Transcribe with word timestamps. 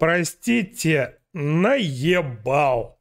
Простите, 0.00 1.18
наебал. 1.34 2.98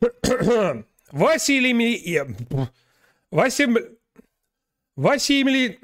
Василий. 1.12 2.20
Вася... 3.30 3.68
Вася 4.96 5.32
Емельян... 5.32 5.76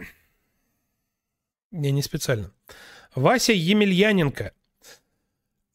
Не, 1.71 1.93
не 1.93 2.03
специально. 2.03 2.51
Вася 3.15 3.53
Емельяненко. 3.53 4.53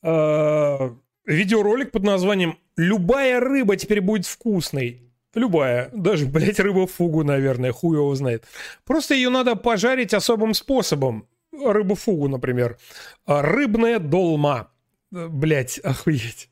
Э, 0.03 0.89
видеоролик 1.25 1.91
под 1.91 2.03
названием 2.03 2.59
«Любая 2.75 3.39
рыба 3.39 3.77
теперь 3.77 4.01
будет 4.01 4.25
вкусной». 4.25 5.01
Любая. 5.33 5.89
Даже, 5.93 6.25
блядь, 6.25 6.59
рыба 6.59 6.87
фугу, 6.87 7.23
наверное. 7.23 7.71
Хуй 7.71 7.95
его 7.95 8.13
знает. 8.15 8.43
Просто 8.83 9.13
ее 9.13 9.29
надо 9.29 9.55
пожарить 9.55 10.13
особым 10.13 10.53
способом. 10.53 11.25
Рыбу 11.57 11.95
фугу, 11.95 12.27
например. 12.27 12.77
А, 13.25 13.41
рыбная 13.41 13.99
долма. 13.99 14.71
Э, 15.13 15.27
блядь, 15.27 15.79
охуеть. 15.83 16.49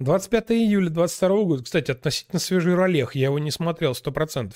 25 0.00 0.52
июля 0.52 0.90
22 0.90 1.28
года. 1.44 1.64
Кстати, 1.64 1.90
относительно 1.90 2.40
свежий 2.40 2.74
ролех. 2.74 3.14
Я 3.14 3.26
его 3.26 3.38
не 3.38 3.50
смотрел 3.50 3.92
100%. 3.92 4.54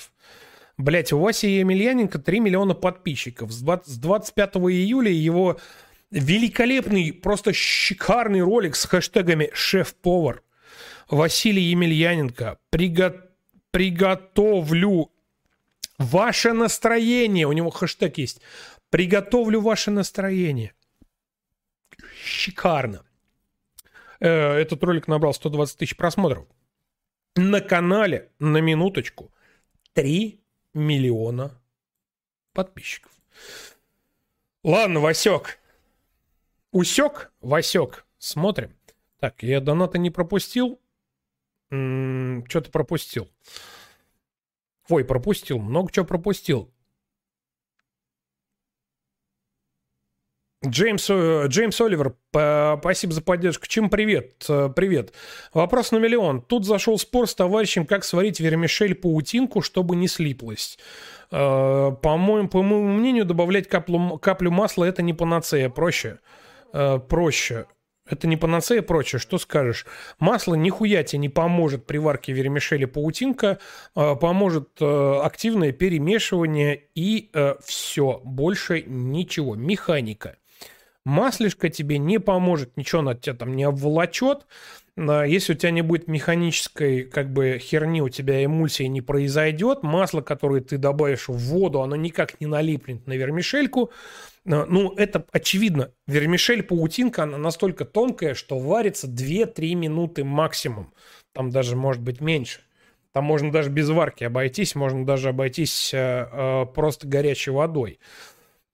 Блять, 0.77 1.13
у 1.13 1.19
Васи 1.19 1.59
Емельяненко 1.59 2.19
3 2.19 2.39
миллиона 2.39 2.73
подписчиков. 2.73 3.51
С 3.51 3.61
25 3.61 4.55
июля 4.55 5.11
его 5.11 5.57
великолепный, 6.11 7.13
просто 7.13 7.53
шикарный 7.53 8.41
ролик 8.41 8.75
с 8.75 8.85
хэштегами 8.85 9.49
«Шеф-повар». 9.53 10.41
Василий 11.09 11.63
Емельяненко. 11.63 12.57
Приго... 12.69 13.21
Приготовлю 13.71 15.11
ваше 15.97 16.53
настроение. 16.53 17.45
У 17.47 17.51
него 17.51 17.69
хэштег 17.69 18.17
есть. 18.17 18.41
Приготовлю 18.95 19.59
ваше 19.59 19.91
настроение. 19.91 20.73
Шикарно. 22.23 23.03
Э, 24.21 24.53
этот 24.53 24.81
ролик 24.85 25.09
набрал 25.09 25.33
120 25.33 25.77
тысяч 25.77 25.97
просмотров. 25.97 26.47
На 27.35 27.59
канале, 27.59 28.31
на 28.39 28.61
минуточку, 28.61 29.33
3 29.95 30.39
миллиона 30.73 31.61
подписчиков. 32.53 33.11
Ладно, 34.63 35.01
Васек. 35.01 35.59
Усек, 36.71 37.33
Васек. 37.41 38.05
Смотрим. 38.17 38.77
Так, 39.19 39.43
я 39.43 39.59
доната 39.59 39.97
не 39.97 40.09
пропустил. 40.09 40.79
Что-то 41.67 42.71
пропустил. 42.71 43.29
Ой, 44.87 45.03
пропустил. 45.03 45.59
Много 45.59 45.91
чего 45.91 46.05
пропустил. 46.05 46.73
Джеймс, 50.67 51.09
э, 51.09 51.45
Джеймс 51.47 51.79
Оливер, 51.81 52.15
спасибо 52.29 53.13
за 53.13 53.21
поддержку. 53.21 53.67
Чем 53.67 53.89
привет? 53.89 54.45
Э, 54.49 54.69
привет. 54.75 55.13
Вопрос 55.53 55.91
на 55.91 55.97
миллион. 55.97 56.41
Тут 56.41 56.65
зашел 56.65 56.97
спор 56.97 57.27
с 57.27 57.35
товарищем, 57.35 57.85
как 57.85 58.03
сварить 58.03 58.39
вермишель 58.39 58.95
паутинку, 58.95 59.61
чтобы 59.61 59.95
не 59.95 60.07
слиплась. 60.07 60.77
Э, 61.31 61.91
по-моему, 62.01 62.47
по 62.47 62.61
моему 62.61 62.93
мнению, 62.93 63.25
добавлять 63.25 63.67
каплю, 63.67 64.17
каплю 64.17 64.51
масла 64.51 64.85
это 64.85 65.01
не 65.01 65.13
панацея, 65.13 65.69
проще. 65.69 66.19
Проще. 66.71 67.67
Это 68.07 68.27
не 68.27 68.37
панацея 68.37 68.81
прочее. 68.81 69.19
Что 69.19 69.37
скажешь? 69.37 69.85
Масло 70.19 70.55
нихуя 70.55 71.03
тебе 71.03 71.19
не 71.19 71.29
поможет 71.29 71.85
при 71.85 71.97
варке 71.97 72.33
вермишели 72.33 72.85
паутинка. 72.85 73.59
Поможет 73.93 74.69
активное 74.81 75.71
перемешивание 75.71 76.83
и 76.95 77.31
все. 77.63 78.21
Больше 78.25 78.83
ничего. 78.85 79.55
Механика. 79.55 80.35
Маслишко 81.05 81.69
тебе 81.69 81.99
не 81.99 82.19
поможет, 82.19 82.75
ничего 82.77 83.03
на 83.03 83.13
тебя 83.13 83.35
там 83.35 83.55
не 83.55 83.63
обволочет. 83.63 84.47
А, 84.97 85.23
если 85.23 85.53
у 85.53 85.55
тебя 85.55 85.71
не 85.71 85.83
будет 85.83 86.07
механической 86.07 87.03
как 87.03 87.31
бы 87.31 87.59
херни, 87.59 88.01
у 88.01 88.09
тебя 88.09 88.43
эмульсии 88.43 88.83
не 88.83 89.01
произойдет. 89.01 89.83
Масло, 89.83 90.21
которое 90.21 90.61
ты 90.61 90.77
добавишь 90.77 91.27
в 91.27 91.37
воду, 91.37 91.81
оно 91.81 91.95
никак 91.95 92.41
не 92.41 92.47
налипнет 92.47 93.05
на 93.05 93.13
вермишельку. 93.13 93.91
А, 94.47 94.65
ну, 94.67 94.93
это 94.95 95.25
очевидно. 95.31 95.91
Вермишель-паутинка, 96.07 97.23
она 97.23 97.37
настолько 97.37 97.85
тонкая, 97.85 98.33
что 98.33 98.57
варится 98.57 99.07
2-3 99.07 99.75
минуты 99.75 100.23
максимум. 100.23 100.91
Там 101.33 101.51
даже 101.51 101.75
может 101.75 102.01
быть 102.01 102.19
меньше. 102.19 102.61
Там 103.11 103.25
можно 103.25 103.51
даже 103.51 103.69
без 103.69 103.89
варки 103.89 104.25
обойтись, 104.25 104.75
можно 104.75 105.05
даже 105.05 105.29
обойтись 105.29 105.93
э, 105.93 106.65
просто 106.73 107.07
горячей 107.07 107.51
водой. 107.51 107.99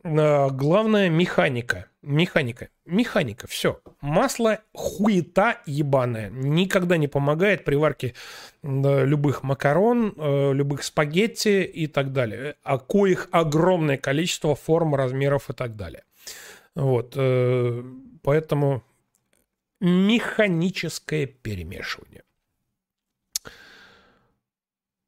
Э, 0.04 0.50
главное 0.50 1.10
механика. 1.10 1.88
Механика. 2.02 2.70
Механика. 2.86 3.48
Все. 3.48 3.80
Масло 4.02 4.60
хуета 4.74 5.62
ебаная. 5.66 6.30
Никогда 6.30 6.98
не 6.98 7.08
помогает 7.08 7.64
при 7.64 7.76
варке 7.76 8.16
любых 8.64 9.44
макарон, 9.44 10.14
э, 10.18 10.54
любых 10.54 10.84
спагетти 10.84 11.64
и 11.64 11.88
так 11.88 12.12
далее. 12.12 12.56
А 12.64 12.80
коих 12.80 13.28
огромное 13.32 13.98
количество 13.98 14.56
форм, 14.56 14.96
размеров 14.96 15.50
и 15.50 15.54
так 15.54 15.76
далее. 15.76 16.04
Вот. 16.76 17.14
Э, 17.16 17.84
поэтому 18.24 18.84
механическое 19.80 21.26
перемешивание. 21.28 22.24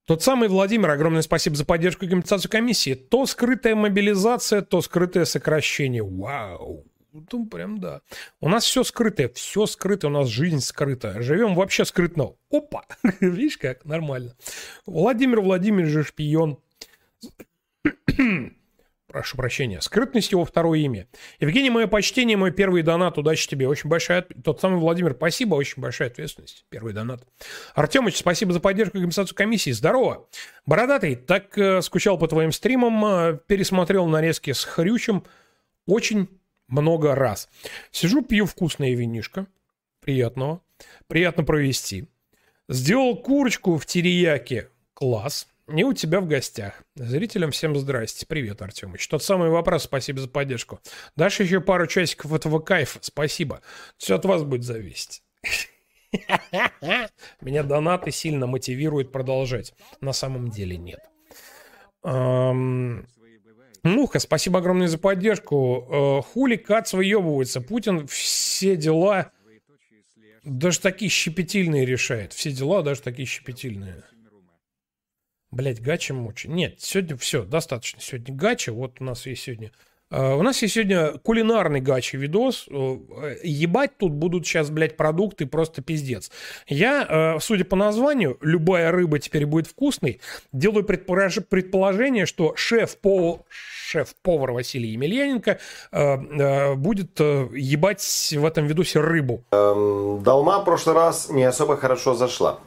Тот 0.05 0.21
самый 0.21 0.49
Владимир, 0.49 0.89
огромное 0.89 1.21
спасибо 1.21 1.55
за 1.55 1.65
поддержку 1.65 2.05
и 2.05 2.09
компенсацию 2.09 2.51
комиссии. 2.51 2.93
То 2.93 3.25
скрытая 3.25 3.75
мобилизация, 3.75 4.61
то 4.61 4.81
скрытое 4.81 5.23
сокращение. 5.25 6.03
Вау. 6.03 6.85
Ну, 7.31 7.45
прям 7.45 7.79
да. 7.79 8.01
У 8.41 8.49
нас 8.49 8.65
все 8.65 8.83
скрытое, 8.83 9.29
все 9.29 9.65
скрыто, 9.65 10.07
у 10.07 10.09
нас 10.09 10.27
жизнь 10.27 10.59
скрыта. 10.59 11.21
Живем 11.21 11.53
вообще 11.55 11.85
скрытно. 11.85 12.33
Опа! 12.51 12.85
Видишь 13.21 13.57
как? 13.57 13.85
Нормально. 13.85 14.35
Владимир 14.85 15.39
Владимирович 15.39 16.07
шпион. 16.07 16.57
Прошу 19.13 19.37
прощения. 19.37 19.79
Скрытность 19.79 20.31
его 20.31 20.43
второе 20.43 20.79
имя. 20.79 21.07
Евгений, 21.39 21.69
мое 21.69 21.85
почтение, 21.85 22.35
мой 22.35 22.49
первый 22.49 22.81
донат. 22.81 23.19
Удачи 23.19 23.47
тебе. 23.47 23.67
Очень 23.67 23.87
большая... 23.87 24.23
Тот 24.43 24.59
самый 24.59 24.79
Владимир, 24.79 25.13
спасибо. 25.13 25.53
Очень 25.53 25.83
большая 25.83 26.07
ответственность. 26.07 26.65
Первый 26.69 26.93
донат. 26.93 27.21
Артемыч, 27.75 28.17
спасибо 28.17 28.53
за 28.53 28.59
поддержку 28.59 28.97
и 28.97 29.01
компенсацию 29.01 29.35
комиссии. 29.35 29.69
Здорово. 29.69 30.27
Бородатый, 30.65 31.15
так 31.15 31.55
э, 31.59 31.83
скучал 31.83 32.17
по 32.17 32.27
твоим 32.27 32.51
стримам. 32.51 33.05
Э, 33.05 33.39
пересмотрел 33.45 34.07
нарезки 34.07 34.51
с 34.51 34.63
Хрючем. 34.63 35.23
Очень 35.85 36.27
много 36.67 37.13
раз. 37.13 37.49
Сижу, 37.91 38.23
пью 38.23 38.47
вкусное 38.47 38.95
винишко. 38.95 39.45
Приятного. 39.99 40.61
Приятно 41.05 41.43
провести. 41.43 42.07
Сделал 42.67 43.15
курочку 43.15 43.77
в 43.77 43.85
терияке. 43.85 44.69
Класс. 44.95 45.52
Не 45.67 45.85
у 45.85 45.93
тебя 45.93 46.19
в 46.19 46.27
гостях. 46.27 46.83
Зрителям 46.95 47.51
всем 47.51 47.75
здрасте. 47.75 48.25
Привет, 48.25 48.61
Артемыч. 48.61 49.07
Тот 49.07 49.23
самый 49.23 49.49
вопрос, 49.49 49.83
спасибо 49.83 50.19
за 50.19 50.27
поддержку. 50.27 50.79
Дашь 51.15 51.39
еще 51.39 51.61
пару 51.61 51.87
часиков 51.87 52.33
этого 52.33 52.59
кайфа, 52.59 52.99
спасибо. 53.01 53.61
Все 53.97 54.15
от 54.15 54.25
вас 54.25 54.43
будет 54.43 54.63
зависеть. 54.63 55.23
Меня 57.41 57.63
донаты 57.63 58.11
сильно 58.11 58.45
мотивируют 58.45 59.11
продолжать. 59.11 59.73
На 60.01 60.11
самом 60.11 60.49
деле 60.49 60.75
нет. 60.77 60.99
Муха, 63.83 64.19
спасибо 64.19 64.59
огромное 64.59 64.87
за 64.87 64.97
поддержку. 64.97 65.87
Э, 65.89 66.21
хули 66.21 66.55
Кац 66.55 66.93
выебывается. 66.93 67.59
Путин 67.59 68.07
все 68.07 68.77
дела 68.77 69.31
даже 70.43 70.79
такие 70.79 71.09
щепетильные 71.09 71.85
решает. 71.85 72.33
Все 72.33 72.51
дела 72.51 72.81
даже 72.81 73.01
такие 73.01 73.25
щепетильные. 73.25 74.03
Блять, 75.53 75.79
гача 75.79 76.15
мучи. 76.15 76.47
Нет, 76.47 76.77
сегодня 76.79 77.15
все, 77.15 77.43
достаточно. 77.43 78.01
Сегодня 78.01 78.33
гача. 78.33 78.73
Вот 78.73 78.99
у 78.99 79.03
нас 79.03 79.27
есть 79.27 79.43
сегодня... 79.43 79.71
Uh, 80.11 80.35
у 80.35 80.41
нас 80.41 80.61
есть 80.63 80.73
сегодня 80.73 81.11
кулинарный 81.19 81.79
гачи 81.79 82.17
видос. 82.17 82.67
Uh, 82.67 83.37
ебать 83.43 83.97
тут 83.97 84.13
будут 84.13 84.47
сейчас, 84.47 84.71
блядь, 84.71 84.97
продукты 84.97 85.45
просто 85.45 85.83
пиздец. 85.83 86.31
Я, 86.67 87.03
uh, 87.03 87.39
судя 87.39 87.65
по 87.65 87.75
названию, 87.75 88.37
любая 88.41 88.91
рыба 88.91 89.19
теперь 89.19 89.45
будет 89.45 89.67
вкусной. 89.67 90.21
Делаю 90.51 90.85
предполож... 90.85 91.37
предположение, 91.47 92.25
что 92.25 92.55
шеф-повар 92.55 93.41
шеф-повар 93.49 94.53
Василий 94.53 94.89
Емельяненко 94.89 95.59
будет 96.77 97.19
ебать 97.19 98.33
в 98.35 98.43
этом 98.43 98.65
видосе 98.65 99.01
рыбу. 99.01 99.43
Эм, 99.51 100.23
долма 100.23 100.61
в 100.61 100.65
прошлый 100.65 100.95
раз 100.95 101.29
не 101.29 101.43
особо 101.43 101.77
хорошо 101.77 102.15
зашла. 102.15 102.59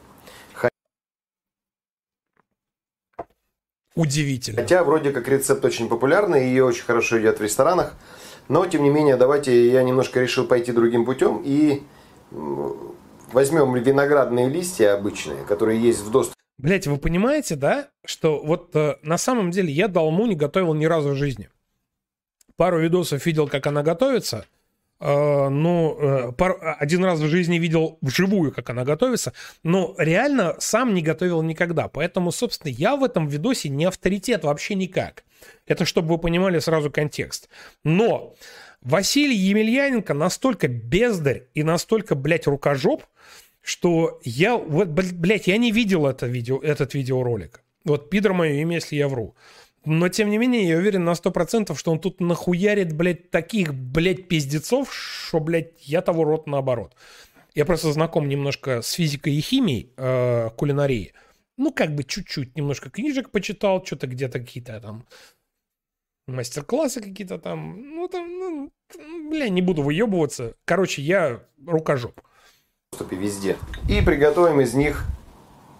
Удивительно. 3.97 4.61
Хотя 4.61 4.83
вроде 4.83 5.11
как 5.11 5.27
рецепт 5.27 5.63
очень 5.65 5.89
популярный, 5.89 6.47
ее 6.47 6.65
очень 6.65 6.83
хорошо 6.83 7.17
едят 7.17 7.39
в 7.39 7.43
ресторанах. 7.43 7.93
Но, 8.47 8.65
тем 8.65 8.83
не 8.83 8.89
менее, 8.89 9.17
давайте 9.17 9.69
я 9.71 9.83
немножко 9.83 10.21
решил 10.21 10.47
пойти 10.47 10.71
другим 10.71 11.05
путем 11.05 11.41
и 11.43 11.83
возьмем 13.31 13.73
виноградные 13.75 14.49
листья 14.49 14.93
обычные, 14.93 15.43
которые 15.43 15.81
есть 15.81 15.99
в 15.99 16.11
доступе. 16.11 16.37
Блять, 16.57 16.87
вы 16.87 16.97
понимаете, 16.97 17.55
да, 17.55 17.89
что 18.03 18.41
вот 18.43 18.75
э, 18.75 18.95
на 19.03 19.17
самом 19.17 19.51
деле 19.51 19.71
я 19.71 19.87
долму 19.87 20.25
не 20.25 20.35
готовил 20.35 20.73
ни 20.73 20.85
разу 20.85 21.09
в 21.09 21.15
жизни. 21.15 21.49
Пару 22.55 22.79
видосов 22.79 23.23
видел, 23.27 23.47
как 23.47 23.67
она 23.67 23.83
готовится, 23.83 24.45
ну, 24.99 25.97
э, 25.99 26.31
один 26.79 27.05
раз 27.05 27.19
в 27.19 27.27
жизни 27.27 27.59
видел 27.59 27.99
вживую, 28.01 28.51
как 28.51 28.69
она 28.69 28.83
готовится, 28.83 29.33
но 29.63 29.93
реально 29.97 30.55
сам 30.59 30.93
не 30.93 31.01
готовил 31.01 31.41
никогда. 31.43 31.87
Поэтому, 31.87 32.31
собственно, 32.31 32.71
я 32.71 32.95
в 32.95 33.03
этом 33.03 33.27
видосе 33.27 33.69
не 33.69 33.85
авторитет 33.85 34.43
вообще 34.43 34.75
никак. 34.75 35.23
Это 35.67 35.85
чтобы 35.85 36.15
вы 36.15 36.17
понимали 36.17 36.59
сразу 36.59 36.89
контекст. 36.89 37.49
Но 37.83 38.35
Василий 38.81 39.35
Емельяненко 39.35 40.13
настолько 40.13 40.67
бездарь 40.67 41.43
и 41.53 41.63
настолько, 41.63 42.15
блядь, 42.15 42.47
рукожоп, 42.47 43.03
что 43.61 44.19
я, 44.23 44.55
вот, 44.55 44.87
блядь, 44.87 45.47
я 45.47 45.57
не 45.57 45.71
видел 45.71 46.07
это 46.07 46.25
видео, 46.25 46.59
этот 46.59 46.93
видеоролик. 46.93 47.61
Вот 47.83 48.09
пидор 48.09 48.33
мое 48.33 48.53
имя, 48.53 48.75
если 48.75 48.95
я 48.95 49.07
вру. 49.07 49.35
Но, 49.87 50.09
тем 50.09 50.29
не 50.29 50.37
менее, 50.37 50.67
я 50.67 50.77
уверен 50.77 51.05
на 51.05 51.11
100%, 51.11 51.73
что 51.73 51.91
он 51.91 51.99
тут 51.99 52.19
нахуярит, 52.19 52.91
блядь, 52.91 53.31
таких, 53.31 53.73
блядь, 53.73 54.27
пиздецов, 54.27 54.93
что, 54.93 55.39
блядь, 55.39 55.71
я 55.79 56.01
того 56.01 56.25
рот 56.25 56.45
наоборот. 56.45 56.93
Я 57.55 57.63
просто 57.63 57.93
знаком 57.93 58.27
немножко 58.27 58.81
с 58.81 58.91
физикой 58.91 59.35
и 59.35 59.39
химией 59.39 59.93
э, 59.95 60.49
кулинарии. 60.57 61.13
Ну, 61.55 61.71
как 61.71 61.95
бы 61.95 62.03
чуть-чуть, 62.03 62.57
немножко 62.57 62.89
книжек 62.89 63.29
почитал, 63.29 63.83
что-то 63.85 64.07
где-то 64.07 64.39
какие-то 64.39 64.81
там 64.81 65.05
мастер-классы 66.27 66.99
какие-то 66.99 67.39
там. 67.39 67.95
Ну, 67.95 68.09
там, 68.09 68.27
ну, 68.27 68.71
бля, 69.29 69.47
не 69.47 69.61
буду 69.61 69.83
выебываться. 69.83 70.55
Короче, 70.65 71.01
я 71.01 71.39
рукожоп. 71.65 72.19
Везде. 73.09 73.55
И 73.87 74.01
приготовим 74.01 74.59
из 74.59 74.73
них, 74.73 75.05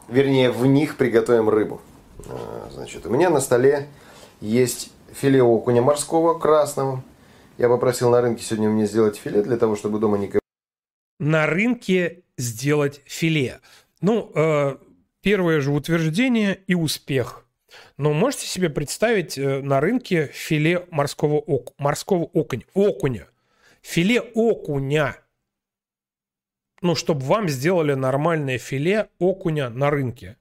вернее, 0.07 0.49
в 0.49 0.65
них 0.65 0.95
приготовим 0.95 1.49
рыбу. 1.49 1.81
А, 2.29 2.69
значит, 2.71 3.05
у 3.05 3.09
меня 3.09 3.29
на 3.29 3.39
столе 3.39 3.87
есть 4.41 4.91
филе 5.13 5.41
окуня 5.41 5.81
морского 5.81 6.37
красного. 6.37 7.03
Я 7.57 7.69
попросил 7.69 8.09
на 8.09 8.21
рынке 8.21 8.43
сегодня 8.43 8.69
мне 8.69 8.85
сделать 8.85 9.17
филе 9.17 9.41
для 9.41 9.57
того, 9.57 9.75
чтобы 9.75 9.99
дома 9.99 10.17
не... 10.17 10.31
На 11.19 11.47
рынке 11.47 12.23
сделать 12.37 13.01
филе. 13.05 13.59
Ну, 14.01 14.31
э, 14.35 14.77
первое 15.21 15.61
же 15.61 15.71
утверждение 15.71 16.59
и 16.67 16.75
успех. 16.75 17.45
Но 17.97 18.13
можете 18.13 18.45
себе 18.45 18.69
представить 18.69 19.37
э, 19.37 19.61
на 19.61 19.79
рынке 19.79 20.27
филе 20.27 20.85
морского, 20.91 21.35
ок, 21.35 21.73
морского 21.77 22.23
окуня, 22.25 22.65
окуня. 22.73 23.27
Филе 23.81 24.21
окуня. 24.21 25.17
Ну, 26.81 26.93
чтобы 26.93 27.25
вам 27.25 27.49
сделали 27.49 27.93
нормальное 27.93 28.59
филе 28.59 29.09
окуня 29.17 29.69
на 29.69 29.89
рынке. 29.89 30.37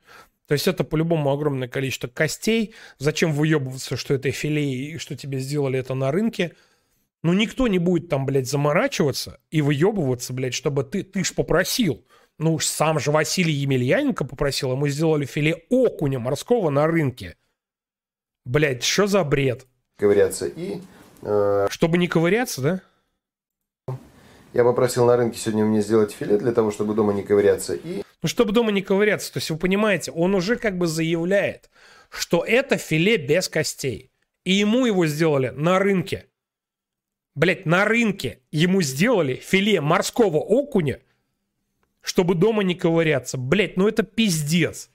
То 0.46 0.52
есть 0.52 0.69
это 0.69 0.84
по-любому 0.84 1.32
огромное 1.32 1.69
количество 1.69 2.08
костей. 2.08 2.75
Зачем 2.98 3.32
выебываться, 3.32 3.96
что 3.96 4.14
это 4.14 4.31
филе 4.31 4.64
и 4.64 4.98
что 4.98 5.16
тебе 5.16 5.38
сделали 5.38 5.78
это 5.78 5.94
на 5.94 6.12
рынке? 6.12 6.54
Ну, 7.22 7.32
никто 7.32 7.66
не 7.66 7.78
будет 7.78 8.08
там, 8.08 8.25
блядь, 8.26 8.48
заморачиваться 8.48 9.40
и 9.50 9.60
выебываться, 9.60 10.32
блядь, 10.32 10.54
чтобы 10.54 10.84
ты, 10.84 11.02
ты 11.02 11.25
ж 11.25 11.34
попросил. 11.34 12.06
Ну 12.38 12.54
уж 12.54 12.66
сам 12.66 13.00
же 13.00 13.10
Василий 13.10 13.52
Емельяненко 13.52 14.25
попросил, 14.25 14.76
мы 14.76 14.90
сделали 14.90 15.25
филе 15.25 15.64
окуня 15.70 16.19
морского 16.19 16.70
на 16.70 16.87
рынке. 16.87 17.37
Блядь, 18.44 18.84
что 18.84 19.06
за 19.06 19.25
бред? 19.25 19.66
Ковыряться 19.96 20.46
и... 20.46 20.81
Э... 21.22 21.66
Чтобы 21.70 21.99
не 21.99 22.06
ковыряться, 22.06 22.60
да? 22.60 22.82
Я 24.56 24.64
попросил 24.64 25.04
на 25.04 25.18
рынке 25.18 25.38
сегодня 25.38 25.66
мне 25.66 25.82
сделать 25.82 26.12
филе 26.12 26.38
для 26.38 26.50
того, 26.50 26.70
чтобы 26.70 26.94
дома 26.94 27.12
не 27.12 27.22
ковыряться. 27.22 27.74
И... 27.74 28.02
Ну, 28.22 28.28
чтобы 28.28 28.52
дома 28.52 28.72
не 28.72 28.80
ковыряться. 28.80 29.30
То 29.30 29.36
есть, 29.36 29.50
вы 29.50 29.58
понимаете, 29.58 30.12
он 30.12 30.34
уже 30.34 30.56
как 30.56 30.78
бы 30.78 30.86
заявляет, 30.86 31.68
что 32.08 32.42
это 32.42 32.78
филе 32.78 33.18
без 33.18 33.50
костей. 33.50 34.10
И 34.44 34.54
ему 34.54 34.86
его 34.86 35.04
сделали 35.04 35.50
на 35.50 35.78
рынке. 35.78 36.28
Блять, 37.34 37.66
на 37.66 37.84
рынке 37.84 38.40
ему 38.50 38.80
сделали 38.80 39.34
филе 39.34 39.82
морского 39.82 40.38
окуня, 40.38 41.00
чтобы 42.00 42.34
дома 42.34 42.62
не 42.62 42.75
ковыряться. 42.75 43.36
Блять, 43.36 43.76
ну 43.76 43.86
это 43.86 44.04
пиздец. 44.04 44.88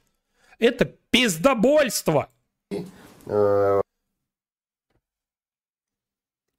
Это 0.57 0.85
пиздобольство. 1.11 2.31
Э... 3.27 3.81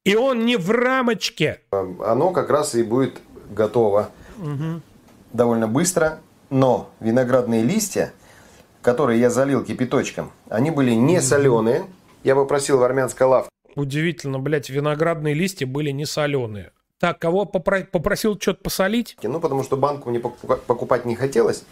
И 0.04 0.16
он 0.16 0.44
не 0.44 0.56
в 0.56 0.70
рамочке. 0.70 1.60
Оно 1.70 2.30
как 2.30 2.50
раз 2.50 2.74
и 2.74 2.82
будет 2.82 3.20
готово 3.50 4.10
угу. 4.38 4.80
довольно 5.32 5.68
быстро. 5.68 6.18
Но 6.50 6.90
виноградные 7.00 7.62
листья, 7.62 8.12
которые 8.82 9.20
я 9.20 9.30
залил 9.30 9.64
кипяточком, 9.64 10.32
они 10.48 10.70
были 10.70 10.90
не 10.90 11.20
соленые. 11.22 11.86
Я 12.24 12.34
попросил 12.34 12.78
в 12.78 12.82
армянской 12.82 13.26
лавке. 13.26 13.48
Удивительно, 13.74 14.38
блядь, 14.38 14.68
виноградные 14.68 15.34
листья 15.34 15.66
были 15.66 15.90
не 15.90 16.04
соленые. 16.04 16.72
Так, 16.98 17.18
кого 17.18 17.44
попро- 17.44 17.84
попросил 17.84 18.38
что-то 18.38 18.62
посолить? 18.62 19.16
Ну, 19.22 19.40
потому 19.40 19.62
что 19.62 19.76
банку 19.76 20.10
мне 20.10 20.20
покупать 20.20 21.04
не 21.04 21.16
хотелось. 21.16 21.64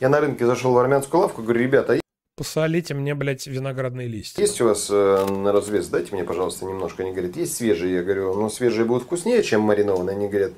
Я 0.00 0.08
на 0.08 0.20
рынке 0.20 0.46
зашел 0.46 0.72
в 0.72 0.78
армянскую 0.78 1.22
лавку, 1.22 1.42
говорю, 1.42 1.60
ребята, 1.60 2.00
Посолите 2.36 2.94
мне, 2.94 3.14
блядь, 3.14 3.46
виноградные 3.46 4.08
листья. 4.08 4.42
Есть 4.42 4.60
у 4.60 4.66
вас 4.66 4.88
э, 4.90 5.26
на 5.30 5.52
развес? 5.52 5.86
Дайте 5.88 6.12
мне, 6.12 6.24
пожалуйста, 6.24 6.64
немножко. 6.64 7.04
Они 7.04 7.12
говорят, 7.12 7.36
есть 7.36 7.56
свежие. 7.56 7.94
Я 7.94 8.02
говорю, 8.02 8.34
ну 8.34 8.50
свежие 8.50 8.84
будут 8.84 9.04
вкуснее, 9.04 9.42
чем 9.44 9.60
маринованные. 9.60 10.16
Они 10.16 10.28
говорят, 10.28 10.52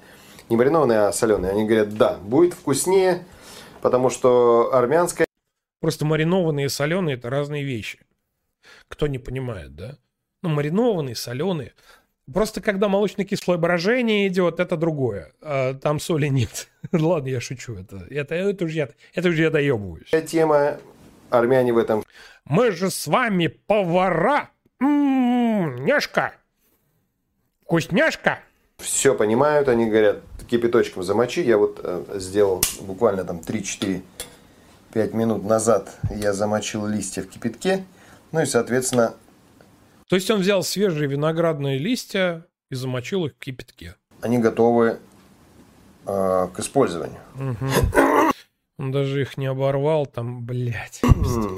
не 0.49 0.57
маринованные, 0.57 1.01
а 1.01 1.13
соленые. 1.13 1.53
Они 1.53 1.67
говорят, 1.67 1.95
да, 1.95 2.17
будет 2.17 2.55
вкуснее, 2.55 3.25
потому 3.83 4.09
что 4.09 4.71
армянская... 4.73 5.27
Просто 5.81 6.07
маринованные 6.07 6.67
и 6.67 6.71
соленые– 6.71 7.17
это 7.19 7.29
разные 7.29 7.63
вещи. 7.63 8.01
Кто 8.89 9.07
не 9.07 9.19
понимает, 9.19 9.77
да? 9.77 9.99
Ну, 10.43 10.49
маринованные, 10.49 11.15
соленые. 11.15 11.75
Просто 12.33 12.63
когда 12.63 12.89
молочно-кислое 12.89 13.59
брожение 13.59 14.27
идет, 14.29 14.61
это 14.61 14.79
другое. 14.79 15.33
А 15.43 15.75
там 15.75 16.01
соли 16.01 16.29
нет. 16.29 16.69
Ладно, 16.93 17.29
я 17.29 17.41
шучу. 17.41 17.75
Это, 17.75 18.07
это, 18.09 18.35
это, 18.35 18.65
уже 18.65 18.77
я, 18.77 18.89
это 19.15 19.29
уже 19.29 19.43
я 19.43 19.51
доебываюсь. 19.51 20.11
Тема 20.27 20.79
армяне 21.31 21.73
в 21.73 21.79
этом. 21.79 22.05
Мы 22.45 22.71
же 22.71 22.91
с 22.91 23.07
вами 23.07 23.49
повара. 23.49 24.51
М-м-м, 24.81 25.85
няшка. 25.85 26.35
Вкусняшка. 27.63 28.41
Все 28.79 29.15
понимают, 29.15 29.69
они 29.69 29.87
говорят, 29.87 30.21
кипяточком 30.49 31.03
замочи. 31.03 31.41
Я 31.41 31.59
вот 31.59 31.81
э, 31.83 32.05
сделал 32.19 32.63
буквально 32.81 33.25
там 33.25 33.39
3-4-5 33.39 34.03
минут 35.13 35.45
назад 35.45 35.95
я 36.11 36.33
замочил 36.33 36.87
листья 36.87 37.23
в 37.23 37.29
кипятке. 37.29 37.85
Ну 38.33 38.41
и, 38.41 38.47
соответственно... 38.47 39.15
То 40.09 40.17
есть 40.17 40.31
он 40.31 40.41
взял 40.41 40.63
свежие 40.63 41.09
виноградные 41.09 41.79
листья 41.79 42.47
и 42.71 42.75
замочил 42.75 43.27
их 43.27 43.33
в 43.33 43.39
кипятке. 43.39 43.97
Они 44.21 44.39
готовы 44.39 44.99
э, 46.07 46.49
к 46.55 46.61
использованию. 46.61 47.21
Угу. 47.35 48.33
Он 48.79 48.93
даже 48.93 49.23
их 49.23 49.39
не 49.39 49.47
оборвал, 49.47 50.07
там, 50.07 50.45
блядь. 50.45 51.01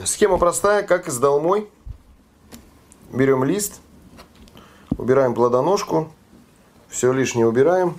Схема 0.04 0.38
простая, 0.38 0.84
как 0.84 1.08
и 1.08 1.10
с 1.10 1.18
долмой. 1.18 1.68
Берем 3.12 3.42
лист, 3.42 3.80
убираем 4.98 5.34
плодоножку, 5.34 6.12
все 6.88 7.10
лишнее 7.10 7.46
убираем, 7.46 7.98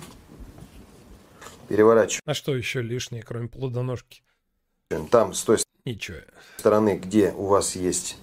переворачиваем. 1.68 2.22
А 2.26 2.32
что 2.32 2.54
еще 2.54 2.80
лишнее, 2.80 3.22
кроме 3.22 3.48
плодоножки? 3.48 4.22
Там, 5.10 5.34
с 5.34 5.42
той 5.42 5.58
Ничего. 5.84 6.18
стороны, 6.58 6.96
где 6.96 7.32
у 7.32 7.46
вас 7.46 7.74
есть... 7.74 8.18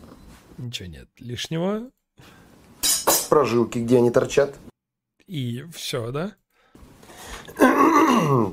Ничего 0.57 0.87
нет 0.87 1.09
лишнего. 1.19 1.89
Прожилки, 3.29 3.79
где 3.79 3.97
они 3.97 4.09
торчат. 4.09 4.55
И 5.27 5.65
все, 5.73 6.11
да? 6.11 6.35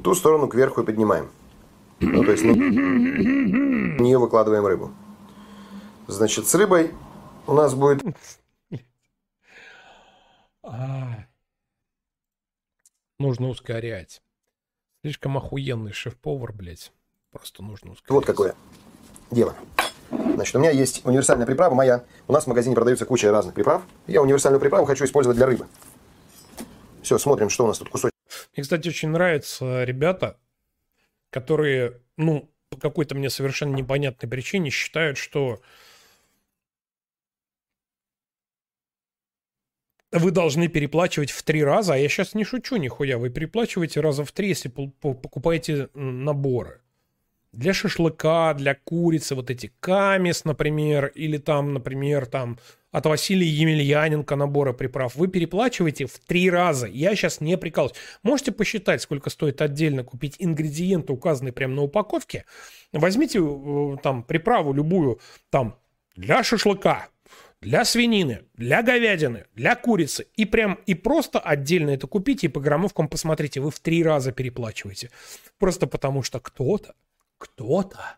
Ту 0.03 0.15
сторону 0.15 0.49
кверху 0.49 0.83
и 0.83 0.85
поднимаем. 0.85 1.31
Ну, 2.13 2.25
то 2.25 2.31
есть 2.33 2.45
на 2.45 2.53
нее 4.03 4.19
выкладываем 4.19 4.67
рыбу. 4.67 4.93
Значит, 6.07 6.47
с 6.47 6.55
рыбой 6.55 6.91
у 7.47 7.55
нас 7.55 7.75
будет... 7.75 8.03
Нужно 13.19 13.49
ускорять. 13.49 14.23
Слишком 15.03 15.37
охуенный 15.37 15.93
шеф-повар, 15.93 16.53
блядь. 16.53 16.93
Просто 17.31 17.63
нужно 17.63 17.93
ускорять. 17.93 18.11
Вот 18.11 18.27
какое 18.27 18.55
дело. 19.31 19.55
Значит, 20.11 20.55
у 20.57 20.59
меня 20.59 20.71
есть 20.71 21.05
универсальная 21.05 21.47
приправа 21.47 21.75
моя. 21.75 22.05
У 22.29 22.33
нас 22.33 22.45
в 22.45 22.47
магазине 22.49 22.75
продаются 22.75 23.07
куча 23.07 23.31
разных 23.31 23.55
приправ. 23.55 23.83
Я 24.07 24.23
универсальную 24.23 24.61
приправу 24.61 24.85
хочу 24.87 25.05
использовать 25.05 25.37
для 25.37 25.47
рыбы. 25.47 25.67
Все, 27.03 27.19
смотрим, 27.19 27.51
что 27.51 27.65
у 27.65 27.67
нас 27.67 27.79
тут 27.79 27.89
кусочек. 27.89 28.15
Мне, 28.57 28.63
кстати, 28.63 28.89
очень 28.89 29.11
нравятся 29.11 29.85
ребята, 29.85 30.39
которые, 31.35 32.01
ну, 32.17 32.49
по 32.71 32.79
какой-то 32.79 33.17
мне 33.17 33.29
совершенно 33.29 33.75
непонятной 33.75 34.29
причине 34.29 34.71
считают, 34.71 35.19
что 35.19 35.61
вы 40.13 40.31
должны 40.31 40.69
переплачивать 40.69 41.33
в 41.33 41.43
три 41.43 41.65
раза, 41.65 41.95
а 41.95 41.97
я 41.97 42.09
сейчас 42.09 42.35
не 42.35 42.45
шучу 42.45 42.77
нихуя, 42.77 43.19
вы 43.19 43.31
переплачиваете 43.31 43.99
раза 44.01 44.25
в 44.25 44.31
три, 44.31 44.47
если 44.47 44.69
покупаете 44.69 45.89
наборы. 45.95 46.84
Для 47.57 47.73
шашлыка, 47.73 48.55
для 48.55 48.75
курицы, 48.75 49.35
вот 49.35 49.51
эти 49.51 49.73
камес, 49.81 50.45
например, 50.45 51.07
или 51.15 51.39
там, 51.39 51.75
например, 51.75 52.27
там 52.27 52.59
от 52.91 53.07
Василия 53.07 53.49
Емельяненко 53.49 54.37
набора 54.37 54.73
приправ, 54.73 55.17
вы 55.17 55.27
переплачиваете 55.27 56.07
в 56.07 56.19
три 56.21 56.49
раза. 56.49 56.87
Я 56.87 57.15
сейчас 57.17 57.41
не 57.41 57.59
прикалываюсь. 57.59 57.97
Можете 58.23 58.53
посчитать, 58.53 59.03
сколько 59.03 59.31
стоит 59.31 59.61
отдельно 59.63 60.05
купить 60.05 60.37
ингредиенты, 60.39 61.13
указанные 61.13 61.53
прямо 61.53 61.75
на 61.75 61.83
упаковке. 61.83 62.45
Возьмите 62.93 63.41
э, 63.41 63.97
там 64.03 64.23
приправу 64.23 64.73
любую, 64.73 65.21
там, 65.51 65.77
для 66.15 66.45
шашлыка, 66.45 67.09
для 67.61 67.85
свинины, 67.85 68.43
для 68.55 68.83
говядины, 68.83 69.47
для 69.55 69.75
курицы. 69.75 70.27
И 70.37 70.45
прям, 70.45 70.79
и 70.87 70.95
просто 70.95 71.41
отдельно 71.41 71.91
это 71.91 72.07
купите 72.07 72.47
и 72.47 72.51
по 72.51 72.61
граммовкам 72.61 73.09
посмотрите. 73.09 73.61
Вы 73.61 73.71
в 73.71 73.81
три 73.81 74.05
раза 74.05 74.31
переплачиваете. 74.31 75.11
Просто 75.59 75.87
потому 75.89 76.23
что 76.23 76.39
кто-то, 76.39 76.95
кто-то 77.45 78.17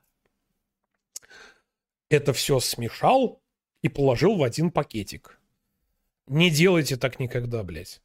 это 2.09 2.33
все 2.33 2.61
смешал, 2.61 3.40
и 3.83 3.88
положил 3.88 4.37
в 4.37 4.42
один 4.42 4.71
пакетик. 4.71 5.38
Не 6.26 6.50
делайте 6.50 6.97
так 6.97 7.21
никогда, 7.21 7.62
блядь. 7.62 8.00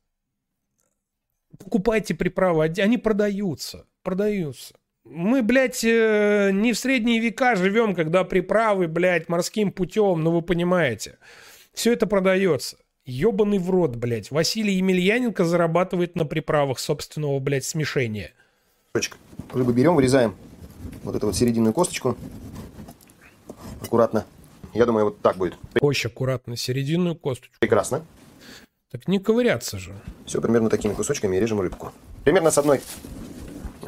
Покупайте 1.57 2.13
приправы, 2.13 2.65
они 2.65 2.97
продаются, 2.97 3.85
продаются. 4.03 4.75
Мы, 5.03 5.41
блядь, 5.41 5.83
э, 5.83 6.51
не 6.53 6.73
в 6.73 6.77
средние 6.77 7.19
века 7.19 7.55
живем, 7.55 7.95
когда 7.95 8.23
приправы, 8.23 8.87
блядь, 8.87 9.27
морским 9.27 9.71
путем, 9.71 10.21
ну 10.21 10.31
вы 10.31 10.41
понимаете. 10.43 11.17
Все 11.73 11.93
это 11.93 12.05
продается. 12.05 12.77
Ебаный 13.05 13.57
в 13.57 13.69
рот, 13.71 13.95
блядь. 13.95 14.29
Василий 14.29 14.75
Емельяненко 14.75 15.43
зарабатывает 15.43 16.15
на 16.15 16.25
приправах 16.25 16.77
собственного, 16.77 17.39
блядь, 17.39 17.65
смешения. 17.65 18.33
Рыбу 19.51 19.71
берем, 19.71 19.95
вырезаем 19.95 20.35
вот 21.03 21.15
эту 21.15 21.27
вот 21.27 21.35
серединную 21.35 21.73
косточку. 21.73 22.17
Аккуратно. 23.81 24.25
Я 24.73 24.85
думаю, 24.85 25.05
вот 25.05 25.21
так 25.21 25.37
будет. 25.37 25.55
Очень 25.81 26.09
аккуратно, 26.09 26.55
серединную 26.55 27.15
косточку. 27.15 27.55
Прекрасно. 27.59 28.05
Так 28.91 29.07
не 29.07 29.19
ковыряться 29.19 29.77
же. 29.77 29.93
Все, 30.25 30.41
примерно 30.41 30.69
такими 30.69 30.93
кусочками 30.93 31.37
режем 31.37 31.61
рыбку. 31.61 31.91
Примерно 32.23 32.51
с 32.51 32.57
одной 32.57 32.81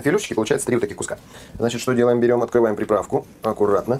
филюшечки 0.02 0.34
получается 0.34 0.68
три 0.68 0.76
вот 0.76 0.82
таких 0.82 0.98
куска. 0.98 1.18
Значит, 1.58 1.82
что 1.82 1.94
делаем? 1.94 2.20
Берем, 2.20 2.42
открываем 2.42 2.76
приправку. 2.76 3.26
Аккуратно. 3.42 4.00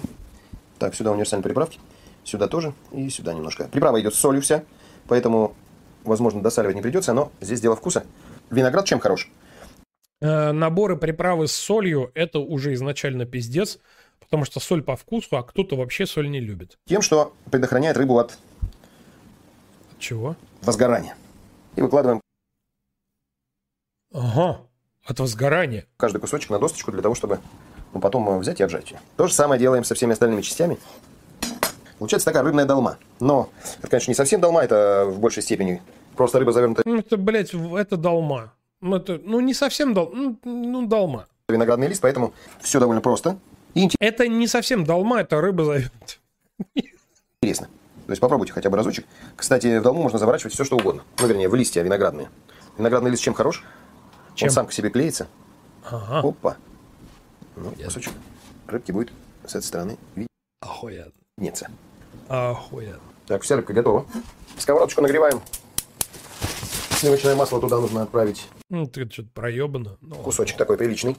Так, 0.78 0.94
сюда 0.94 1.12
универсальные 1.12 1.44
приправки. 1.44 1.80
Сюда 2.24 2.48
тоже. 2.48 2.74
И 2.92 3.08
сюда 3.10 3.32
немножко. 3.34 3.64
Приправа 3.64 4.00
идет 4.00 4.14
с 4.14 4.18
солью 4.18 4.42
вся. 4.42 4.64
Поэтому, 5.06 5.54
возможно, 6.04 6.42
досаливать 6.42 6.76
не 6.76 6.82
придется. 6.82 7.12
Но 7.12 7.32
здесь 7.40 7.60
дело 7.60 7.76
вкуса. 7.76 8.04
Виноград 8.50 8.84
чем 8.84 8.98
хорош? 9.00 9.30
Э, 10.20 10.52
наборы 10.52 10.96
приправы 10.96 11.48
с 11.48 11.52
солью– 11.52 12.10
это 12.14 12.38
уже 12.38 12.74
изначально 12.74 13.26
пиздец. 13.26 13.78
Потому 14.20 14.46
что 14.46 14.58
соль 14.58 14.82
по 14.82 14.96
вкусу, 14.96 15.36
а 15.36 15.42
кто-то 15.42 15.76
вообще 15.76 16.06
соль 16.06 16.30
не 16.30 16.40
любит. 16.40 16.78
Тем, 16.86 17.02
что 17.02 17.34
предохраняет 17.50 17.96
рыбу 17.96 18.18
от... 18.18 18.38
Чего? 19.98 20.34
Возгорания. 20.62 21.14
И 21.76 21.82
выкладываем... 21.82 22.20
Ага, 24.12 24.62
от 25.04 25.20
возгорания. 25.20 25.86
Каждый 25.98 26.20
кусочек 26.20 26.50
на 26.50 26.58
досточку 26.58 26.90
для 26.90 27.02
того, 27.02 27.14
чтобы 27.14 27.40
ну, 27.92 28.00
потом 28.00 28.38
взять 28.38 28.60
и 28.60 28.62
отжать 28.62 28.90
ее. 28.90 29.00
То 29.16 29.26
же 29.26 29.34
самое 29.34 29.60
делаем 29.60 29.84
со 29.84 29.94
всеми 29.94 30.12
остальными 30.12 30.42
частями. 30.42 30.78
Получается 31.98 32.26
такая 32.26 32.42
рыбная 32.42 32.64
долма. 32.64 32.98
Но 33.20 33.50
это, 33.78 33.88
конечно, 33.88 34.10
не 34.10 34.16
совсем 34.16 34.40
долма, 34.40 34.62
это 34.62 35.06
в 35.08 35.20
большей 35.20 35.42
степени 35.42 35.82
просто 36.16 36.38
рыба 36.38 36.52
завернута. 36.52 36.82
Ну, 36.84 36.98
это, 36.98 37.16
блядь, 37.16 37.54
это 37.54 37.96
долма. 37.96 38.52
Ну, 38.84 38.96
это, 38.96 39.18
ну, 39.24 39.40
не 39.40 39.54
совсем 39.54 39.94
дол... 39.94 40.10
ну, 40.12 40.38
ну, 40.44 40.86
долма. 40.86 41.26
Виноградный 41.48 41.88
лист, 41.88 42.02
поэтому 42.02 42.34
все 42.60 42.78
довольно 42.78 43.00
просто. 43.00 43.38
Это 43.98 44.28
не 44.28 44.46
совсем 44.46 44.84
долма, 44.84 45.20
это 45.20 45.40
рыба 45.40 45.64
зовет. 45.64 46.20
Интересно. 47.40 47.68
То 48.04 48.12
есть 48.12 48.20
попробуйте 48.20 48.52
хотя 48.52 48.68
бы 48.68 48.76
разочек. 48.76 49.06
Кстати, 49.36 49.78
в 49.78 49.82
долму 49.82 50.02
можно 50.02 50.18
заворачивать 50.18 50.52
все, 50.52 50.64
что 50.64 50.76
угодно. 50.76 51.02
Ну, 51.18 51.26
вернее, 51.26 51.48
в 51.48 51.54
листья 51.54 51.80
виноградные. 51.80 52.28
Виноградный 52.76 53.10
лист 53.10 53.22
чем 53.22 53.32
хорош? 53.32 53.64
Чем? 54.34 54.48
Он 54.48 54.54
сам 54.54 54.66
к 54.66 54.72
себе 54.72 54.90
клеится. 54.90 55.28
Ага. 55.82 56.28
Опа. 56.28 56.56
Ну, 57.56 57.70
Ясно. 57.70 57.84
кусочек 57.84 58.12
рыбки 58.66 58.92
будет 58.92 59.10
с 59.46 59.54
этой 59.54 59.64
стороны 59.64 59.96
видеть. 60.14 60.28
Охуенно. 60.60 61.12
Неться. 61.38 61.70
Охуенно. 62.28 63.00
Так, 63.26 63.40
вся 63.44 63.56
рыбка 63.56 63.72
готова. 63.72 64.04
Сковородочку 64.58 65.00
нагреваем. 65.00 65.40
Сливочное 66.90 67.34
масло 67.34 67.60
туда 67.62 67.80
нужно 67.80 68.02
отправить. 68.02 68.46
Ну, 68.70 68.86
ты 68.86 69.08
что-то 69.10 69.28
проебано. 69.34 69.98
Ну, 70.00 70.16
Кусочек 70.16 70.56
такой 70.56 70.76
приличный. 70.76 71.16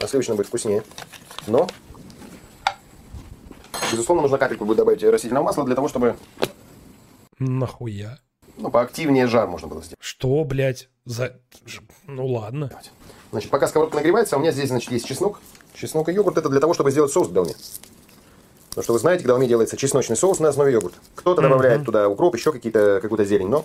А 0.00 0.06
сливочное 0.06 0.36
будет 0.36 0.48
вкуснее. 0.48 0.82
Но, 1.46 1.68
безусловно, 3.90 4.22
нужно 4.22 4.38
капельку 4.38 4.64
будет 4.64 4.78
добавить 4.78 5.02
растительного 5.02 5.44
масла 5.44 5.64
для 5.64 5.74
того, 5.74 5.88
чтобы... 5.88 6.16
Нахуя? 7.38 8.18
Ну, 8.56 8.70
поактивнее 8.70 9.26
жар 9.26 9.48
можно 9.48 9.68
было 9.68 9.82
сделать. 9.82 9.98
Что, 10.00 10.44
блядь? 10.44 10.88
За... 11.04 11.40
Ну, 12.06 12.26
ладно. 12.26 12.70
Значит, 13.30 13.50
пока 13.50 13.66
сковородка 13.66 13.96
нагревается, 13.96 14.36
у 14.36 14.40
меня 14.40 14.52
здесь, 14.52 14.68
значит, 14.68 14.92
есть 14.92 15.06
чеснок. 15.06 15.40
Чеснок 15.74 16.08
и 16.08 16.12
йогурт 16.12 16.36
это 16.38 16.48
для 16.48 16.60
того, 16.60 16.74
чтобы 16.74 16.90
сделать 16.90 17.12
соус 17.12 17.28
в 17.28 17.32
долме. 17.32 17.54
Потому 18.68 18.84
что 18.84 18.92
вы 18.92 18.98
знаете, 18.98 19.22
когда 19.22 19.34
у 19.34 19.38
меня 19.38 19.48
делается 19.48 19.76
чесночный 19.76 20.16
соус 20.16 20.38
на 20.38 20.48
основе 20.48 20.72
йогурта. 20.72 20.98
Кто-то 21.14 21.40
mm-hmm. 21.40 21.44
добавляет 21.44 21.84
туда 21.84 22.08
укроп, 22.08 22.34
еще 22.36 22.52
какие-то, 22.52 23.00
какую-то 23.00 23.24
зелень, 23.24 23.48
но 23.48 23.64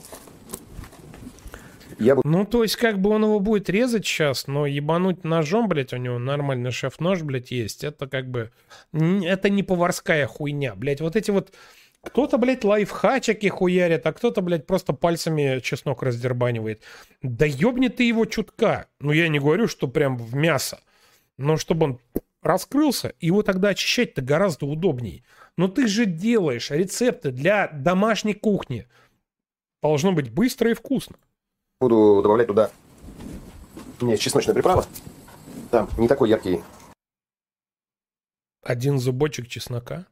я... 1.99 2.15
Ну, 2.23 2.45
то 2.45 2.63
есть, 2.63 2.75
как 2.75 2.99
бы 2.99 3.09
он 3.09 3.23
его 3.23 3.39
будет 3.39 3.69
резать 3.69 4.05
сейчас, 4.05 4.47
но 4.47 4.65
ебануть 4.65 5.23
ножом, 5.23 5.67
блядь, 5.67 5.93
у 5.93 5.97
него 5.97 6.19
нормальный 6.19 6.71
шеф-нож, 6.71 7.21
блядь, 7.23 7.51
есть. 7.51 7.83
Это 7.83 8.07
как 8.07 8.29
бы... 8.29 8.51
Это 8.93 9.49
не 9.49 9.63
поварская 9.63 10.27
хуйня, 10.27 10.75
блядь. 10.75 11.01
Вот 11.01 11.15
эти 11.15 11.31
вот... 11.31 11.53
Кто-то, 12.01 12.37
блядь, 12.37 12.63
лайфхачики 12.63 13.47
хуярит, 13.47 14.05
а 14.05 14.13
кто-то, 14.13 14.41
блядь, 14.41 14.67
просто 14.67 14.93
пальцами 14.93 15.59
чеснок 15.59 16.03
раздербанивает. 16.03 16.81
Да 17.21 17.45
ёбни 17.45 17.89
ты 17.89 18.03
его 18.03 18.25
чутка. 18.25 18.87
Ну, 18.99 19.11
я 19.11 19.27
не 19.27 19.39
говорю, 19.39 19.67
что 19.67 19.87
прям 19.87 20.17
в 20.17 20.35
мясо. 20.35 20.79
Но 21.37 21.57
чтобы 21.57 21.85
он 21.85 21.99
раскрылся, 22.41 23.13
его 23.19 23.41
тогда 23.43 23.69
очищать-то 23.69 24.21
гораздо 24.21 24.67
удобней. 24.67 25.25
Но 25.57 25.67
ты 25.67 25.87
же 25.87 26.05
делаешь 26.05 26.71
рецепты 26.71 27.31
для 27.31 27.67
домашней 27.67 28.35
кухни. 28.35 28.87
Должно 29.81 30.11
быть 30.11 30.31
быстро 30.31 30.71
и 30.71 30.75
вкусно. 30.75 31.17
Буду 31.79 32.21
добавлять 32.23 32.47
туда 32.47 32.71
не 34.01 34.17
чесночная 34.17 34.53
приправа. 34.53 34.85
Там 35.69 35.87
не 35.97 36.07
такой 36.07 36.29
яркий. 36.29 36.63
Один 38.63 38.97
зубочек 38.99 39.47
чеснока? 39.47 40.05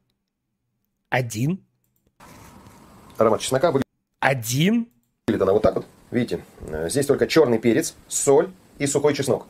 Один? 1.09 1.65
Аромат 3.17 3.41
чеснока 3.41 3.71
выглядит... 3.71 3.87
Один? 4.19 4.89
Выглядит 5.27 5.41
она 5.41 5.53
вот 5.53 5.63
так 5.63 5.75
вот. 5.75 5.87
Видите, 6.11 6.43
э, 6.67 6.89
здесь 6.89 7.05
только 7.05 7.25
черный 7.27 7.57
перец, 7.57 7.95
соль 8.07 8.51
и 8.77 8.85
сухой 8.85 9.13
чеснок. 9.13 9.47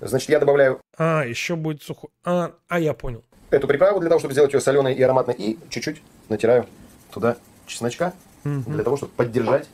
Значит, 0.00 0.28
я 0.28 0.38
добавляю... 0.38 0.80
А, 0.96 1.24
еще 1.24 1.56
будет 1.56 1.82
сухой... 1.82 2.10
А, 2.24 2.54
а 2.68 2.78
я 2.78 2.94
понял. 2.94 3.24
Эту 3.50 3.66
приправу 3.66 3.98
для 3.98 4.08
того, 4.08 4.20
чтобы 4.20 4.34
сделать 4.34 4.52
ее 4.52 4.60
соленой 4.60 4.94
и 4.94 5.02
ароматной. 5.02 5.34
И 5.34 5.58
чуть-чуть 5.68 6.00
натираю 6.28 6.66
туда 7.10 7.36
чесночка. 7.66 8.14
Угу. 8.44 8.70
Для 8.70 8.84
того, 8.84 8.96
чтобы 8.96 9.12
поддержать, 9.14 9.68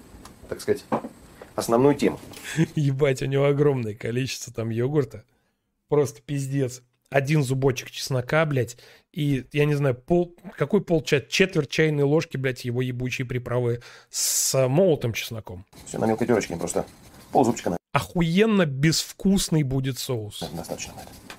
так 0.48 0.60
сказать, 0.60 0.84
основную 1.54 1.94
тему. 1.94 2.20
Ебать, 2.74 3.22
у 3.22 3.26
него 3.26 3.46
огромное 3.46 3.94
количество 3.94 4.52
там 4.52 4.70
йогурта. 4.70 5.24
Просто 5.88 6.20
пиздец. 6.22 6.82
Один 7.10 7.42
зубочек 7.44 7.90
чеснока, 7.90 8.44
блядь, 8.44 8.76
и, 9.12 9.46
я 9.52 9.66
не 9.66 9.74
знаю, 9.74 9.94
пол, 9.94 10.34
какой 10.56 10.80
полчат, 10.80 11.28
четверть 11.28 11.70
чайной 11.70 12.02
ложки, 12.02 12.36
блядь, 12.36 12.64
его 12.64 12.82
ебучие 12.82 13.24
приправы 13.24 13.82
с 14.10 14.68
молотым 14.68 15.12
чесноком. 15.12 15.64
Все 15.86 15.98
на 15.98 16.06
мелкой 16.06 16.26
терочке, 16.26 16.56
просто 16.56 16.84
пол 17.30 17.44
зубчика. 17.44 17.70
На... 17.70 17.76
Охуенно 17.92 18.66
безвкусный 18.66 19.62
будет 19.62 19.98
соус. 19.98 20.42
Достаточно. 20.52 20.94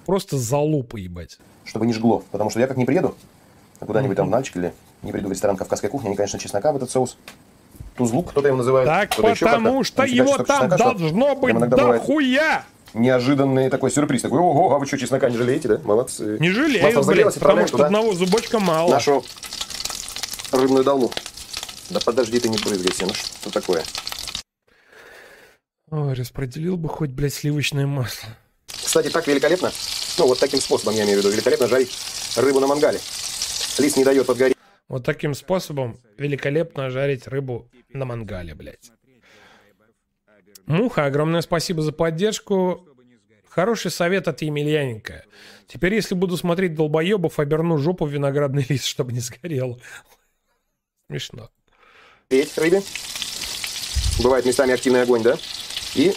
Просто 0.06 0.38
залупа, 0.38 0.96
ебать. 0.96 1.40
Чтобы 1.66 1.86
не 1.88 1.94
жгло, 1.94 2.24
потому 2.32 2.50
что 2.50 2.62
я 2.62 2.68
как 2.68 2.78
не 2.78 2.86
приеду, 2.86 3.18
а 3.82 3.86
куда-нибудь 3.86 4.14
mm-hmm. 4.14 4.18
там 4.18 4.28
в 4.28 4.32
Нальчик 4.32 4.56
или 4.56 4.74
не 5.02 5.12
приду 5.12 5.28
в 5.28 5.32
ресторан 5.32 5.58
кавказской 5.58 5.90
кухни, 5.90 6.08
они, 6.08 6.16
конечно, 6.16 6.40
чеснока 6.40 6.72
в 6.72 6.78
этот 6.78 6.90
соус 6.90 7.18
Тузлук, 7.98 8.32
кто-то 8.32 8.48
его 8.48 8.58
называет. 8.58 8.88
Так 8.88 9.16
потому 9.16 9.84
что 9.84 10.04
его 10.04 10.38
там 10.38 10.70
должно 10.70 11.36
быть 11.36 11.58
дохуя! 11.58 12.66
Неожиданный 12.94 13.70
такой 13.70 13.92
сюрприз. 13.92 14.22
Такой, 14.22 14.40
ого, 14.40 14.74
а 14.74 14.80
вы 14.80 14.86
что, 14.86 14.98
чеснока 14.98 15.30
не 15.30 15.36
жалеете, 15.36 15.68
да? 15.68 15.82
Молодцы. 15.84 16.38
Не 16.40 16.50
жалею, 16.50 17.04
блядь, 17.04 17.34
потому 17.34 17.68
что 17.68 17.86
одного 17.86 18.14
зубочка 18.14 18.60
мало. 18.60 18.90
Нашу 18.90 19.24
рыбную 20.52 20.84
долму. 20.84 21.12
Да 21.90 22.00
подожди 22.04 22.40
ты 22.40 22.50
не 22.50 22.58
брызгайся, 22.58 23.06
ну 23.06 23.14
что 23.14 23.52
такое? 23.52 23.84
Ой, 25.92 26.14
распределил 26.14 26.78
бы 26.78 26.90
хоть, 26.90 27.12
блядь, 27.12 27.34
сливочное 27.34 27.86
масло. 27.86 28.30
Кстати, 28.68 29.10
так 29.10 29.28
великолепно, 29.28 29.72
ну 30.18 30.28
вот 30.28 30.40
таким 30.40 30.60
способом 30.62 30.96
я 30.96 31.04
имею 31.04 31.18
в 31.18 31.20
виду, 31.20 31.32
великолепно 31.32 31.68
жарить 31.68 31.92
рыбу 32.38 32.60
на 32.60 32.68
мангале. 32.68 33.00
Лист 33.78 33.98
не 33.98 34.04
дает 34.04 34.26
подгореть. 34.26 34.55
Вот 34.88 35.04
таким 35.04 35.34
способом 35.34 36.00
великолепно 36.18 36.90
жарить 36.90 37.28
рыбу 37.28 37.70
на 37.90 38.06
мангале, 38.06 38.54
блядь. 38.54 38.92
Муха, 40.68 41.06
огромное 41.06 41.42
спасибо 41.42 41.82
за 41.82 41.92
поддержку. 41.92 42.88
Хороший 43.48 43.90
совет 43.90 44.28
от 44.28 44.42
Емельяненко. 44.42 45.24
Теперь, 45.68 45.96
если 45.96 46.14
буду 46.14 46.38
смотреть 46.38 46.76
долбоебов, 46.76 47.40
оберну 47.40 47.78
жопу 47.78 48.06
в 48.06 48.10
виноградный 48.10 48.66
лист, 48.70 48.86
чтобы 48.86 49.14
не 49.14 49.20
сгорел. 49.20 49.82
Смешно. 51.08 51.50
Петь 52.28 52.58
рыбе. 52.58 52.82
Бывает 54.22 54.46
местами 54.46 54.74
активный 54.74 55.04
огонь, 55.04 55.24
да? 55.24 55.38
И 55.96 56.14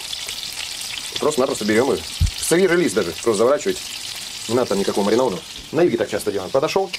просто-напросто 1.20 1.64
берем 1.64 1.92
и 1.92 1.98
свежий 2.37 2.76
лист 2.76 2.94
даже, 2.94 3.10
просто 3.10 3.34
заворачивать. 3.34 3.78
Не 4.48 4.54
надо 4.54 4.70
там 4.70 4.78
никакого 4.78 5.04
маринового. 5.04 5.38
На 5.72 5.82
юге 5.82 5.98
так 5.98 6.08
часто 6.08 6.32
делаем. 6.32 6.50
Подошел, 6.50 6.84
у 6.84 6.90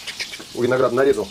винограда 0.56 0.96
нарезал 0.96 1.28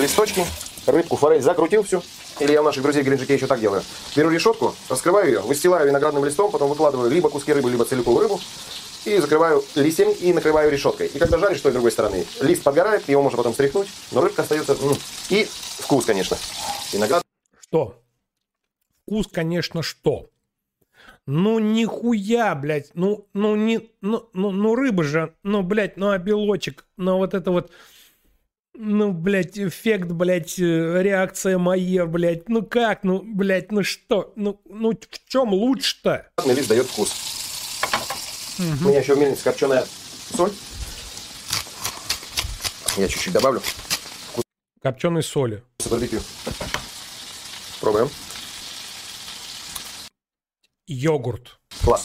листочки, 0.00 0.44
рыбку, 0.86 1.16
форель 1.16 1.42
закрутил 1.42 1.82
всю. 1.82 2.02
Или 2.40 2.52
я 2.52 2.62
у 2.62 2.64
наших 2.64 2.82
друзей 2.82 3.02
в 3.02 3.30
еще 3.30 3.46
так 3.46 3.60
делаю. 3.60 3.82
Беру 4.16 4.30
решетку, 4.30 4.74
раскрываю 4.88 5.28
ее, 5.28 5.40
выстилаю 5.40 5.86
виноградным 5.86 6.24
листом, 6.24 6.50
потом 6.50 6.68
выкладываю 6.68 7.10
либо 7.10 7.30
куски 7.30 7.52
рыбы, 7.52 7.70
либо 7.70 7.84
целиком 7.84 8.18
рыбу. 8.18 8.40
И 9.04 9.18
закрываю 9.18 9.62
листьями 9.74 10.12
и 10.14 10.32
накрываю 10.32 10.70
решеткой. 10.70 11.08
И 11.08 11.18
когда 11.18 11.38
жаришь 11.38 11.58
с 11.58 11.62
той 11.62 11.72
другой 11.72 11.92
стороны, 11.92 12.26
лист 12.40 12.62
подгорает, 12.62 13.08
его 13.08 13.22
можно 13.22 13.36
потом 13.36 13.52
стряхнуть, 13.52 13.88
но 14.12 14.22
рыбка 14.22 14.42
остается... 14.42 14.76
И 15.28 15.46
вкус, 15.78 16.06
конечно. 16.06 16.38
Виноград. 16.92 17.22
Что? 17.60 18.02
Вкус, 19.06 19.28
конечно, 19.30 19.82
что? 19.82 20.30
Ну, 21.26 21.58
нихуя, 21.58 22.54
блядь. 22.54 22.90
Ну, 22.94 23.28
ну, 23.32 23.56
не, 23.56 23.90
ну, 24.00 24.28
ну, 24.34 24.50
ну, 24.50 24.74
рыба 24.74 25.04
же, 25.04 25.34
ну, 25.42 25.62
блядь, 25.62 25.96
ну, 25.96 26.10
а 26.10 26.18
белочек, 26.18 26.86
ну, 26.96 27.16
вот 27.16 27.34
это 27.34 27.50
вот 27.50 27.70
ну, 28.76 29.12
блядь, 29.12 29.56
эффект, 29.56 30.08
блядь, 30.08 30.58
э, 30.58 31.02
реакция 31.02 31.58
моя, 31.58 32.06
блядь. 32.06 32.48
Ну 32.48 32.64
как, 32.64 33.04
ну, 33.04 33.22
блядь, 33.22 33.70
ну 33.70 33.84
что? 33.84 34.32
Ну, 34.34 34.60
ну 34.64 34.90
в 34.90 35.28
чем 35.28 35.52
лучше-то? 35.52 36.26
Лист 36.44 36.68
дает 36.68 36.86
вкус. 36.86 37.12
Угу. 38.58 38.86
У 38.86 38.88
меня 38.88 38.98
еще 38.98 39.14
в 39.14 39.18
мельнице 39.18 39.44
копченая 39.44 39.84
соль. 40.34 40.50
Я 42.96 43.08
чуть-чуть 43.08 43.32
добавлю. 43.32 43.62
Копченой 44.82 45.22
соли. 45.22 45.62
С 45.78 45.86
барбекю. 45.86 46.20
Пробуем. 47.80 48.08
Йогурт. 50.86 51.58
Класс. 51.82 52.04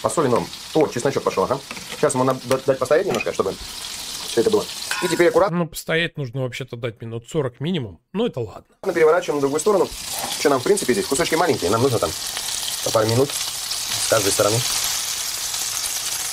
По 0.00 0.08
соли 0.08 0.28
норм. 0.28 0.46
О, 0.74 0.86
чесночок 0.86 1.22
пошел, 1.22 1.44
ага. 1.44 1.58
Сейчас 1.96 2.14
ему 2.14 2.24
надо 2.24 2.40
дать 2.66 2.78
постоять 2.78 3.06
немножко, 3.06 3.32
чтобы 3.32 3.54
все 4.28 4.40
это 4.40 4.50
было. 4.50 4.64
И 5.04 5.08
теперь 5.08 5.28
аккуратно. 5.28 5.58
Ну, 5.58 5.66
постоять 5.66 6.16
нужно 6.16 6.42
вообще-то 6.42 6.76
дать 6.76 7.00
минут 7.02 7.28
40 7.28 7.60
минимум. 7.60 8.00
Ну, 8.12 8.26
это 8.26 8.40
ладно. 8.40 8.76
Переворачиваем 8.94 9.36
на 9.36 9.40
другую 9.40 9.60
сторону. 9.60 9.88
Что 10.38 10.50
нам, 10.50 10.60
в 10.60 10.64
принципе, 10.64 10.92
здесь 10.92 11.06
кусочки 11.06 11.34
маленькие. 11.34 11.70
Нам 11.70 11.82
нужно 11.82 11.98
там 11.98 12.10
по 12.84 12.90
пару 12.90 13.08
минут 13.08 13.28
с 13.30 14.08
каждой 14.08 14.32
стороны, 14.32 14.56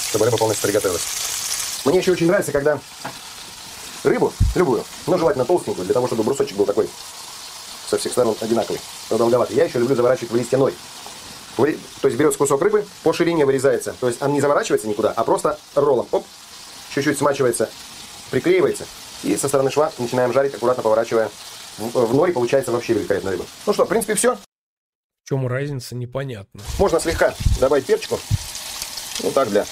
чтобы 0.10 0.26
рыба 0.26 0.38
полностью 0.38 0.68
приготовилась. 0.68 1.82
Мне 1.86 2.00
еще 2.00 2.12
очень 2.12 2.28
нравится, 2.28 2.52
когда 2.52 2.80
рыбу, 4.04 4.34
любую, 4.56 4.84
но 5.08 5.18
желательно 5.18 5.46
толстенькую, 5.46 5.86
для 5.86 5.94
того, 5.94 6.08
чтобы 6.08 6.24
брусочек 6.24 6.56
был 6.56 6.66
такой 6.66 6.90
со 7.88 7.98
всех 7.98 8.12
сторон 8.12 8.36
одинаковый, 8.40 8.80
продолговатый. 9.08 9.56
Я 9.56 9.66
еще 9.66 9.80
люблю 9.80 9.96
заворачивать 9.96 10.32
в 10.32 10.36
листьяной. 10.36 10.74
То 12.02 12.08
есть 12.08 12.18
берется 12.18 12.38
кусок 12.38 12.62
рыбы, 12.62 12.86
по 13.04 13.14
ширине 13.14 13.46
вырезается. 13.46 13.96
То 14.00 14.08
есть 14.08 14.22
он 14.22 14.34
не 14.34 14.42
заворачивается 14.42 14.88
никуда, 14.88 15.12
а 15.12 15.24
просто 15.24 15.60
роллом. 15.76 16.08
Оп, 16.12 16.26
чуть-чуть 16.94 17.18
смачивается, 17.18 17.70
приклеивается. 18.32 18.86
И 19.24 19.36
со 19.36 19.48
стороны 19.48 19.70
шва 19.70 19.92
начинаем 19.98 20.32
жарить, 20.32 20.54
аккуратно 20.54 20.84
поворачивая 20.84 21.30
в 21.78 22.14
нори, 22.14 22.32
получается 22.32 22.72
вообще 22.72 22.94
великолепная 22.94 23.34
рыба. 23.34 23.46
Ну 23.66 23.74
что, 23.74 23.86
в 23.86 23.90
принципе, 23.90 24.16
все. 24.16 24.36
В 24.36 25.30
чем 25.30 25.48
разница, 25.48 25.96
непонятно. 25.96 26.62
Можно 26.80 27.00
слегка 27.00 27.36
добавить 27.60 27.86
перчику. 27.86 28.20
Ну 29.24 29.32
так, 29.32 29.50
для 29.50 29.66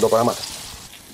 доп. 0.00 0.14
аромата. 0.14 0.40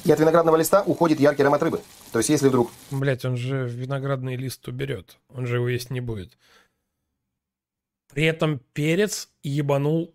И 0.04 0.12
от 0.12 0.20
виноградного 0.20 0.56
листа 0.56 0.82
уходит 0.82 1.20
яркий 1.20 1.42
аромат 1.42 1.62
рыбы. 1.62 1.80
То 2.12 2.18
есть, 2.18 2.28
если 2.28 2.48
вдруг... 2.48 2.70
Блять, 2.90 3.24
он 3.24 3.36
же 3.36 3.66
виноградный 3.68 4.36
лист 4.36 4.66
уберет. 4.68 5.18
Он 5.34 5.46
же 5.46 5.56
его 5.56 5.68
есть 5.68 5.90
не 5.90 6.00
будет. 6.00 6.38
При 8.18 8.24
этом 8.24 8.60
перец 8.72 9.28
ебанул 9.44 10.12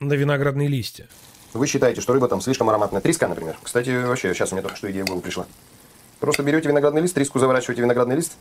на 0.00 0.14
виноградные 0.14 0.68
листья. 0.68 1.06
Вы 1.52 1.66
считаете, 1.66 2.00
что 2.00 2.14
рыба 2.14 2.26
там 2.26 2.40
слишком 2.40 2.70
ароматная. 2.70 3.02
Треска, 3.02 3.28
например. 3.28 3.58
Кстати, 3.62 3.90
вообще, 4.06 4.32
сейчас 4.32 4.52
у 4.52 4.54
меня 4.54 4.62
только 4.62 4.78
что 4.78 4.90
идея 4.90 5.04
в 5.04 5.08
голову 5.08 5.20
пришла. 5.20 5.44
Просто 6.18 6.42
берете 6.42 6.70
виноградный 6.70 7.02
лист, 7.02 7.14
треску 7.14 7.38
заворачиваете 7.38 7.82
виноградный 7.82 8.16
лист. 8.16 8.38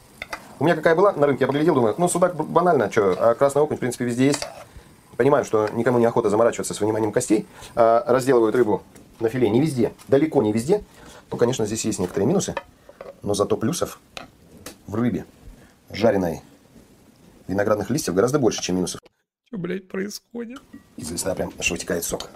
У 0.60 0.64
меня 0.64 0.78
какая 0.78 0.96
была 0.96 1.12
на 1.12 1.28
рынке, 1.28 1.44
я 1.44 1.48
поглядел, 1.48 1.76
думаю, 1.76 1.94
ну, 1.98 2.08
судак 2.08 2.38
банально, 2.38 2.90
что, 2.90 3.18
а 3.20 3.36
красный 3.36 3.62
окунь, 3.62 3.76
в 3.76 3.82
принципе, 3.82 4.06
везде 4.06 4.28
есть. 4.28 4.48
Понимаю, 5.18 5.44
что 5.44 5.68
никому 5.74 6.00
не 6.00 6.06
охота 6.06 6.30
заморачиваться 6.30 6.74
с 6.74 6.80
выниманием 6.80 7.12
костей. 7.12 7.46
А 7.76 8.06
разделывают 8.08 8.56
рыбу 8.56 8.82
на 9.20 9.28
филе 9.28 9.50
не 9.50 9.60
везде, 9.60 9.92
далеко 10.08 10.42
не 10.42 10.54
везде. 10.54 10.86
Ну, 11.30 11.38
конечно, 11.38 11.66
здесь 11.66 11.84
есть 11.84 12.00
некоторые 12.00 12.30
минусы, 12.30 12.56
но 13.24 13.34
зато 13.34 13.58
плюсов 13.58 14.00
в 14.88 14.96
рыбе 14.96 15.26
жареной 15.90 16.44
виноградных 17.52 17.90
листьев 17.90 18.16
гораздо 18.16 18.40
больше, 18.40 18.62
чем 18.62 18.78
минусов. 18.78 19.02
Что, 19.46 19.58
блядь, 19.58 19.88
происходит? 19.88 20.62
Из 20.98 21.12
листа 21.12 21.36
прям 21.36 21.54
аж 21.60 21.72
вытекает 21.72 22.04
сок. 22.04 22.30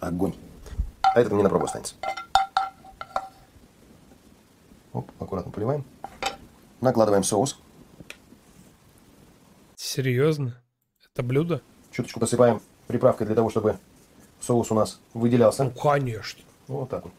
Огонь. 0.00 0.34
А 1.02 1.20
этот 1.20 1.32
мне 1.32 1.42
на 1.42 1.48
пробу 1.48 1.64
останется. 1.64 1.94
Оп, 4.92 5.10
аккуратно 5.18 5.50
поливаем. 5.50 5.84
Накладываем 6.80 7.24
соус. 7.24 7.58
Серьезно? 9.76 10.60
Это 11.12 11.22
блюдо? 11.22 11.62
Чуточку 11.90 12.20
посыпаем 12.20 12.60
приправкой 12.86 13.26
для 13.26 13.36
того, 13.36 13.50
чтобы 13.50 13.78
соус 14.40 14.70
у 14.70 14.74
нас 14.74 15.00
выделялся. 15.14 15.64
Ну, 15.64 15.70
конечно. 15.70 16.42
Вот 16.68 16.90
так 16.90 17.04
вот. 17.04 17.12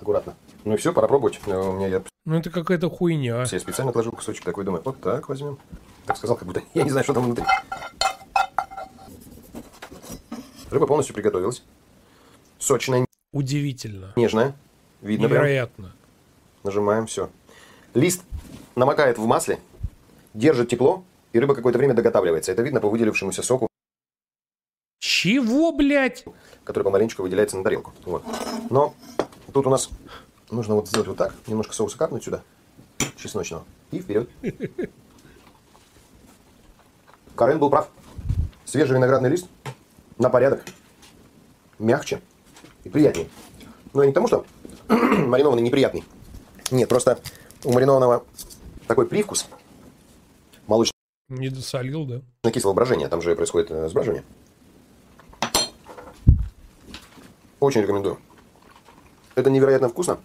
Аккуратно. 0.00 0.34
Ну 0.64 0.74
и 0.74 0.76
все, 0.76 0.92
пора 0.92 1.08
пробовать. 1.08 1.40
Э, 1.46 1.56
у 1.56 1.72
меня 1.72 1.88
я... 1.88 2.02
Ну 2.30 2.36
это 2.36 2.48
какая-то 2.48 2.88
хуйня. 2.88 3.44
Я 3.50 3.58
специально 3.58 3.90
отложил 3.90 4.12
кусочек 4.12 4.44
такой, 4.44 4.64
думаю, 4.64 4.80
вот 4.84 5.00
так 5.00 5.28
возьмем. 5.28 5.58
Так 6.06 6.16
сказал, 6.16 6.36
как 6.36 6.46
будто 6.46 6.62
я 6.74 6.84
не 6.84 6.90
знаю, 6.90 7.02
что 7.02 7.12
там 7.12 7.24
внутри. 7.24 7.44
Рыба 10.70 10.86
полностью 10.86 11.12
приготовилась 11.12 11.64
сочная. 12.60 13.04
Удивительно. 13.32 14.12
Нежная. 14.14 14.54
Видно 15.02 15.24
Невероятно. 15.24 15.86
Прям. 15.86 15.96
Нажимаем, 16.62 17.06
все. 17.08 17.30
Лист 17.94 18.22
намокает 18.76 19.18
в 19.18 19.26
масле, 19.26 19.58
держит 20.32 20.68
тепло, 20.68 21.02
и 21.32 21.40
рыба 21.40 21.56
какое-то 21.56 21.80
время 21.80 21.94
доготавливается. 21.94 22.52
Это 22.52 22.62
видно 22.62 22.80
по 22.80 22.88
выделившемуся 22.88 23.42
соку. 23.42 23.66
Чего, 25.00 25.72
блядь? 25.72 26.24
Который 26.62 26.84
помаленечку 26.84 27.22
выделяется 27.22 27.56
на 27.56 27.64
тарелку. 27.64 27.92
Вот. 28.04 28.22
Но 28.70 28.94
тут 29.52 29.66
у 29.66 29.70
нас 29.70 29.90
нужно 30.50 30.74
вот 30.74 30.88
сделать 30.88 31.08
вот 31.08 31.16
так, 31.16 31.34
немножко 31.46 31.74
соуса 31.74 31.96
капнуть 31.98 32.24
сюда, 32.24 32.42
чесночного, 33.16 33.64
и 33.90 34.00
вперед. 34.00 34.28
Карен 37.34 37.58
был 37.58 37.70
прав. 37.70 37.88
Свежий 38.64 38.96
виноградный 38.96 39.30
лист 39.30 39.46
на 40.18 40.28
порядок. 40.28 40.64
Мягче, 41.78 42.20
и 42.84 42.88
приятнее. 42.88 43.28
Но 43.94 44.04
не 44.04 44.10
потому, 44.10 44.26
что 44.26 44.44
маринованный 44.88 45.62
неприятный. 45.62 46.04
Нет, 46.70 46.88
просто 46.88 47.18
у 47.64 47.72
маринованного 47.72 48.24
такой 48.86 49.06
привкус 49.06 49.48
молочный. 50.66 50.92
Не 51.28 51.48
досолил, 51.48 52.04
да? 52.04 52.22
На 52.42 52.50
кислое 52.52 52.74
брожение, 52.74 53.08
там 53.08 53.22
же 53.22 53.34
происходит 53.34 53.70
э, 53.70 53.88
сбраживание. 53.88 54.24
Очень 57.60 57.82
рекомендую. 57.82 58.18
Это 59.34 59.50
невероятно 59.50 59.88
вкусно. 59.88 60.18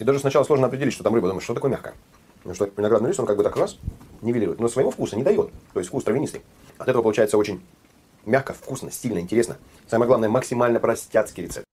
И 0.00 0.04
даже 0.04 0.18
сначала 0.18 0.44
сложно 0.44 0.66
определить, 0.66 0.94
что 0.94 1.04
там 1.04 1.14
рыба. 1.14 1.28
Думаешь, 1.28 1.44
что 1.44 1.54
такое 1.54 1.70
мягкое. 1.70 1.94
Потому 2.38 2.54
что 2.54 2.70
виноградный 2.74 3.08
лист, 3.08 3.20
он 3.20 3.26
как 3.26 3.36
бы 3.36 3.44
так 3.44 3.54
раз 3.56 3.78
нивелирует. 4.22 4.58
Но 4.58 4.68
своего 4.68 4.90
вкуса 4.90 5.14
не 5.14 5.22
дает. 5.22 5.50
То 5.74 5.78
есть 5.78 5.90
вкус 5.90 6.04
травянистый. 6.04 6.40
От 6.78 6.88
этого 6.88 7.02
получается 7.02 7.36
очень 7.36 7.60
мягко, 8.24 8.54
вкусно, 8.54 8.90
стильно, 8.90 9.18
интересно. 9.18 9.58
Самое 9.86 10.08
главное, 10.08 10.30
максимально 10.30 10.80
простяцкий 10.80 11.44
рецепт. 11.44 11.66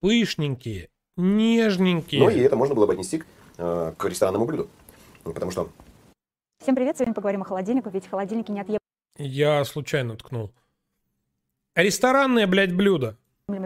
Пышненькие, 0.00 0.88
нежненькие. 1.16 2.20
Ну 2.20 2.30
и 2.30 2.40
это 2.40 2.56
можно 2.56 2.74
было 2.74 2.86
бы 2.86 2.94
отнести 2.94 3.18
к, 3.18 3.26
э, 3.58 3.92
к 3.96 4.04
ресторанному 4.04 4.44
блюду. 4.44 4.68
Ну, 5.24 5.32
потому 5.32 5.52
что... 5.52 5.70
Всем 6.60 6.74
привет, 6.74 6.96
сегодня 6.96 7.14
поговорим 7.14 7.42
о 7.42 7.44
холодильнике, 7.44 7.90
ведь 7.90 8.08
холодильники 8.08 8.50
не 8.50 8.56
неотъемлемый 8.56 8.80
Я 9.18 9.64
случайно 9.64 10.16
ткнул. 10.16 10.52
Ресторанное, 11.76 12.48
блядь, 12.48 12.74
блюдо 12.74 13.16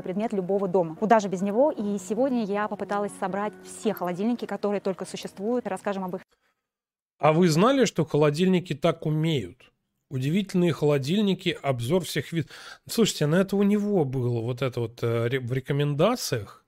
предмет 0.03 0.35
любого 0.35 0.69
дома. 0.69 0.95
Куда 0.95 1.21
же 1.21 1.29
без 1.29 1.40
него? 1.40 1.71
И 1.71 1.97
сегодня 1.99 2.45
я 2.45 2.69
попыталась 2.69 3.12
собрать 3.19 3.55
все 3.64 3.95
холодильники, 3.95 4.45
которые 4.45 4.81
только 4.81 5.07
существуют. 5.07 5.66
Расскажем 5.66 6.05
об 6.05 6.16
их. 6.16 6.23
А 7.19 7.33
вы 7.33 7.49
знали, 7.49 7.87
что 7.87 8.05
холодильники 8.05 8.75
так 8.75 9.07
умеют? 9.07 9.73
Удивительные 10.11 10.73
холодильники, 10.73 11.57
обзор 11.62 12.05
всех 12.05 12.33
видов. 12.33 12.51
Слушайте, 12.88 13.27
ну 13.27 13.37
это 13.37 13.57
у 13.57 13.62
него 13.62 14.05
было 14.05 14.40
вот 14.43 14.61
это 14.61 14.81
вот 14.81 15.03
э, 15.03 15.38
в 15.38 15.53
рекомендациях. 15.53 16.66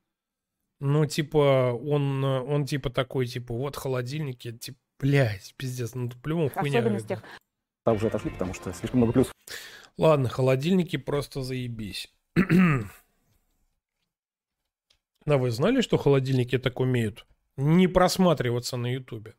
Ну, 0.81 1.05
типа, 1.07 1.73
он, 1.73 2.25
э, 2.25 2.41
он 2.41 2.65
типа 2.65 2.91
такой, 2.91 3.27
типа, 3.27 3.53
вот 3.53 3.77
холодильники, 3.77 4.53
типа, 4.53 4.79
блядь, 4.99 5.55
пиздец, 5.57 5.95
ну, 5.95 6.11
по-любому 6.23 6.51
хуйня. 6.51 6.79
Особенностях. 6.79 7.23
Там 7.85 7.97
уже 7.97 8.07
отошли, 8.07 8.31
потому 8.31 8.55
что 8.55 8.73
слишком 8.73 9.01
много 9.01 9.13
плюсов. 9.13 9.35
Ладно, 9.99 10.29
холодильники 10.29 10.97
просто 10.97 11.43
заебись. 11.43 12.11
А 15.27 15.37
вы 15.37 15.51
знали, 15.51 15.81
что 15.81 15.97
холодильники 15.99 16.59
так 16.59 16.81
умеют? 16.81 17.27
Не 17.57 17.87
просматриваться 17.87 18.77
на 18.77 18.93
ютубе. 18.93 19.35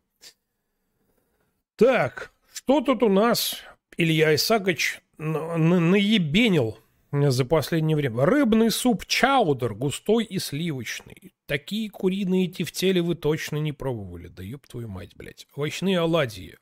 Так, 1.75 2.33
что 2.53 2.81
тут 2.81 3.03
у 3.03 3.09
нас? 3.09 3.57
Илья 3.97 4.33
Исакович 4.35 5.01
наебенил 5.17 6.77
за 7.11 7.45
последнее 7.45 7.95
время. 7.95 8.25
Рыбный 8.25 8.71
суп 8.71 9.05
чаудер, 9.05 9.73
густой 9.73 10.23
и 10.23 10.39
сливочный. 10.39 11.33
Такие 11.45 11.89
куриные 11.89 12.47
тефтели 12.47 12.99
вы 12.99 13.15
точно 13.15 13.57
не 13.57 13.71
пробовали. 13.71 14.27
Да 14.27 14.43
ёб 14.43 14.65
твою 14.67 14.87
мать, 14.87 15.15
блядь. 15.15 15.47
Овощные 15.55 15.99
оладьи. 15.99 16.57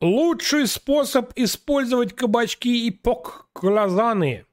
Лучший 0.00 0.66
способ 0.68 1.32
использовать 1.34 2.14
кабачки 2.14 2.86
и 2.86 2.90
пок-глазаны. 2.90 4.46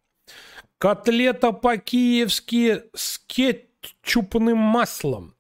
Котлета 0.77 1.51
по-киевски 1.51 2.83
с 2.93 3.19
кетчупным 3.85 4.57
маслом. 4.57 5.35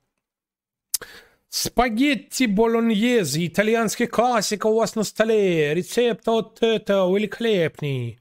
Спагетти 1.49 2.47
болоньези, 2.47 3.47
итальянский 3.47 4.07
классика 4.07 4.67
у 4.67 4.75
вас 4.75 4.95
на 4.95 5.03
столе. 5.03 5.73
Рецепт 5.73 6.27
от 6.27 6.61
этого 6.61 7.15
великолепный. 7.15 8.19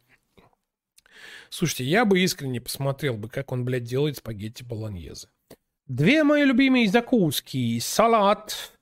Слушайте, 1.50 1.84
я 1.84 2.04
бы 2.04 2.20
искренне 2.20 2.60
посмотрел 2.60 3.16
бы, 3.16 3.28
как 3.28 3.52
он, 3.52 3.64
блядь, 3.64 3.84
делает 3.84 4.18
спагетти 4.18 4.62
болоньезе. 4.62 5.28
Две 5.86 6.22
мои 6.24 6.44
любимые 6.44 6.88
закуски. 6.88 7.78
Салат 7.80 8.72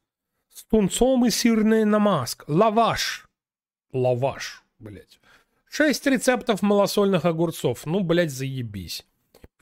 с 0.53 0.65
тунцом 0.65 1.25
и 1.27 1.31
сырная 1.31 1.85
намазка. 1.85 2.45
Лаваш. 2.47 3.27
Лаваш, 3.93 4.63
блядь. 4.79 5.19
Шесть 5.69 6.07
рецептов 6.07 6.61
малосольных 6.61 7.25
огурцов. 7.25 7.87
Ну, 7.87 8.01
блядь, 8.01 8.31
заебись. 8.31 9.07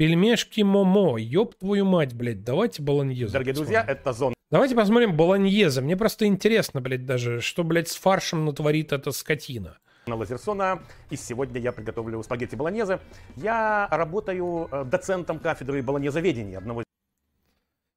Пельмешки 0.01 0.63
Момо. 0.63 1.19
Ёб 1.19 1.57
твою 1.57 1.85
мать, 1.85 2.15
блядь. 2.15 2.43
Давайте 2.43 2.83
болоньезе. 2.83 3.31
Дорогие 3.35 3.53
друзья, 3.53 3.85
это 3.87 4.15
зона. 4.15 4.35
Давайте 4.51 4.75
посмотрим 4.75 5.15
болоньезе. 5.15 5.83
Мне 5.83 5.95
просто 5.95 6.25
интересно, 6.25 6.81
блядь, 6.81 7.05
даже, 7.05 7.43
что, 7.43 7.65
блядь, 7.65 7.89
с 7.89 7.97
фаршем 7.97 8.47
натворит 8.47 8.95
эта 8.95 9.13
скотина. 9.13 9.77
Лазерсона, 10.07 10.81
и 11.11 11.17
сегодня 11.17 11.61
я 11.61 11.73
приготовлю 11.73 12.23
спагетти 12.23 12.57
болоньезе. 12.57 12.99
Я 13.37 13.89
работаю 13.91 14.69
э, 14.73 14.85
доцентом 14.85 15.39
кафедры 15.39 15.83
болоньезоведения 15.83 16.57
одного 16.57 16.83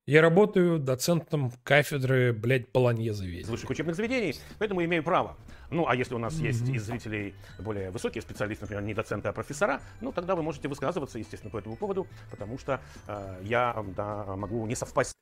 я 0.06 0.22
работаю 0.22 0.80
доцентом 0.80 1.52
кафедры, 1.64 2.34
блядь, 2.34 2.72
болоньезоведения. 2.72 3.44
из 3.44 3.50
высших 3.50 3.70
учебных 3.70 3.96
заведений, 3.96 4.36
поэтому 4.60 4.84
имею 4.84 5.04
право. 5.04 5.38
Ну, 5.70 5.88
а 5.88 5.96
если 5.96 6.14
у 6.14 6.18
нас 6.18 6.36
mm-hmm. 6.36 6.46
есть 6.46 6.70
из 6.70 6.84
зрителей 6.84 7.36
более 7.60 7.90
высокие 7.90 8.22
специалисты, 8.22 8.66
например, 8.66 8.84
не 8.84 8.94
доценты, 8.94 9.30
а 9.30 9.34
профессора, 9.34 9.82
ну, 10.02 10.12
тогда 10.12 10.36
вы 10.36 10.44
можете 10.44 10.68
высказываться, 10.68 11.20
естественно, 11.20 11.52
по 11.52 11.58
этому 11.58 11.76
поводу, 11.76 12.08
потому 12.30 12.58
что 12.58 12.82
э, 13.08 13.40
я 13.44 13.84
да, 13.96 14.36
могу 14.36 14.66
не 14.68 14.76
совпасть 14.76 15.14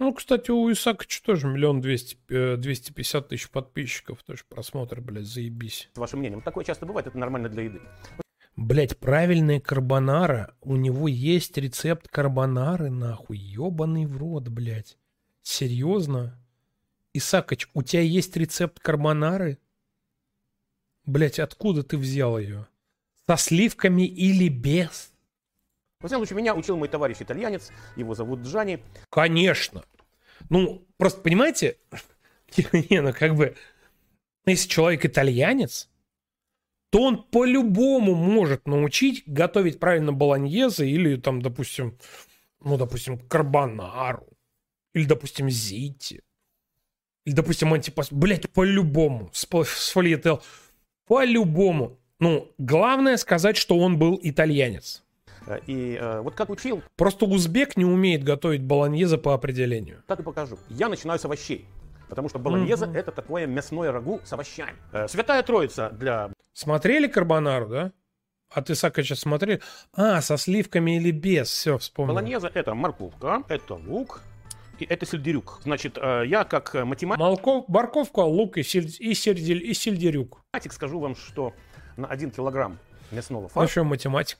ну, 0.00 0.14
кстати, 0.14 0.50
у 0.50 0.72
Исаковича 0.72 1.22
тоже 1.22 1.46
миллион 1.46 1.82
двести, 1.82 2.16
э, 2.30 2.56
двести 2.56 2.90
пятьдесят 2.90 3.28
тысяч 3.28 3.50
подписчиков. 3.50 4.22
Тоже 4.22 4.44
просмотр, 4.48 5.02
блядь, 5.02 5.26
заебись. 5.26 5.90
С 5.92 5.98
вашим 5.98 6.20
мнением. 6.20 6.40
Такое 6.40 6.64
часто 6.64 6.86
бывает, 6.86 7.06
это 7.06 7.18
нормально 7.18 7.50
для 7.50 7.64
еды. 7.64 7.82
Блять, 8.60 8.98
правильная 8.98 9.58
карбонара. 9.58 10.54
У 10.60 10.76
него 10.76 11.08
есть 11.08 11.56
рецепт 11.56 12.08
карбонары, 12.08 12.90
нахуй. 12.90 13.38
Ёбаный 13.38 14.04
в 14.04 14.18
рот, 14.18 14.48
блядь. 14.48 14.98
Серьезно? 15.42 16.38
Исакоч, 17.14 17.68
у 17.72 17.82
тебя 17.82 18.02
есть 18.02 18.36
рецепт 18.36 18.78
карбонары? 18.78 19.56
Блять, 21.06 21.38
откуда 21.38 21.82
ты 21.82 21.96
взял 21.96 22.38
ее? 22.38 22.68
Со 23.26 23.38
сливками 23.38 24.06
или 24.06 24.48
без? 24.50 25.14
Во 26.00 26.08
всяком 26.08 26.26
случае, 26.26 26.42
меня 26.42 26.54
учил 26.54 26.76
мой 26.76 26.88
товарищ 26.88 27.16
итальянец, 27.20 27.70
его 27.96 28.14
зовут 28.14 28.40
Джани. 28.40 28.84
Конечно. 29.08 29.84
Ну, 30.50 30.86
просто 30.98 31.22
понимаете, 31.22 31.78
не, 32.90 33.00
ну 33.00 33.14
как 33.14 33.36
бы, 33.36 33.56
если 34.44 34.68
человек 34.68 35.06
итальянец, 35.06 35.89
то 36.90 37.02
он 37.02 37.22
по-любому 37.22 38.14
может 38.14 38.66
научить 38.66 39.22
готовить 39.26 39.78
правильно 39.78 40.12
баланьезы 40.12 40.88
или 40.88 41.16
там, 41.16 41.40
допустим, 41.40 41.96
ну, 42.62 42.76
допустим, 42.76 43.18
карбонару. 43.18 44.26
Или, 44.92 45.04
допустим, 45.04 45.48
зити. 45.48 46.22
Или, 47.24 47.34
допустим, 47.34 47.72
антипас. 47.72 48.12
Блять, 48.12 48.50
по-любому. 48.50 49.30
С, 49.32 49.46
с 49.64 49.94
По-любому. 51.06 51.98
Ну, 52.18 52.52
главное 52.58 53.16
сказать, 53.16 53.56
что 53.56 53.78
он 53.78 53.98
был 53.98 54.18
итальянец. 54.22 55.04
Э, 55.46 55.58
и 55.66 55.96
э, 56.00 56.20
вот 56.20 56.34
как 56.34 56.50
учил... 56.50 56.82
Просто 56.96 57.24
узбек 57.24 57.76
не 57.76 57.84
умеет 57.84 58.24
готовить 58.24 58.62
баланьеза 58.62 59.16
по 59.16 59.32
определению. 59.32 60.02
Так 60.06 60.20
и 60.20 60.22
покажу. 60.22 60.58
Я 60.68 60.88
начинаю 60.88 61.18
с 61.18 61.24
овощей. 61.24 61.66
Потому 62.10 62.28
что 62.28 62.38
баланьеза 62.38 62.86
mm-hmm. 62.86 62.98
это 62.98 63.12
такое 63.12 63.46
мясное 63.46 63.92
рагу 63.92 64.20
с 64.24 64.32
овощами. 64.32 64.76
Э, 64.92 65.08
святая 65.08 65.42
троица 65.42 65.90
для... 65.90 66.30
Смотрели 66.52 67.06
карбонару, 67.06 67.68
да? 67.68 67.92
А 68.50 68.62
ты, 68.62 68.74
Сака, 68.74 69.02
сейчас 69.04 69.20
смотрели? 69.20 69.62
А, 69.94 70.20
со 70.20 70.36
сливками 70.36 70.96
или 70.96 71.12
без? 71.12 71.48
Все, 71.48 71.78
вспомнил. 71.78 72.14
Баланьеза 72.14 72.50
это 72.52 72.74
морковка, 72.74 73.44
это 73.48 73.74
лук, 73.74 74.22
и 74.80 74.84
это 74.84 75.06
сельдерюк. 75.06 75.60
Значит, 75.62 75.96
э, 75.98 76.24
я 76.26 76.42
как 76.44 76.74
математик... 76.74 77.20
Молков, 77.20 77.68
морковка, 77.68 78.20
лук 78.20 78.58
и, 78.58 78.64
сель, 78.64 78.90
и, 78.98 79.14
сельдерь, 79.14 79.64
и 79.64 79.72
сельдерюк. 79.72 80.42
Математик 80.52 80.72
скажу 80.72 80.98
вам, 80.98 81.14
что 81.14 81.54
на 81.96 82.08
1 82.08 82.32
килограмм 82.32 82.78
мясного 83.12 83.48
фарша... 83.48 83.60
Ну 83.60 83.68
что, 83.68 83.84
математик? 83.84 84.38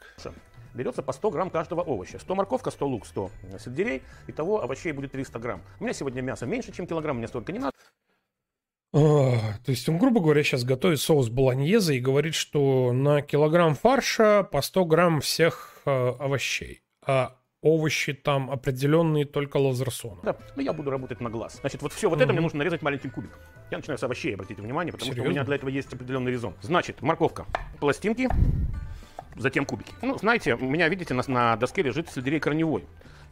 Берется 0.75 1.03
по 1.03 1.13
100 1.13 1.31
грамм 1.31 1.51
каждого 1.51 1.83
овоща. 1.83 2.19
100 2.19 2.35
морковка, 2.35 2.71
100 2.71 2.87
лук, 2.87 3.07
100 3.07 3.31
сельдерей. 3.59 4.03
Итого 4.27 4.63
овощей 4.63 4.93
будет 4.93 5.13
300 5.13 5.39
грамм. 5.39 5.63
У 5.79 5.85
меня 5.85 5.93
сегодня 5.93 6.21
мясо 6.23 6.47
меньше, 6.47 6.73
чем 6.73 6.87
килограмм, 6.87 7.19
мне 7.19 7.29
столько 7.29 7.53
не 7.53 7.59
надо. 7.59 7.73
А, 8.93 9.37
то 9.65 9.71
есть 9.71 9.89
он, 9.89 9.99
грубо 9.99 10.21
говоря, 10.21 10.43
сейчас 10.43 10.65
готовит 10.65 11.01
соус 11.01 11.29
болоньезе 11.29 11.97
и 11.97 12.01
говорит, 12.01 12.35
что 12.35 12.93
на 12.93 13.23
килограмм 13.23 13.75
фарша 13.75 14.43
по 14.43 14.63
100 14.63 14.85
грамм 14.87 15.21
всех 15.21 15.83
э, 15.87 15.91
овощей. 15.91 16.83
А 17.07 17.37
овощи 17.63 18.13
там 18.15 18.51
определенные 18.51 19.27
только 19.27 19.59
лазерсона. 19.59 20.21
Да, 20.23 20.37
но 20.57 20.63
я 20.63 20.73
буду 20.73 20.91
работать 20.91 21.21
на 21.21 21.31
глаз. 21.31 21.59
Значит, 21.61 21.83
вот 21.83 21.93
все 21.93 22.09
вот 22.09 22.19
mm-hmm. 22.19 22.25
это 22.25 22.33
мне 22.33 22.41
нужно 22.41 22.59
нарезать 22.59 22.83
маленьким 22.83 23.11
кубиком. 23.11 23.41
Я 23.71 23.79
начинаю 23.79 23.99
с 23.99 24.03
овощей, 24.03 24.35
обратите 24.35 24.63
внимание, 24.63 24.93
потому 24.93 25.13
Серьезно? 25.13 25.25
что 25.25 25.31
у 25.31 25.33
меня 25.33 25.45
для 25.45 25.57
этого 25.57 25.71
есть 25.71 25.93
определенный 25.93 26.33
резон. 26.33 26.55
Значит, 26.63 27.03
морковка, 27.03 27.47
пластинки, 27.79 28.29
затем 29.37 29.65
кубики. 29.65 29.93
Ну, 30.03 30.19
знаете, 30.19 30.55
у 30.55 30.69
меня, 30.69 30.89
видите, 30.89 31.15
на, 31.15 31.23
на 31.27 31.57
доске 31.57 31.83
лежит 31.83 32.09
сельдерей 32.11 32.41
корневой. 32.41 32.85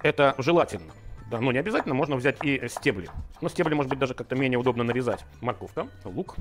Это 0.03 0.35
желательно. 0.39 0.93
Да, 1.31 1.41
но 1.41 1.53
не 1.53 1.59
обязательно, 1.59 1.95
можно 1.95 2.17
взять 2.17 2.39
и 2.43 2.69
стебли. 2.69 3.11
Но 3.41 3.49
стебли, 3.49 3.75
может 3.75 3.91
быть, 3.91 3.99
даже 3.99 4.15
как-то 4.15 4.35
менее 4.35 4.59
удобно 4.59 4.85
нарезать. 4.85 5.25
Морковка, 5.41 5.89
лук. 6.05 6.37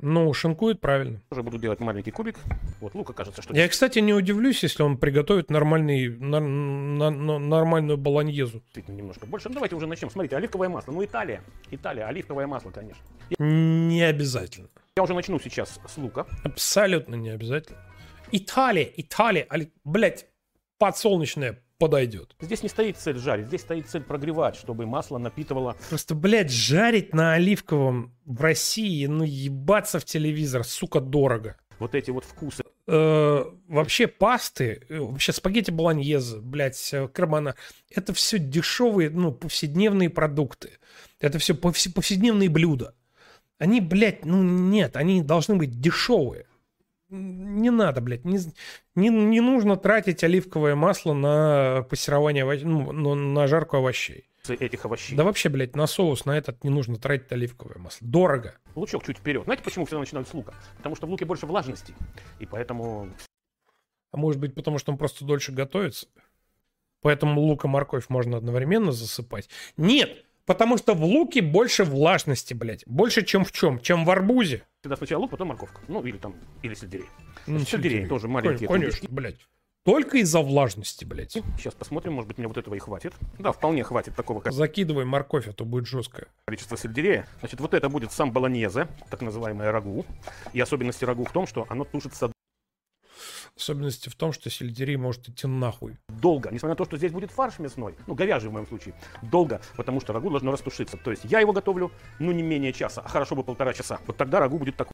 Ну, 0.00 0.32
шинкует 0.32 0.80
правильно. 0.80 1.20
Тоже 1.28 1.42
буду 1.42 1.58
делать 1.58 1.80
маленький 1.80 2.10
кубик. 2.10 2.36
Вот 2.80 2.94
лук 2.94 3.10
окажется, 3.10 3.42
что... 3.42 3.54
Я, 3.54 3.68
кстати, 3.68 3.98
не 3.98 4.14
удивлюсь, 4.14 4.62
если 4.62 4.82
он 4.82 4.96
приготовит 4.96 5.50
нормальный, 5.50 6.08
на, 6.08 6.38
на, 6.38 7.10
на, 7.10 7.38
нормальную 7.38 7.96
баланьезу. 7.96 8.62
Немножко 8.86 9.26
больше. 9.26 9.48
Ну, 9.48 9.54
давайте 9.54 9.74
уже 9.74 9.86
начнем. 9.86 10.10
Смотрите, 10.10 10.36
оливковое 10.36 10.68
масло. 10.68 10.92
Ну, 10.92 11.04
Италия. 11.04 11.42
Италия, 11.70 12.04
оливковое 12.04 12.46
масло, 12.46 12.70
конечно. 12.70 13.02
Не 13.38 14.02
обязательно. 14.02 14.68
Я 14.96 15.02
уже 15.02 15.14
начну 15.14 15.40
сейчас 15.40 15.80
с 15.86 15.96
лука. 15.96 16.26
Абсолютно 16.44 17.16
не 17.16 17.30
обязательно. 17.30 17.78
Италия, 18.32 18.92
Италия, 18.96 19.46
блядь, 19.84 20.26
подсолнечное 20.78 21.62
подойдет. 21.78 22.34
Здесь 22.40 22.62
не 22.62 22.68
стоит 22.68 22.96
цель 22.96 23.18
жарить, 23.18 23.46
здесь 23.46 23.60
стоит 23.60 23.88
цель 23.88 24.02
прогревать, 24.02 24.56
чтобы 24.56 24.86
масло 24.86 25.18
напитывало. 25.18 25.76
Просто, 25.88 26.14
блядь, 26.14 26.50
жарить 26.50 27.14
на 27.14 27.34
оливковом 27.34 28.14
в 28.24 28.40
России, 28.40 29.06
ну 29.06 29.24
ебаться 29.24 30.00
в 30.00 30.04
телевизор, 30.04 30.64
сука, 30.64 31.00
дорого. 31.00 31.56
Вот 31.78 31.94
эти 31.94 32.10
вот 32.10 32.24
вкусы. 32.24 32.64
Э, 32.88 33.44
вообще 33.68 34.08
пасты, 34.08 34.84
э, 34.88 34.98
вообще 34.98 35.32
спагетти 35.32 35.70
болоньезе, 35.70 36.38
блядь, 36.40 36.92
э, 36.92 37.06
карбона, 37.06 37.54
это 37.90 38.12
все 38.12 38.38
дешевые, 38.38 39.10
ну, 39.10 39.30
повседневные 39.30 40.10
продукты. 40.10 40.78
Это 41.20 41.38
все 41.38 41.54
повседневные 41.54 42.48
блюда. 42.48 42.94
Они, 43.58 43.80
блядь, 43.80 44.24
ну 44.24 44.42
нет, 44.42 44.96
они 44.96 45.22
должны 45.22 45.56
быть 45.56 45.80
дешевые 45.80 46.47
не 47.10 47.70
надо, 47.70 48.00
блядь, 48.00 48.24
не, 48.24 48.38
не, 48.94 49.08
не 49.08 49.40
нужно 49.40 49.76
тратить 49.76 50.22
оливковое 50.22 50.74
масло 50.74 51.14
на 51.14 51.86
пассерование, 51.88 52.44
ну, 52.64 53.14
на 53.14 53.46
жарку 53.46 53.78
овощей. 53.78 54.28
Этих 54.48 54.84
овощей. 54.84 55.16
Да 55.16 55.24
вообще, 55.24 55.48
блядь, 55.48 55.76
на 55.76 55.86
соус 55.86 56.24
на 56.24 56.36
этот 56.36 56.64
не 56.64 56.70
нужно 56.70 56.96
тратить 56.96 57.30
оливковое 57.32 57.78
масло. 57.78 58.06
Дорого. 58.06 58.54
Лучок 58.74 59.04
чуть 59.04 59.18
вперед. 59.18 59.44
Знаете, 59.44 59.62
почему 59.62 59.84
все 59.84 59.98
начинают 59.98 60.28
с 60.28 60.34
лука? 60.34 60.54
Потому 60.78 60.96
что 60.96 61.06
в 61.06 61.10
луке 61.10 61.24
больше 61.24 61.46
влажности. 61.46 61.94
И 62.38 62.46
поэтому... 62.46 63.10
А 64.10 64.16
может 64.16 64.40
быть, 64.40 64.54
потому 64.54 64.78
что 64.78 64.92
он 64.92 64.98
просто 64.98 65.24
дольше 65.24 65.52
готовится? 65.52 66.06
Поэтому 67.02 67.40
лук 67.40 67.64
и 67.64 67.68
морковь 67.68 68.08
можно 68.08 68.38
одновременно 68.38 68.92
засыпать? 68.92 69.48
Нет! 69.76 70.24
Потому 70.48 70.78
что 70.78 70.94
в 70.94 71.04
луке 71.04 71.42
больше 71.42 71.84
влажности, 71.84 72.54
блядь. 72.54 72.82
Больше, 72.86 73.22
чем 73.22 73.44
в 73.44 73.52
чем? 73.52 73.78
Чем 73.80 74.06
в 74.06 74.10
арбузе. 74.10 74.62
Всегда 74.80 74.96
сначала 74.96 75.20
лук, 75.20 75.30
потом 75.30 75.48
морковка. 75.48 75.82
Ну, 75.88 76.02
или 76.02 76.16
там, 76.16 76.34
или 76.62 76.72
сельдерей. 76.72 77.04
Ну, 77.46 77.58
Сельдерей 77.58 78.06
тоже 78.06 78.28
маленькие 78.28 78.66
Конечно, 78.66 79.06
блядь. 79.10 79.46
Только 79.84 80.16
из-за 80.18 80.40
влажности, 80.40 81.04
блядь. 81.04 81.32
Сейчас 81.58 81.74
посмотрим, 81.74 82.14
может 82.14 82.28
быть, 82.28 82.38
мне 82.38 82.48
вот 82.48 82.56
этого 82.56 82.74
и 82.74 82.78
хватит. 82.78 83.12
Да, 83.38 83.52
вполне 83.52 83.84
хватит 83.84 84.16
такого 84.16 84.42
Закидывай 84.50 85.04
морковь, 85.04 85.48
а 85.48 85.52
то 85.52 85.66
будет 85.66 85.86
жестко. 85.86 86.28
количества 86.46 86.78
сельдерея. 86.78 87.26
Значит, 87.40 87.60
вот 87.60 87.74
это 87.74 87.90
будет 87.90 88.10
сам 88.10 88.32
болоньезе, 88.32 88.88
так 89.10 89.20
называемое 89.20 89.70
рагу. 89.70 90.06
И 90.54 90.60
особенности 90.60 91.04
рагу 91.04 91.24
в 91.24 91.30
том, 91.30 91.46
что 91.46 91.66
оно 91.68 91.84
тушится 91.84 92.32
Особенности 93.58 94.08
в 94.08 94.14
том, 94.14 94.32
что 94.32 94.50
сельдерей 94.50 94.96
может 94.96 95.28
идти 95.28 95.48
нахуй. 95.48 95.98
долго, 96.08 96.48
несмотря 96.52 96.70
на 96.70 96.76
то, 96.76 96.84
что 96.84 96.96
здесь 96.96 97.10
будет 97.10 97.32
фарш 97.32 97.58
мясной, 97.58 97.96
ну, 98.06 98.14
говяжий 98.14 98.50
в 98.50 98.52
моем 98.52 98.68
случае, 98.68 98.94
долго, 99.22 99.60
потому 99.76 100.00
что 100.00 100.12
рагу 100.12 100.30
должно 100.30 100.52
растушиться. 100.52 100.96
То 100.96 101.10
есть 101.10 101.24
я 101.24 101.40
его 101.40 101.52
готовлю, 101.52 101.90
ну, 102.20 102.30
не 102.30 102.42
менее 102.42 102.72
часа, 102.72 103.02
а 103.04 103.08
хорошо 103.08 103.34
бы 103.34 103.42
полтора 103.42 103.72
часа. 103.72 103.98
Вот 104.06 104.16
тогда 104.16 104.38
рагу 104.38 104.58
будет 104.58 104.76
такое. 104.76 104.92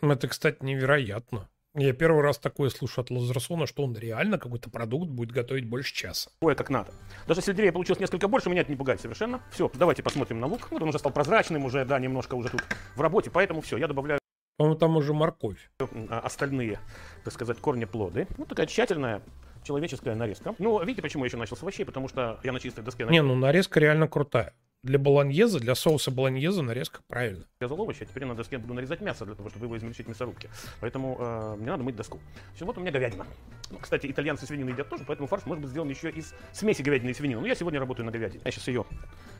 Это, 0.00 0.28
кстати, 0.28 0.62
невероятно. 0.62 1.48
Я 1.74 1.92
первый 1.92 2.22
раз 2.22 2.38
такое 2.38 2.70
слышу 2.70 3.00
от 3.00 3.10
Лазерсона, 3.10 3.66
что 3.66 3.82
он 3.82 3.96
реально 3.96 4.38
какой-то 4.38 4.70
продукт 4.70 5.10
будет 5.10 5.32
готовить 5.32 5.68
больше 5.68 5.92
часа. 5.92 6.30
Такое, 6.40 6.54
как 6.54 6.70
надо. 6.70 6.92
Даже 7.26 7.42
сельдерея 7.42 7.72
получилось 7.72 8.00
несколько 8.00 8.28
больше, 8.28 8.48
меня 8.48 8.62
это 8.62 8.70
не 8.70 8.76
пугает 8.76 9.00
совершенно. 9.00 9.42
Все, 9.50 9.70
давайте 9.74 10.04
посмотрим 10.04 10.38
на 10.38 10.46
лук. 10.46 10.68
Вот 10.70 10.82
он 10.82 10.88
уже 10.88 10.98
стал 11.00 11.12
прозрачным, 11.12 11.64
уже, 11.64 11.84
да, 11.84 11.98
немножко 11.98 12.34
уже 12.36 12.48
тут 12.48 12.62
в 12.94 13.00
работе, 13.00 13.30
поэтому 13.30 13.60
все, 13.60 13.76
я 13.76 13.88
добавляю 13.88 14.19
По-моему, 14.60 14.78
там 14.78 14.94
уже 14.98 15.14
морковь. 15.14 15.70
а, 16.10 16.20
остальные, 16.20 16.80
так 17.24 17.32
сказать, 17.32 17.56
корни-плоды. 17.60 18.26
Вот 18.36 18.46
такая 18.46 18.66
тщательная 18.66 19.22
человеческая 19.64 20.14
нарезка. 20.14 20.54
Ну, 20.58 20.84
видите, 20.84 21.00
почему 21.00 21.24
я 21.24 21.28
еще 21.28 21.38
начал 21.38 21.56
с 21.56 21.62
овощей? 21.62 21.86
Потому 21.86 22.08
что 22.08 22.38
я 22.42 22.52
на 22.52 22.60
чистой 22.60 22.84
доске 22.84 23.06
Не, 23.08 23.22
ну 23.22 23.34
нарезка 23.34 23.80
реально 23.80 24.06
крутая. 24.06 24.52
Для 24.82 24.98
болоньеза, 24.98 25.60
для 25.60 25.74
соуса 25.74 26.10
болоньеза 26.10 26.60
нарезка 26.60 27.00
правильно. 27.08 27.46
нарезал 27.58 27.80
овощи, 27.80 28.02
а 28.02 28.04
теперь 28.04 28.26
на 28.26 28.34
доске 28.34 28.58
буду 28.58 28.74
нарезать 28.74 29.00
мясо 29.00 29.24
для 29.24 29.34
того, 29.34 29.48
чтобы 29.48 29.64
его 29.64 29.78
измельчить 29.78 30.04
в 30.04 30.08
мясорубке. 30.10 30.50
Поэтому 30.80 31.16
э, 31.18 31.56
мне 31.56 31.70
надо 31.70 31.82
мыть 31.82 31.96
доску. 31.96 32.20
Все, 32.54 32.66
вот 32.66 32.76
у 32.76 32.82
меня 32.82 32.90
говядина. 32.90 33.26
Ну, 33.70 33.78
кстати, 33.78 34.10
итальянцы 34.10 34.44
свинину 34.44 34.72
едят 34.72 34.90
тоже, 34.90 35.04
поэтому 35.06 35.26
фарш 35.26 35.46
может 35.46 35.62
быть 35.62 35.70
сделан 35.70 35.88
еще 35.88 36.10
из 36.10 36.34
смеси 36.52 36.82
говядины 36.82 37.10
и 37.10 37.14
свинины. 37.14 37.40
Но 37.40 37.46
я 37.46 37.54
сегодня 37.54 37.80
работаю 37.80 38.04
на 38.04 38.12
говядине. 38.12 38.42
Я 38.44 38.50
сейчас 38.50 38.68
ее 38.68 38.84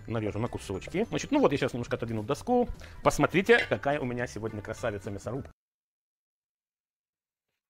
нарежу 0.06 0.38
на 0.38 0.48
кусочки. 0.48 1.04
Значит, 1.08 1.30
ну 1.30 1.40
вот 1.40 1.52
я 1.52 1.58
сейчас 1.58 1.72
немножко 1.72 1.96
отодвину 1.96 2.22
доску. 2.22 2.68
Посмотрите, 3.02 3.58
какая 3.68 4.00
у 4.00 4.04
меня 4.04 4.26
сегодня 4.26 4.60
красавица 4.62 5.10
мясорубка. 5.10 5.50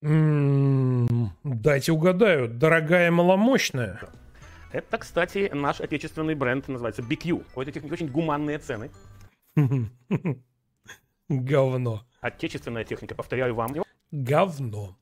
М, 0.03 1.33
Дайте 1.45 1.93
угадаю. 1.93 2.49
Дорогая 2.49 3.11
маломощная. 3.11 4.01
Это, 4.73 4.99
кстати, 4.99 5.51
наш 5.53 5.81
отечественный 5.81 6.35
бренд, 6.35 6.69
называется 6.69 7.03
BQ. 7.03 7.45
У 7.55 7.61
этой 7.61 7.73
техники 7.73 7.93
очень 7.93 8.09
гуманные 8.09 8.59
цены. 8.59 8.91
Говно. 11.29 12.07
Отечественная 12.21 12.85
техника, 12.85 13.15
повторяю 13.15 13.55
вам. 13.55 13.75
Говно. 14.11 14.97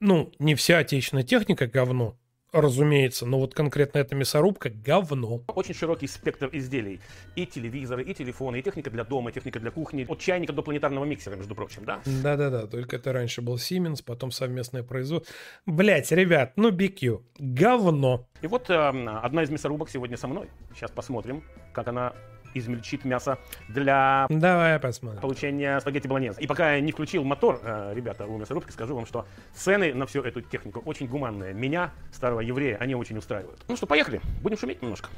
Ну, 0.00 0.32
не 0.38 0.54
вся 0.54 0.78
отечественная 0.78 1.22
техника 1.22 1.66
говно, 1.66 2.18
разумеется, 2.52 3.26
но 3.26 3.38
вот 3.38 3.54
конкретно 3.54 3.98
эта 3.98 4.14
мясорубка 4.14 4.70
говно. 4.70 5.42
Очень 5.48 5.74
широкий 5.74 6.06
спектр 6.06 6.50
изделий. 6.52 7.00
И 7.34 7.46
телевизоры, 7.46 8.04
и 8.04 8.14
телефоны, 8.14 8.58
и 8.58 8.62
техника 8.62 8.90
для 8.90 9.04
дома, 9.04 9.30
и 9.30 9.32
техника 9.32 9.58
для 9.58 9.70
кухни. 9.70 10.04
От 10.08 10.20
чайника 10.20 10.52
до 10.52 10.62
планетарного 10.62 11.04
миксера, 11.04 11.36
между 11.36 11.54
прочим, 11.54 11.84
да? 11.84 12.00
Да-да-да, 12.04 12.66
только 12.66 12.96
это 12.96 13.12
раньше 13.12 13.42
был 13.42 13.56
Siemens, 13.56 14.02
потом 14.04 14.30
совместное 14.30 14.82
производство. 14.82 15.32
Блять, 15.66 16.12
ребят, 16.12 16.52
ну 16.56 16.70
BQ, 16.70 17.22
говно. 17.38 18.28
И 18.42 18.46
вот 18.46 18.68
э, 18.70 18.74
одна 18.74 19.42
из 19.42 19.50
мясорубок 19.50 19.88
сегодня 19.88 20.16
со 20.16 20.28
мной. 20.28 20.48
Сейчас 20.74 20.90
посмотрим, 20.90 21.44
как 21.72 21.88
она 21.88 22.12
измельчит 22.54 23.04
мясо 23.04 23.38
для 23.68 24.26
Давай 24.28 24.78
посмотрим. 24.78 25.20
получения 25.20 25.80
спагетти 25.80 26.06
болоньезе. 26.08 26.40
И 26.40 26.46
пока 26.46 26.74
я 26.74 26.80
не 26.80 26.92
включил 26.92 27.24
мотор, 27.24 27.60
э, 27.62 27.92
ребята, 27.94 28.26
у 28.26 28.38
мясорубки, 28.38 28.70
скажу 28.70 28.94
вам, 28.94 29.06
что 29.06 29.26
цены 29.54 29.94
на 29.94 30.06
всю 30.06 30.22
эту 30.22 30.40
технику 30.40 30.80
очень 30.84 31.06
гуманные. 31.06 31.52
Меня, 31.54 31.90
старого 32.12 32.40
еврея, 32.40 32.76
они 32.78 32.94
очень 32.94 33.18
устраивают. 33.18 33.60
Ну 33.68 33.76
что, 33.76 33.86
поехали. 33.86 34.20
Будем 34.42 34.56
шуметь 34.58 34.82
немножко. 34.82 35.08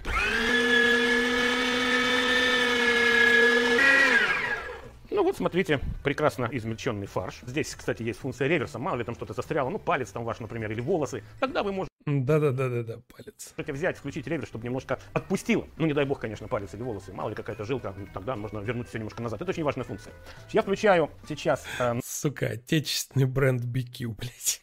Ну 5.14 5.22
вот, 5.22 5.36
смотрите, 5.36 5.78
прекрасно 6.02 6.48
измельченный 6.50 7.06
фарш. 7.06 7.42
Здесь, 7.46 7.72
кстати, 7.76 8.02
есть 8.02 8.18
функция 8.18 8.48
реверса. 8.48 8.80
Мало 8.80 8.96
ли 8.96 9.04
там 9.04 9.14
что-то 9.14 9.32
застряло, 9.32 9.70
ну, 9.70 9.78
палец 9.78 10.10
там 10.10 10.24
ваш, 10.24 10.40
например, 10.40 10.72
или 10.72 10.80
волосы. 10.80 11.22
Тогда 11.38 11.62
вы 11.62 11.70
можете 11.70 11.92
Да-да-да-да-да, 12.04 12.98
палец. 13.14 13.54
взять, 13.56 13.96
включить 13.96 14.26
реверс, 14.26 14.48
чтобы 14.48 14.64
немножко 14.64 14.98
отпустило. 15.12 15.68
Ну, 15.76 15.86
не 15.86 15.92
дай 15.92 16.04
бог, 16.04 16.18
конечно, 16.18 16.48
палец 16.48 16.74
или 16.74 16.82
волосы. 16.82 17.12
Мало 17.12 17.28
ли 17.28 17.36
какая-то 17.36 17.64
жилка, 17.64 17.94
тогда 18.12 18.34
можно 18.34 18.58
вернуть 18.58 18.88
все 18.88 18.98
немножко 18.98 19.22
назад. 19.22 19.40
Это 19.40 19.50
очень 19.50 19.62
важная 19.62 19.84
функция. 19.84 20.12
Я 20.50 20.62
включаю 20.62 21.08
сейчас 21.28 21.64
э, 21.78 22.00
Сука, 22.04 22.48
отечественный 22.48 23.26
бренд 23.26 23.62
BQ, 23.64 24.16
блядь. 24.18 24.62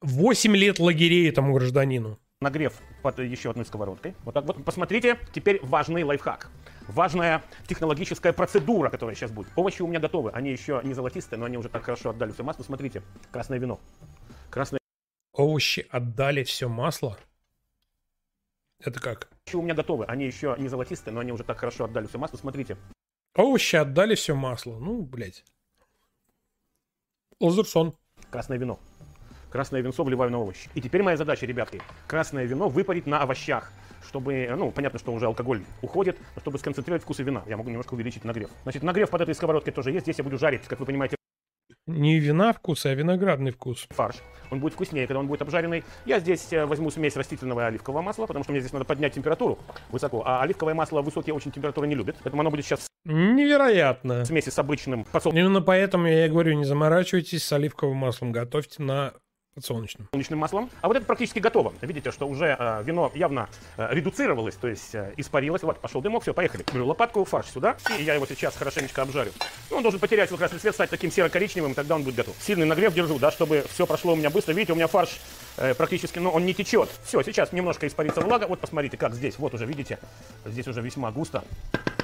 Восемь 0.00 0.56
лет 0.56 0.78
лагерей 0.78 1.28
этому 1.28 1.52
гражданину. 1.52 2.18
нагрев 2.40 2.80
под 3.02 3.18
еще 3.18 3.50
одной 3.50 3.66
сковородкой. 3.66 4.14
Вот 4.24 4.32
так 4.32 4.46
вот. 4.46 4.64
Посмотрите, 4.64 5.18
теперь 5.34 5.60
важный 5.62 6.02
лайфхак. 6.02 6.50
Важная 6.94 7.42
технологическая 7.66 8.32
процедура, 8.32 8.90
которая 8.90 9.14
сейчас 9.14 9.30
будет. 9.30 9.48
Овощи 9.56 9.82
у 9.82 9.86
меня 9.86 10.00
готовы. 10.00 10.30
Они 10.30 10.50
еще 10.50 10.80
не 10.84 10.94
золотистые, 10.94 11.38
но 11.38 11.46
они 11.46 11.56
уже 11.56 11.68
так 11.68 11.84
хорошо 11.84 12.10
отдали 12.10 12.32
все 12.32 12.42
масло. 12.42 12.62
Смотрите, 12.62 13.02
красное 13.30 13.58
вино. 13.58 13.80
Красное 14.50 14.80
Овощи 15.32 15.86
отдали 15.90 16.44
все 16.44 16.68
масло. 16.68 17.18
Это 18.78 19.00
как? 19.00 19.28
овощи 19.46 19.56
у 19.56 19.62
меня 19.62 19.74
готовы. 19.74 20.04
Они 20.06 20.26
еще 20.26 20.54
не 20.58 20.68
золотистые, 20.68 21.14
но 21.14 21.20
они 21.20 21.32
уже 21.32 21.44
так 21.44 21.58
хорошо 21.58 21.84
отдали 21.84 22.06
все 22.06 22.18
масло. 22.18 22.36
Смотрите. 22.36 22.76
Овощи 23.34 23.76
отдали 23.76 24.14
все 24.14 24.34
масло. 24.34 24.78
Ну, 24.78 25.02
блядь. 25.02 25.44
Лазерсон. 27.40 27.94
Красное 28.30 28.58
вино. 28.58 28.78
Красное 29.50 29.82
винцо 29.82 30.04
вливаю 30.04 30.30
на 30.30 30.38
овощи. 30.38 30.70
И 30.74 30.80
теперь 30.80 31.02
моя 31.02 31.16
задача, 31.16 31.44
ребятки, 31.44 31.82
красное 32.06 32.44
вино 32.44 32.68
выпарить 32.68 33.06
на 33.06 33.20
овощах, 33.20 33.70
чтобы, 34.06 34.48
ну, 34.56 34.70
понятно, 34.70 34.98
что 34.98 35.12
уже 35.12 35.26
алкоголь 35.26 35.62
уходит, 35.82 36.18
но 36.34 36.40
чтобы 36.40 36.58
сконцентрировать 36.58 37.02
вкусы 37.02 37.22
вина, 37.22 37.42
я 37.46 37.56
могу 37.56 37.70
немножко 37.70 37.94
увеличить 37.94 38.24
нагрев. 38.24 38.50
Значит, 38.64 38.82
нагрев 38.82 39.10
под 39.10 39.20
этой 39.22 39.34
сковородкой 39.34 39.72
тоже 39.72 39.90
есть. 39.90 40.04
Здесь 40.06 40.18
я 40.18 40.24
буду 40.24 40.38
жарить, 40.38 40.62
как 40.68 40.80
вы 40.80 40.86
понимаете, 40.86 41.16
Не 41.86 42.18
вина 42.20 42.52
вкус, 42.52 42.86
а 42.86 42.94
виноградный 42.94 43.50
вкус. 43.50 43.86
фарш. 43.90 44.16
Он 44.50 44.60
будет 44.60 44.74
вкуснее, 44.74 45.06
когда 45.06 45.18
он 45.20 45.26
будет 45.26 45.42
обжаренный. 45.42 45.82
Я 46.04 46.20
здесь 46.20 46.52
э, 46.52 46.64
возьму 46.66 46.90
смесь 46.90 47.16
растительного 47.16 47.60
и 47.60 47.64
оливкового 47.64 48.02
масла, 48.02 48.26
потому 48.26 48.44
что 48.44 48.52
мне 48.52 48.60
здесь 48.60 48.72
надо 48.72 48.84
поднять 48.84 49.14
температуру 49.14 49.58
высоко. 49.90 50.22
А 50.26 50.42
оливковое 50.42 50.74
масло 50.74 51.00
высокие 51.02 51.34
очень 51.34 51.50
температуры 51.50 51.86
не 51.88 51.94
любит. 51.94 52.16
Поэтому 52.22 52.42
оно 52.42 52.50
будет 52.50 52.64
сейчас 52.66 52.86
Невероятно. 53.04 54.22
в 54.22 54.26
смеси 54.26 54.50
с 54.50 54.58
обычным 54.58 55.04
подсолнечным 55.04 55.46
Именно 55.46 55.62
поэтому 55.62 56.06
я 56.06 56.26
и 56.26 56.28
говорю, 56.28 56.52
не 56.54 56.64
заморачивайтесь 56.64 57.42
с 57.44 57.52
оливковым 57.52 57.96
маслом, 57.96 58.30
готовьте 58.30 58.82
на 58.82 59.14
подсолнечном. 59.54 60.08
маслом. 60.30 60.70
А 60.80 60.88
вот 60.88 60.96
это 60.96 61.04
практически 61.04 61.38
готово. 61.38 61.74
Видите, 61.82 62.10
что 62.10 62.26
уже 62.26 62.56
э, 62.58 62.82
вино 62.84 63.10
явно 63.14 63.48
э, 63.76 63.88
редуцировалось, 63.90 64.54
то 64.56 64.68
есть 64.68 64.94
э, 64.94 65.12
испарилось. 65.16 65.62
Вот, 65.62 65.80
пошел 65.80 66.00
дымок, 66.00 66.22
все, 66.22 66.32
поехали. 66.32 66.64
Беру 66.72 66.86
лопатку, 66.86 67.24
фарш 67.24 67.48
сюда, 67.48 67.76
и 67.98 68.02
я 68.02 68.14
его 68.14 68.26
сейчас 68.26 68.56
хорошенечко 68.56 69.02
обжарю. 69.02 69.32
Ну, 69.70 69.76
он 69.76 69.82
должен 69.82 70.00
потерять 70.00 70.28
свой 70.28 70.38
красный 70.38 70.58
цвет, 70.58 70.74
стать 70.74 70.90
таким 70.90 71.10
серо-коричневым, 71.10 71.74
тогда 71.74 71.96
он 71.96 72.02
будет 72.02 72.14
готов. 72.14 72.34
Сильный 72.40 72.66
нагрев 72.66 72.94
держу, 72.94 73.18
да, 73.18 73.30
чтобы 73.30 73.64
все 73.68 73.86
прошло 73.86 74.14
у 74.14 74.16
меня 74.16 74.30
быстро. 74.30 74.52
Видите, 74.52 74.72
у 74.72 74.76
меня 74.76 74.86
фарш 74.86 75.20
э, 75.56 75.74
практически, 75.74 76.18
ну, 76.18 76.30
он 76.30 76.46
не 76.46 76.54
течет. 76.54 76.88
Все, 77.04 77.22
сейчас 77.22 77.52
немножко 77.52 77.86
испарится 77.86 78.20
влага. 78.20 78.46
Вот 78.46 78.60
посмотрите, 78.60 78.96
как 78.96 79.14
здесь. 79.14 79.38
Вот 79.38 79.54
уже, 79.54 79.66
видите, 79.66 79.98
здесь 80.44 80.66
уже 80.68 80.80
весьма 80.80 81.10
густо. 81.10 81.44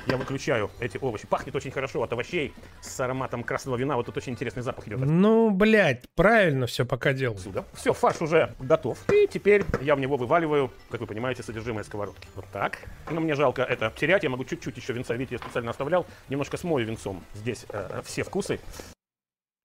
Я 0.09 0.17
выключаю 0.17 0.71
эти 0.81 0.97
овощи. 0.97 1.27
Пахнет 1.27 1.55
очень 1.55 1.71
хорошо 1.71 2.03
от 2.03 2.11
овощей 2.15 2.55
с 2.81 2.99
ароматом 2.99 3.45
красного 3.45 3.77
вина. 3.77 3.95
Вот 3.97 4.07
тут 4.07 4.17
очень 4.17 4.33
интересный 4.33 4.63
запах 4.63 4.89
идет. 4.89 5.01
Ну, 5.01 5.51
блядь, 5.51 6.05
правильно 6.15 6.67
все 6.67 6.87
пока 6.87 7.13
делаю. 7.13 7.37
отсюда. 7.37 7.67
Все, 7.75 7.93
фарш 7.93 8.23
уже 8.23 8.55
готов. 8.59 8.99
И 9.13 9.27
теперь 9.27 9.65
я 9.83 9.95
в 9.95 10.01
него 10.01 10.17
вываливаю, 10.17 10.73
как 10.91 11.03
вы 11.03 11.07
понимаете, 11.07 11.43
содержимое 11.43 11.85
сковородки. 11.85 12.27
Вот 12.37 12.47
так. 12.55 12.79
Но 13.11 13.21
мне 13.21 13.35
жалко 13.35 13.63
это 13.63 13.93
терять. 13.95 14.23
Я 14.23 14.31
могу 14.31 14.47
чуть-чуть 14.47 14.79
еще 14.79 14.95
винца, 14.95 15.13
видите, 15.15 15.35
я 15.35 15.39
специально 15.41 15.71
оставлял. 15.71 16.07
Немножко 16.31 16.57
смою 16.57 16.87
винцом 16.87 17.23
здесь 17.35 17.67
э, 17.69 18.01
все 18.03 18.23
вкусы, 18.23 18.61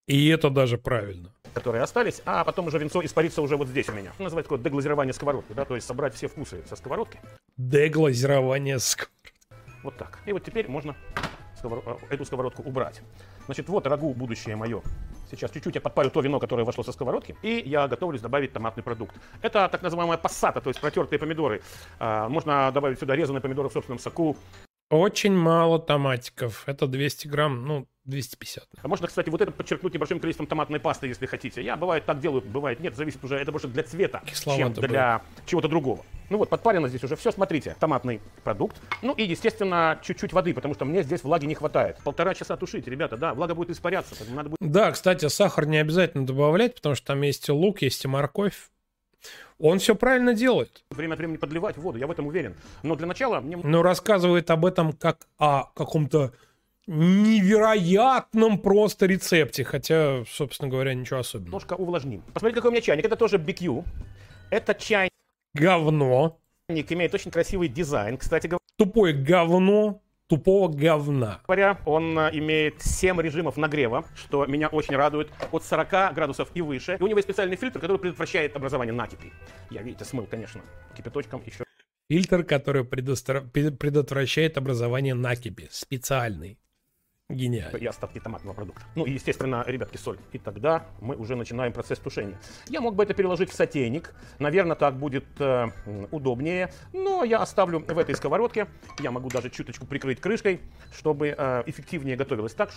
И 0.08 0.28
это 0.28 0.50
даже 0.50 0.78
правильно. 0.78 1.32
Которые 1.54 1.84
остались, 1.84 2.22
а 2.26 2.44
потом 2.44 2.68
уже 2.68 2.80
винцо 2.80 3.04
испарится 3.04 3.42
уже 3.42 3.58
вот 3.58 3.68
здесь 3.68 3.90
у 3.90 3.94
меня. 3.94 4.12
Называется 4.20 4.50
такое 4.50 4.60
деглазирование 4.60 5.14
сковородки, 5.14 5.54
да, 5.54 5.66
то 5.66 5.76
есть 5.76 5.88
собрать 5.88 6.14
все 6.16 6.28
вкусы 6.28 6.64
со 6.68 6.76
сковородки. 6.76 7.20
Деглазирование 7.58 8.80
ск... 8.80 9.10
Вот 9.84 9.98
так. 9.98 10.20
И 10.26 10.32
вот 10.32 10.44
теперь 10.44 10.68
можно 10.70 10.96
сковор- 11.62 11.84
э, 12.10 12.14
эту 12.14 12.26
сковородку 12.26 12.64
убрать. 12.64 13.02
Значит, 13.46 13.68
вот 13.70 13.86
рагу 13.88 14.14
будущее 14.14 14.56
мое. 14.56 14.82
Сейчас 15.30 15.52
чуть-чуть 15.52 15.76
я 15.76 15.82
подпарю 15.82 16.10
то 16.10 16.22
вино, 16.22 16.40
которое 16.40 16.64
вошло 16.64 16.84
со 16.84 16.92
сковородки, 16.92 17.36
и 17.42 17.62
я 17.66 17.88
готовлюсь 17.88 18.22
добавить 18.22 18.54
томатный 18.54 18.84
продукт. 18.84 19.16
Это 19.42 19.68
так 19.68 19.82
называемая 19.82 20.18
пассата, 20.18 20.62
то 20.62 20.70
есть 20.70 20.80
протертые 20.80 21.20
помидоры. 21.20 21.62
А, 22.00 22.30
можно 22.30 22.72
добавить 22.72 23.00
сюда 23.00 23.16
резаные 23.16 23.42
помидоры 23.42 23.70
в 23.70 23.74
собственном 23.74 24.00
соку. 24.00 24.38
Очень 24.94 25.36
мало 25.36 25.80
томатиков. 25.80 26.66
Это 26.68 26.86
200 26.86 27.28
грамм, 27.28 27.66
ну, 27.66 27.88
250. 28.06 28.68
А 28.80 28.88
можно, 28.88 29.08
кстати, 29.08 29.28
вот 29.28 29.42
это 29.42 29.52
подчеркнуть 29.52 29.92
небольшим 29.92 30.20
количеством 30.20 30.46
томатной 30.46 30.80
пасты, 30.80 31.08
если 31.08 31.26
хотите. 31.26 31.64
Я 31.64 31.78
бывает 31.78 32.06
так 32.06 32.20
делаю, 32.20 32.44
бывает 32.44 32.80
нет, 32.80 32.96
зависит 32.96 33.24
уже, 33.24 33.38
это 33.38 33.52
больше 33.52 33.68
для 33.68 33.82
цвета, 33.82 34.22
Кисловато 34.24 34.82
чем 34.82 34.90
для 34.90 35.24
чего-то 35.48 35.68
другого. 35.68 36.06
Ну 36.30 36.38
вот, 36.38 36.50
подпарено 36.50 36.88
здесь 36.90 37.04
уже 37.04 37.16
все, 37.16 37.32
смотрите, 37.32 37.76
томатный 37.80 38.22
продукт. 38.44 38.80
Ну 39.02 39.16
и, 39.16 39.24
естественно, 39.24 40.00
чуть-чуть 40.04 40.32
воды, 40.32 40.54
потому 40.54 40.76
что 40.76 40.86
мне 40.86 41.02
здесь 41.02 41.24
влаги 41.24 41.48
не 41.48 41.56
хватает. 41.56 41.98
Полтора 42.04 42.36
часа 42.36 42.56
тушить, 42.56 42.88
ребята, 42.88 43.18
да, 43.18 43.34
влага 43.34 43.56
будет 43.56 43.72
испаряться, 43.72 44.14
надо 44.32 44.50
будет... 44.50 44.60
Да, 44.60 44.92
кстати, 44.92 45.28
сахар 45.28 45.66
не 45.66 45.78
обязательно 45.78 46.28
добавлять, 46.28 46.76
потому 46.76 46.94
что 46.94 47.08
там 47.08 47.22
есть 47.24 47.50
и 47.50 47.52
лук, 47.52 47.82
есть 47.82 48.06
и 48.06 48.08
морковь. 48.08 48.70
Он 49.60 49.80
все 49.80 49.96
правильно 49.96 50.34
делает. 50.34 50.84
Время 50.90 51.14
от 51.14 51.20
времени 51.20 51.38
подливать 51.38 51.78
воду, 51.78 51.98
я 51.98 52.08
в 52.08 52.12
этом 52.12 52.28
уверен. 52.28 52.56
Но 52.82 52.96
для 52.96 53.08
начала 53.08 53.40
мне... 53.40 53.58
Но 53.58 53.82
рассказывает 53.82 54.50
об 54.52 54.66
этом 54.66 54.94
как 54.94 55.28
о 55.38 55.66
каком-то 55.74 56.34
невероятном 56.88 58.60
просто 58.60 59.06
рецепте, 59.06 59.64
хотя, 59.64 60.24
собственно 60.30 60.70
говоря, 60.70 60.94
ничего 60.94 61.20
особенного. 61.20 61.48
Немножко 61.48 61.74
увлажним. 61.74 62.22
Посмотрите, 62.34 62.56
какой 62.56 62.70
у 62.70 62.72
меня 62.74 62.82
чайник. 62.82 63.06
Это 63.06 63.16
тоже 63.16 63.38
BQ. 63.38 63.86
Это 64.50 64.74
чайник. 64.74 65.14
Говно. 65.54 66.38
Имеет 66.68 67.14
очень 67.14 67.32
красивый 67.32 67.68
дизайн, 67.70 68.18
кстати 68.18 68.48
говоря. 68.48 68.60
Тупое 68.78 69.14
говно 69.14 70.03
тупого 70.28 70.68
говна. 70.68 71.42
Говоря, 71.46 71.80
он 71.86 72.18
э, 72.18 72.30
имеет 72.34 72.82
7 72.82 73.20
режимов 73.22 73.58
нагрева, 73.58 74.06
что 74.16 74.46
меня 74.46 74.68
очень 74.68 74.96
радует, 74.96 75.30
от 75.52 75.64
40 75.64 76.14
градусов 76.14 76.50
и 76.54 76.62
выше. 76.62 76.98
И 77.00 77.04
у 77.04 77.08
него 77.08 77.18
есть 77.18 77.28
специальный 77.28 77.56
фильтр, 77.56 77.80
который 77.80 78.00
предотвращает 78.00 78.56
образование 78.56 78.94
накипи. 78.94 79.32
Я, 79.70 79.82
видите, 79.82 80.06
смыл, 80.06 80.26
конечно, 80.26 80.62
кипяточком 80.96 81.42
еще. 81.46 81.64
Фильтр, 82.10 82.44
который 82.44 82.84
предотвращает 82.84 84.58
образование 84.58 85.14
накипи. 85.14 85.68
Специальный. 85.72 86.60
Гениально. 87.30 87.78
И 87.78 87.86
остатки 87.86 88.20
томатного 88.20 88.54
продукта. 88.54 88.82
Ну 88.96 89.06
и, 89.06 89.12
естественно, 89.12 89.64
ребятки, 89.66 89.98
соль. 89.98 90.20
И 90.34 90.38
тогда 90.38 90.86
мы 91.00 91.16
уже 91.16 91.36
начинаем 91.36 91.72
процесс 91.72 92.00
тушения. 92.00 92.40
Я 92.68 92.82
мог 92.82 92.96
бы 92.96 93.04
это 93.04 93.14
переложить 93.14 93.50
в 93.50 93.54
сотейник. 93.54 94.14
Наверное, 94.40 94.76
так 94.76 94.98
будет 94.98 95.26
э, 95.40 95.68
удобнее. 96.12 96.72
Но 96.92 97.24
я 97.24 97.40
оставлю 97.40 97.80
в 97.80 97.98
этой 97.98 98.16
сковородке. 98.16 98.68
Я 99.00 99.12
могу 99.12 99.30
даже 99.30 99.50
чуточку 99.50 99.86
прикрыть 99.86 100.20
крышкой, 100.20 100.62
чтобы 100.94 101.36
э, 101.38 101.64
эффективнее 101.66 102.18
готовилось 102.18 102.54
так. 102.54 102.72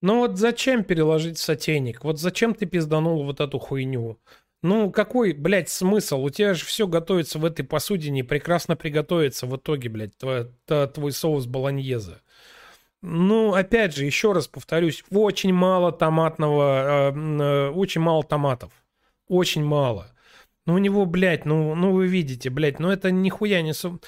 Ну 0.00 0.18
вот 0.18 0.38
зачем 0.38 0.82
переложить 0.84 1.38
в 1.38 1.42
сотейник? 1.42 2.04
Вот 2.04 2.18
зачем 2.18 2.54
ты 2.54 2.66
пизданул 2.66 3.24
вот 3.24 3.40
эту 3.40 3.58
хуйню? 3.58 4.18
Ну, 4.62 4.90
какой, 4.90 5.34
блядь, 5.34 5.68
смысл? 5.68 6.22
У 6.22 6.30
тебя 6.30 6.54
же 6.54 6.64
все 6.64 6.86
готовится 6.86 7.38
в 7.38 7.44
этой 7.44 7.64
посудине, 7.66 8.24
прекрасно 8.24 8.76
приготовится 8.76 9.46
в 9.46 9.54
итоге, 9.56 9.90
блядь, 9.90 10.16
твой, 10.16 10.50
твой 10.66 11.12
соус 11.12 11.44
болоньезе. 11.44 12.22
Ну, 13.06 13.52
опять 13.52 13.94
же, 13.94 14.06
еще 14.06 14.32
раз 14.32 14.48
повторюсь, 14.48 15.04
очень 15.10 15.52
мало 15.52 15.92
томатного, 15.92 17.10
э, 17.10 17.14
э, 17.14 17.68
очень 17.68 18.00
мало 18.00 18.22
томатов. 18.22 18.72
Очень 19.28 19.62
мало. 19.62 20.06
Ну, 20.64 20.72
у 20.74 20.78
него, 20.78 21.04
блядь, 21.04 21.44
ну, 21.44 21.74
ну 21.74 21.92
вы 21.92 22.06
видите, 22.06 22.48
блядь, 22.48 22.78
ну 22.78 22.90
это 22.90 23.10
нихуя 23.10 23.60
не... 23.60 23.74
Су... 23.74 24.00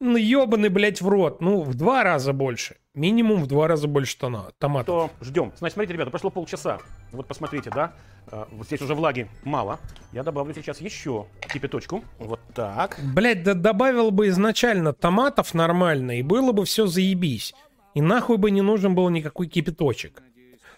Ну, 0.00 0.18
ебаный, 0.18 0.68
блядь, 0.68 1.00
в 1.00 1.08
рот. 1.08 1.40
Ну, 1.40 1.62
в 1.62 1.74
два 1.74 2.02
раза 2.02 2.34
больше. 2.34 2.76
Минимум 2.92 3.42
в 3.42 3.46
два 3.46 3.68
раза 3.68 3.88
больше 3.88 4.18
тона, 4.18 4.50
томатов. 4.58 5.10
Что 5.16 5.24
ждем. 5.24 5.52
Значит, 5.56 5.72
смотрите, 5.72 5.94
ребята, 5.94 6.10
прошло 6.10 6.28
полчаса. 6.28 6.80
Вот 7.12 7.26
посмотрите, 7.26 7.70
да? 7.70 7.94
Э, 8.30 8.44
вот 8.50 8.66
здесь 8.66 8.82
уже 8.82 8.94
влаги 8.94 9.30
мало. 9.44 9.80
Я 10.12 10.22
добавлю 10.22 10.52
сейчас 10.52 10.82
еще 10.82 11.26
кипяточку. 11.40 12.04
Вот 12.18 12.40
так. 12.54 13.00
Блядь, 13.02 13.42
да 13.44 13.54
добавил 13.54 14.10
бы 14.10 14.28
изначально 14.28 14.92
томатов 14.92 15.54
нормально, 15.54 16.18
и 16.18 16.22
было 16.22 16.52
бы 16.52 16.66
все 16.66 16.86
заебись. 16.86 17.54
И 17.96 18.02
нахуй 18.02 18.36
бы 18.36 18.50
не 18.50 18.60
нужен 18.60 18.94
был 18.94 19.08
никакой 19.08 19.46
кипяточек. 19.46 20.22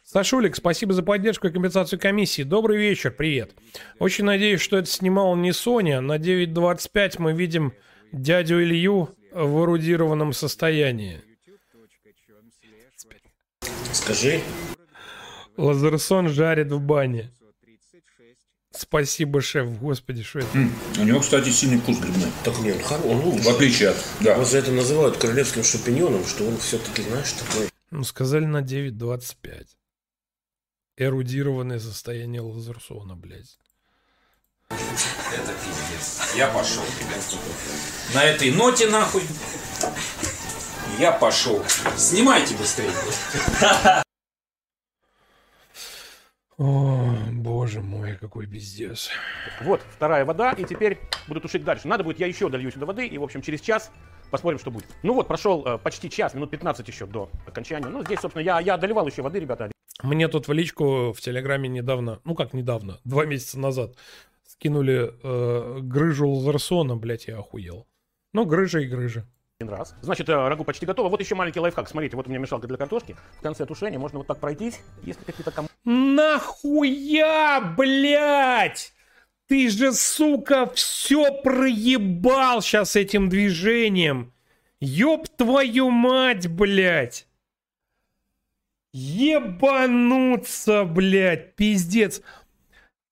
Сашулик, 0.04 0.54
спасибо 0.54 0.92
за 0.92 1.02
поддержку 1.02 1.48
и 1.48 1.50
компенсацию 1.50 1.98
комиссии. 1.98 2.42
Добрый 2.44 2.78
вечер, 2.78 3.10
привет. 3.10 3.56
Очень 3.98 4.24
надеюсь, 4.24 4.60
что 4.60 4.76
это 4.76 4.88
снимал 4.88 5.34
не 5.34 5.50
Соня. 5.50 6.00
На 6.00 6.18
9.25 6.18 7.16
мы 7.18 7.32
видим 7.32 7.72
дядю 8.12 8.62
Илью 8.62 9.16
в 9.32 9.64
эрудированном 9.64 10.32
состоянии. 10.32 11.20
Скажи. 13.92 14.40
Лазерсон 15.56 16.28
жарит 16.28 16.70
в 16.70 16.80
бане. 16.80 17.32
Спасибо, 18.78 19.40
шеф. 19.40 19.68
Господи, 19.80 20.22
что 20.22 20.38
это? 20.38 20.48
У 20.98 21.04
него, 21.04 21.18
кстати, 21.20 21.48
сильный 21.50 21.78
вкус 21.78 21.98
грибной. 21.98 22.30
Так 22.44 22.58
нет, 22.60 22.76
он, 22.76 22.82
хоро- 22.82 23.10
он 23.10 23.20
лучше. 23.20 23.42
В 23.44 23.48
отличие 23.48 23.88
от... 23.90 23.96
Да. 24.20 24.34
Его 24.34 24.44
за 24.44 24.58
это 24.58 24.70
называют 24.70 25.16
королевским 25.16 25.64
шампиньоном, 25.64 26.24
что 26.24 26.46
он 26.46 26.56
все-таки, 26.58 27.02
знаешь, 27.02 27.32
такой... 27.32 27.68
Ну, 27.90 28.04
сказали 28.04 28.44
на 28.44 28.62
9.25. 28.62 29.66
Эрудированное 30.96 31.80
состояние 31.80 32.40
Лазерсона, 32.40 33.16
блядь. 33.16 33.58
Это 34.70 35.52
пиздец. 35.64 36.34
Я 36.36 36.46
пошел. 36.48 36.82
На 38.14 38.22
этой 38.24 38.52
ноте, 38.52 38.88
нахуй, 38.88 39.22
я 40.98 41.10
пошел. 41.12 41.64
Снимайте 41.96 42.54
быстрее. 42.56 42.90
О, 46.58 47.14
боже 47.30 47.80
мой, 47.80 48.16
какой 48.16 48.48
пиздец. 48.48 49.10
Вот, 49.62 49.80
вторая 49.94 50.24
вода, 50.24 50.52
и 50.52 50.64
теперь 50.64 50.98
буду 51.28 51.40
тушить 51.40 51.62
дальше. 51.62 51.86
Надо 51.86 52.02
будет, 52.02 52.18
я 52.18 52.26
еще 52.26 52.48
долью 52.48 52.72
сюда 52.72 52.84
воды, 52.84 53.06
и, 53.06 53.16
в 53.16 53.22
общем, 53.22 53.42
через 53.42 53.60
час 53.60 53.92
посмотрим, 54.32 54.58
что 54.58 54.72
будет. 54.72 54.88
Ну 55.04 55.14
вот, 55.14 55.28
прошел 55.28 55.64
э, 55.64 55.78
почти 55.78 56.10
час, 56.10 56.34
минут 56.34 56.50
15 56.50 56.86
еще 56.88 57.06
до 57.06 57.30
окончания. 57.46 57.86
Ну, 57.86 58.02
здесь, 58.04 58.18
собственно, 58.18 58.42
я, 58.42 58.58
я 58.58 58.76
доливал 58.76 59.06
еще 59.06 59.22
воды, 59.22 59.38
ребята. 59.38 59.70
Мне 60.02 60.26
тут 60.26 60.48
в 60.48 60.52
личку 60.52 61.12
в 61.12 61.20
Телеграме 61.20 61.68
недавно, 61.68 62.20
ну 62.24 62.34
как 62.34 62.52
недавно, 62.52 62.98
два 63.04 63.24
месяца 63.24 63.58
назад, 63.60 63.94
скинули 64.44 65.12
э, 65.22 65.78
грыжу 65.80 66.28
Лазерсона, 66.28 66.96
блядь, 66.96 67.28
я 67.28 67.38
охуел. 67.38 67.86
Ну, 68.32 68.44
грыжа 68.46 68.80
и 68.80 68.86
грыжа. 68.86 69.26
Один 69.60 69.74
раз. 69.74 69.96
Значит, 70.02 70.28
э, 70.28 70.34
рагу 70.34 70.62
почти 70.62 70.86
готово. 70.86 71.08
Вот 71.08 71.18
еще 71.20 71.34
маленький 71.34 71.58
лайфхак. 71.58 71.88
Смотрите, 71.88 72.14
вот 72.14 72.28
у 72.28 72.30
меня 72.30 72.38
мешалка 72.38 72.68
для 72.68 72.76
картошки. 72.76 73.16
В 73.38 73.42
конце 73.42 73.66
тушения 73.66 73.98
можно 73.98 74.18
вот 74.18 74.28
так 74.28 74.38
пройтись, 74.38 74.78
если 75.02 75.24
какие-то 75.24 75.50
ком... 75.50 75.66
Нахуя, 75.84 77.74
блядь? 77.76 78.92
Ты 79.48 79.68
же, 79.68 79.92
сука, 79.92 80.66
все 80.66 81.42
проебал 81.42 82.62
сейчас 82.62 82.94
этим 82.94 83.28
движением. 83.28 84.32
Ёб 84.78 85.26
твою 85.28 85.90
мать, 85.90 86.46
блядь. 86.46 87.26
Ебануться, 88.92 90.84
блядь, 90.84 91.56
пиздец. 91.56 92.22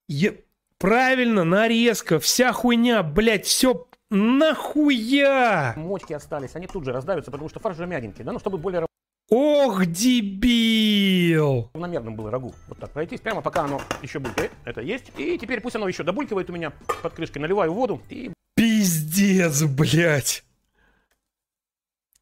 Е... 0.06 0.44
Правильно, 0.78 1.42
нарезка, 1.42 2.20
вся 2.20 2.52
хуйня, 2.52 3.02
блядь, 3.02 3.46
все 3.46 3.88
нахуя. 4.10 5.74
Мочки 5.76 6.12
остались, 6.12 6.54
они 6.56 6.66
тут 6.66 6.84
же 6.84 6.92
раздавятся, 6.92 7.30
потому 7.30 7.48
что 7.48 7.60
фарш 7.60 7.76
же 7.76 7.86
мягенький, 7.86 8.24
да, 8.24 8.32
ну 8.32 8.38
чтобы 8.38 8.58
более 8.58 8.86
Ох, 9.28 9.84
дебил! 9.86 11.70
равномерным 11.74 12.14
было 12.14 12.30
рагу. 12.30 12.54
Вот 12.68 12.78
так 12.78 12.92
пройтись, 12.92 13.20
прямо 13.20 13.42
пока 13.42 13.62
оно 13.64 13.80
еще 14.00 14.20
будет. 14.20 14.52
Это 14.64 14.80
есть. 14.80 15.10
И 15.18 15.36
теперь 15.36 15.60
пусть 15.60 15.74
оно 15.74 15.88
еще 15.88 16.04
добулькивает 16.04 16.48
у 16.48 16.52
меня 16.52 16.72
под 17.02 17.14
крышкой. 17.14 17.42
Наливаю 17.42 17.72
воду 17.72 18.00
и 18.08 18.32
Пиздец, 18.54 19.64
блядь. 19.64 20.44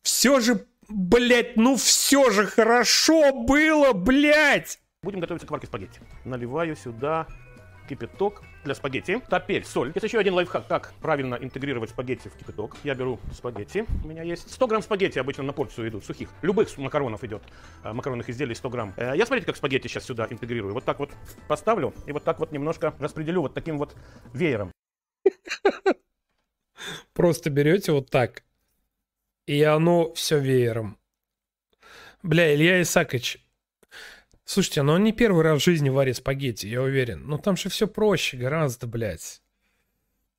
Все 0.03 0.41
же, 0.41 0.67
блядь, 0.89 1.57
ну 1.57 1.77
все 1.77 2.31
же 2.31 2.47
хорошо 2.47 3.33
было, 3.33 3.93
блядь. 3.93 4.81
будем 5.03 5.21
готовиться 5.21 5.47
к 5.47 5.51
варке 5.51 5.67
спагетти. 5.67 6.01
Наливаю 6.25 6.75
сюда 6.75 7.27
кипяток 7.89 8.43
для 8.65 8.75
спагетти. 8.75 9.21
Теперь 9.31 9.65
соль. 9.65 9.93
Есть 9.95 10.05
еще 10.05 10.19
один 10.19 10.35
лайфхак, 10.35 10.67
как 10.67 10.93
правильно 11.01 11.35
интегрировать 11.35 11.91
спагетти 11.91 12.29
в 12.29 12.37
кипяток. 12.37 12.77
Я 12.85 12.95
беру 12.95 13.21
спагетти. 13.33 13.85
У 14.05 14.09
меня 14.09 14.23
есть 14.23 14.51
100 14.51 14.67
грамм 14.67 14.83
спагетти 14.83 15.19
обычно 15.19 15.43
на 15.45 15.53
порцию 15.53 15.89
идут, 15.89 16.05
сухих. 16.05 16.31
Любых 16.43 16.77
макаронов 16.79 17.23
идет. 17.25 17.43
э, 17.83 17.93
Макаронных 17.93 18.29
изделий 18.31 18.55
100 18.55 18.71
грамм. 18.71 18.95
Э, 18.97 19.13
Я 19.17 19.27
смотрите, 19.27 19.47
как 19.47 19.57
спагетти 19.57 19.89
сейчас 19.89 20.05
сюда 20.05 20.27
интегрирую. 20.31 20.73
Вот 20.75 20.85
так 20.85 20.99
вот 20.99 21.11
поставлю 21.49 21.93
и 22.07 22.13
вот 22.13 22.25
так 22.25 22.39
вот 22.41 22.53
немножко 22.53 22.95
распределю 22.99 23.43
вот 23.43 23.55
таким 23.55 23.79
вот 23.79 23.95
веером. 24.33 24.73
Просто 27.13 27.51
берете 27.51 27.93
вот 27.93 28.11
так, 28.11 28.43
и 29.47 29.63
оно 29.63 30.13
все 30.15 30.39
веером. 30.39 30.99
Бля, 32.23 32.55
Илья 32.55 32.83
Исакович, 32.83 33.44
слушайте, 34.45 34.83
ну 34.83 34.93
он 34.95 35.05
не 35.05 35.13
первый 35.13 35.43
раз 35.43 35.61
в 35.61 35.65
жизни 35.65 35.89
варит 35.89 36.17
спагетти, 36.17 36.67
я 36.67 36.83
уверен. 36.83 37.27
Ну 37.27 37.39
там 37.39 37.57
же 37.57 37.69
все 37.69 37.87
проще 37.87 38.37
гораздо, 38.37 38.87
блядь. 38.87 39.43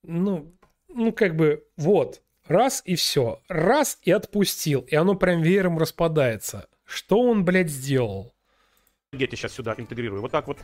Ну, 0.02 0.54
ну 0.88 1.12
как 1.12 1.36
бы, 1.36 1.66
вот, 1.76 2.22
раз 2.46 2.82
и 2.84 2.94
все. 2.94 3.42
Раз 3.48 3.98
и 4.02 4.10
отпустил, 4.10 4.80
и 4.82 4.94
оно 4.94 5.14
прям 5.14 5.42
веером 5.42 5.78
распадается. 5.78 6.68
Что 6.84 7.20
он, 7.20 7.44
блядь, 7.44 7.70
сделал? 7.70 8.32
Спагетти 9.08 9.36
сейчас 9.36 9.52
сюда 9.52 9.74
интегрирую. 9.76 10.22
Вот 10.22 10.30
так 10.30 10.46
вот. 10.46 10.58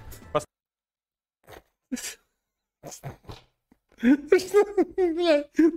Что, 4.03 4.65
блядь, 4.97 5.51
что, 5.55 5.71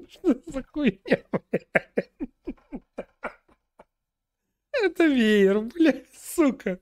что 0.08 0.42
за 0.46 0.64
хуйня, 0.64 1.22
блядь? 1.50 2.30
Это 4.82 5.06
веер, 5.06 5.60
блядь, 5.60 6.06
сука. 6.34 6.78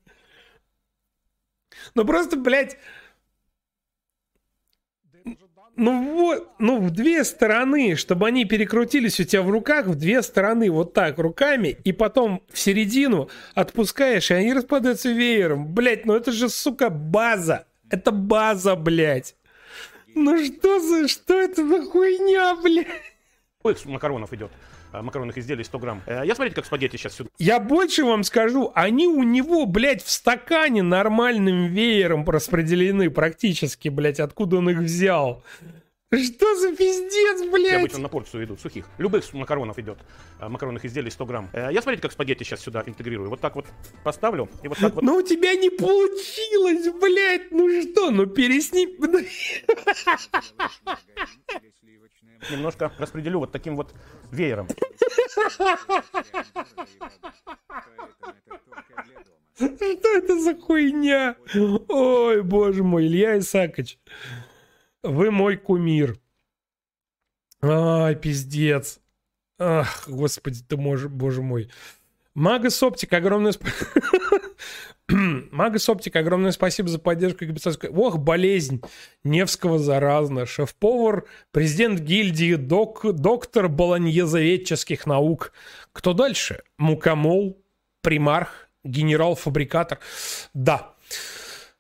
Ну 1.95 2.05
просто, 2.05 2.37
блядь, 2.37 2.77
ну 5.79 6.13
вот, 6.13 6.51
ну 6.59 6.81
в 6.81 6.91
две 6.91 7.23
стороны, 7.23 7.95
чтобы 7.95 8.27
они 8.27 8.45
перекрутились 8.45 9.21
у 9.21 9.25
тебя 9.25 9.43
в 9.43 9.51
руках 9.51 9.87
в 9.87 9.95
две 9.95 10.23
стороны, 10.23 10.73
вот 10.73 10.93
так 10.93 11.19
руками, 11.19 11.79
и 11.85 11.93
потом 11.93 12.43
в 12.53 12.59
середину 12.59 13.31
отпускаешь, 13.55 14.33
и 14.33 14.35
они 14.35 14.53
распадаются 14.53 15.13
веером. 15.13 15.73
Блять, 15.73 16.05
ну 16.05 16.15
это 16.15 16.33
же, 16.33 16.49
сука, 16.49 16.91
база. 16.91 17.67
Это 17.91 18.11
база, 18.11 18.75
блядь. 18.75 19.37
Ну 20.17 20.37
что 20.45 20.81
за, 20.81 21.07
что 21.07 21.41
это 21.41 21.65
за 21.65 21.85
хуйня, 21.85 22.57
блядь? 22.57 23.87
Макаронов 23.87 24.33
идет? 24.33 24.51
А, 24.93 25.03
макаронных 25.03 25.39
изделий 25.39 25.65
100 25.65 25.79
грамм. 25.79 26.03
Э, 26.07 26.23
Я 26.25 26.35
смотрите, 26.35 26.57
как 26.57 26.67
спагетти 26.67 26.97
сейчас 26.97 27.15
сюда. 27.15 27.31
Я 27.39 27.61
больше 27.61 28.05
вам 28.05 28.25
скажу, 28.25 28.73
они 28.75 29.07
у 29.07 29.23
него, 29.23 29.67
блядь, 29.67 30.03
в 30.03 30.11
стакане 30.11 30.83
нормальным 30.83 31.67
веером 31.69 32.29
распределены 32.29 33.11
практически, 33.11 33.89
блядь, 33.89 34.21
откуда 34.21 34.57
он 34.59 34.71
их 34.71 34.79
взял. 34.79 35.43
Что 36.11 36.57
за 36.57 36.75
пиздец, 36.75 37.47
блядь? 37.53 37.81
обычно 37.81 37.99
на 37.99 38.09
порцию 38.09 38.47
идут, 38.47 38.63
сухих. 38.63 38.87
Любых 38.97 39.31
макаронов 39.35 39.79
идет. 39.79 39.99
а, 40.41 40.49
Макаронных 40.49 40.87
изделий 40.87 41.11
100 41.11 41.27
грамм. 41.27 41.51
Э, 41.53 41.69
Я 41.71 41.83
смотрите, 41.83 42.01
как 42.01 42.13
спагетти 42.13 42.45
сейчас 42.45 42.61
сюда 42.61 42.83
интегрирую. 42.87 43.29
Вот 43.29 43.43
так 43.43 43.55
вот 43.57 43.67
поставлю, 44.05 44.49
и 44.63 44.69
вот 44.69 44.79
так 44.79 44.95
вот 44.95 45.05
Ну 45.05 45.17
у 45.17 45.23
тебя 45.23 45.55
не 45.55 45.69
получилось, 45.69 46.89
блядь, 46.99 47.51
ну 47.51 47.69
что, 47.83 48.11
ну 48.11 48.25
пересни... 48.25 48.89
немножко 52.51 52.93
распределю 52.99 53.41
вот 53.41 53.53
таким 53.53 53.77
вот 53.77 53.95
веером. 54.31 54.69
Что 59.55 60.19
это 60.19 60.41
за 60.41 60.55
хуйня? 60.55 61.37
Ой, 61.89 62.43
боже 62.43 62.85
мой, 62.85 63.07
Илья 63.07 63.39
Исакович. 63.39 63.99
Вы 65.03 65.31
мой 65.31 65.57
кумир. 65.57 66.19
Ай, 67.61 68.15
пиздец. 68.15 69.01
Ах, 69.59 70.09
господи 70.09 70.63
ты, 70.63 70.77
мож- 70.77 71.09
боже 71.09 71.43
мой. 71.43 71.71
Магас 72.35 72.81
Оптик, 72.85 73.13
огромное 73.13 73.51
спасибо. 73.53 73.91
Магас 75.09 75.89
Оптик, 75.89 76.17
огромное 76.17 76.53
спасибо 76.53 76.89
за 76.89 76.99
поддержку. 76.99 77.45
Капитанской- 77.45 77.89
Ох, 77.89 78.19
болезнь 78.19 78.83
Невского 79.25 79.79
заразна. 79.79 80.45
Шеф-повар, 80.45 81.25
президент 81.51 82.01
гильдии, 82.01 82.55
док, 82.55 83.07
доктор 83.15 83.69
болоньезоветческих 83.69 85.07
наук. 85.07 85.53
Кто 85.93 86.13
дальше? 86.13 86.63
Мукомол, 86.77 87.63
примарх, 88.03 88.69
генерал-фабрикатор. 88.85 89.99
Да. 90.53 90.95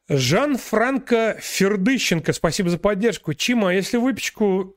Жан-Франко 0.08 1.36
Фердыщенко, 1.38 2.32
спасибо 2.32 2.70
за 2.70 2.78
поддержку. 2.78 3.34
Чима, 3.34 3.70
а 3.70 3.74
если 3.74 3.98
выпечку 3.98 4.74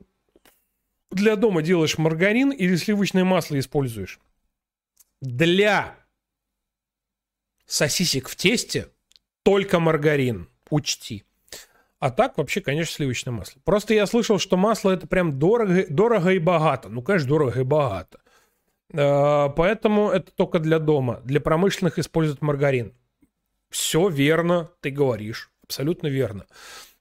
для 1.10 1.36
дома 1.36 1.62
делаешь 1.62 1.96
маргарин 1.96 2.50
или 2.50 2.76
сливочное 2.76 3.24
масло 3.24 3.58
используешь? 3.58 4.20
Для 5.22 5.96
сосисек 7.72 8.28
в 8.28 8.36
тесте 8.36 8.88
только 9.42 9.80
маргарин, 9.80 10.48
учти. 10.68 11.24
А 12.00 12.10
так 12.10 12.36
вообще, 12.36 12.60
конечно, 12.60 12.94
сливочное 12.94 13.32
масло. 13.32 13.60
Просто 13.64 13.94
я 13.94 14.04
слышал, 14.06 14.38
что 14.38 14.56
масло 14.58 14.90
это 14.90 15.06
прям 15.06 15.38
дорого, 15.38 15.86
дорого 15.88 16.30
и 16.32 16.38
богато. 16.38 16.90
Ну, 16.90 17.00
конечно, 17.00 17.28
дорого 17.28 17.60
и 17.60 17.64
богато. 17.64 18.20
Э, 18.92 19.48
Поэтому 19.56 20.10
это 20.10 20.32
только 20.32 20.58
для 20.58 20.78
дома. 20.78 21.22
Для 21.24 21.40
промышленных 21.40 21.98
используют 21.98 22.42
маргарин. 22.42 22.92
Все 23.70 24.08
верно, 24.08 24.70
ты 24.80 24.90
говоришь. 24.90 25.50
Абсолютно 25.64 26.08
верно. 26.08 26.44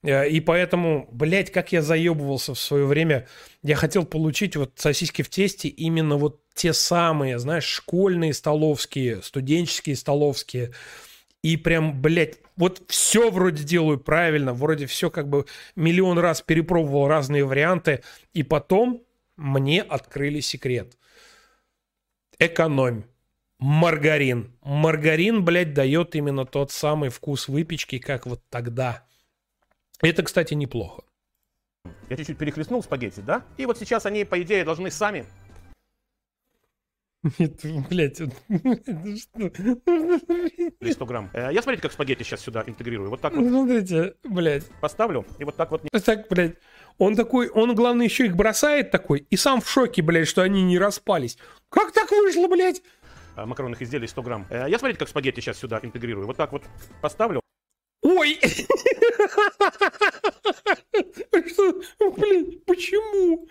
Э, 0.03 0.27
И 0.27 0.39
поэтому, 0.39 1.07
блядь, 1.11 1.51
как 1.51 1.71
я 1.71 1.81
заебывался 1.81 2.53
в 2.53 2.59
свое 2.59 2.85
время. 2.85 3.27
Я 3.63 3.75
хотел 3.75 4.05
получить 4.05 4.55
вот 4.55 4.73
сосиски 4.75 5.21
в 5.21 5.29
тесте 5.29 5.67
именно 5.67 6.17
вот 6.17 6.41
те 6.53 6.73
самые, 6.73 7.39
знаешь, 7.39 7.65
школьные 7.65 8.33
столовские, 8.33 9.21
студенческие 9.21 9.95
столовские. 9.95 10.71
И 11.43 11.57
прям, 11.57 12.01
блядь, 12.01 12.37
вот 12.55 12.83
все 12.87 13.31
вроде 13.31 13.63
делаю 13.63 13.99
правильно, 13.99 14.53
вроде 14.53 14.85
все 14.85 15.09
как 15.09 15.27
бы 15.27 15.45
миллион 15.75 16.19
раз 16.19 16.41
перепробовал 16.41 17.07
разные 17.07 17.45
варианты. 17.45 18.03
И 18.33 18.43
потом 18.43 19.03
мне 19.37 19.81
открыли 19.81 20.39
секрет. 20.39 20.97
Экономь. 22.37 23.03
Маргарин. 23.59 24.51
Маргарин, 24.63 25.45
блядь, 25.45 25.73
дает 25.73 26.15
именно 26.15 26.45
тот 26.45 26.71
самый 26.71 27.09
вкус 27.09 27.47
выпечки, 27.47 27.99
как 27.99 28.25
вот 28.25 28.41
тогда. 28.49 29.05
Это, 30.01 30.23
кстати, 30.23 30.53
неплохо. 30.53 31.03
Я 32.09 32.17
чуть-чуть 32.17 32.37
перехлестнул 32.37 32.83
спагетти, 32.83 33.21
да? 33.21 33.43
И 33.57 33.65
вот 33.65 33.77
сейчас 33.77 34.05
они, 34.05 34.25
по 34.25 34.41
идее, 34.41 34.63
должны 34.65 34.91
сами 34.91 35.25
Это, 37.37 37.67
блядь, 37.89 38.19
это 38.19 38.33
или 38.49 39.15
100 40.91 41.05
грамм. 41.05 41.29
Э, 41.33 41.49
Я 41.53 41.61
смотрите, 41.61 41.83
как 41.83 41.91
спагетти 41.91 42.23
сейчас 42.23 42.41
сюда 42.41 42.63
интегрирую. 42.65 43.09
Вот 43.11 43.21
так 43.21 43.33
вот 43.35 43.45
Смотрите, 43.47 44.15
блядь. 44.23 44.65
поставлю, 44.81 45.25
и 45.37 45.43
вот 45.43 45.55
так 45.55 45.69
вот 45.71 45.83
Так, 46.03 46.27
блядь. 46.29 46.55
Он 46.97 47.15
такой, 47.15 47.47
он, 47.49 47.73
главное, 47.75 48.05
еще 48.05 48.25
их 48.25 48.35
бросает 48.35 48.89
такой, 48.91 49.19
и 49.29 49.37
сам 49.37 49.61
в 49.61 49.69
шоке, 49.69 50.01
блядь, 50.01 50.27
что 50.27 50.41
они 50.41 50.63
не 50.63 50.77
распались. 50.79 51.37
Как 51.69 51.91
так 51.93 52.09
вышло, 52.11 52.47
блядь? 52.47 52.81
а, 53.35 53.45
макаронных 53.45 53.81
изделий 53.81 54.07
100 54.07 54.21
грамм. 54.23 54.47
Э, 54.49 54.65
Я 54.67 54.77
смотрите, 54.79 54.99
как 54.99 55.07
спагетти 55.09 55.39
сейчас 55.41 55.57
сюда 55.57 55.79
интегрирую. 55.83 56.25
Вот 56.27 56.37
так 56.37 56.51
вот 56.51 56.63
поставлю, 57.01 57.41
Ой! 58.03 58.39
Что? 61.47 61.81
Блин, 62.17 62.59
почему? 62.65 63.47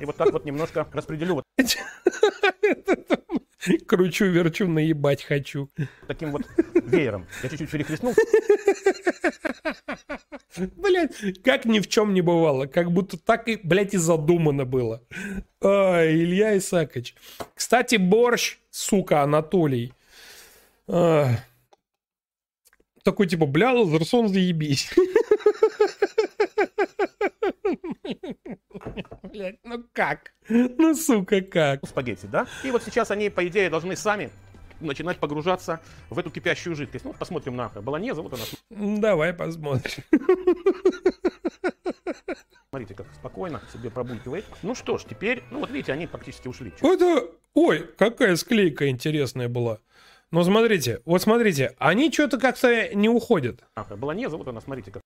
и 0.00 0.04
вот 0.04 0.16
так 0.16 0.30
вот 0.32 0.44
немножко 0.44 0.86
распределю 0.92 1.36
вот 1.36 1.44
Кручу, 3.86 4.26
верчу, 4.26 4.68
наебать 4.68 5.22
хочу. 5.22 5.70
таким 6.06 6.32
вот 6.32 6.42
веером. 6.74 7.26
Я 7.42 7.48
чуть-чуть 7.48 7.70
перехлестнул. 7.70 8.14
Блять, 10.76 11.42
как 11.42 11.64
ни 11.64 11.80
в 11.80 11.88
чем 11.88 12.12
не 12.12 12.20
бывало. 12.20 12.66
Как 12.66 12.92
будто 12.92 13.16
так 13.16 13.48
и, 13.48 13.56
блядь, 13.56 13.94
и 13.94 13.98
задумано 13.98 14.66
было. 14.66 15.02
Ай, 15.62 16.14
Илья 16.14 16.58
Исакович. 16.58 17.14
Кстати, 17.54 17.96
борщ, 17.96 18.58
сука, 18.70 19.22
Анатолий. 19.22 19.94
А. 20.86 21.30
Такой 23.04 23.26
типа, 23.26 23.44
бля, 23.44 23.70
Лазерсон, 23.72 24.28
заебись. 24.28 24.90
Блять, 29.24 29.58
ну 29.62 29.84
как? 29.92 30.32
Ну, 30.48 30.94
сука, 30.94 31.42
как? 31.42 31.86
спагетти, 31.86 32.24
да? 32.26 32.46
И 32.64 32.70
вот 32.70 32.82
сейчас 32.82 33.10
они, 33.10 33.28
по 33.28 33.46
идее, 33.46 33.68
должны 33.68 33.94
сами 33.94 34.30
начинать 34.80 35.18
погружаться 35.18 35.80
в 36.08 36.18
эту 36.18 36.30
кипящую 36.30 36.74
жидкость. 36.76 37.04
Ну, 37.04 37.10
вот 37.10 37.18
посмотрим 37.18 37.56
на 37.56 37.68
баланеза. 37.68 38.22
Вот 38.22 38.32
она, 38.32 38.42
Давай 39.00 39.34
посмотрим. 39.34 40.02
смотрите, 42.70 42.94
как 42.94 43.06
спокойно 43.14 43.60
себе 43.70 43.90
пробулькивает. 43.90 44.46
Ну 44.62 44.74
что 44.74 44.96
ж, 44.96 45.04
теперь, 45.08 45.42
ну 45.50 45.60
вот 45.60 45.70
видите, 45.70 45.92
они 45.92 46.06
практически 46.06 46.48
ушли. 46.48 46.72
Это... 46.80 47.28
Ой, 47.54 47.86
какая 47.98 48.34
склейка 48.36 48.88
интересная 48.88 49.48
была. 49.48 49.78
Но 50.34 50.42
смотрите, 50.42 51.00
вот 51.04 51.22
смотрите, 51.22 51.76
они 51.78 52.10
что-то 52.10 52.38
как-то 52.40 52.92
не 52.92 53.08
уходят. 53.08 53.62
А, 53.76 53.84
баланеза, 53.94 54.36
вот 54.36 54.48
она, 54.48 54.60
смотрите, 54.60 54.90
как 54.90 55.00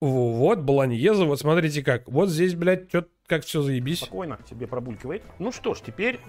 Во- 0.00 0.32
Вот, 0.32 0.60
Болоньеза, 0.60 1.24
вот 1.24 1.40
смотрите 1.40 1.82
как. 1.82 2.08
Вот 2.08 2.28
здесь, 2.28 2.54
блядь, 2.54 2.88
что-то 2.88 3.08
как 3.26 3.44
все 3.44 3.60
заебись. 3.62 3.98
спокойно 3.98 4.38
себе 4.48 4.68
пробулькивает. 4.68 5.24
Ну 5.40 5.50
что 5.50 5.74
ж, 5.74 5.80
теперь 5.84 6.20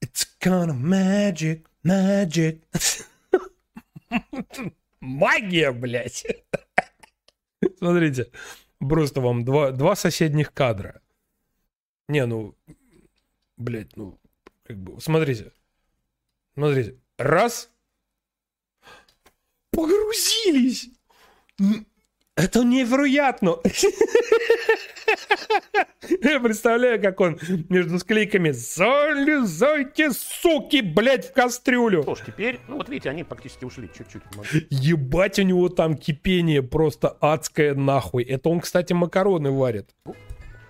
It's 0.00 0.26
kind 0.40 0.70
of 0.70 0.80
magic, 0.82 1.66
magic. 1.84 2.62
Магия, 5.00 5.70
блядь. 5.70 6.26
Смотрите, 7.78 8.32
просто 8.80 9.20
вам 9.20 9.44
два, 9.44 9.70
два 9.70 9.94
соседних 9.94 10.52
кадра. 10.52 11.00
Не, 12.08 12.26
ну, 12.26 12.56
блядь, 13.56 13.96
ну, 13.96 14.18
как 14.72 14.80
бы, 14.80 15.00
смотрите. 15.00 15.52
Смотрите. 16.54 16.96
Раз. 17.18 17.70
Погрузились. 19.70 20.88
Это 22.36 22.64
невероятно. 22.64 23.58
Я 26.22 26.40
представляю, 26.40 27.00
как 27.02 27.20
он 27.20 27.38
между 27.68 27.98
склейками 27.98 28.50
«Залезайте, 28.50 30.10
суки, 30.12 30.80
блядь, 30.80 31.28
в 31.28 31.32
кастрюлю!» 31.34 32.02
что 32.02 32.14
ж, 32.14 32.20
теперь, 32.26 32.60
ну 32.68 32.76
вот 32.76 32.88
видите, 32.88 33.10
они 33.10 33.24
практически 33.24 33.66
ушли 33.66 33.90
чуть-чуть. 33.96 34.22
Ебать, 34.70 35.38
у 35.38 35.42
него 35.42 35.68
там 35.68 35.98
кипение 35.98 36.62
просто 36.62 37.08
адское 37.20 37.74
нахуй. 37.74 38.22
Это 38.24 38.48
он, 38.48 38.60
кстати, 38.60 38.94
макароны 38.94 39.50
варит. 39.50 39.90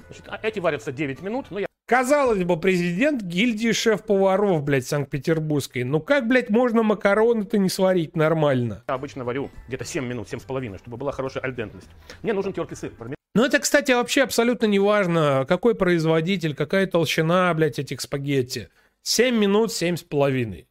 Значит, 0.06 0.24
а 0.26 0.40
эти 0.42 0.58
варятся 0.58 0.90
9 0.90 1.22
минут, 1.22 1.46
но 1.50 1.60
я 1.60 1.66
Казалось 1.92 2.42
бы, 2.44 2.58
президент 2.58 3.20
гильдии 3.20 3.72
шеф-поваров, 3.72 4.62
блядь, 4.62 4.86
Санкт-Петербургской. 4.86 5.84
Ну 5.84 6.00
как, 6.00 6.26
блядь, 6.26 6.48
можно 6.48 6.82
макароны-то 6.82 7.58
не 7.58 7.68
сварить 7.68 8.16
нормально? 8.16 8.82
Я 8.88 8.94
обычно 8.94 9.24
варю 9.24 9.50
где-то 9.68 9.84
7 9.84 10.02
минут, 10.02 10.26
7,5, 10.32 10.78
чтобы 10.78 10.96
была 10.96 11.12
хорошая 11.12 11.42
альдентность. 11.42 11.90
Мне 12.22 12.32
нужен 12.32 12.54
тертый 12.54 12.78
сыр. 12.78 12.94
Ну 13.34 13.44
это, 13.44 13.58
кстати, 13.58 13.92
вообще 13.92 14.22
абсолютно 14.22 14.64
не 14.64 14.78
важно, 14.78 15.44
какой 15.46 15.74
производитель, 15.74 16.54
какая 16.54 16.86
толщина, 16.86 17.52
блядь, 17.52 17.78
этих 17.78 18.00
спагетти. 18.00 18.70
7 19.02 19.36
минут, 19.36 19.68
7,5. 19.68 20.64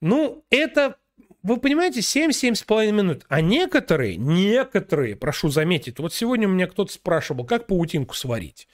Ну, 0.00 0.42
это 0.48 0.96
вы 1.42 1.58
понимаете, 1.58 2.00
7-7,5 2.00 2.92
минут. 2.92 3.26
А 3.28 3.42
некоторые, 3.42 4.16
некоторые, 4.16 5.16
прошу 5.16 5.50
заметить, 5.50 5.98
вот 5.98 6.14
сегодня 6.14 6.48
у 6.48 6.50
меня 6.50 6.66
кто-то 6.66 6.90
спрашивал, 6.90 7.44
как 7.44 7.66
паутинку 7.66 8.14
сварить. 8.14 8.68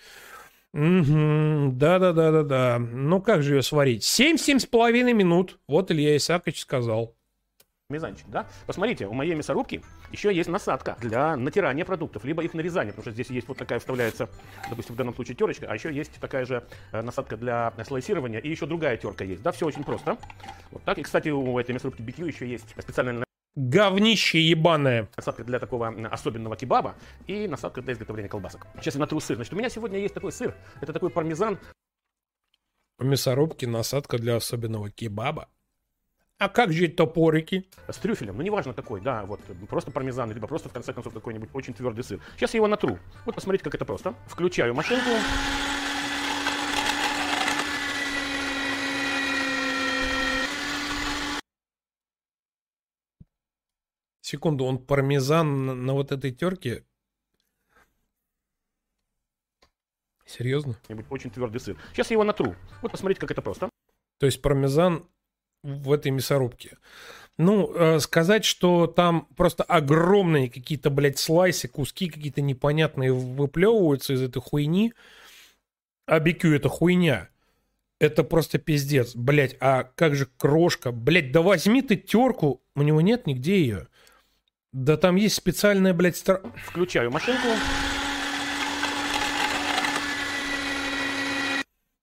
Угу, 0.77 1.73
да-да-да-да-да. 1.73 2.79
Ну 2.79 3.23
как 3.23 3.43
же 3.43 3.55
ее 3.55 3.63
сварить? 3.63 4.03
7-7,5 4.03 5.15
минут. 5.15 5.59
Вот 5.67 5.91
Илья 5.91 6.15
Исаакович 6.19 6.61
сказал. 6.61 7.17
Мизанчик, 7.89 8.27
да? 8.29 8.47
Посмотрите, 8.67 9.07
у 9.07 9.15
моей 9.15 9.35
мясорубки 9.35 9.81
еще 10.13 10.35
есть 10.35 10.51
насадка 10.51 10.97
для 11.01 11.35
натирания 11.37 11.85
продуктов, 11.85 12.25
либо 12.25 12.43
их 12.43 12.53
нарезания, 12.53 12.91
потому 12.93 13.05
что 13.05 13.13
здесь 13.13 13.31
есть 13.31 13.49
вот 13.49 13.57
такая 13.57 13.79
вставляется, 13.79 14.29
допустим, 14.69 14.97
в 14.97 14.99
данном 14.99 15.15
случае 15.15 15.37
терочка, 15.37 15.67
а 15.71 15.75
еще 15.75 15.95
есть 15.95 16.13
такая 16.21 16.45
же 16.45 16.65
э, 16.93 17.01
насадка 17.01 17.37
для 17.37 17.73
слайсирования, 17.87 18.41
и 18.41 18.51
еще 18.51 18.67
другая 18.67 18.97
терка 18.97 19.25
есть, 19.25 19.43
да, 19.43 19.53
все 19.53 19.67
очень 19.67 19.85
просто. 19.85 20.19
Вот 20.73 20.83
так, 20.83 20.99
и, 20.99 21.03
кстати, 21.03 21.29
у 21.29 21.59
этой 21.59 21.73
мясорубки 21.73 22.03
BQ 22.03 22.27
еще 22.27 22.49
есть 22.49 22.75
специальная 22.77 23.26
Говнище 23.57 24.39
ебаное. 24.39 25.09
Насадка 25.17 25.43
для 25.43 25.59
такого 25.59 25.89
особенного 26.13 26.57
кебаба 26.57 26.95
и 27.27 27.49
насадка 27.49 27.81
для 27.81 27.95
изготовления 27.95 28.29
колбасок. 28.29 28.67
Сейчас 28.81 28.95
я 28.95 29.01
натру 29.01 29.19
сыр. 29.19 29.37
Значит, 29.37 29.55
у 29.55 29.57
меня 29.57 29.71
сегодня 29.71 29.99
есть 29.99 30.13
такой 30.13 30.31
сыр. 30.31 30.55
Это 30.83 30.93
такой 30.93 31.09
пармезан. 31.09 31.59
У 32.99 33.05
мясорубки 33.05 33.65
насадка 33.65 34.19
для 34.19 34.37
особенного 34.37 34.91
кебаба. 34.91 35.49
А 36.39 36.51
как 36.51 36.71
же 36.71 36.89
топорики? 36.89 37.67
С 37.89 37.97
трюфелем, 37.97 38.37
ну 38.37 38.43
неважно 38.43 38.75
какой, 38.75 39.01
да, 39.01 39.25
вот 39.25 39.41
просто 39.71 39.91
пармезан, 39.91 40.31
либо 40.33 40.47
просто 40.47 40.69
в 40.69 40.73
конце 40.73 40.93
концов 40.93 41.15
какой-нибудь 41.15 41.49
очень 41.55 41.73
твердый 41.73 42.05
сыр. 42.05 42.21
Сейчас 42.37 42.53
я 42.53 42.59
его 42.59 42.67
натру. 42.67 42.99
Вот 43.25 43.35
посмотрите, 43.35 43.65
как 43.65 43.75
это 43.75 43.87
просто. 43.87 44.15
Включаю 44.29 44.75
машинку. 44.75 45.09
Секунду, 54.27 54.65
он 54.65 54.79
пармезан 54.79 55.67
на, 55.67 55.75
на 55.77 55.93
вот 55.93 56.11
этой 56.11 56.33
терке? 56.33 56.83
Серьезно? 60.25 60.77
Очень 61.11 61.31
твердый 61.31 61.61
сыр. 61.61 61.79
Сейчас 61.93 62.11
я 62.11 62.15
его 62.15 62.25
натру. 62.25 62.57
Вот 62.83 62.91
посмотрите, 62.91 63.21
как 63.21 63.31
это 63.31 63.41
просто. 63.41 63.71
То 64.19 64.27
есть 64.27 64.43
пармезан 64.43 65.09
в 65.63 65.93
этой 65.93 66.11
мясорубке. 66.11 66.77
Ну, 67.39 67.73
э, 67.73 68.01
сказать, 68.01 68.45
что 68.45 68.89
там 68.89 69.29
просто 69.37 69.63
огромные 69.63 70.51
какие-то, 70.51 70.91
блядь, 70.91 71.21
слайсы, 71.21 71.69
куски 71.69 72.09
какие-то 72.09 72.43
непонятные 72.43 73.13
выплевываются 73.13 74.15
из 74.15 74.23
этой 74.23 74.43
хуйни. 74.43 74.93
А 76.07 76.19
BQ 76.19 76.57
это 76.57 76.69
хуйня. 76.69 77.29
Это 78.01 78.25
просто 78.25 78.59
пиздец. 78.59 79.15
Блядь, 79.15 79.57
а 79.61 79.85
как 79.85 80.17
же 80.17 80.27
крошка? 80.27 80.91
Блядь, 80.91 81.31
да 81.31 81.43
возьми 81.43 81.81
ты 81.81 81.95
терку. 81.95 82.61
У 82.75 82.83
него 82.83 83.01
нет 83.01 83.29
нигде 83.29 83.61
ее. 83.61 83.87
Да 84.77 84.99
там 84.99 85.17
есть 85.17 85.37
специальная, 85.37 85.95
блядь, 85.95 86.19
стар... 86.19 86.43
Включаю 86.67 87.11
машинку. 87.11 87.49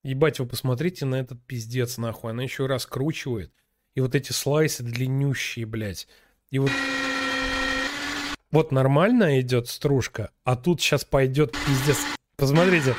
Ебать, 0.02 0.40
вы 0.40 0.48
посмотрите 0.48 1.06
на 1.06 1.20
этот 1.20 1.40
пиздец, 1.46 2.00
нахуй. 2.00 2.32
Она 2.32 2.42
еще 2.42 2.66
раскручивает. 2.66 3.54
И 3.94 4.02
вот 4.02 4.16
эти 4.16 4.32
слайсы 4.32 4.82
длиннющие, 4.82 5.68
блядь. 5.68 6.08
И 6.50 6.58
вот... 6.58 6.72
Вот 8.50 8.72
нормально 8.72 9.40
идет 9.40 9.68
стружка, 9.68 10.32
а 10.44 10.56
тут 10.56 10.82
сейчас 10.82 11.06
пойдет 11.06 11.52
пиздец. 11.68 12.00
Посмотрите. 12.38 12.96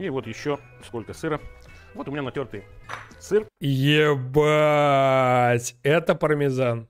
И 0.00 0.08
вот 0.08 0.26
еще 0.26 0.58
сколько 0.84 1.14
сыра. 1.14 1.40
Вот 1.94 2.08
у 2.08 2.10
меня 2.10 2.22
натертый 2.22 2.64
сыр. 3.20 3.46
Ебать, 3.60 4.16
это 5.84 6.16
пармезан. 6.16 6.88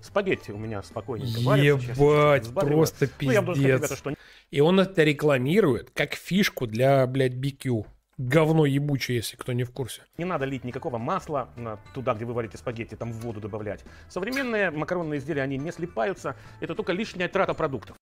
Спагетти 0.00 0.50
у 0.50 0.58
меня 0.58 0.82
спокойненько 0.82 1.38
Ебать, 1.56 2.52
просто 2.54 3.06
пиздец. 3.06 3.42
Ну, 3.44 3.54
сказать, 3.54 3.64
ребята, 3.64 3.96
что... 3.96 4.14
И 4.50 4.60
он 4.60 4.80
это 4.80 5.02
рекламирует 5.04 5.90
как 5.90 6.14
фишку 6.14 6.66
для, 6.66 7.06
блядь, 7.06 7.34
BQ. 7.34 7.86
Говно 8.16 8.66
ебучее, 8.66 9.16
если 9.18 9.36
кто 9.36 9.52
не 9.52 9.62
в 9.62 9.70
курсе. 9.70 10.02
Не 10.16 10.24
надо 10.24 10.44
лить 10.44 10.64
никакого 10.64 10.98
масла 10.98 11.50
туда, 11.94 12.14
где 12.14 12.24
вы 12.24 12.32
варите 12.32 12.58
спагетти, 12.58 12.96
там 12.96 13.12
в 13.12 13.20
воду 13.20 13.40
добавлять. 13.40 13.84
Современные 14.08 14.72
макаронные 14.72 15.18
изделия, 15.18 15.42
они 15.42 15.56
не 15.56 15.70
слипаются. 15.70 16.34
Это 16.60 16.74
только 16.74 16.92
лишняя 16.92 17.28
трата 17.28 17.54
продуктов. 17.54 17.96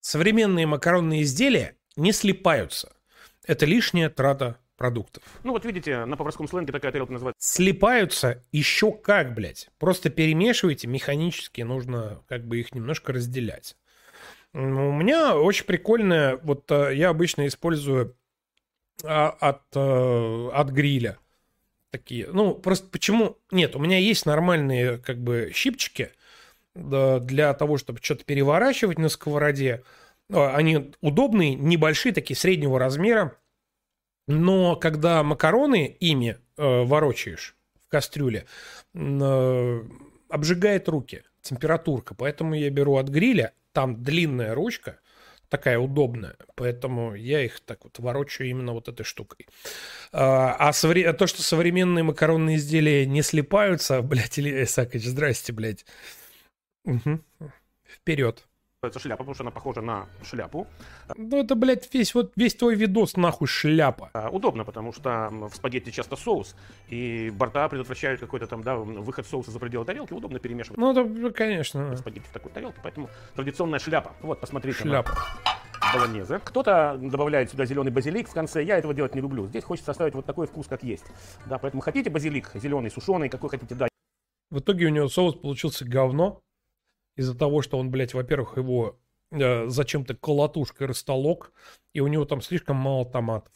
Современные 0.00 0.66
макаронные 0.66 1.22
изделия 1.22 1.76
не 1.96 2.12
слипаются. 2.12 2.94
Это 3.46 3.64
лишняя 3.64 4.10
трата 4.10 4.58
продуктов. 4.82 5.22
Ну 5.44 5.52
вот 5.52 5.64
видите, 5.64 6.04
на 6.06 6.16
поварском 6.16 6.48
сленге 6.48 6.72
такая 6.72 6.90
тарелка 6.90 7.12
называется. 7.12 7.40
Слипаются 7.40 8.42
еще 8.50 8.90
как, 8.90 9.32
блядь. 9.32 9.70
Просто 9.78 10.10
перемешивайте 10.10 10.88
механически, 10.88 11.60
нужно 11.60 12.20
как 12.26 12.44
бы 12.48 12.58
их 12.58 12.74
немножко 12.74 13.12
разделять. 13.12 13.76
У 14.52 14.58
меня 14.58 15.36
очень 15.36 15.66
прикольная, 15.66 16.36
вот 16.42 16.68
э, 16.72 16.96
я 16.96 17.10
обычно 17.10 17.46
использую 17.46 18.16
а, 19.04 19.28
от, 19.28 19.62
э, 19.76 20.48
от 20.52 20.70
гриля. 20.70 21.18
Такие. 21.92 22.26
Ну, 22.26 22.56
просто 22.56 22.88
почему... 22.88 23.38
Нет, 23.52 23.76
у 23.76 23.78
меня 23.78 23.98
есть 23.98 24.26
нормальные 24.26 24.98
как 24.98 25.18
бы 25.22 25.52
щипчики 25.54 26.10
для 26.74 27.54
того, 27.54 27.78
чтобы 27.78 28.00
что-то 28.02 28.24
переворачивать 28.24 28.98
на 28.98 29.08
сковороде. 29.08 29.84
А, 30.32 30.56
они 30.56 30.90
удобные, 31.00 31.54
небольшие, 31.54 32.12
такие 32.12 32.36
среднего 32.36 32.80
размера. 32.80 33.38
Но 34.26 34.76
когда 34.76 35.22
макароны 35.22 35.96
ими 35.98 36.38
э, 36.56 36.82
ворочаешь 36.84 37.56
в 37.84 37.88
кастрюле, 37.88 38.46
э, 38.94 39.82
обжигает 40.28 40.88
руки, 40.88 41.24
температурка. 41.42 42.14
Поэтому 42.14 42.54
я 42.54 42.70
беру 42.70 42.96
от 42.96 43.08
гриля, 43.08 43.52
там 43.72 44.02
длинная 44.02 44.54
ручка, 44.54 45.00
такая 45.48 45.78
удобная, 45.78 46.36
поэтому 46.54 47.14
я 47.14 47.44
их 47.44 47.60
так 47.60 47.84
вот 47.84 47.98
ворочаю 47.98 48.48
именно 48.48 48.72
вот 48.72 48.88
этой 48.88 49.04
штукой. 49.04 49.46
А, 50.10 50.54
а 50.58 50.72
совре... 50.72 51.12
то, 51.12 51.26
что 51.26 51.42
современные 51.42 52.02
макаронные 52.02 52.56
изделия 52.56 53.04
не 53.04 53.20
слипаются, 53.20 54.00
блядь, 54.02 54.38
Илья 54.38 54.62
Исаакович, 54.64 55.04
здрасте, 55.04 55.52
блядь. 55.52 55.84
Угу. 56.84 57.20
Вперед. 57.84 58.46
Это 58.84 58.98
шляпа, 58.98 59.18
потому 59.18 59.34
что 59.34 59.44
она 59.44 59.52
похожа 59.52 59.80
на 59.80 60.08
шляпу. 60.24 60.66
Ну 61.16 61.36
это, 61.36 61.54
блядь, 61.54 61.88
весь 61.94 62.16
вот 62.16 62.32
весь 62.34 62.56
твой 62.56 62.74
видос 62.74 63.16
нахуй 63.16 63.46
шляпа. 63.46 64.10
А, 64.12 64.28
удобно, 64.28 64.64
потому 64.64 64.92
что 64.92 65.28
в 65.30 65.54
спагетти 65.54 65.90
часто 65.90 66.16
соус, 66.16 66.56
и 66.88 67.30
борта 67.30 67.68
предотвращают 67.68 68.18
какой-то 68.18 68.48
там, 68.48 68.64
да, 68.64 68.74
выход 68.74 69.24
соуса 69.24 69.52
за 69.52 69.60
пределы 69.60 69.84
тарелки. 69.84 70.12
Удобно 70.12 70.40
перемешивать. 70.40 70.80
Ну, 70.80 70.90
это, 70.90 71.30
конечно. 71.30 71.96
Спагетти 71.96 72.26
в 72.26 72.32
такой 72.32 72.50
тарелке, 72.50 72.80
поэтому 72.82 73.08
традиционная 73.36 73.78
шляпа. 73.78 74.14
Вот, 74.20 74.40
посмотрите. 74.40 74.80
Шляпа. 74.80 75.12
Болонезе. 75.94 76.40
Кто-то 76.40 76.98
добавляет 77.00 77.52
сюда 77.52 77.66
зеленый 77.66 77.92
базилик 77.92 78.28
в 78.28 78.34
конце. 78.34 78.64
Я 78.64 78.78
этого 78.78 78.94
делать 78.94 79.14
не 79.14 79.20
люблю. 79.20 79.46
Здесь 79.46 79.62
хочется 79.62 79.92
оставить 79.92 80.14
вот 80.14 80.26
такой 80.26 80.48
вкус, 80.48 80.66
как 80.66 80.82
есть. 80.82 81.04
Да, 81.46 81.58
поэтому 81.58 81.82
хотите 81.82 82.10
базилик 82.10 82.50
зеленый, 82.54 82.90
сушеный, 82.90 83.28
какой 83.28 83.48
хотите, 83.48 83.76
да. 83.76 83.86
В 84.50 84.58
итоге 84.58 84.86
у 84.86 84.88
него 84.88 85.06
соус 85.06 85.36
получился 85.36 85.84
говно. 85.84 86.40
Из-за 87.16 87.36
того, 87.36 87.62
что 87.62 87.78
он, 87.78 87.90
блядь, 87.90 88.14
во-первых, 88.14 88.56
его 88.56 88.98
э, 89.30 89.68
зачем-то 89.68 90.14
колотушкой 90.14 90.86
растолок, 90.86 91.52
и 91.92 92.00
у 92.00 92.06
него 92.06 92.24
там 92.24 92.40
слишком 92.40 92.76
мало 92.76 93.04
томатов. 93.04 93.52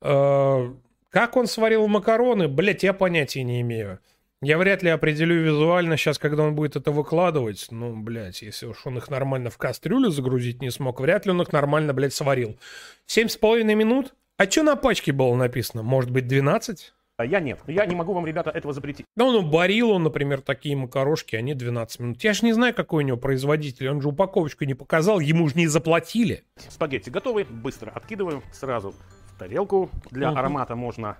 Э, 0.00 0.74
как 1.10 1.36
он 1.36 1.46
сварил 1.46 1.86
макароны, 1.88 2.48
блядь, 2.48 2.82
я 2.82 2.92
понятия 2.92 3.42
не 3.42 3.60
имею. 3.60 4.00
Я 4.44 4.58
вряд 4.58 4.82
ли 4.82 4.90
определю 4.90 5.40
визуально 5.40 5.96
сейчас, 5.96 6.18
когда 6.18 6.42
он 6.42 6.56
будет 6.56 6.74
это 6.74 6.90
выкладывать. 6.90 7.68
Ну, 7.70 7.96
блядь, 7.96 8.42
если 8.42 8.66
уж 8.66 8.84
он 8.86 8.98
их 8.98 9.08
нормально 9.08 9.50
в 9.50 9.56
кастрюлю 9.56 10.10
загрузить 10.10 10.60
не 10.60 10.70
смог, 10.70 11.00
вряд 11.00 11.26
ли 11.26 11.30
он 11.30 11.40
их 11.42 11.52
нормально, 11.52 11.94
блядь, 11.94 12.12
сварил. 12.12 12.58
Семь 13.06 13.28
с 13.28 13.36
половиной 13.36 13.76
минут? 13.76 14.14
А 14.38 14.50
что 14.50 14.64
на 14.64 14.74
пачке 14.74 15.12
было 15.12 15.36
написано? 15.36 15.84
Может 15.84 16.10
быть, 16.10 16.26
12? 16.26 16.92
А 17.22 17.24
я 17.24 17.38
нет. 17.38 17.60
Я 17.68 17.86
не 17.86 17.94
могу 17.94 18.14
вам, 18.14 18.26
ребята, 18.26 18.50
этого 18.50 18.74
запретить. 18.74 19.06
Ну, 19.14 19.30
ну, 19.30 19.48
барил 19.48 19.92
он, 19.92 20.02
например, 20.02 20.40
такие 20.40 20.74
макарошки, 20.74 21.36
они 21.36 21.54
12 21.54 22.00
минут. 22.00 22.24
Я 22.24 22.32
же 22.32 22.44
не 22.44 22.52
знаю, 22.52 22.74
какой 22.74 23.04
у 23.04 23.06
него 23.06 23.16
производитель. 23.16 23.88
Он 23.90 24.02
же 24.02 24.08
упаковочку 24.08 24.64
не 24.64 24.74
показал, 24.74 25.20
ему 25.20 25.48
же 25.48 25.54
не 25.54 25.68
заплатили. 25.68 26.42
Спагетти 26.68 27.10
готовы. 27.10 27.44
Быстро 27.44 27.90
откидываем 27.90 28.42
сразу 28.52 28.92
в 29.28 29.38
тарелку. 29.38 29.88
Для 30.10 30.30
угу. 30.30 30.38
аромата 30.38 30.74
можно 30.74 31.16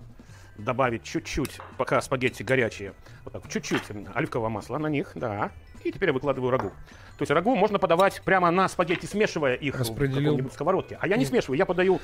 добавить 0.58 1.04
чуть-чуть, 1.04 1.60
пока 1.78 2.00
спагетти 2.00 2.42
горячие, 2.42 2.94
вот 3.24 3.34
так, 3.34 3.48
чуть-чуть 3.48 3.82
оливкового 4.12 4.48
масла 4.48 4.78
на 4.78 4.88
них, 4.88 5.12
да. 5.14 5.52
И 5.84 5.92
теперь 5.92 6.08
я 6.08 6.12
выкладываю 6.12 6.50
рагу. 6.50 6.70
То 7.16 7.22
есть 7.22 7.30
рагу 7.30 7.54
можно 7.54 7.78
подавать 7.78 8.22
прямо 8.24 8.50
на 8.50 8.68
спагетти, 8.68 9.06
смешивая 9.06 9.54
их 9.54 9.76
в 9.76 9.94
какой-нибудь 9.94 10.52
сковородке. 10.52 10.98
А 11.00 11.06
я 11.06 11.16
не 11.16 11.24
смешиваю, 11.24 11.58
я 11.58 11.66
подаю 11.66 12.00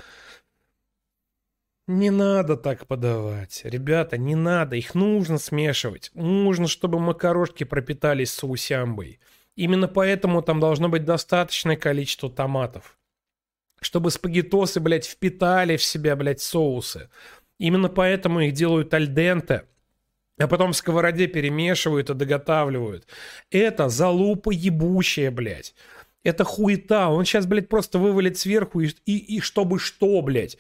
Не 1.89 2.11
надо 2.11 2.59
так 2.59 2.87
подавать. 2.87 3.63
Ребята, 3.65 4.19
не 4.19 4.35
надо. 4.35 4.77
Их 4.77 4.95
нужно 4.95 5.39
смешивать. 5.39 6.11
Нужно, 6.13 6.69
чтобы 6.69 7.01
макарошки 7.01 7.65
пропитались 7.65 8.31
соусямбой. 8.31 9.21
Именно 9.57 9.89
поэтому 9.89 10.43
там 10.43 10.61
должно 10.61 10.91
быть 10.91 11.07
достаточное 11.07 11.77
количество 11.77 12.29
томатов. 12.29 12.99
Чтобы 13.81 14.11
спагеттосы, 14.11 14.81
блядь, 14.81 15.07
впитали 15.07 15.79
в 15.79 15.83
себя, 15.83 16.15
блядь, 16.15 16.43
соусы. 16.43 17.09
Именно 17.59 17.89
поэтому 17.89 18.41
их 18.41 18.53
делают 18.53 18.93
альденте, 18.93 19.65
а 20.39 20.47
потом 20.47 20.73
в 20.73 20.77
сковороде 20.77 21.27
перемешивают 21.27 22.11
и 22.11 22.15
доготавливают. 22.15 23.07
Это 23.51 23.89
залупа 23.89 24.51
ебущая, 24.51 25.31
блядь. 25.31 25.75
Это 26.23 26.45
хуета. 26.45 27.09
Он 27.09 27.25
сейчас, 27.25 27.47
блядь, 27.47 27.71
просто 27.71 27.99
вывалит 27.99 28.37
сверху 28.37 28.81
и, 28.81 28.91
и, 29.07 29.37
и 29.37 29.41
чтобы 29.41 29.79
что, 29.79 30.21
блядь. 30.21 30.59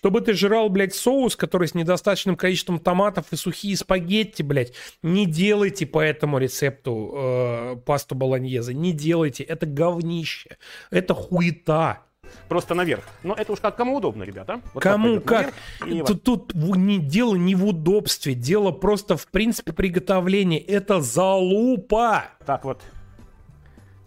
Чтобы 0.00 0.22
ты 0.22 0.32
жрал, 0.32 0.70
блядь, 0.70 0.94
соус, 0.94 1.36
который 1.36 1.68
с 1.68 1.74
недостаточным 1.74 2.34
количеством 2.34 2.78
томатов 2.78 3.26
и 3.32 3.36
сухие 3.36 3.76
спагетти, 3.76 4.42
блядь, 4.42 4.72
не 5.02 5.26
делайте 5.26 5.84
по 5.84 6.00
этому 6.00 6.38
рецепту 6.38 7.12
э, 7.14 7.76
пасту 7.84 8.14
болоньезе. 8.14 8.72
Не 8.72 8.92
делайте. 8.92 9.44
Это 9.44 9.66
говнище. 9.66 10.56
Это 10.90 11.12
хуета. 11.12 12.00
Просто 12.48 12.74
наверх. 12.74 13.04
Но 13.22 13.34
это 13.34 13.52
уж 13.52 13.60
как 13.60 13.76
кому 13.76 13.96
удобно, 13.96 14.22
ребята. 14.22 14.62
Вот 14.72 14.82
Кому 14.82 15.20
как? 15.20 15.52
наверх, 15.80 16.06
Тут, 16.06 16.24
тут 16.24 16.54
не, 16.54 16.98
дело 16.98 17.34
не 17.34 17.54
в 17.54 17.66
удобстве, 17.66 18.34
дело 18.34 18.70
просто 18.70 19.18
в 19.18 19.26
принципе 19.26 19.74
приготовления. 19.74 20.60
Это 20.60 21.02
залупа. 21.02 22.24
Так 22.46 22.64
вот. 22.64 22.80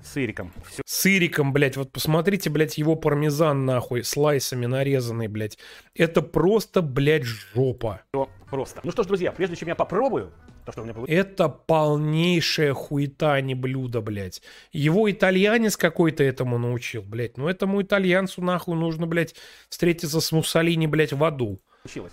Сыриком. 0.03 0.51
Все 0.65 0.81
Сыриком, 0.85 1.53
блядь, 1.53 1.77
вот 1.77 1.91
посмотрите, 1.91 2.49
блядь, 2.49 2.77
его 2.77 2.95
пармезан 2.95 3.65
нахуй, 3.65 4.03
слайсами 4.03 4.65
нарезанный, 4.65 5.27
блядь. 5.27 5.57
Это 5.95 6.21
просто, 6.21 6.81
блядь, 6.81 7.23
жопа. 7.23 8.01
просто. 8.49 8.81
Ну 8.83 8.91
что 8.91 9.03
ж, 9.03 9.07
друзья, 9.07 9.31
прежде 9.31 9.55
чем 9.55 9.69
я 9.69 9.75
попробую, 9.75 10.31
то, 10.65 10.71
что 10.71 10.81
у 10.81 10.83
меня 10.83 10.93
получилось, 10.93 11.25
Это 11.25 11.49
полнейшая 11.49 12.73
хуета, 12.73 13.33
а 13.33 13.41
не 13.41 13.55
блюдо, 13.55 14.01
блядь. 14.01 14.41
Его 14.71 15.09
итальянец 15.09 15.77
какой-то 15.77 16.23
этому 16.23 16.57
научил, 16.57 17.01
блядь. 17.01 17.37
Ну 17.37 17.47
этому 17.47 17.81
итальянцу 17.81 18.41
нахуй 18.41 18.75
нужно, 18.75 19.07
блядь, 19.07 19.35
встретиться 19.69 20.21
с 20.21 20.31
Муссолини, 20.31 20.87
блядь, 20.87 21.13
в 21.13 21.23
аду. 21.23 21.59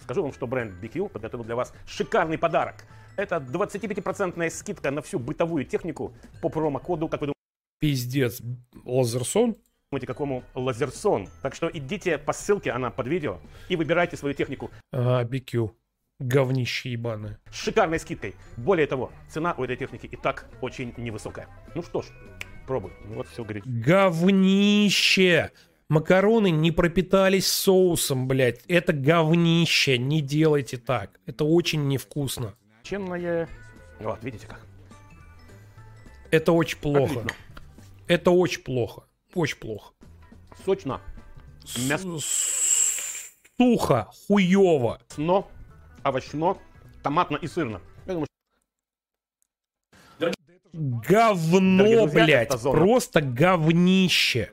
скажу 0.03 0.23
вам, 0.23 0.33
что 0.33 0.47
бренд 0.47 0.73
BQ 0.83 1.11
подготовил 1.11 1.45
для 1.45 1.57
вас 1.57 1.73
шикарный 1.87 2.39
подарок. 2.39 2.85
Это 3.17 3.37
25% 3.37 4.51
скидка 4.51 4.91
на 4.91 5.03
всю 5.03 5.19
бытовую 5.19 5.65
технику 5.65 6.15
по 6.41 6.49
промокоду, 6.49 7.09
как 7.09 7.21
вы 7.21 7.33
Пиздец. 7.81 8.41
Лазерсон? 8.85 9.57
думаете, 9.91 10.07
какому 10.07 10.45
Лазерсон. 10.55 11.29
Так 11.43 11.55
что 11.57 11.69
идите 11.73 12.17
по 12.19 12.33
ссылке, 12.33 12.71
она 12.71 12.91
под 12.91 13.09
видео, 13.09 13.41
и 13.69 13.75
выбирайте 13.75 14.17
свою 14.17 14.35
технику 14.35 14.71
Ага, 14.93 15.29
BQ. 15.29 15.71
Говнище 16.21 16.91
ебаное. 16.91 17.41
с 17.51 17.57
шикарной 17.57 17.99
скидкой. 17.99 18.35
Более 18.59 18.87
того, 18.87 19.11
цена 19.29 19.55
у 19.57 19.65
этой 19.65 19.77
техники 19.77 20.07
и 20.07 20.17
так 20.17 20.49
очень 20.61 20.95
невысокая. 20.99 21.49
Ну 21.75 21.83
что 21.83 22.03
ж, 22.03 22.07
пробуй. 22.67 22.93
Ну 23.07 23.15
вот 23.15 23.29
все 23.29 23.43
говорит. 23.43 23.65
Говнище! 23.67 25.51
Макароны 25.89 26.51
не 26.51 26.71
пропитались 26.71 27.49
соусом, 27.49 28.29
блядь. 28.29 28.61
Это 28.69 28.93
говнище. 28.93 29.99
Не 29.99 30.21
делайте 30.21 30.77
так. 30.77 31.19
Это 31.27 31.45
очень 31.45 31.89
невкусно. 31.89 32.55
Чемное. 32.85 33.49
Вот, 33.99 34.23
видите 34.23 34.47
как. 34.47 34.61
Это 36.31 36.53
очень 36.53 36.79
плохо. 36.79 37.21
Отлично. 37.21 37.31
Это 38.11 38.33
очень 38.33 38.63
плохо. 38.63 39.05
Очень 39.37 39.59
плохо. 39.59 39.95
Сочно, 40.65 41.01
Мясо. 41.89 42.19
Сухо, 43.57 44.11
хуево. 44.27 45.01
но, 45.17 45.49
овощно, 46.03 46.59
томатно 47.05 47.37
и 47.37 47.47
сырно. 47.47 47.81
Я 48.07 48.15
думаю, 48.15 48.27
Говно, 50.73 51.85
друзья, 51.85 52.25
блядь. 52.25 52.63
Просто 52.63 53.21
говнище. 53.21 54.51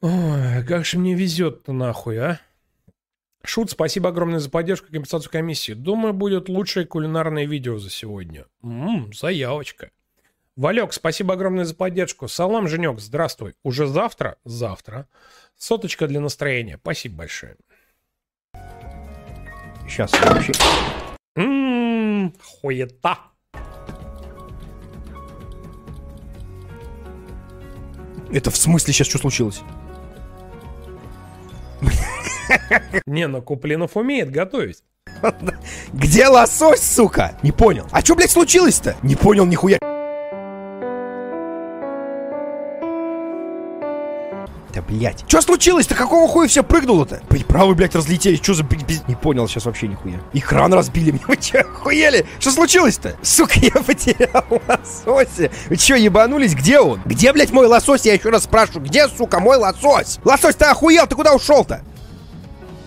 Ой, 0.00 0.64
как 0.66 0.86
же 0.86 0.98
мне 0.98 1.12
везет-то 1.14 1.74
нахуй, 1.74 2.16
а? 2.18 2.40
Шут, 3.44 3.70
спасибо 3.70 4.08
огромное 4.08 4.38
за 4.38 4.48
поддержку 4.48 4.86
и 4.88 4.92
компенсацию 4.92 5.30
комиссии. 5.30 5.72
Думаю, 5.72 6.14
будет 6.14 6.48
лучшее 6.48 6.86
кулинарное 6.86 7.44
видео 7.44 7.78
за 7.78 7.90
сегодня. 7.90 8.46
Ммм, 8.62 9.12
заявочка. 9.12 9.90
Валек, 10.56 10.92
спасибо 10.92 11.34
огромное 11.34 11.64
за 11.64 11.74
поддержку. 11.74 12.28
Салам, 12.28 12.68
Женек, 12.68 13.00
здравствуй. 13.00 13.54
Уже 13.64 13.88
завтра? 13.88 14.36
Завтра. 14.44 15.08
Соточка 15.56 16.06
для 16.06 16.20
настроения. 16.20 16.78
Спасибо 16.80 17.16
большое. 17.18 17.56
Сейчас 19.88 20.12
вообще. 20.12 20.52
Ммм, 21.34 22.34
хуета. 22.40 23.18
Это 28.32 28.50
в 28.50 28.56
смысле 28.56 28.92
сейчас 28.92 29.08
что 29.08 29.18
случилось? 29.18 29.60
Не, 33.06 33.26
ну 33.26 33.42
Куплинов 33.42 33.96
умеет 33.96 34.30
готовить. 34.30 34.84
Где 35.92 36.28
лосось, 36.28 36.80
сука? 36.80 37.36
Не 37.42 37.50
понял. 37.50 37.88
А 37.90 38.00
что, 38.00 38.14
блядь, 38.14 38.30
случилось-то? 38.30 38.96
Не 39.02 39.16
понял 39.16 39.46
нихуя. 39.46 39.78
Да, 44.74 44.82
блядь. 44.82 45.24
Что 45.28 45.40
случилось-то? 45.40 45.94
Какого 45.94 46.26
хуя 46.28 46.48
все 46.48 46.64
прыгнуло-то? 46.64 47.22
Приправы, 47.28 47.74
блядь, 47.74 47.94
разлетелись. 47.94 48.40
Что 48.42 48.54
за... 48.54 48.64
Не 49.06 49.14
понял 49.14 49.46
сейчас 49.46 49.66
вообще 49.66 49.86
нихуя. 49.86 50.20
Экран 50.32 50.72
разбили 50.74 51.10
мне. 51.12 51.20
Вы 51.28 51.36
че, 51.36 51.58
охуели? 51.58 52.26
Что 52.40 52.50
случилось-то? 52.50 53.16
Сука, 53.22 53.60
я 53.60 53.70
потерял 53.70 54.44
лосося. 54.50 55.50
Вы 55.68 55.76
че, 55.76 55.96
ебанулись? 55.96 56.54
Где 56.54 56.80
он? 56.80 57.00
Где, 57.04 57.32
блядь, 57.32 57.52
мой 57.52 57.66
лосось? 57.66 58.04
Я 58.04 58.14
еще 58.14 58.30
раз 58.30 58.44
спрашиваю. 58.44 58.84
Где, 58.84 59.06
сука, 59.08 59.38
мой 59.38 59.56
лосось? 59.58 60.18
Лосось, 60.24 60.56
ты 60.56 60.64
охуел? 60.64 61.06
Ты 61.06 61.14
куда 61.14 61.34
ушел-то? 61.34 61.82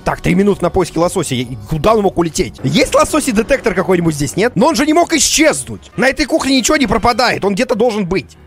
Так, 0.04 0.22
три 0.22 0.36
минуты 0.36 0.64
на 0.64 0.70
поиски 0.70 0.98
лосося. 0.98 1.36
И 1.36 1.58
Куда 1.70 1.94
он 1.94 2.02
мог 2.02 2.18
улететь? 2.18 2.56
Есть 2.64 2.96
лососий 2.96 3.32
детектор 3.32 3.74
какой-нибудь 3.74 4.16
здесь, 4.16 4.36
нет? 4.36 4.54
Но 4.56 4.68
он 4.68 4.76
же 4.76 4.86
не 4.86 4.94
мог 4.94 5.14
исчезнуть. 5.14 5.92
На 5.98 6.08
этой 6.08 6.26
кухне 6.26 6.58
ничего 6.58 6.78
не 6.78 6.88
пропадает. 6.88 7.44
Он 7.46 7.54
где-то 7.54 7.76
должен 7.76 8.06
быть. 8.06 8.38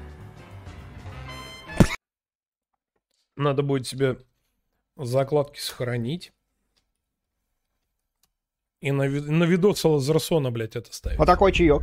Надо 3.41 3.63
будет 3.63 3.87
себе 3.87 4.19
закладки 4.97 5.59
сохранить. 5.59 6.31
И 8.83 8.93
на, 8.93 9.07
ви- 9.07 9.21
на 9.31 9.45
видос 9.45 9.83
Лазерсона, 9.83 10.51
блядь, 10.51 10.77
это 10.77 10.93
ставить. 10.93 11.19
Вот 11.19 11.25
такой 11.25 11.51
чаек. 11.53 11.83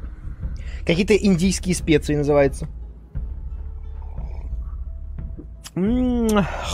Какие-то 0.85 1.15
индийские 1.17 1.73
специи 1.73 2.13
называется. 2.15 2.67
М, 5.75 6.27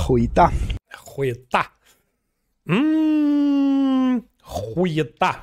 Хуета. 0.05 0.51
Хуета. 0.93 1.67
М, 2.65 4.27
Хуета. 4.41 5.35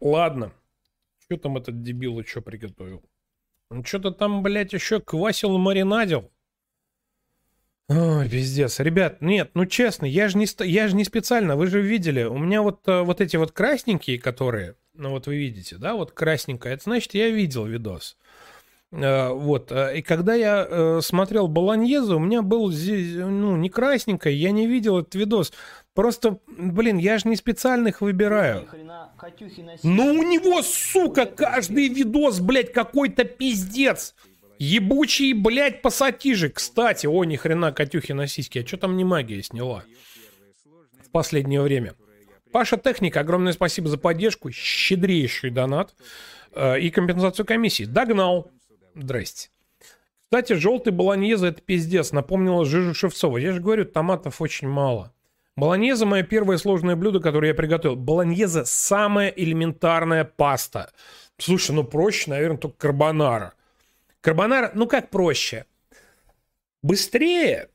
Ладно. 0.00 0.52
Что 1.20 1.36
там 1.36 1.56
этот 1.58 1.80
дебил 1.82 2.20
что 2.24 2.42
приготовил? 2.42 3.04
Он 3.70 3.84
что-то 3.84 4.10
там, 4.10 4.42
блядь, 4.42 4.72
еще 4.72 5.00
квасил 5.00 5.54
и 5.54 5.58
маринадил. 5.58 6.30
Ой, 7.88 8.28
пиздец. 8.30 8.80
Ребят, 8.80 9.20
нет, 9.20 9.50
ну 9.54 9.66
честно, 9.66 10.06
я 10.06 10.28
же 10.28 10.38
не, 10.38 10.46
я 10.64 10.88
же 10.88 10.96
не 10.96 11.04
специально, 11.04 11.54
вы 11.54 11.66
же 11.66 11.82
видели. 11.82 12.22
У 12.22 12.38
меня 12.38 12.62
вот, 12.62 12.80
э, 12.88 13.02
вот 13.02 13.20
эти 13.20 13.36
вот 13.36 13.52
красненькие, 13.52 14.18
которые, 14.18 14.76
ну 14.94 15.10
вот 15.10 15.26
вы 15.26 15.36
видите, 15.36 15.76
да, 15.76 15.94
вот 15.94 16.12
красненькая, 16.12 16.74
это 16.74 16.84
значит, 16.84 17.12
я 17.12 17.28
видел 17.28 17.66
видос. 17.66 18.16
Э, 18.90 19.28
Вот, 19.34 19.70
э, 19.70 19.98
и 19.98 20.02
когда 20.02 20.34
я 20.34 21.00
смотрел 21.02 21.46
Болоньезу, 21.46 22.16
у 22.16 22.20
меня 22.20 22.40
был, 22.40 22.70
ну, 22.70 23.56
не 23.56 23.68
красненькая, 23.68 24.32
я 24.32 24.50
не 24.50 24.66
видел 24.66 25.00
этот 25.00 25.14
видос. 25.14 25.52
Просто, 25.92 26.38
блин, 26.46 26.96
я 26.96 27.18
же 27.18 27.28
не 27.28 27.36
специально 27.36 27.88
их 27.88 28.00
выбираю. 28.00 28.66
Ну 29.82 30.06
у 30.14 30.22
него, 30.22 30.62
сука, 30.62 31.26
каждый 31.26 31.88
видос, 31.88 32.40
блядь, 32.40 32.72
какой-то 32.72 33.24
пиздец. 33.24 34.14
Ебучий, 34.64 35.34
блядь, 35.34 35.82
пассатижи. 35.82 36.48
Кстати, 36.48 37.06
о, 37.06 37.22
ни 37.24 37.36
хрена 37.36 37.70
Катюхи 37.70 38.12
на 38.12 38.26
сиськи. 38.26 38.60
А 38.60 38.66
что 38.66 38.78
там 38.78 38.96
не 38.96 39.04
магия 39.04 39.42
сняла? 39.42 39.84
В 41.04 41.10
последнее 41.10 41.60
время. 41.60 41.94
Паша 42.50 42.78
Техника, 42.78 43.20
огромное 43.20 43.52
спасибо 43.52 43.88
за 43.88 43.98
поддержку. 43.98 44.50
Щедрейший 44.50 45.50
донат. 45.50 45.94
Э, 46.54 46.80
И 46.80 46.88
компенсацию 46.88 47.44
комиссии. 47.44 47.84
Догнал. 47.84 48.50
Здрасте. 48.94 49.50
Кстати, 50.22 50.54
желтый 50.54 50.94
болоньеза 50.94 51.48
это 51.48 51.60
пиздец. 51.60 52.12
Напомнила 52.12 52.64
Жижу 52.64 52.94
Шевцова. 52.94 53.36
Я 53.36 53.52
же 53.52 53.60
говорю, 53.60 53.84
томатов 53.84 54.40
очень 54.40 54.68
мало. 54.68 55.12
Болоньеза 55.56 56.06
мое 56.06 56.22
первое 56.22 56.56
сложное 56.56 56.96
блюдо, 56.96 57.20
которое 57.20 57.48
я 57.48 57.54
приготовил. 57.54 57.96
Болоньеза 57.96 58.64
самая 58.64 59.28
элементарная 59.28 60.24
паста. 60.24 60.90
Слушай, 61.36 61.72
ну 61.72 61.84
проще, 61.84 62.30
наверное, 62.30 62.56
только 62.58 62.78
карбонара. 62.78 63.52
Карбонара, 64.24 64.72
ну 64.74 64.86
как 64.86 65.10
проще? 65.10 65.66
Быстрее, 66.82 67.68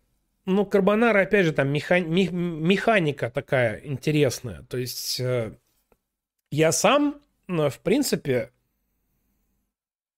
ну, 0.46 0.66
карбонара, 0.66 1.22
опять 1.22 1.46
же, 1.46 1.54
там 1.54 1.72
меха- 1.72 2.00
механика 2.00 3.30
такая 3.30 3.86
интересная. 3.86 4.64
То 4.64 4.78
есть 4.78 5.20
э, 5.20 5.56
я 6.50 6.72
сам, 6.72 7.22
э, 7.48 7.70
в 7.70 7.80
принципе, 7.82 8.52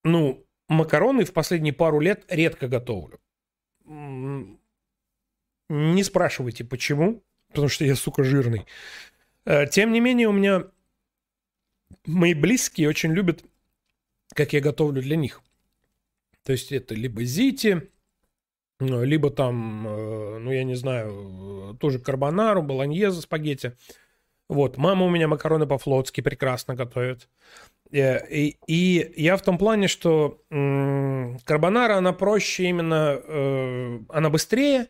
ну, 0.04 0.42
макароны 0.68 1.26
в 1.26 1.34
последние 1.34 1.74
пару 1.74 2.00
лет 2.00 2.24
редко 2.28 2.66
готовлю. 2.66 3.20
Не 3.84 4.56
спрашивайте, 6.02 6.64
почему, 6.64 7.22
потому 7.48 7.68
что 7.68 7.84
я, 7.84 7.94
сука, 7.94 8.24
жирный. 8.24 8.64
Э, 9.44 9.66
Тем 9.66 9.92
не 9.92 10.00
менее, 10.00 10.28
у 10.28 10.32
меня 10.32 10.64
мои 12.06 12.32
близкие 12.32 12.88
очень 12.88 13.12
любят, 13.12 13.44
как 14.34 14.54
я 14.54 14.62
готовлю 14.62 15.02
для 15.02 15.16
них. 15.16 15.42
То 16.44 16.52
есть 16.52 16.72
это 16.72 16.94
либо 16.94 17.24
зити, 17.24 17.90
либо 18.80 19.30
там, 19.30 19.86
э, 19.86 20.38
ну, 20.38 20.50
я 20.50 20.64
не 20.64 20.74
знаю, 20.74 21.72
э, 21.74 21.78
тоже 21.78 21.98
карбонару, 21.98 22.62
болоньеза, 22.62 23.22
спагетти. 23.22 23.76
Вот, 24.48 24.76
мама 24.76 25.06
у 25.06 25.10
меня 25.10 25.28
макароны 25.28 25.66
по-флотски 25.66 26.20
прекрасно 26.20 26.74
готовит. 26.74 27.28
Э, 27.92 28.26
И, 28.28 28.58
и 28.66 29.12
я 29.16 29.36
в 29.36 29.42
том 29.42 29.58
плане, 29.58 29.88
что 29.88 30.42
карбонара, 31.44 31.96
она 31.96 32.12
проще 32.12 32.64
именно, 32.64 34.02
она 34.08 34.30
быстрее, 34.30 34.88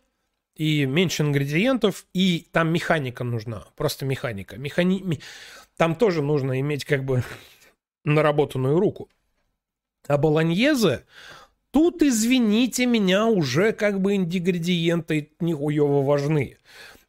и 0.55 0.84
меньше 0.84 1.22
ингредиентов, 1.22 2.07
и 2.12 2.46
там 2.53 2.72
механика 2.72 3.24
нужна, 3.24 3.66
просто 3.76 4.05
механика. 4.05 4.57
Механи... 4.57 5.20
Там 5.76 5.96
тоже 5.96 6.22
нужно 6.22 6.61
иметь 6.61 6.84
как 6.84 7.05
бы 7.05 7.22
наработанную 8.05 8.78
руку. 8.78 9.09
А 10.07 10.18
болоньезе, 10.18 11.05
тут, 11.73 12.03
извините 12.03 12.87
меня, 12.87 13.27
уже 13.27 13.73
как 13.73 14.01
бы 14.01 14.14
ингредиенты 14.16 15.31
нихуево 15.41 16.03
важны. 16.03 16.57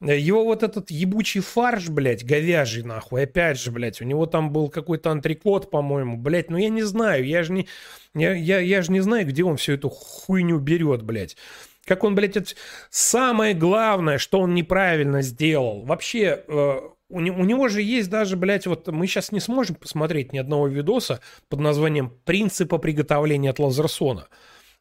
Его 0.01 0.43
вот 0.43 0.63
этот 0.63 0.91
ебучий 0.91 1.39
фарш, 1.39 1.87
блядь, 1.89 2.25
говяжий, 2.25 2.83
нахуй, 2.83 3.23
опять 3.23 3.57
же, 3.57 3.71
блядь, 3.71 4.01
у 4.01 4.05
него 4.05 4.25
там 4.25 4.51
был 4.51 4.69
какой-то 4.69 5.11
антрикот, 5.11 5.71
по-моему, 5.71 6.17
блядь, 6.17 6.49
ну 6.49 6.57
я 6.57 6.67
не 6.69 6.83
знаю, 6.83 7.25
я 7.25 7.43
же 7.43 7.53
не, 7.53 7.67
я, 8.13 8.33
я, 8.33 8.59
я 8.59 8.81
же 8.81 8.91
не 8.91 8.99
знаю, 8.99 9.25
где 9.25 9.45
он 9.45 9.55
всю 9.55 9.73
эту 9.73 9.89
хуйню 9.89 10.59
берет, 10.59 11.03
блядь. 11.03 11.37
Как 11.85 12.03
он, 12.03 12.15
блядь, 12.15 12.35
это... 12.35 12.51
самое 12.89 13.53
главное, 13.53 14.17
что 14.17 14.39
он 14.39 14.53
неправильно 14.53 15.21
сделал. 15.21 15.83
Вообще, 15.83 16.43
э, 16.47 16.79
у, 17.09 17.19
не- 17.19 17.31
у 17.31 17.43
него 17.45 17.67
же 17.69 17.81
есть 17.81 18.09
даже, 18.09 18.35
блядь, 18.35 18.67
вот 18.67 18.87
мы 18.87 19.07
сейчас 19.07 19.31
не 19.31 19.39
сможем 19.39 19.75
посмотреть 19.75 20.33
ни 20.33 20.37
одного 20.37 20.67
видоса 20.67 21.21
под 21.49 21.59
названием 21.59 22.11
«Принципа 22.25 22.77
приготовления 22.77 23.49
от 23.51 23.59
Лазерсона». 23.59 24.27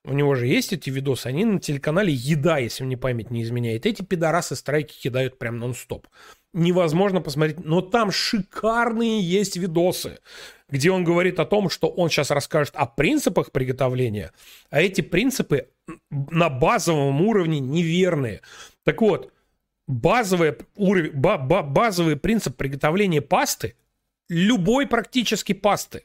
У 0.05 0.15
него 0.15 0.35
же 0.35 0.49
есть 0.49 0.73
эти 0.73 0.91
видосы, 0.91 1.29
они 1.29 1.45
на 1.45 1.61
телеканале 1.61 2.13
«Еда», 2.13 2.59
если 2.59 2.83
мне 2.83 2.97
память 2.97 3.31
не 3.31 3.43
изменяет. 3.43 3.87
Эти 3.87 4.03
пидорасы 4.03 4.57
страйки 4.57 5.01
кидают 5.01 5.39
прям 5.39 5.59
нон-стоп. 5.59 6.09
Невозможно 6.53 7.21
посмотреть, 7.21 7.65
но 7.65 7.81
там 7.81 8.11
шикарные 8.11 9.23
есть 9.23 9.57
видосы, 9.57 10.19
где 10.69 10.91
он 10.91 11.05
говорит 11.05 11.39
о 11.39 11.47
том, 11.47 11.71
что 11.71 11.89
он 11.89 12.11
сейчас 12.11 12.33
расскажет 12.33 12.75
о 12.75 12.87
принципах 12.87 13.53
приготовления, 13.53 14.33
а 14.71 14.83
эти 14.83 15.03
принципы 15.03 15.69
на 16.11 16.51
базовом 16.51 17.21
уровне 17.23 17.61
неверные. 17.61 18.41
Так 18.85 19.01
вот, 19.03 19.33
базовый, 19.87 20.57
уровень, 20.75 21.13
ба- 21.13 21.39
ба- 21.39 21.63
базовый 21.63 22.17
принцип 22.17 22.57
приготовления 22.57 23.23
пасты, 23.23 23.77
любой 24.29 24.89
практически 24.89 25.53
пасты, 25.53 26.03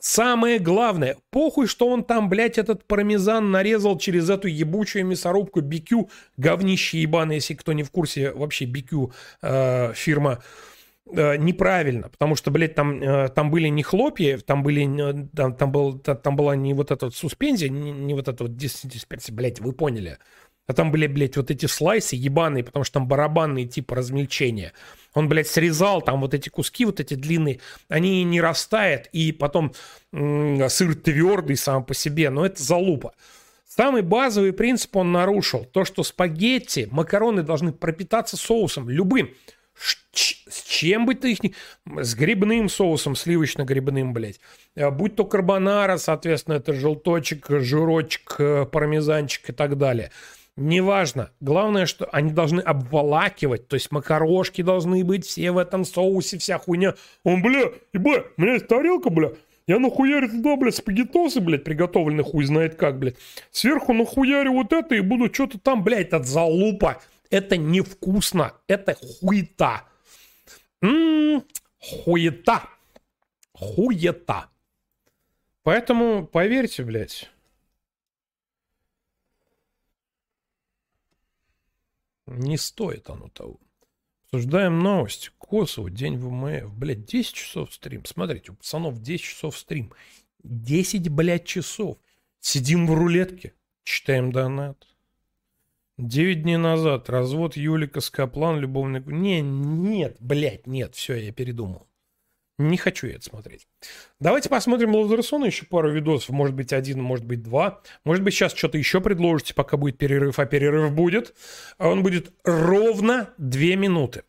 Самое 0.00 0.60
главное, 0.60 1.16
похуй, 1.30 1.66
что 1.66 1.88
он 1.88 2.04
там, 2.04 2.28
блядь, 2.28 2.56
этот 2.56 2.86
пармезан 2.86 3.50
нарезал 3.50 3.98
через 3.98 4.30
эту 4.30 4.46
ебучую 4.46 5.04
мясорубку 5.04 5.60
BQ, 5.60 6.08
говнище 6.36 7.00
ебаное, 7.00 7.36
если 7.36 7.54
кто 7.54 7.72
не 7.72 7.82
в 7.82 7.90
курсе, 7.90 8.30
вообще 8.30 8.64
BQ 8.66 9.12
э, 9.42 9.92
фирма, 9.94 10.40
э, 11.10 11.36
неправильно, 11.38 12.08
потому 12.10 12.36
что, 12.36 12.52
блядь, 12.52 12.76
там, 12.76 13.02
э, 13.02 13.28
там 13.30 13.50
были 13.50 13.66
не 13.68 13.82
хлопья, 13.82 14.38
там 14.38 14.62
были, 14.62 15.28
там, 15.34 15.56
там, 15.56 15.72
был, 15.72 15.98
та- 15.98 16.14
там 16.14 16.36
была 16.36 16.54
не 16.54 16.74
вот 16.74 16.92
эта 16.92 17.06
вот 17.06 17.16
суспензия, 17.16 17.68
не, 17.68 17.90
не 17.90 18.14
вот 18.14 18.28
эта 18.28 18.44
вот 18.44 18.52
дис- 18.52 18.86
дисперсия, 18.86 19.34
блядь, 19.34 19.58
вы 19.58 19.72
поняли. 19.72 20.18
А 20.68 20.74
там 20.74 20.92
были, 20.92 21.06
блядь, 21.06 21.36
вот 21.38 21.50
эти 21.50 21.64
слайсы 21.66 22.14
ебаные, 22.14 22.62
потому 22.62 22.84
что 22.84 22.94
там 23.00 23.08
барабанные 23.08 23.66
типа 23.66 23.96
размельчения. 23.96 24.74
Он, 25.18 25.28
блядь, 25.28 25.48
срезал 25.48 26.00
там 26.00 26.20
вот 26.20 26.32
эти 26.32 26.48
куски, 26.48 26.84
вот 26.84 27.00
эти 27.00 27.14
длинные, 27.14 27.58
они 27.88 28.22
не 28.22 28.40
растают, 28.40 29.08
и 29.10 29.32
потом 29.32 29.72
м, 30.12 30.70
сыр 30.70 30.94
твердый 30.94 31.56
сам 31.56 31.84
по 31.84 31.92
себе, 31.92 32.30
но 32.30 32.46
это 32.46 32.62
залупа. 32.62 33.14
Самый 33.66 34.02
базовый 34.02 34.52
принцип 34.52 34.94
он 34.94 35.10
нарушил. 35.10 35.64
То, 35.64 35.84
что 35.84 36.04
спагетти, 36.04 36.86
макароны 36.92 37.42
должны 37.42 37.72
пропитаться 37.72 38.36
соусом, 38.36 38.88
любым. 38.88 39.30
С 39.74 40.62
чем 40.68 41.04
бы 41.04 41.16
ты 41.16 41.32
их 41.32 41.42
ни... 41.42 41.52
С 42.00 42.14
грибным 42.14 42.68
соусом, 42.68 43.14
сливочно-грибным, 43.14 44.12
блядь. 44.12 44.38
Э, 44.76 44.90
Будь 44.90 45.16
то 45.16 45.24
карбонара, 45.24 45.96
соответственно, 45.98 46.54
это 46.54 46.72
желточек, 46.72 47.46
жирочек, 47.48 48.36
э, 48.38 48.66
пармезанчик 48.66 49.50
и 49.50 49.52
так 49.52 49.76
далее. 49.78 50.12
Неважно. 50.58 51.30
Главное, 51.38 51.86
что 51.86 52.06
они 52.06 52.32
должны 52.32 52.60
обволакивать, 52.60 53.68
то 53.68 53.74
есть 53.74 53.92
макарошки 53.92 54.62
должны 54.62 55.04
быть 55.04 55.24
все 55.24 55.52
в 55.52 55.58
этом 55.58 55.84
соусе, 55.84 56.36
вся 56.38 56.58
хуйня. 56.58 56.94
Он, 57.22 57.42
бля, 57.42 57.70
ебать, 57.92 58.24
у 58.36 58.42
меня 58.42 58.54
есть 58.54 58.66
тарелка, 58.66 59.08
бля, 59.08 59.34
я 59.68 59.78
нахуярю 59.78 60.28
туда, 60.28 60.56
блядь, 60.56 60.74
спагеттосы, 60.74 61.40
блядь, 61.40 61.62
приготовлены 61.62 62.24
хуй 62.24 62.44
знает 62.44 62.74
как, 62.74 62.98
блядь. 62.98 63.14
Сверху 63.52 63.92
нахуярю 63.92 64.52
вот 64.54 64.72
это 64.72 64.96
и 64.96 65.00
буду 65.00 65.32
что-то 65.32 65.60
там, 65.60 65.84
блядь, 65.84 66.12
от 66.12 66.26
залупа. 66.26 67.00
Это 67.30 67.56
невкусно. 67.56 68.54
Это 68.66 68.96
хуета. 68.96 69.84
М, 70.82 71.44
хуета. 71.78 72.62
Хуета. 73.52 74.48
Поэтому 75.62 76.26
поверьте, 76.26 76.82
блядь. 76.82 77.30
Не 82.28 82.56
стоит 82.56 83.08
оно 83.10 83.28
того. 83.28 83.60
Обсуждаем 84.26 84.80
новости. 84.80 85.30
Косово, 85.38 85.90
день 85.90 86.18
ВМФ. 86.18 86.74
Блядь, 86.74 87.06
10 87.06 87.32
часов 87.34 87.72
стрим. 87.72 88.04
Смотрите, 88.04 88.52
у 88.52 88.54
пацанов 88.54 89.00
10 89.00 89.24
часов 89.24 89.56
стрим. 89.56 89.92
10, 90.42 91.08
блядь, 91.08 91.46
часов. 91.46 91.98
Сидим 92.40 92.86
в 92.86 92.94
рулетке, 92.94 93.54
читаем 93.84 94.30
донат. 94.30 94.86
9 95.96 96.42
дней 96.42 96.58
назад 96.58 97.10
развод 97.10 97.56
Юлика 97.56 98.00
с 98.00 98.10
Каплан, 98.10 98.60
любовный... 98.60 99.02
Не, 99.04 99.40
нет, 99.40 100.16
блядь, 100.20 100.66
нет, 100.66 100.94
все, 100.94 101.14
я 101.14 101.32
передумал. 101.32 101.88
Не 102.58 102.76
хочу 102.76 103.06
я 103.06 103.14
это 103.14 103.24
смотреть. 103.24 103.68
Давайте 104.18 104.48
посмотрим 104.48 104.94
Лазерсона 104.94 105.44
еще 105.44 105.64
пару 105.64 105.92
видосов. 105.92 106.30
Может 106.30 106.56
быть, 106.56 106.72
один, 106.72 107.00
может 107.00 107.24
быть, 107.24 107.42
два. 107.42 107.80
Может 108.04 108.24
быть, 108.24 108.34
сейчас 108.34 108.52
что-то 108.52 108.78
еще 108.78 109.00
предложите, 109.00 109.54
пока 109.54 109.76
будет 109.76 109.96
перерыв, 109.96 110.40
а 110.40 110.46
перерыв 110.46 110.92
будет. 110.92 111.34
А 111.78 111.88
он 111.88 112.02
будет 112.02 112.32
ровно 112.42 113.32
две 113.38 113.76
минуты. 113.76 114.24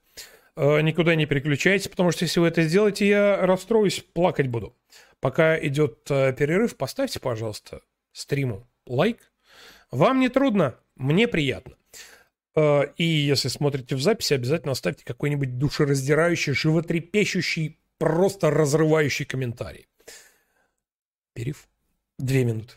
Э, 0.56 0.82
Никуда 0.82 1.16
не 1.16 1.26
переключайтесь, 1.26 1.88
потому 1.88 2.12
что 2.12 2.26
если 2.26 2.40
вы 2.40 2.48
это 2.48 2.62
сделаете, 2.62 3.08
я 3.08 3.38
расстроюсь, 3.48 4.06
плакать 4.14 4.48
буду. 4.48 4.76
Пока 5.20 5.58
идет 5.66 6.06
э, 6.12 6.32
перерыв, 6.34 6.78
поставьте, 6.78 7.20
пожалуйста, 7.20 7.82
стриму 8.12 8.70
лайк. 8.86 9.18
Вам 9.90 10.20
не 10.20 10.30
трудно, 10.30 10.76
мне 10.96 11.28
приятно. 11.28 11.76
Э, 12.56 12.84
И 12.98 13.06
если 13.06 13.48
смотрите 13.48 13.96
в 13.96 14.02
записи, 14.02 14.36
обязательно 14.36 14.74
оставьте 14.74 15.04
какой-нибудь 15.04 15.58
душераздирающий, 15.58 16.54
животрепещущий, 16.54 17.80
просто 18.00 18.50
разрывающий 18.50 19.26
комментарий. 19.26 19.88
Перерыв. 21.34 21.68
Две 22.18 22.44
минуты. 22.44 22.74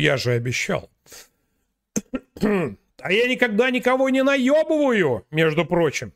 Я 0.00 0.16
же 0.16 0.32
обещал. 0.32 0.90
А 3.02 3.12
я 3.12 3.28
никогда 3.28 3.70
никого 3.70 4.10
не 4.10 4.22
наебываю, 4.22 5.24
между 5.30 5.64
прочим. 5.64 6.12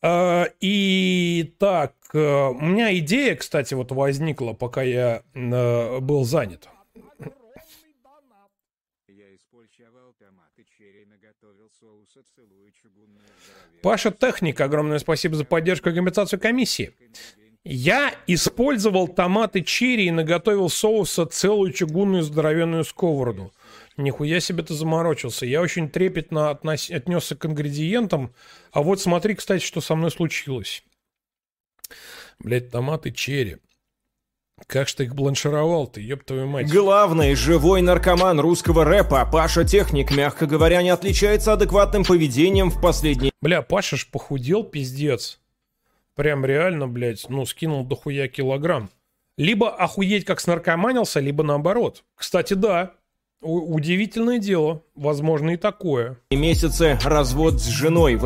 А, 0.00 0.46
И 0.60 1.54
так, 1.58 1.94
э, 2.12 2.18
у 2.18 2.60
меня 2.60 2.96
идея, 2.98 3.36
кстати, 3.36 3.74
вот 3.74 3.92
возникла, 3.92 4.52
пока 4.52 4.82
я 4.82 5.22
э, 5.34 5.98
был 6.00 6.24
занят. 6.24 6.68
Паша 13.82 14.10
Техник, 14.10 14.60
огромное 14.60 14.98
спасибо 14.98 15.36
за 15.36 15.44
поддержку 15.44 15.90
и 15.90 15.94
компенсацию 15.94 16.40
комиссии. 16.40 16.94
Я 17.70 18.14
использовал 18.26 19.08
томаты 19.08 19.60
черри 19.60 20.06
и 20.06 20.10
наготовил 20.10 20.70
соуса 20.70 21.26
целую 21.26 21.70
чугунную 21.74 22.22
здоровенную 22.22 22.82
сковороду. 22.82 23.52
Нихуя 23.98 24.40
себе 24.40 24.62
ты 24.62 24.72
заморочился. 24.72 25.44
Я 25.44 25.60
очень 25.60 25.90
трепетно 25.90 26.48
относ... 26.48 26.90
отнесся 26.90 27.36
к 27.36 27.44
ингредиентам. 27.44 28.32
А 28.72 28.80
вот 28.80 29.02
смотри, 29.02 29.34
кстати, 29.34 29.62
что 29.62 29.82
со 29.82 29.94
мной 29.96 30.10
случилось. 30.10 30.82
Блять, 32.38 32.70
томаты 32.70 33.12
черри. 33.12 33.58
Как 34.66 34.88
ж 34.88 34.94
ты 34.94 35.04
их 35.04 35.14
бланшировал-то, 35.14 36.00
ёб 36.00 36.24
твою 36.24 36.46
мать. 36.46 36.72
Главный 36.72 37.34
живой 37.34 37.82
наркоман 37.82 38.40
русского 38.40 38.86
рэпа 38.86 39.28
Паша 39.30 39.64
Техник, 39.64 40.10
мягко 40.10 40.46
говоря, 40.46 40.82
не 40.82 40.88
отличается 40.88 41.52
адекватным 41.52 42.04
поведением 42.04 42.70
в 42.70 42.80
последние 42.80 43.30
Бля, 43.42 43.60
Паша 43.60 43.98
ж 43.98 44.08
похудел, 44.10 44.64
пиздец. 44.64 45.38
Прям 46.18 46.44
реально, 46.44 46.88
блядь, 46.88 47.26
ну, 47.28 47.46
скинул 47.46 47.84
дохуя 47.84 48.26
килограмм. 48.26 48.90
Либо 49.36 49.70
охуеть 49.70 50.24
как 50.24 50.40
снаркоманился, 50.40 51.20
либо 51.20 51.44
наоборот. 51.44 52.02
Кстати, 52.16 52.54
да, 52.54 52.90
у- 53.40 53.72
удивительное 53.72 54.40
дело. 54.40 54.82
Возможно 54.96 55.50
и 55.50 55.56
такое. 55.56 56.18
месяцы 56.32 56.98
развод 57.04 57.60
с 57.60 57.66
женой. 57.68 58.18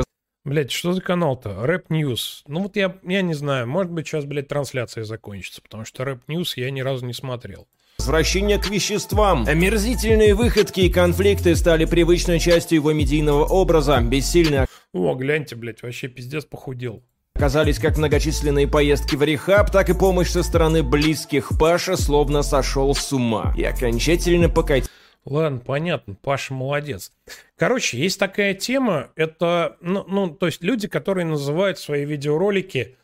Блять, 0.43 0.71
что 0.73 0.95
за 0.95 1.03
канал-то? 1.03 1.67
Rap 1.67 1.91
News. 1.91 2.45
Ну 2.47 2.63
вот 2.63 2.77
я, 2.77 2.97
я 3.03 3.21
не 3.21 3.35
знаю, 3.35 3.69
может 3.69 3.93
быть 3.93 4.07
сейчас, 4.09 4.25
блядь, 4.25 4.49
трансляция 4.49 5.05
закончится, 5.05 5.61
потому 5.61 5.85
что 5.85 6.07
Rap 6.07 6.23
News 6.29 6.57
я 6.57 6.71
ни 6.71 6.81
разу 6.81 7.05
не 7.05 7.13
смотрел. 7.13 7.69
Возвращение 7.99 8.59
к 8.59 8.71
веществам. 8.71 9.45
Омерзительные 9.47 10.35
выходки 10.35 10.81
и 10.81 10.91
конфликты 10.91 11.55
стали 11.57 11.85
привычной 11.85 12.39
частью 12.41 12.77
его 12.77 12.93
медийного 12.95 13.45
образа. 13.45 14.01
Бессильно 14.01 14.67
О, 14.95 15.15
гляньте, 15.15 15.57
блядь, 15.57 15.83
вообще 15.83 16.09
пиздец 16.09 16.47
похудел. 16.47 17.03
Оказались 17.43 17.81
как 17.81 17.99
многочисленные 17.99 18.69
поездки 18.69 19.17
в 19.17 19.23
рехаб, 19.25 19.69
так 19.73 19.89
и 19.91 19.95
помощь 19.95 20.29
со 20.29 20.45
стороны 20.45 20.85
близких. 20.85 21.51
Паша 21.59 21.97
словно 21.97 22.45
сошел 22.45 22.95
с 22.95 23.13
ума 23.13 23.53
и 23.59 23.65
окончательно 23.65 24.49
покатился. 24.49 24.93
Ладно, 25.25 25.59
понятно, 25.59 26.15
Паша 26.15 26.55
молодец. 26.55 27.11
Короче, 27.57 27.99
есть 27.99 28.21
такая 28.21 28.55
тема, 28.55 29.11
это, 29.17 29.77
ну, 29.81 30.05
ну, 30.07 30.31
то 30.31 30.47
есть 30.47 30.63
люди, 30.63 30.87
которые 30.87 31.27
называют 31.27 31.81
свои 31.81 32.05
видеоролики 32.05 32.97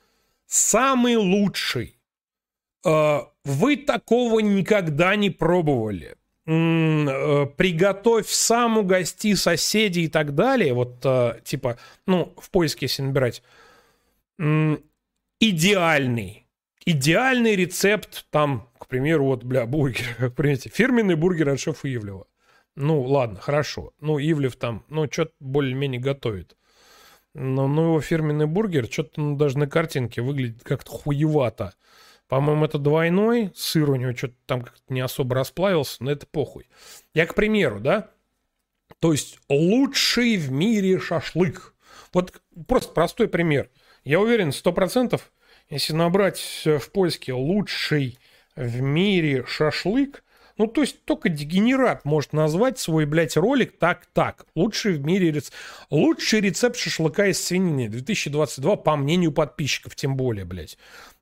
«самый 0.46 1.16
лучший». 1.16 1.98
Э, 2.84 3.22
Вы 3.44 3.76
такого 3.76 4.38
никогда 4.38 5.16
не 5.16 5.30
пробовали. 5.30 6.14
Э, 6.46 7.46
Приготовь 7.56 8.28
сам, 8.28 8.78
угости 8.78 9.34
соседей 9.34 10.04
и 10.04 10.08
так 10.08 10.36
далее. 10.36 10.74
Вот, 10.74 11.00
э, 11.02 11.40
типа, 11.42 11.76
ну, 12.06 12.32
в 12.40 12.50
поиске, 12.50 12.86
если 12.86 13.02
набирать. 13.02 13.42
Идеальный. 15.40 16.46
Идеальный 16.86 17.56
рецепт, 17.56 18.26
там, 18.30 18.70
к 18.78 18.86
примеру, 18.86 19.26
вот, 19.26 19.44
бля, 19.44 19.66
бургер, 19.66 20.30
понимаете, 20.36 20.70
фирменный 20.70 21.16
бургер 21.16 21.50
от 21.50 21.60
шефа 21.60 21.92
Ивлева. 21.92 22.26
Ну, 22.76 23.02
ладно, 23.02 23.38
хорошо. 23.40 23.92
Ну, 24.00 24.18
Ивлев 24.18 24.56
там, 24.56 24.84
ну, 24.88 25.10
что-то 25.10 25.32
более-менее 25.40 26.00
готовит. 26.00 26.56
Но, 27.34 27.68
ну, 27.68 27.84
его 27.84 28.00
фирменный 28.00 28.46
бургер, 28.46 28.86
что-то 28.90 29.20
ну, 29.20 29.36
даже 29.36 29.58
на 29.58 29.68
картинке 29.68 30.22
выглядит 30.22 30.62
как-то 30.62 30.90
хуевато. 30.90 31.74
По-моему, 32.28 32.64
это 32.64 32.78
двойной, 32.78 33.52
сыр 33.54 33.90
у 33.90 33.96
него 33.96 34.14
что-то 34.14 34.34
там 34.46 34.62
как-то 34.62 34.92
не 34.92 35.00
особо 35.00 35.34
расплавился, 35.34 36.02
но 36.04 36.10
это 36.10 36.26
похуй. 36.26 36.68
Я, 37.14 37.26
к 37.26 37.34
примеру, 37.34 37.80
да, 37.80 38.10
то 39.00 39.12
есть 39.12 39.38
лучший 39.48 40.36
в 40.36 40.50
мире 40.50 40.98
шашлык. 40.98 41.74
Вот 42.12 42.40
просто 42.66 42.92
простой 42.92 43.28
пример. 43.28 43.70
Я 44.04 44.20
уверен, 44.20 44.52
сто 44.52 44.72
процентов, 44.72 45.32
если 45.70 45.92
набрать 45.92 46.62
в 46.64 46.90
поиске 46.90 47.32
лучший 47.32 48.18
в 48.56 48.80
мире 48.80 49.44
шашлык, 49.46 50.22
ну, 50.58 50.66
то 50.66 50.80
есть 50.80 51.04
только 51.04 51.28
дегенерат 51.28 52.04
может 52.04 52.32
назвать 52.32 52.80
свой, 52.80 53.06
блядь, 53.06 53.36
ролик 53.36 53.78
так-так. 53.78 54.44
Лучший 54.56 54.94
в 54.94 55.04
мире 55.04 55.30
рецепт. 55.30 55.54
Лучший 55.88 56.40
рецепт 56.40 56.76
шашлыка 56.76 57.26
из 57.28 57.42
свинины 57.42 57.88
2022, 57.88 58.76
по 58.76 58.96
мнению 58.96 59.30
подписчиков, 59.30 59.94
тем 59.94 60.16
более, 60.16 60.44
блядь. 60.44 60.76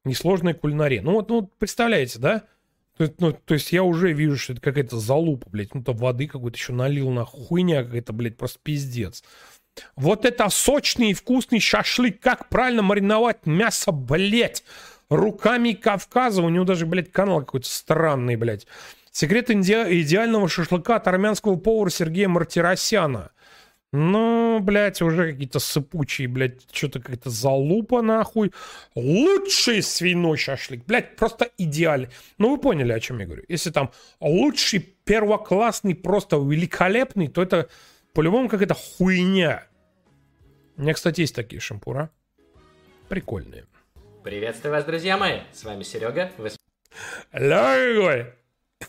Несложная 0.04 0.54
кулинария. 0.54 1.02
Ну, 1.02 1.12
вот, 1.12 1.28
ну, 1.28 1.50
представляете, 1.58 2.18
да? 2.18 2.44
То, 2.96 3.12
ну, 3.18 3.32
то 3.32 3.52
есть 3.52 3.72
я 3.72 3.82
уже 3.82 4.12
вижу, 4.14 4.38
что 4.38 4.54
это 4.54 4.62
какая-то 4.62 4.98
залупа, 4.98 5.50
блядь. 5.50 5.74
Ну, 5.74 5.82
то 5.82 5.92
воды 5.92 6.26
какой-то 6.28 6.56
еще 6.56 6.72
налил 6.72 7.10
на 7.10 7.26
хуйня 7.26 7.84
какая-то, 7.84 8.14
блядь, 8.14 8.38
просто 8.38 8.58
пиздец. 8.62 9.22
Вот 9.96 10.24
это 10.24 10.48
сочный 10.48 11.10
и 11.10 11.14
вкусный 11.14 11.60
шашлык. 11.60 12.20
Как 12.20 12.48
правильно 12.48 12.82
мариновать 12.82 13.46
мясо, 13.46 13.92
блядь, 13.92 14.64
руками 15.08 15.72
Кавказа. 15.72 16.42
У 16.42 16.48
него 16.48 16.64
даже, 16.64 16.86
блядь, 16.86 17.12
канал 17.12 17.40
какой-то 17.40 17.68
странный, 17.68 18.36
блядь. 18.36 18.66
Секрет 19.10 19.50
иде- 19.50 20.00
идеального 20.02 20.48
шашлыка 20.48 20.96
от 20.96 21.08
армянского 21.08 21.56
повара 21.56 21.90
Сергея 21.90 22.28
Мартиросяна. 22.28 23.30
Ну, 23.92 24.58
блядь, 24.60 25.00
уже 25.00 25.32
какие-то 25.32 25.58
сыпучие, 25.58 26.28
блядь, 26.28 26.66
что-то 26.70 27.00
какая-то 27.00 27.30
залупа, 27.30 28.02
нахуй. 28.02 28.52
Лучший 28.94 29.82
свиной 29.82 30.36
шашлык, 30.36 30.84
блядь, 30.84 31.16
просто 31.16 31.48
идеальный. 31.56 32.08
Ну, 32.36 32.50
вы 32.50 32.58
поняли, 32.58 32.92
о 32.92 33.00
чем 33.00 33.20
я 33.20 33.26
говорю. 33.26 33.44
Если 33.48 33.70
там 33.70 33.92
лучший, 34.20 34.80
первоклассный, 34.80 35.94
просто 35.94 36.36
великолепный, 36.36 37.28
то 37.28 37.42
это 37.42 37.68
по-любому 38.16 38.48
какая-то 38.48 38.72
хуйня. 38.72 39.66
У 40.78 40.82
меня, 40.82 40.94
кстати, 40.94 41.20
есть 41.20 41.34
такие 41.34 41.60
шампура. 41.60 42.10
Прикольные. 43.10 43.66
Приветствую 44.24 44.72
вас, 44.72 44.86
друзья 44.86 45.18
мои! 45.18 45.40
С 45.52 45.64
вами 45.64 45.82
Серега. 45.82 46.32
Вы 46.38 46.50
Дорогой! 47.30 48.32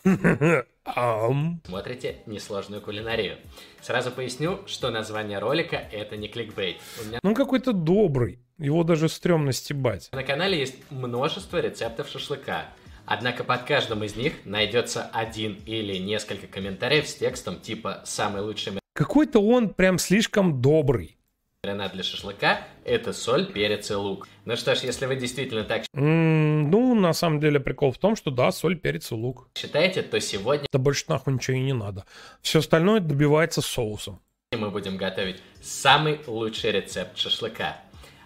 Ам. 0.86 1.62
смотрите 1.66 2.22
несложную 2.26 2.82
кулинарию. 2.82 3.38
Сразу 3.82 4.12
поясню, 4.12 4.62
что 4.66 4.92
название 4.92 5.40
ролика 5.40 5.76
это 5.76 6.16
не 6.16 6.30
кликбейт. 6.30 6.78
У 7.02 7.08
меня 7.08 7.20
Ну, 7.22 7.36
какой-то 7.36 7.74
добрый. 7.74 8.40
Его 8.58 8.86
даже 8.86 9.10
стрёмно 9.10 9.52
стебать. 9.52 10.08
на 10.14 10.24
канале 10.24 10.58
есть 10.58 10.78
множество 10.90 11.58
рецептов 11.58 12.08
шашлыка. 12.08 12.68
Однако 13.06 13.44
под 13.44 13.64
каждым 13.64 14.06
из 14.06 14.16
них 14.16 14.34
найдется 14.46 15.04
один 15.04 15.62
или 15.66 15.98
несколько 15.98 16.48
комментариев 16.48 17.08
с 17.10 17.16
текстом 17.16 17.60
типа 17.60 18.04
«Самый 18.06 18.42
лучший 18.42 18.72
Какой-то 18.98 19.40
он 19.44 19.70
прям 19.70 20.00
слишком 20.00 20.60
добрый. 20.60 21.20
маринад 21.64 21.92
для 21.94 22.02
шашлыка– 22.02 22.62
это 22.84 23.14
соль, 23.14 23.46
перец 23.46 23.92
и 23.92 23.94
лук». 23.94 24.28
Ну 24.46 24.56
что 24.56 24.74
ж, 24.74 24.80
если 24.80 25.06
вы 25.06 25.16
действительно 25.18 25.64
так 25.64 25.84
М, 25.94 26.72
ну, 26.72 26.96
на 26.96 27.14
самом 27.14 27.40
деле, 27.40 27.60
прикол 27.60 27.92
в 27.92 28.00
том, 28.00 28.16
что 28.16 28.32
да, 28.32 28.52
соль, 28.52 28.76
перец 28.76 29.12
и 29.12 29.14
лук. 29.14 29.50
считаете, 29.56 30.02
то 30.02 30.20
сегодня 30.20 30.66
Да 30.74 30.80
больше 30.80 31.06
нахуй 31.10 31.36
ничего 31.36 31.58
и 31.58 31.60
не 31.60 31.74
надо. 31.74 32.06
Все 32.42 32.58
остальное 32.58 33.00
добивается 33.00 33.62
соусом. 33.62 34.20
мы 34.52 34.72
будем 34.72 34.98
готовить 34.98 35.44
самый 35.62 36.20
лучший 36.26 36.72
рецепт 36.72 37.20
шашлыка. 37.20 37.78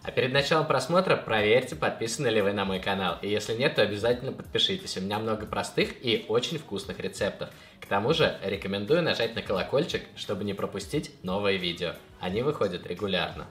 А 0.04 0.10
перед 0.12 0.34
началом 0.34 0.66
просмотра 0.66 1.16
проверьте, 1.16 1.76
подписаны 1.76 2.28
ли 2.28 2.42
вы 2.42 2.54
на 2.54 2.66
мой 2.66 2.80
канал. 2.80 3.20
И 3.22 3.30
если 3.30 3.54
нет, 3.54 3.76
то 3.76 3.84
обязательно 3.84 4.32
подпишитесь. 4.32 4.98
У 4.98 5.02
меня 5.02 5.20
много 5.20 5.46
простых 5.46 6.04
и 6.04 6.26
очень 6.28 6.58
вкусных 6.58 7.00
рецептов. 7.00 7.50
К 7.80 7.86
тому 7.86 8.14
же 8.14 8.36
рекомендую 8.44 9.04
нажать 9.04 9.36
на 9.36 9.44
колокольчик, 9.44 10.04
чтобы 10.16 10.44
не 10.44 10.56
пропустить 10.56 11.12
новые 11.24 11.58
видео. 11.58 11.94
Они 12.20 12.42
выходят 12.42 12.88
регулярно. 12.88 13.48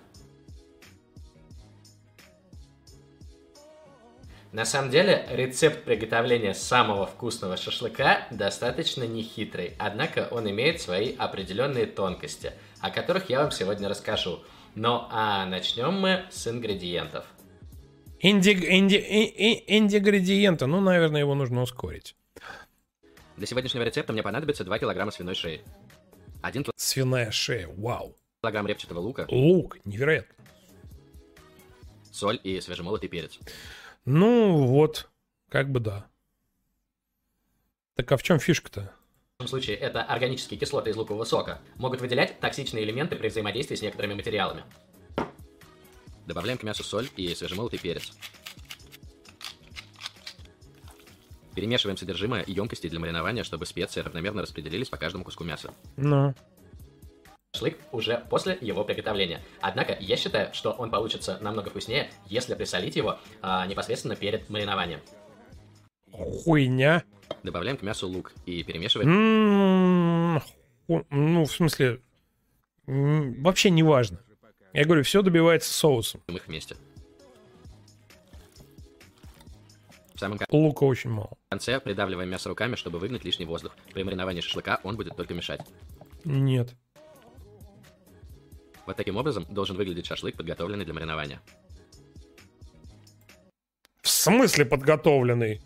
На 4.50 4.64
самом 4.64 4.90
деле, 4.90 5.28
рецепт 5.30 5.84
приготовления 5.84 6.54
самого 6.54 7.06
вкусного 7.06 7.56
шашлыка 7.56 8.26
достаточно 8.32 9.04
нехитрый, 9.04 9.76
однако 9.78 10.26
он 10.32 10.50
имеет 10.50 10.80
свои 10.80 11.14
определенные 11.16 11.86
тонкости, 11.86 12.52
о 12.80 12.90
которых 12.90 13.30
я 13.30 13.42
вам 13.42 13.52
сегодня 13.52 13.88
расскажу. 13.88 14.40
Ну 14.74 15.06
а 15.10 15.46
начнем 15.46 15.94
мы 15.94 16.24
с 16.30 16.46
ингредиентов. 16.46 17.24
Инди, 18.20 18.50
инди, 18.50 18.96
и- 18.96 19.24
и- 19.24 19.78
ингредиенты. 19.78 20.66
Ну, 20.66 20.80
наверное, 20.80 21.20
его 21.20 21.34
нужно 21.34 21.62
ускорить. 21.62 22.14
Для 23.36 23.46
сегодняшнего 23.46 23.82
рецепта 23.82 24.12
мне 24.12 24.22
понадобится 24.22 24.64
2 24.64 24.78
килограмма 24.78 25.10
свиной 25.10 25.34
шеи, 25.34 25.62
1 26.42 26.66
Свиная 26.76 27.30
шея. 27.30 27.68
Вау. 27.68 28.14
килограмм 28.42 28.66
репчатого 28.66 29.00
лука, 29.00 29.26
Лук. 29.30 29.78
Невероятно. 29.84 30.34
соль 32.12 32.38
и 32.42 32.60
свежемолотый 32.60 33.08
перец. 33.08 33.38
Ну, 34.04 34.66
вот. 34.66 35.08
Как 35.48 35.70
бы 35.70 35.80
да. 35.80 36.06
Так 37.96 38.12
а 38.12 38.16
в 38.16 38.22
чем 38.22 38.38
фишка-то? 38.38 38.92
В 39.40 39.42
этом 39.42 39.48
случае 39.48 39.78
это 39.78 40.02
органические 40.02 40.60
кислоты 40.60 40.90
из 40.90 40.96
лукового 40.96 41.24
сока, 41.24 41.62
могут 41.76 42.02
выделять 42.02 42.38
токсичные 42.40 42.84
элементы 42.84 43.16
при 43.16 43.28
взаимодействии 43.28 43.74
с 43.74 43.80
некоторыми 43.80 44.12
материалами. 44.12 44.64
Добавляем 46.26 46.58
к 46.58 46.62
мясу 46.62 46.84
соль 46.84 47.08
и 47.16 47.34
свежемолотый 47.34 47.78
перец. 47.78 48.12
Перемешиваем 51.54 51.96
содержимое 51.96 52.44
емкости 52.46 52.90
для 52.90 53.00
маринования, 53.00 53.42
чтобы 53.42 53.64
специи 53.64 54.02
равномерно 54.02 54.42
распределились 54.42 54.90
по 54.90 54.98
каждому 54.98 55.24
куску 55.24 55.42
мяса. 55.42 55.72
Ну. 55.96 56.34
Шашлык 57.54 57.78
уже 57.92 58.22
после 58.28 58.58
его 58.60 58.84
приготовления. 58.84 59.40
Однако 59.62 59.96
я 60.00 60.18
считаю, 60.18 60.52
что 60.52 60.72
он 60.72 60.90
получится 60.90 61.38
намного 61.40 61.70
вкуснее, 61.70 62.10
если 62.26 62.54
присолить 62.54 62.94
его 62.94 63.18
а, 63.40 63.66
непосредственно 63.66 64.16
перед 64.16 64.50
маринованием. 64.50 65.00
Хуйня. 66.12 67.04
Добавляем 67.42 67.76
к 67.76 67.82
мясу 67.82 68.08
лук 68.08 68.32
и 68.46 68.62
перемешиваем. 68.62 69.08
М, 70.36 70.40
ху- 70.86 71.06
Ну, 71.10 71.44
в 71.44 71.50
смысле, 71.52 72.00
вообще 72.86 73.70
не 73.70 73.82
важно. 73.82 74.20
Я 74.72 74.84
говорю, 74.84 75.02
все 75.02 75.22
добивается 75.22 75.72
соусом. 75.72 76.22
их 76.28 76.46
вместе. 76.46 76.76
В 80.14 80.18
самом 80.20 80.38
Лука 80.50 80.84
очень 80.84 81.10
мало. 81.10 81.30
конце 81.48 81.80
придавливаем 81.80 82.28
мясо 82.28 82.48
руками, 82.50 82.74
чтобы 82.76 82.98
выгнать 82.98 83.24
лишний 83.24 83.46
воздух. 83.46 83.74
При 83.94 84.02
мариновании 84.04 84.42
шашлыка 84.42 84.78
он 84.84 84.96
будет 84.96 85.16
только 85.16 85.32
мешать. 85.32 85.62
Нет. 86.24 86.74
Вот 88.86 88.96
таким 88.96 89.16
образом 89.16 89.46
должен 89.48 89.76
выглядеть 89.76 90.04
шашлык, 90.06 90.36
подготовленный 90.36 90.84
для 90.84 90.92
маринования. 90.92 91.40
В 94.02 94.08
смысле 94.08 94.66
подготовленный? 94.66 95.62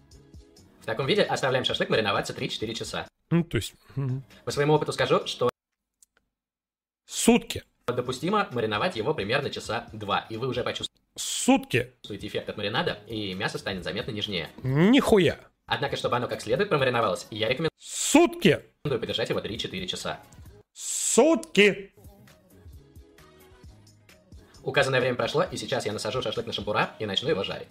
В 0.84 0.86
таком 0.86 1.06
виде 1.06 1.22
оставляем 1.22 1.64
шашлык 1.64 1.88
мариноваться 1.88 2.34
3-4 2.34 2.74
часа. 2.74 3.08
Ну, 3.30 3.42
то 3.42 3.56
есть, 3.56 3.72
По 4.44 4.50
своему 4.50 4.74
опыту 4.74 4.92
скажу, 4.92 5.26
что 5.26 5.48
сутки. 7.06 7.62
допустимо 7.86 8.48
мариновать 8.52 8.94
его 8.94 9.14
примерно 9.14 9.48
часа 9.48 9.88
2, 9.94 10.26
и 10.28 10.36
вы 10.36 10.46
уже 10.46 10.62
почувствуете 10.62 11.00
Сутки. 11.16 11.90
эффект 12.10 12.50
от 12.50 12.58
маринада, 12.58 12.98
и 13.06 13.32
мясо 13.32 13.56
станет 13.56 13.82
заметно 13.82 14.10
нежнее. 14.10 14.50
Нихуя. 14.62 15.38
Однако, 15.64 15.96
чтобы 15.96 16.16
оно 16.16 16.28
как 16.28 16.42
следует 16.42 16.68
промариновалось, 16.68 17.28
я 17.30 17.48
рекомендую 17.48 17.70
Сутки. 17.78 18.62
подержать 18.82 19.30
его 19.30 19.40
3-4 19.40 19.86
часа. 19.86 20.20
Сутки. 20.74 21.94
Указанное 24.62 25.00
время 25.00 25.16
прошло, 25.16 25.44
и 25.44 25.56
сейчас 25.56 25.86
я 25.86 25.94
насажу 25.94 26.20
шашлык 26.20 26.44
на 26.44 26.52
шампура 26.52 26.94
и 26.98 27.06
начну 27.06 27.30
его 27.30 27.42
жарить. 27.42 27.68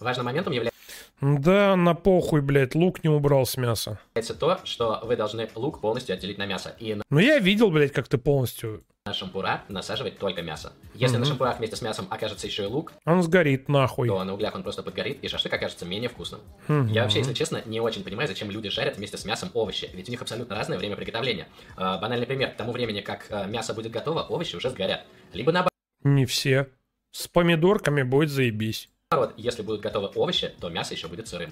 Важным 0.00 0.26
моментом 0.26 0.52
является 0.52 0.78
Да, 1.20 1.74
на 1.76 1.94
похуй, 1.94 2.40
блядь, 2.40 2.74
лук 2.74 3.02
не 3.02 3.10
убрал 3.10 3.44
с 3.46 3.56
мяса. 3.56 3.98
то, 4.38 4.60
что 4.64 5.00
вы 5.02 5.16
должны 5.16 5.48
лук 5.54 5.80
полностью 5.80 6.14
отделить 6.14 6.38
на 6.38 6.46
мясо, 6.46 6.74
и 6.78 6.94
на 6.94 7.02
Ну, 7.10 7.18
я 7.18 7.38
видел, 7.38 7.70
блядь, 7.70 7.92
как 7.92 8.06
ты 8.08 8.18
полностью... 8.18 8.84
шампура 9.12 9.64
насаживать 9.68 10.18
только 10.18 10.42
мясо. 10.42 10.72
Если 10.94 11.14
на 11.16 11.20
Мгм. 11.20 11.28
шампурах 11.28 11.58
вместе 11.58 11.76
с 11.76 11.82
мясом 11.82 12.06
окажется 12.10 12.46
еще 12.46 12.64
и 12.64 12.66
лук, 12.66 12.92
Он 13.06 13.22
сгорит 13.22 13.68
нахуй. 13.68 14.06
то 14.08 14.22
на 14.22 14.34
углях 14.34 14.54
он 14.54 14.62
просто 14.62 14.82
подгорит, 14.82 15.18
и 15.24 15.28
шашлык 15.28 15.52
окажется 15.54 15.86
менее 15.86 16.08
вкусным. 16.10 16.40
Мгм. 16.68 16.88
Я 16.88 17.02
вообще, 17.02 17.18
если 17.20 17.32
честно, 17.32 17.62
не 17.64 17.80
очень 17.80 18.04
понимаю, 18.04 18.28
зачем 18.28 18.50
люди 18.50 18.68
жарят 18.68 18.96
вместе 18.98 19.16
с 19.16 19.24
мясом 19.24 19.50
овощи, 19.54 19.90
ведь 19.94 20.08
у 20.08 20.10
них 20.12 20.20
абсолютно 20.22 20.54
разное 20.56 20.76
время 20.78 20.94
приготовления. 20.96 21.48
А, 21.76 21.98
банальный 21.98 22.26
пример, 22.26 22.50
к 22.50 22.56
тому 22.56 22.72
времени, 22.72 23.00
как 23.00 23.26
а, 23.30 23.46
мясо 23.46 23.72
будет 23.74 23.90
готово, 23.90 24.22
овощи 24.24 24.54
уже 24.56 24.68
сгорят. 24.70 25.00
Либо 25.32 25.52
наоборот, 25.52 25.72
Не 26.04 26.26
все. 26.26 26.68
С 27.10 27.26
помидорками 27.28 28.02
будет 28.02 28.28
заебись. 28.30 28.88
Если 29.36 29.62
будут 29.62 29.80
готовы 29.80 30.08
овощи, 30.14 30.52
то 30.60 30.68
мясо 30.68 30.94
еще 30.94 31.08
будет 31.08 31.28
сырым. 31.28 31.50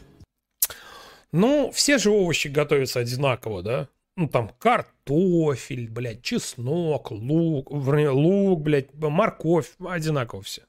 Ну, 1.33 1.71
все 1.73 1.99
же 1.99 2.11
овощи 2.11 2.49
готовятся 2.49 3.01
одинаково, 3.01 3.63
да? 3.63 3.89
Ну, 4.17 4.29
там, 4.29 4.51
картофель, 4.59 5.89
блядь, 5.91 6.23
чеснок, 6.23 7.11
лук, 7.11 7.71
вернее, 7.71 8.11
лук, 8.11 8.61
блядь, 8.61 8.95
морковь, 8.95 9.73
одинаково 9.79 10.43
все. 10.43 10.63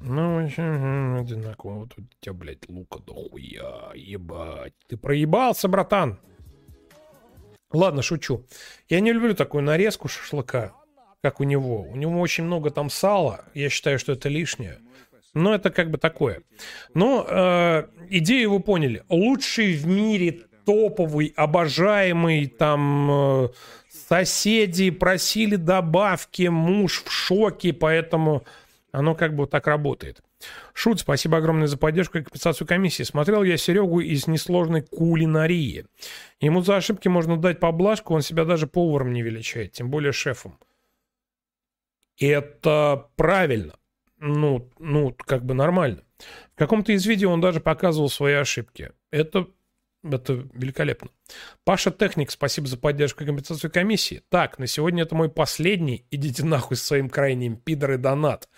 Ну, 0.00 0.42
вообще, 0.42 0.62
одинаково. 0.62 1.80
Вот 1.80 1.94
у 1.98 2.02
тебя, 2.20 2.32
блядь, 2.32 2.68
лука 2.68 3.00
дохуя, 3.00 3.92
ебать. 3.94 4.74
Ты 4.88 4.96
проебался, 4.96 5.68
братан. 5.68 6.20
Ладно, 7.72 8.02
шучу. 8.02 8.44
Я 8.88 9.00
не 9.00 9.12
люблю 9.12 9.34
такую 9.34 9.62
нарезку 9.62 10.08
шашлыка, 10.08 10.72
как 11.22 11.40
у 11.40 11.44
него. 11.44 11.82
У 11.82 11.96
него 11.96 12.20
очень 12.20 12.44
много 12.44 12.70
там 12.70 12.90
сала. 12.90 13.44
Я 13.54 13.68
считаю, 13.68 13.98
что 13.98 14.12
это 14.12 14.28
лишнее. 14.28 14.78
Но 15.38 15.54
это 15.54 15.70
как 15.70 15.90
бы 15.90 15.98
такое. 15.98 16.42
Но 16.94 17.24
э, 17.28 17.86
идею 18.10 18.50
вы 18.50 18.60
поняли. 18.60 19.04
Лучший 19.08 19.74
в 19.74 19.86
мире 19.86 20.40
топовый, 20.64 21.32
обожаемый, 21.36 22.46
там 22.46 23.10
э, 23.10 23.48
соседи 23.88 24.90
просили 24.90 25.56
добавки, 25.56 26.48
муж 26.48 27.04
в 27.04 27.10
шоке, 27.10 27.72
поэтому 27.72 28.44
оно 28.90 29.14
как 29.14 29.34
бы 29.34 29.46
так 29.46 29.66
работает. 29.66 30.20
Шут, 30.74 31.00
спасибо 31.00 31.38
огромное 31.38 31.68
за 31.68 31.78
поддержку 31.78 32.18
и 32.18 32.22
компенсацию 32.22 32.66
комиссии. 32.66 33.04
Смотрел 33.04 33.44
я 33.44 33.56
Серегу 33.56 34.00
из 34.00 34.26
несложной 34.26 34.82
кулинарии. 34.82 35.86
Ему 36.40 36.62
за 36.62 36.76
ошибки 36.76 37.08
можно 37.08 37.36
дать 37.36 37.60
поблажку, 37.60 38.14
он 38.14 38.22
себя 38.22 38.44
даже 38.44 38.66
поваром 38.66 39.12
не 39.12 39.22
величает, 39.22 39.72
тем 39.72 39.88
более 39.88 40.12
шефом. 40.12 40.58
Это 42.18 43.08
правильно. 43.16 43.74
Ну, 44.20 44.70
ну, 44.78 45.14
как 45.16 45.44
бы 45.44 45.54
нормально. 45.54 46.02
В 46.54 46.58
каком-то 46.58 46.92
из 46.92 47.06
видео 47.06 47.30
он 47.30 47.40
даже 47.40 47.60
показывал 47.60 48.08
свои 48.08 48.34
ошибки. 48.34 48.90
Это, 49.10 49.48
это 50.02 50.48
великолепно. 50.52 51.10
Паша 51.64 51.90
Техник, 51.90 52.30
спасибо 52.30 52.66
за 52.66 52.76
поддержку 52.76 53.22
и 53.22 53.26
компенсацию 53.26 53.70
комиссии. 53.70 54.22
Так, 54.28 54.58
на 54.58 54.66
сегодня 54.66 55.04
это 55.04 55.14
мой 55.14 55.28
последний. 55.28 56.04
Идите 56.10 56.44
нахуй 56.44 56.76
с 56.76 56.82
своим 56.82 57.08
крайним 57.08 57.56
пидор 57.56 57.92
и 57.92 57.96
донат. 57.96 58.48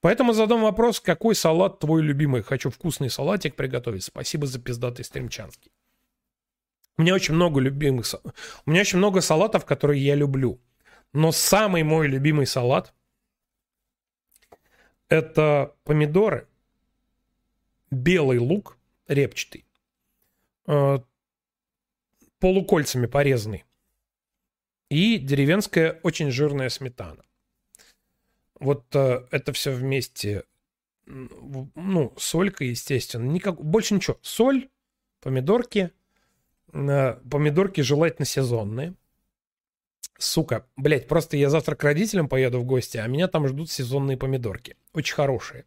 Поэтому 0.00 0.32
задам 0.32 0.62
вопрос, 0.62 1.00
какой 1.00 1.34
салат 1.34 1.80
твой 1.80 2.02
любимый? 2.02 2.42
Хочу 2.42 2.70
вкусный 2.70 3.10
салатик 3.10 3.56
приготовить. 3.56 4.04
Спасибо 4.04 4.46
за 4.46 4.60
пиздатый 4.60 5.04
стримчанский. 5.04 5.72
У 6.98 7.02
меня 7.02 7.14
очень 7.14 7.34
много 7.34 7.60
любимых... 7.60 8.06
У 8.66 8.70
меня 8.70 8.82
очень 8.82 8.98
много 8.98 9.20
салатов, 9.20 9.64
которые 9.64 10.04
я 10.04 10.14
люблю. 10.14 10.60
Но 11.12 11.32
самый 11.32 11.82
мой 11.82 12.06
любимый 12.08 12.46
салат 12.46 12.92
это 15.08 15.74
помидоры, 15.84 16.46
белый 17.90 18.38
лук 18.38 18.76
репчатый, 19.06 19.64
э, 20.66 20.98
полукольцами 22.38 23.06
порезанный 23.06 23.64
и 24.90 25.18
деревенская 25.18 26.00
очень 26.02 26.30
жирная 26.30 26.68
сметана. 26.68 27.24
Вот 28.58 28.84
э, 28.94 29.26
это 29.30 29.52
все 29.52 29.70
вместе, 29.72 30.44
ну, 31.06 32.14
солька, 32.16 32.64
естественно, 32.64 33.24
никак, 33.24 33.62
больше 33.62 33.94
ничего. 33.94 34.18
Соль, 34.22 34.68
помидорки, 35.20 35.92
э, 36.72 37.14
помидорки 37.30 37.80
желательно 37.80 38.26
сезонные. 38.26 38.94
Сука, 40.18 40.66
блять, 40.76 41.06
просто 41.06 41.36
я 41.36 41.48
завтра 41.48 41.76
к 41.76 41.84
родителям 41.84 42.28
поеду 42.28 42.58
в 42.58 42.64
гости, 42.64 42.98
а 42.98 43.06
меня 43.06 43.28
там 43.28 43.46
ждут 43.46 43.70
сезонные 43.70 44.16
помидорки. 44.16 44.76
Очень 44.92 45.14
хорошие. 45.14 45.64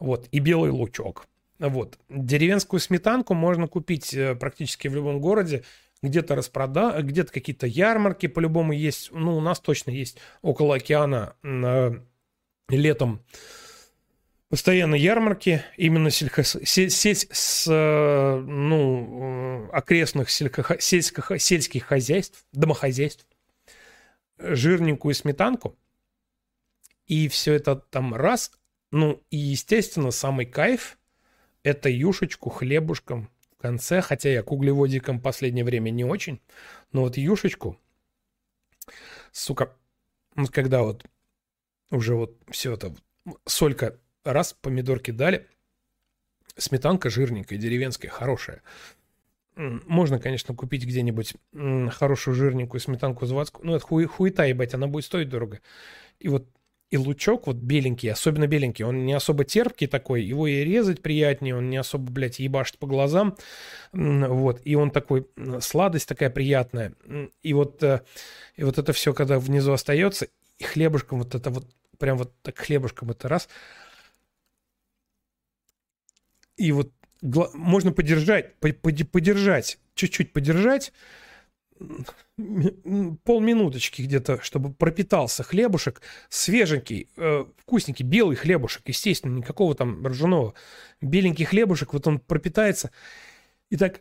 Вот, 0.00 0.28
и 0.32 0.40
белый 0.40 0.70
лучок. 0.70 1.26
Вот. 1.60 1.98
Деревенскую 2.08 2.80
сметанку 2.80 3.34
можно 3.34 3.68
купить 3.68 4.12
э, 4.14 4.34
практически 4.34 4.88
в 4.88 4.94
любом 4.94 5.20
городе. 5.20 5.64
Где-то 6.02 6.36
распрода, 6.36 7.00
где-то 7.02 7.32
какие-то 7.32 7.66
ярмарки 7.66 8.26
по-любому 8.26 8.72
есть. 8.72 9.10
Ну, 9.12 9.36
у 9.36 9.40
нас 9.40 9.58
точно 9.58 9.90
есть 9.90 10.18
около 10.42 10.76
океана 10.76 11.34
э, 11.42 11.92
летом 12.68 13.20
постоянно 14.48 14.94
ярмарки 14.94 15.62
именно 15.76 16.10
сельхоз... 16.10 16.56
се- 16.64 16.86
сельс- 16.86 17.28
с, 17.30 17.66
э, 17.68 18.38
ну, 18.40 19.68
окрестных 19.72 20.28
сельскохо- 20.30 20.78
сельскохо- 20.78 21.38
сельских 21.38 21.84
хозяйств, 21.84 22.44
домохозяйств 22.52 23.26
жирненькую 24.38 25.14
сметанку, 25.14 25.76
и 27.06 27.28
все 27.28 27.54
это 27.54 27.76
там 27.76 28.14
раз. 28.14 28.52
Ну, 28.90 29.22
и, 29.30 29.36
естественно, 29.36 30.10
самый 30.10 30.46
кайф– 30.46 30.98
это 31.62 31.88
юшечку 31.90 32.48
хлебушком 32.50 33.30
в 33.52 33.60
конце, 33.60 34.00
хотя 34.00 34.30
я 34.30 34.42
к 34.42 34.52
углеводикам 34.52 35.18
в 35.18 35.22
последнее 35.22 35.64
время 35.64 35.90
не 35.90 36.04
очень, 36.04 36.40
но 36.92 37.02
вот 37.02 37.16
юшечку, 37.16 37.78
сука, 39.32 39.74
вот 40.34 40.50
когда 40.50 40.82
вот 40.82 41.04
уже 41.90 42.14
вот 42.14 42.36
все 42.50 42.74
это, 42.74 42.94
солька 43.46 43.98
раз, 44.24 44.54
помидорки 44.54 45.10
дали, 45.10 45.48
сметанка 46.56 47.10
жирненькая, 47.10 47.58
деревенская, 47.58 48.10
хорошая. 48.10 48.62
Можно, 49.58 50.18
конечно, 50.20 50.54
купить 50.54 50.84
где-нибудь 50.84 51.34
хорошую 51.90 52.34
жирненькую 52.34 52.80
сметанку 52.80 53.26
заводскую. 53.26 53.66
Ну, 53.66 53.74
это 53.74 53.84
хуй, 53.84 54.06
хуета, 54.06 54.44
ебать, 54.44 54.74
она 54.74 54.86
будет 54.86 55.04
стоить 55.04 55.28
дорого. 55.28 55.60
И 56.20 56.28
вот 56.28 56.46
И 56.90 56.96
лучок 56.96 57.46
вот 57.46 57.56
беленький, 57.56 58.10
особенно 58.10 58.46
беленький, 58.46 58.84
он 58.84 59.04
не 59.04 59.12
особо 59.12 59.44
терпкий 59.44 59.86
такой, 59.86 60.22
его 60.22 60.46
и 60.46 60.64
резать 60.64 61.02
приятнее, 61.02 61.54
он 61.54 61.68
не 61.68 61.76
особо, 61.76 62.10
блядь, 62.10 62.38
ебашит 62.40 62.78
по 62.78 62.86
глазам, 62.86 63.36
вот, 63.92 64.60
и 64.64 64.74
он 64.74 64.90
такой, 64.90 65.26
сладость 65.60 66.08
такая 66.08 66.30
приятная, 66.30 66.94
и 67.42 67.52
вот, 67.52 67.82
э, 67.82 68.00
и 68.56 68.64
вот 68.64 68.78
это 68.78 68.92
все, 68.92 69.12
когда 69.12 69.38
внизу 69.38 69.72
остается, 69.72 70.28
и 70.58 70.64
хлебушком 70.64 71.18
вот 71.18 71.34
это 71.34 71.50
вот, 71.50 71.66
прям 71.98 72.16
вот 72.16 72.32
так 72.42 72.58
хлебушком 72.58 73.10
это 73.10 73.28
раз, 73.28 73.48
и 76.56 76.72
вот 76.72 76.90
можно 77.22 77.92
подержать, 77.92 78.58
подержать, 78.58 79.78
чуть-чуть 79.94 80.32
подержать, 80.32 80.92
полминуточки 83.24 84.02
где-то, 84.02 84.40
чтобы 84.42 84.72
пропитался 84.72 85.42
хлебушек, 85.42 86.02
свеженький, 86.28 87.08
э, 87.16 87.44
вкусненький, 87.58 88.04
белый 88.04 88.36
хлебушек, 88.36 88.88
естественно, 88.88 89.36
никакого 89.36 89.74
там 89.74 90.04
ржаного. 90.06 90.54
Беленький 91.00 91.44
хлебушек, 91.44 91.92
вот 91.92 92.06
он 92.06 92.18
пропитается. 92.18 92.90
И 93.70 93.76
так... 93.76 94.00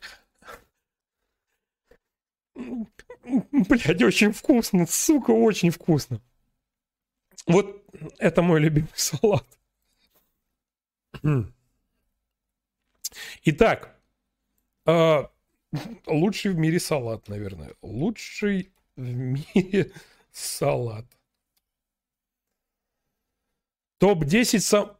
Блядь, 2.55 4.01
очень 4.01 4.31
вкусно, 4.31 4.87
сука, 4.87 5.31
очень 5.31 5.69
вкусно. 5.69 6.21
Вот 7.45 7.85
это 8.17 8.41
мой 8.41 8.59
любимый 8.59 8.89
салат. 8.95 9.45
Итак, 13.43 13.99
э, 14.85 15.23
Лучший 16.05 16.51
в 16.51 16.57
мире 16.57 16.79
салат, 16.79 17.27
наверное. 17.27 17.73
Лучший 17.81 18.71
в 18.95 19.01
мире 19.01 19.91
салат. 20.31 21.05
Топ-10 23.99 24.59
сам... 24.59 24.96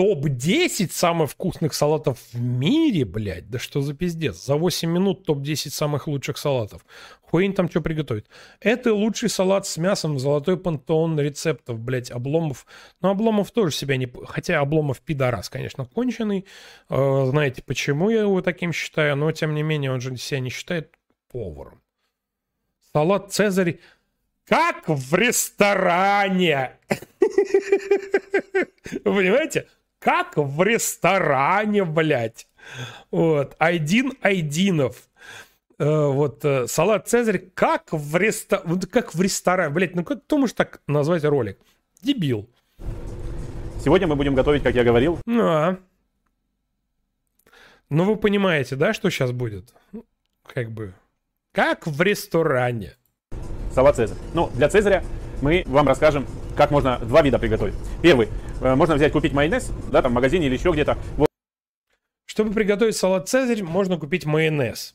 Топ-10 0.00 0.90
самых 0.92 1.30
вкусных 1.32 1.74
салатов 1.74 2.18
в 2.32 2.40
мире, 2.40 3.04
блядь. 3.04 3.50
Да 3.50 3.58
что 3.58 3.82
за 3.82 3.92
пиздец. 3.92 4.42
За 4.42 4.56
8 4.56 4.88
минут 4.90 5.26
топ-10 5.26 5.68
самых 5.68 6.08
лучших 6.08 6.38
салатов. 6.38 6.86
Хуйнь 7.20 7.52
там 7.52 7.68
что 7.68 7.82
приготовить. 7.82 8.24
Это 8.60 8.94
лучший 8.94 9.28
салат 9.28 9.66
с 9.66 9.76
мясом, 9.76 10.18
золотой 10.18 10.56
пантеон 10.56 11.20
рецептов, 11.20 11.78
блядь, 11.78 12.10
Обломов. 12.10 12.64
Но 13.02 13.10
Обломов 13.10 13.50
тоже 13.50 13.76
себя 13.76 13.98
не... 13.98 14.10
Хотя 14.24 14.60
Обломов 14.60 15.02
пидорас, 15.02 15.50
конечно, 15.50 15.84
конченый. 15.84 16.46
Э, 16.88 17.26
знаете, 17.26 17.62
почему 17.62 18.08
я 18.08 18.20
его 18.22 18.40
таким 18.40 18.72
считаю, 18.72 19.16
но 19.16 19.30
тем 19.32 19.54
не 19.54 19.62
менее 19.62 19.92
он 19.92 20.00
же 20.00 20.16
себя 20.16 20.40
не 20.40 20.48
считает 20.48 20.94
поваром. 21.30 21.82
Салат 22.94 23.34
Цезарь 23.34 23.80
как 24.46 24.88
в 24.88 25.14
ресторане. 25.14 26.78
Понимаете? 29.04 29.66
Как 30.00 30.36
в 30.36 30.62
ресторане, 30.62 31.84
блядь. 31.84 32.48
Вот. 33.10 33.54
Айдин 33.58 34.14
Айдинов. 34.22 34.96
Э, 35.78 36.06
вот 36.06 36.44
э, 36.44 36.66
салат 36.66 37.06
Цезарь 37.06 37.38
как 37.54 37.92
в 37.92 38.16
ресторане. 38.16 38.80
Как 38.90 39.14
в 39.14 39.20
ресторане. 39.20 39.72
Блядь, 39.72 39.94
ну 39.94 40.02
как 40.02 40.24
ты 40.26 40.36
можешь 40.36 40.54
так 40.54 40.80
назвать 40.86 41.22
ролик? 41.24 41.58
Дебил. 42.02 42.48
Сегодня 43.84 44.06
мы 44.06 44.16
будем 44.16 44.34
готовить, 44.34 44.62
как 44.62 44.74
я 44.74 44.84
говорил. 44.84 45.18
Ну, 45.26 45.46
а. 45.46 45.78
Ну, 47.88 48.04
вы 48.04 48.16
понимаете, 48.16 48.76
да, 48.76 48.92
что 48.92 49.10
сейчас 49.10 49.32
будет? 49.32 49.74
Как 50.46 50.70
бы. 50.70 50.94
Как 51.52 51.86
в 51.86 52.00
ресторане. 52.00 52.94
Салат 53.74 53.96
Цезарь. 53.96 54.18
Ну, 54.32 54.50
для 54.54 54.68
Цезаря 54.68 55.04
мы 55.42 55.64
вам 55.66 55.88
расскажем, 55.88 56.26
как 56.56 56.70
можно 56.70 56.98
два 56.98 57.22
вида 57.22 57.38
приготовить. 57.38 57.74
Первый. 58.02 58.28
Э, 58.60 58.74
можно 58.74 58.94
взять, 58.94 59.12
купить 59.12 59.32
майонез, 59.32 59.72
да, 59.90 60.02
там 60.02 60.12
в 60.12 60.14
магазине 60.14 60.46
или 60.46 60.54
еще 60.54 60.70
где-то. 60.70 60.98
Вот. 61.16 61.28
Чтобы 62.26 62.52
приготовить 62.52 62.96
салат 62.96 63.28
Цезарь, 63.28 63.62
можно 63.62 63.98
купить 63.98 64.24
майонез. 64.24 64.94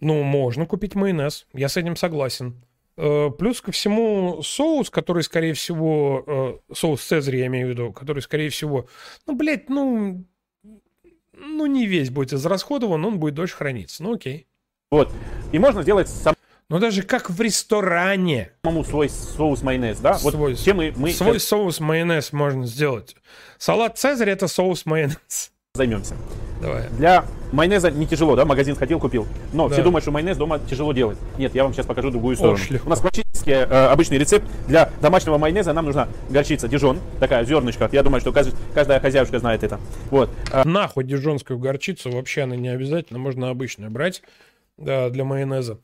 Ну, 0.00 0.22
можно 0.22 0.66
купить 0.66 0.94
майонез. 0.94 1.46
Я 1.52 1.68
с 1.68 1.76
этим 1.76 1.96
согласен. 1.96 2.62
Э, 2.96 3.30
плюс 3.30 3.60
ко 3.60 3.72
всему 3.72 4.42
соус, 4.42 4.90
который, 4.90 5.22
скорее 5.22 5.54
всего, 5.54 6.62
э, 6.68 6.74
соус 6.74 7.02
Цезарь, 7.02 7.36
я 7.36 7.46
имею 7.46 7.68
в 7.68 7.70
виду, 7.70 7.92
который, 7.92 8.20
скорее 8.20 8.50
всего, 8.50 8.88
ну, 9.26 9.34
блядь, 9.34 9.68
ну, 9.68 10.24
ну, 11.32 11.66
не 11.66 11.86
весь 11.86 12.10
будет 12.10 12.32
израсходован, 12.32 13.04
он 13.04 13.18
будет 13.18 13.34
дольше 13.34 13.56
храниться. 13.56 14.02
Ну, 14.02 14.14
окей. 14.14 14.46
Вот. 14.90 15.12
И 15.52 15.58
можно 15.58 15.82
сделать 15.82 16.08
сам 16.08 16.35
но 16.68 16.78
даже 16.78 17.02
как 17.02 17.30
в 17.30 17.40
ресторане. 17.40 18.50
Самому 18.64 18.84
свой 18.84 19.08
соус 19.08 19.62
майонез, 19.62 19.98
да? 19.98 20.18
Вот 20.22 20.34
свой, 20.34 20.56
чем 20.56 20.78
мы, 20.78 20.92
мы 20.96 21.12
свой 21.12 21.38
соус 21.38 21.80
майонез 21.80 22.32
можно 22.32 22.66
сделать. 22.66 23.14
Салат 23.58 23.98
Цезарь 23.98 24.30
это 24.30 24.48
соус 24.48 24.84
майонез. 24.84 25.52
Займемся. 25.74 26.14
Давай. 26.60 26.88
Для 26.98 27.24
майонеза 27.52 27.90
не 27.90 28.06
тяжело, 28.06 28.34
да? 28.34 28.44
Магазин 28.44 28.74
ходил, 28.74 28.98
купил. 28.98 29.26
Но 29.52 29.68
да. 29.68 29.74
все 29.74 29.82
думают, 29.82 30.02
что 30.02 30.10
майонез 30.10 30.36
дома 30.36 30.58
тяжело 30.58 30.92
делать. 30.92 31.18
Нет, 31.38 31.54
я 31.54 31.62
вам 31.64 31.72
сейчас 31.72 31.86
покажу 31.86 32.10
другую 32.10 32.34
сторону. 32.34 32.54
Очень 32.56 32.80
У 32.84 32.88
нас 32.88 33.00
классический 33.00 33.52
э, 33.52 33.64
обычный 33.64 34.18
рецепт 34.18 34.46
для 34.66 34.90
домашнего 35.00 35.38
майонеза. 35.38 35.72
Нам 35.72 35.84
нужна 35.84 36.08
горчица 36.30 36.66
дижон, 36.66 36.98
такая 37.20 37.44
зернышко. 37.44 37.88
Я 37.92 38.02
думаю, 38.02 38.20
что 38.20 38.32
каждая, 38.32 38.56
каждая 38.74 39.00
хозяюшка 39.00 39.38
знает 39.38 39.62
это. 39.62 39.78
Вот. 40.10 40.30
А 40.50 40.66
Нахуй 40.66 41.04
дижонскую 41.04 41.58
горчицу, 41.58 42.10
вообще 42.10 42.42
она 42.42 42.56
не 42.56 42.68
обязательно, 42.68 43.18
можно 43.18 43.50
обычную 43.50 43.90
брать 43.90 44.22
да, 44.78 45.10
для 45.10 45.24
майонеза. 45.24 45.78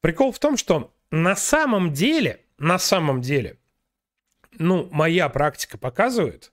Прикол 0.00 0.32
в 0.32 0.38
том, 0.38 0.56
что 0.56 0.92
на 1.10 1.36
самом 1.36 1.92
деле, 1.92 2.40
на 2.58 2.78
самом 2.78 3.20
деле, 3.20 3.56
ну, 4.58 4.88
моя 4.90 5.28
практика 5.28 5.78
показывает, 5.78 6.52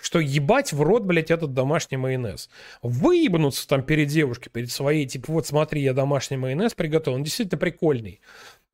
что 0.00 0.20
ебать 0.20 0.72
в 0.72 0.82
рот, 0.82 1.04
блядь, 1.04 1.30
этот 1.30 1.54
домашний 1.54 1.96
майонез. 1.96 2.50
Выебнуться 2.82 3.66
там 3.66 3.82
перед 3.82 4.08
девушкой, 4.08 4.50
перед 4.50 4.70
своей, 4.70 5.06
типа, 5.06 5.32
вот 5.32 5.46
смотри, 5.46 5.82
я 5.82 5.94
домашний 5.94 6.36
майонез 6.36 6.74
приготовил, 6.74 7.16
он 7.16 7.24
действительно 7.24 7.58
прикольный. 7.58 8.20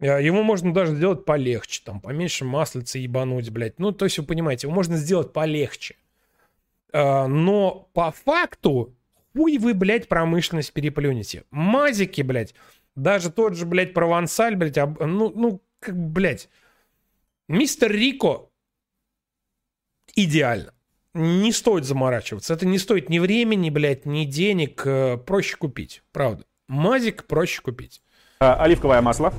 Э, 0.00 0.22
его 0.22 0.42
можно 0.42 0.74
даже 0.74 0.94
сделать 0.94 1.24
полегче, 1.24 1.82
там, 1.84 2.00
поменьше 2.00 2.44
маслица 2.44 2.98
ебануть, 2.98 3.50
блядь. 3.50 3.78
Ну, 3.78 3.92
то 3.92 4.04
есть, 4.04 4.18
вы 4.18 4.24
понимаете, 4.24 4.66
его 4.66 4.74
можно 4.74 4.96
сделать 4.96 5.32
полегче. 5.32 5.96
Э, 6.92 7.26
но 7.26 7.88
по 7.92 8.10
факту, 8.10 8.94
хуй 9.32 9.58
вы, 9.58 9.74
блядь, 9.74 10.08
промышленность 10.08 10.72
переплюнете. 10.72 11.44
Мазики, 11.50 12.22
блядь, 12.22 12.54
даже 12.94 13.30
тот 13.30 13.56
же, 13.56 13.66
блядь, 13.66 13.94
Провансаль, 13.94 14.56
блядь, 14.56 14.78
об... 14.78 15.00
ну, 15.00 15.32
ну, 15.34 15.62
как, 15.80 15.96
блядь, 15.96 16.48
мистер 17.48 17.90
Рико 17.90 18.50
идеально. 20.14 20.74
Не 21.14 21.52
стоит 21.52 21.84
заморачиваться. 21.84 22.54
Это 22.54 22.66
не 22.66 22.78
стоит 22.78 23.10
ни 23.10 23.18
времени, 23.18 23.68
блядь, 23.70 24.06
ни 24.06 24.24
денег. 24.24 24.82
Э, 24.86 25.18
проще 25.18 25.56
купить, 25.56 26.02
правда. 26.10 26.44
Мазик 26.68 27.26
проще 27.26 27.60
купить. 27.60 28.02
А, 28.40 28.54
оливковое 28.62 29.02
масло. 29.02 29.32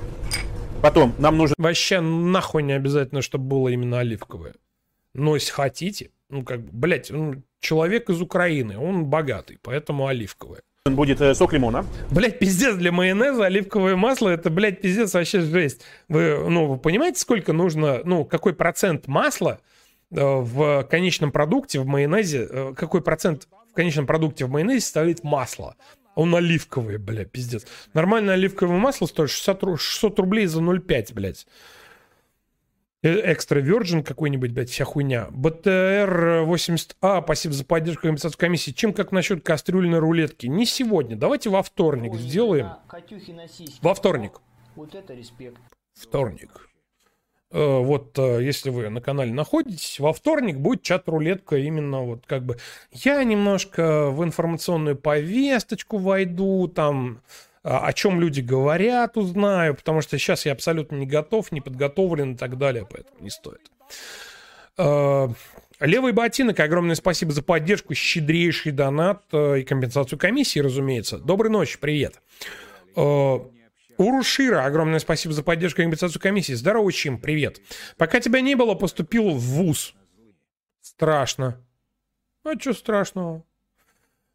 Потом 0.83 1.15
нам 1.17 1.37
нужно... 1.37 1.55
Вообще 1.57 1.99
нахуй 1.99 2.61
не 2.61 2.73
обязательно, 2.73 3.21
чтобы 3.21 3.45
было 3.45 3.69
именно 3.69 3.99
оливковое. 3.99 4.53
Но 5.13 5.35
если 5.35 5.51
хотите, 5.51 6.11
ну 6.29 6.43
как 6.43 6.63
бы, 6.63 6.69
блядь, 6.71 7.09
он 7.09 7.43
человек 7.59 8.09
из 8.09 8.21
Украины, 8.21 8.77
он 8.77 9.05
богатый, 9.05 9.57
поэтому 9.61 10.07
оливковое 10.07 10.61
будет 10.91 11.21
э, 11.21 11.33
сок 11.33 11.53
лимона. 11.53 11.85
Блять, 12.11 12.39
пиздец, 12.39 12.75
для 12.75 12.91
майонеза 12.91 13.45
оливковое 13.45 13.95
масло, 13.95 14.27
это, 14.27 14.49
блядь, 14.49 14.81
пиздец 14.81 15.13
вообще 15.13 15.39
жесть. 15.39 15.81
Вы, 16.09 16.49
ну, 16.49 16.65
вы 16.65 16.77
понимаете, 16.77 17.21
сколько 17.21 17.53
нужно, 17.53 18.01
ну, 18.03 18.25
какой 18.25 18.53
процент 18.53 19.07
масла 19.07 19.61
э, 20.11 20.17
в 20.19 20.83
конечном 20.83 21.31
продукте, 21.31 21.79
в 21.79 21.85
майонезе, 21.85 22.47
э, 22.49 22.73
какой 22.75 23.01
процент 23.01 23.47
в 23.71 23.73
конечном 23.73 24.05
продукте 24.05 24.43
в 24.43 24.49
майонезе 24.49 24.81
составляет 24.81 25.23
масло? 25.23 25.77
Он 26.15 26.35
оливковый, 26.35 26.97
блядь, 26.97 27.31
пиздец. 27.31 27.65
Нормальное 27.93 28.33
оливковое 28.33 28.77
масло 28.77 29.05
стоит 29.05 29.29
60, 29.29 29.79
600 29.79 30.19
рублей 30.19 30.47
за 30.47 30.59
0,5, 30.59 31.13
блядь. 31.13 31.47
Экстра 33.03 33.61
Virgin 33.61 34.01
какой-нибудь, 34.01 34.51
блядь, 34.51 34.69
вся 34.69 34.85
хуйня. 34.85 35.27
БТР 35.31 36.45
80А, 36.47 37.21
спасибо 37.21 37.53
за 37.53 37.65
поддержку 37.65 38.03
компенсации 38.03 38.37
комиссии. 38.37 38.71
Чем 38.71 38.93
как 38.93 39.11
насчет 39.11 39.43
кастрюльной 39.43 39.99
рулетки? 39.99 40.47
Не 40.47 40.65
сегодня, 40.65 41.17
давайте 41.17 41.49
во 41.49 41.63
вторник 41.63 42.15
сделаем. 42.15 42.69
Во 43.81 43.93
вторник. 43.93 44.39
Вот 44.75 44.95
это 44.95 45.13
респект. 45.13 45.59
Вторник. 45.93 46.69
Э, 47.51 47.79
вот 47.79 48.17
э, 48.17 48.41
если 48.41 48.69
вы 48.69 48.87
на 48.87 49.01
канале 49.01 49.33
находитесь, 49.33 49.99
во 49.99 50.13
вторник 50.13 50.57
будет 50.57 50.81
чат-рулетка 50.81 51.57
именно 51.57 52.03
вот 52.03 52.25
как 52.25 52.45
бы... 52.45 52.57
Я 52.91 53.21
немножко 53.25 54.11
в 54.11 54.23
информационную 54.23 54.95
повесточку 54.95 55.97
войду, 55.97 56.69
там 56.69 57.21
о 57.63 57.93
чем 57.93 58.19
люди 58.19 58.41
говорят, 58.41 59.17
узнаю, 59.17 59.75
потому 59.75 60.01
что 60.01 60.17
сейчас 60.17 60.45
я 60.45 60.51
абсолютно 60.51 60.97
не 60.97 61.05
готов, 61.05 61.51
не 61.51 61.61
подготовлен 61.61 62.33
и 62.33 62.37
так 62.37 62.57
далее, 62.57 62.85
поэтому 62.89 63.21
не 63.21 63.29
стоит. 63.29 63.71
А, 64.77 65.29
левый 65.79 66.11
ботинок, 66.11 66.59
огромное 66.59 66.95
спасибо 66.95 67.31
за 67.31 67.41
поддержку, 67.41 67.93
щедрейший 67.93 68.73
донат 68.73 69.23
э, 69.31 69.59
и 69.59 69.63
компенсацию 69.63 70.19
комиссии, 70.19 70.59
разумеется. 70.59 71.17
Доброй 71.17 71.51
ночи, 71.51 71.77
привет. 71.79 72.21
Урушира, 73.97 74.65
огромное 74.65 74.99
спасибо 74.99 75.33
за 75.33 75.43
поддержку 75.43 75.81
и 75.81 75.83
компенсацию 75.83 76.21
комиссии. 76.21 76.53
Здорово, 76.53 76.91
Чим, 76.91 77.19
привет. 77.19 77.61
Пока 77.97 78.19
тебя 78.19 78.41
не 78.41 78.55
было, 78.55 78.73
поступил 78.73 79.29
в 79.29 79.39
ВУЗ. 79.39 79.93
Страшно. 80.81 81.61
А 82.43 82.59
что 82.59 82.73
страшного? 82.73 83.43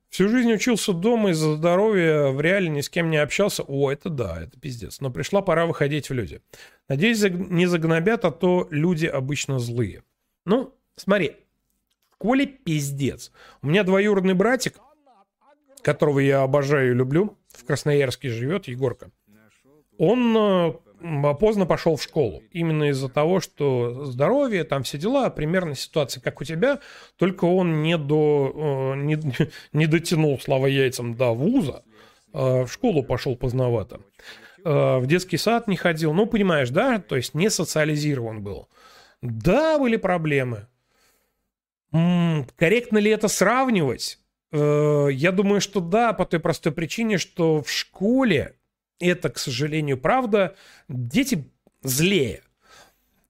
Всю 0.09 0.29
жизнь 0.29 0.53
учился 0.53 0.93
дома 0.93 1.31
из-за 1.31 1.57
здоровья, 1.57 2.29
в 2.29 2.41
реале 2.41 2.69
ни 2.69 2.81
с 2.81 2.89
кем 2.89 3.11
не 3.11 3.19
общался. 3.19 3.63
О, 3.63 3.91
это 3.91 4.09
да, 4.09 4.43
это 4.43 4.59
пиздец. 4.59 5.01
Но 5.01 5.11
пришла 5.11 5.43
пора 5.43 5.67
выходить 5.67 6.09
в 6.09 6.15
люди. 6.15 6.41
Надеюсь, 6.89 7.23
не 7.23 7.67
загнобят, 7.67 8.25
а 8.25 8.31
то 8.31 8.67
люди 8.71 9.07
обычно 9.07 9.59
злые. 9.59 10.03
Ну, 10.47 10.75
смотри, 10.97 11.37
в 12.11 12.47
пиздец. 12.47 13.31
У 13.61 13.67
меня 13.69 13.85
двоюродный 13.85 14.35
братик, 14.35 14.79
которого 15.83 16.21
я 16.21 16.43
обожаю 16.43 16.93
и 16.93 16.95
люблю, 16.95 17.37
в 17.49 17.65
Красноярске 17.65 18.31
живет, 18.31 18.67
Егорка. 18.67 19.11
Он 19.99 20.37
э, 20.37 20.73
поздно 21.39 21.67
пошел 21.67 21.97
в 21.97 22.03
школу. 22.03 22.43
Именно 22.51 22.91
из-за 22.91 23.09
того, 23.09 23.41
что 23.41 24.05
здоровье, 24.05 24.65
там 24.65 24.83
все 24.83 24.99
дела, 24.99 25.31
примерно 25.31 25.75
ситуация, 25.75 26.21
как 26.21 26.41
у 26.41 26.45
тебя, 26.45 26.81
только 27.17 27.45
он 27.45 27.83
не, 27.83 27.97
до, 27.97 28.95
э, 28.95 28.97
не, 28.97 29.19
не 29.73 29.87
дотянул, 29.87 30.39
слава 30.41 30.67
яйцам, 30.67 31.15
до 31.15 31.33
вуза, 31.33 31.83
э, 32.33 32.65
в 32.65 32.69
школу 32.69 33.03
пошел 33.03 33.37
поздновато. 33.37 34.01
В 34.65 35.07
детский 35.07 35.37
сад 35.37 35.69
не 35.69 35.77
ходил. 35.77 36.13
Ну, 36.13 36.27
понимаешь, 36.27 36.71
да? 36.71 36.99
То 36.99 37.17
есть 37.17 37.33
не 37.33 37.49
социализирован 37.49 38.43
был. 38.43 38.69
Да, 39.23 39.79
были 39.79 39.97
проблемы. 39.97 40.67
Корректно 41.93 42.99
ли 42.99 43.11
это 43.11 43.29
сравнивать? 43.29 44.19
Я 44.53 45.33
думаю, 45.33 45.61
что 45.61 45.81
да, 45.81 46.13
по 46.13 46.27
той 46.27 46.41
простой 46.41 46.73
причине, 46.73 47.19
что 47.19 47.63
в 47.63 47.71
школе 47.71 48.58
это, 48.99 49.29
к 49.29 49.39
сожалению, 49.39 49.99
правда. 49.99 50.57
Дети 50.89 51.51
злее. 51.83 52.43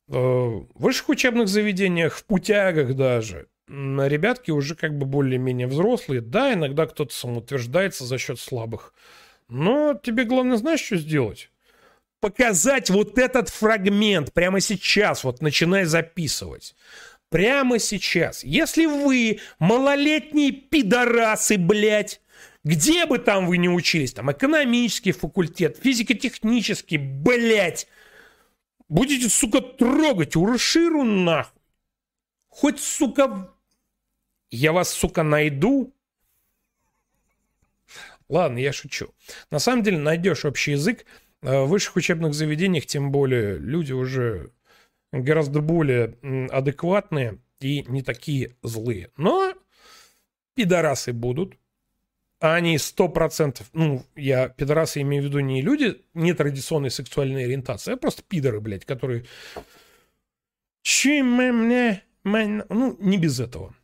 Э, 0.09 0.13
в 0.13 0.67
высших 0.75 1.09
учебных 1.11 1.49
заведениях, 1.49 2.17
в 2.17 2.25
путягах 2.25 2.95
даже, 2.95 3.49
ребятки 3.69 4.51
уже 4.51 4.75
как 4.75 4.97
бы 4.97 5.07
более-менее 5.07 5.67
взрослые. 5.67 6.21
Да, 6.21 6.55
иногда 6.55 6.87
кто-то 6.87 7.15
самоутверждается 7.15 8.05
за 8.05 8.19
счет 8.19 8.41
слабых. 8.41 8.95
Но 9.49 9.95
тебе 9.95 10.25
главное, 10.25 10.57
знаешь, 10.57 10.81
что 10.81 10.97
сделать? 10.97 11.51
Показать 12.21 12.91
вот 12.91 13.19
этот 13.19 13.49
фрагмент 13.49 14.33
прямо 14.33 14.61
сейчас, 14.61 15.23
вот 15.25 15.41
начинай 15.41 15.85
записывать. 15.85 16.75
Прямо 17.31 17.79
сейчас. 17.79 18.43
Если 18.43 18.87
вы 18.87 19.41
малолетние 19.59 20.51
пидорасы, 20.51 21.59
блядь, 21.59 22.21
где 22.65 23.07
бы 23.07 23.19
там 23.19 23.47
вы 23.47 23.59
ни 23.59 23.69
учились, 23.69 24.13
там 24.13 24.31
экономический 24.31 25.13
факультет, 25.13 25.79
физико-технический, 25.83 26.99
блять, 26.99 27.89
будете, 28.89 29.29
сука, 29.29 29.61
трогать 29.61 30.37
Урширу 30.37 31.05
нахуй. 31.05 31.61
Хоть, 32.49 32.81
сука, 32.81 33.55
я 34.51 34.73
вас, 34.73 34.91
сука, 34.91 35.23
найду. 35.23 35.95
Ладно, 38.29 38.59
я 38.59 38.73
шучу. 38.73 39.15
На 39.51 39.59
самом 39.59 39.83
деле 39.83 39.99
найдешь 39.99 40.45
общий 40.45 40.73
язык. 40.73 41.07
Э, 41.43 41.63
в 41.63 41.69
высших 41.69 41.97
учебных 41.97 42.35
заведениях, 42.35 42.87
тем 42.87 43.13
более, 43.13 43.59
люди 43.59 43.93
уже 43.93 44.53
гораздо 45.13 45.61
более 45.61 46.19
адекватные 46.51 47.41
и 47.61 47.85
не 47.89 48.03
такие 48.03 48.57
злые. 48.63 49.11
Но 49.17 49.55
пидорасы 50.55 51.13
будут, 51.13 51.57
они 52.41 52.79
сто 52.79 53.09
процентов, 53.09 53.69
ну, 53.73 54.05
я 54.15 54.49
пидорасы 54.49 55.01
имею 55.01 55.23
в 55.23 55.27
виду 55.27 55.41
не 55.41 55.61
люди 55.61 56.03
нетрадиционной 56.15 56.91
сексуальной 56.91 57.45
ориентации, 57.45 57.95
а 57.95 57.97
просто 57.97 58.23
пидоры, 58.23 58.61
блядь, 58.61 58.85
которые... 58.85 59.25
Чем 60.83 61.33
мне... 61.35 62.03
Ну, 62.25 62.97
не 63.01 63.19
без 63.19 63.41
этого. 63.41 63.75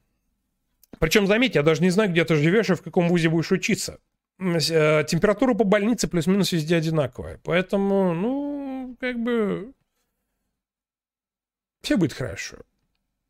Причем, 0.99 1.27
заметь, 1.27 1.55
я 1.55 1.63
даже 1.63 1.83
не 1.83 1.91
знаю, 1.91 2.11
где 2.11 2.25
ты 2.25 2.37
живешь 2.37 2.71
и 2.71 2.75
в 2.75 2.83
каком 2.83 3.09
вузе 3.09 3.29
будешь 3.29 3.53
учиться. 3.53 3.99
Э, 4.39 5.05
температура 5.05 5.55
по 5.55 5.65
больнице 5.65 6.09
плюс-минус 6.09 6.53
везде 6.53 6.77
одинаковая. 6.77 7.41
Поэтому, 7.43 8.15
ну, 8.15 8.97
как 9.01 9.19
бы... 9.19 9.73
Все 11.83 11.97
будет 11.97 12.13
хорошо. 12.13 12.59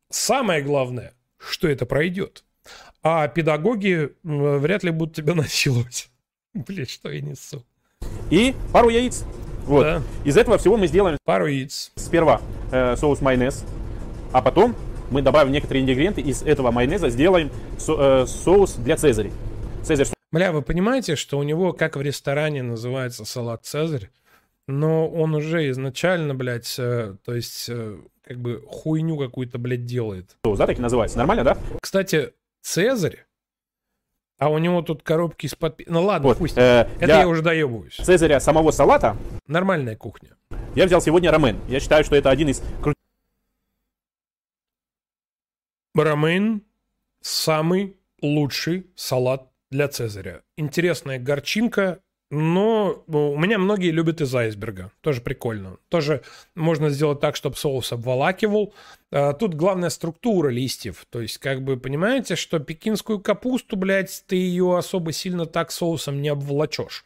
Самое 0.09 0.61
главное, 0.61 1.13
что 1.37 1.67
это 1.67 1.85
пройдет. 1.85 2.43
А 3.03 3.27
педагоги 3.27 4.11
вряд 4.23 4.83
ли 4.83 4.91
будут 4.91 5.15
тебя 5.15 5.33
насиловать. 5.35 6.09
Блин, 6.53 6.87
что 6.87 7.11
я 7.11 7.21
несу. 7.21 7.63
И 8.29 8.55
пару 8.71 8.89
яиц. 8.89 9.25
Вот. 9.65 9.83
Да. 9.83 10.01
Из 10.23 10.37
этого 10.37 10.57
всего 10.57 10.77
мы 10.77 10.87
сделаем 10.87 11.17
пару 11.23 11.47
яиц. 11.47 11.91
Сперва 11.95 12.41
э, 12.71 12.95
соус 12.95 13.21
майонез, 13.21 13.65
а 14.31 14.41
потом 14.41 14.75
мы 15.11 15.21
добавим 15.21 15.51
некоторые 15.51 15.83
ингредиенты 15.83 16.21
из 16.21 16.43
этого 16.43 16.71
майонеза, 16.71 17.09
сделаем 17.09 17.51
со, 17.77 18.23
э, 18.23 18.25
соус 18.27 18.75
для 18.75 18.97
цезаря. 18.97 19.31
Цезарь. 19.83 20.07
Бля, 20.31 20.51
вы 20.51 20.61
понимаете, 20.61 21.15
что 21.15 21.37
у 21.37 21.43
него, 21.43 21.73
как 21.73 21.95
в 21.95 22.01
ресторане, 22.01 22.63
называется 22.63 23.25
салат 23.25 23.65
цезарь, 23.65 24.09
но 24.67 25.07
он 25.07 25.35
уже 25.35 25.69
изначально, 25.69 26.35
блядь, 26.35 26.75
э, 26.77 27.15
то 27.23 27.33
есть, 27.33 27.69
э, 27.69 27.97
как 28.23 28.39
бы 28.39 28.63
хуйню 28.67 29.17
какую-то, 29.17 29.59
блядь, 29.59 29.85
делает. 29.85 30.35
Соус, 30.43 30.57
да, 30.57 30.67
так 30.67 30.79
и 30.79 30.81
называется? 30.81 31.17
Нормально, 31.17 31.43
да? 31.43 31.57
Кстати, 31.79 32.33
Цезарь? 32.65 33.27
А 34.39 34.49
у 34.49 34.57
него 34.57 34.81
тут 34.81 35.03
коробки 35.03 35.45
из-под... 35.45 35.81
Ну 35.85 36.03
ладно, 36.03 36.29
вот, 36.29 36.39
пусть. 36.39 36.57
Э, 36.57 36.89
Это 36.99 37.19
я 37.19 37.27
уже 37.27 37.43
доебываюсь. 37.43 37.95
Цезаря 37.95 38.39
самого 38.39 38.71
салата. 38.71 39.15
Нормальная 39.45 39.95
кухня. 39.95 40.35
Я 40.73 40.87
взял 40.87 40.99
сегодня 40.99 41.29
рамен. 41.29 41.59
Я 41.67 41.79
считаю, 41.79 42.03
что 42.03 42.15
это 42.15 42.31
один 42.31 42.49
из. 42.49 42.63
Рамен 45.93 46.63
самый 47.21 47.97
лучший 48.23 48.87
салат 48.95 49.47
для 49.69 49.87
Цезаря. 49.87 50.41
Интересная 50.57 51.19
горчинка, 51.19 51.99
но 52.31 53.03
ну, 53.07 53.31
у 53.31 53.37
меня 53.37 53.59
многие 53.59 53.91
любят 53.91 54.19
из 54.19 54.33
айсберга. 54.33 54.91
Тоже 55.01 55.21
прикольно. 55.21 55.77
Тоже 55.89 56.23
можно 56.55 56.89
сделать 56.89 57.19
так, 57.19 57.35
чтобы 57.35 57.55
соус 57.55 57.91
обволакивал. 57.91 58.73
А, 59.11 59.33
тут 59.33 59.53
главная 59.53 59.89
структура 59.89 60.49
листьев. 60.49 61.05
То 61.09 61.21
есть, 61.21 61.37
как 61.37 61.61
бы, 61.61 61.77
понимаете, 61.77 62.35
что 62.35 62.59
пекинскую 62.59 63.19
капусту, 63.19 63.75
блядь, 63.75 64.23
ты 64.27 64.37
ее 64.37 64.77
особо 64.77 65.11
сильно 65.11 65.45
так 65.45 65.71
соусом 65.71 66.21
не 66.21 66.29
обволочешь. 66.29 67.05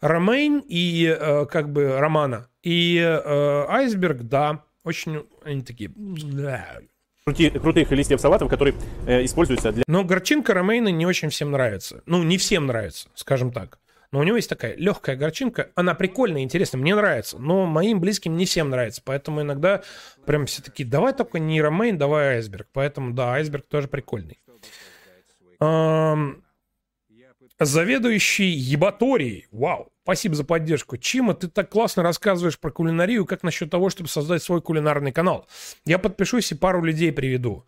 Ромейн 0.00 0.62
и, 0.66 1.06
э, 1.06 1.46
как 1.46 1.70
бы, 1.70 1.98
романа. 1.98 2.48
И 2.62 2.96
э, 2.98 3.64
айсберг, 3.68 4.22
да, 4.22 4.64
очень 4.84 5.26
они 5.44 5.62
такие... 5.62 5.90
крутых 7.50 7.90
листьев 7.90 8.20
салатов, 8.20 8.48
которые 8.48 8.74
э, 9.06 9.24
используются 9.24 9.72
для... 9.72 9.84
Но 9.86 10.02
горчинка 10.04 10.54
ромейна 10.54 10.88
не 10.88 11.06
очень 11.06 11.28
всем 11.28 11.50
нравится. 11.50 12.02
Ну, 12.06 12.22
не 12.22 12.38
всем 12.38 12.66
нравится, 12.66 13.08
скажем 13.14 13.52
так. 13.52 13.78
Но 14.12 14.20
у 14.20 14.22
него 14.22 14.36
есть 14.36 14.48
такая 14.48 14.76
легкая 14.76 15.16
горчинка. 15.16 15.70
Она 15.74 15.94
прикольная, 15.94 16.42
интересная, 16.42 16.80
мне 16.80 16.94
нравится. 16.94 17.38
Но 17.38 17.66
моим 17.66 18.00
близким 18.00 18.36
не 18.36 18.46
всем 18.46 18.70
нравится. 18.70 19.02
Поэтому 19.04 19.42
иногда 19.42 19.82
прям 20.24 20.46
все 20.46 20.62
таки 20.62 20.84
давай 20.84 21.12
только 21.12 21.38
не 21.38 21.60
ромейн, 21.60 21.98
давай 21.98 22.36
айсберг. 22.36 22.68
Поэтому 22.72 23.12
да, 23.12 23.34
айсберг 23.34 23.66
тоже 23.66 23.88
прикольный. 23.88 24.40
Эм... 25.60 26.42
Заведующий 27.58 28.50
ебаторией. 28.50 29.46
Вау. 29.50 29.90
Спасибо 30.02 30.34
за 30.34 30.44
поддержку. 30.44 30.98
Чима, 30.98 31.34
ты 31.34 31.48
так 31.48 31.70
классно 31.70 32.02
рассказываешь 32.02 32.58
про 32.58 32.70
кулинарию. 32.70 33.24
Как 33.24 33.42
насчет 33.42 33.70
того, 33.70 33.88
чтобы 33.88 34.08
создать 34.08 34.42
свой 34.42 34.60
кулинарный 34.60 35.10
канал? 35.10 35.48
Я 35.86 35.98
подпишусь 35.98 36.52
и 36.52 36.54
пару 36.54 36.82
людей 36.82 37.12
приведу. 37.12 37.64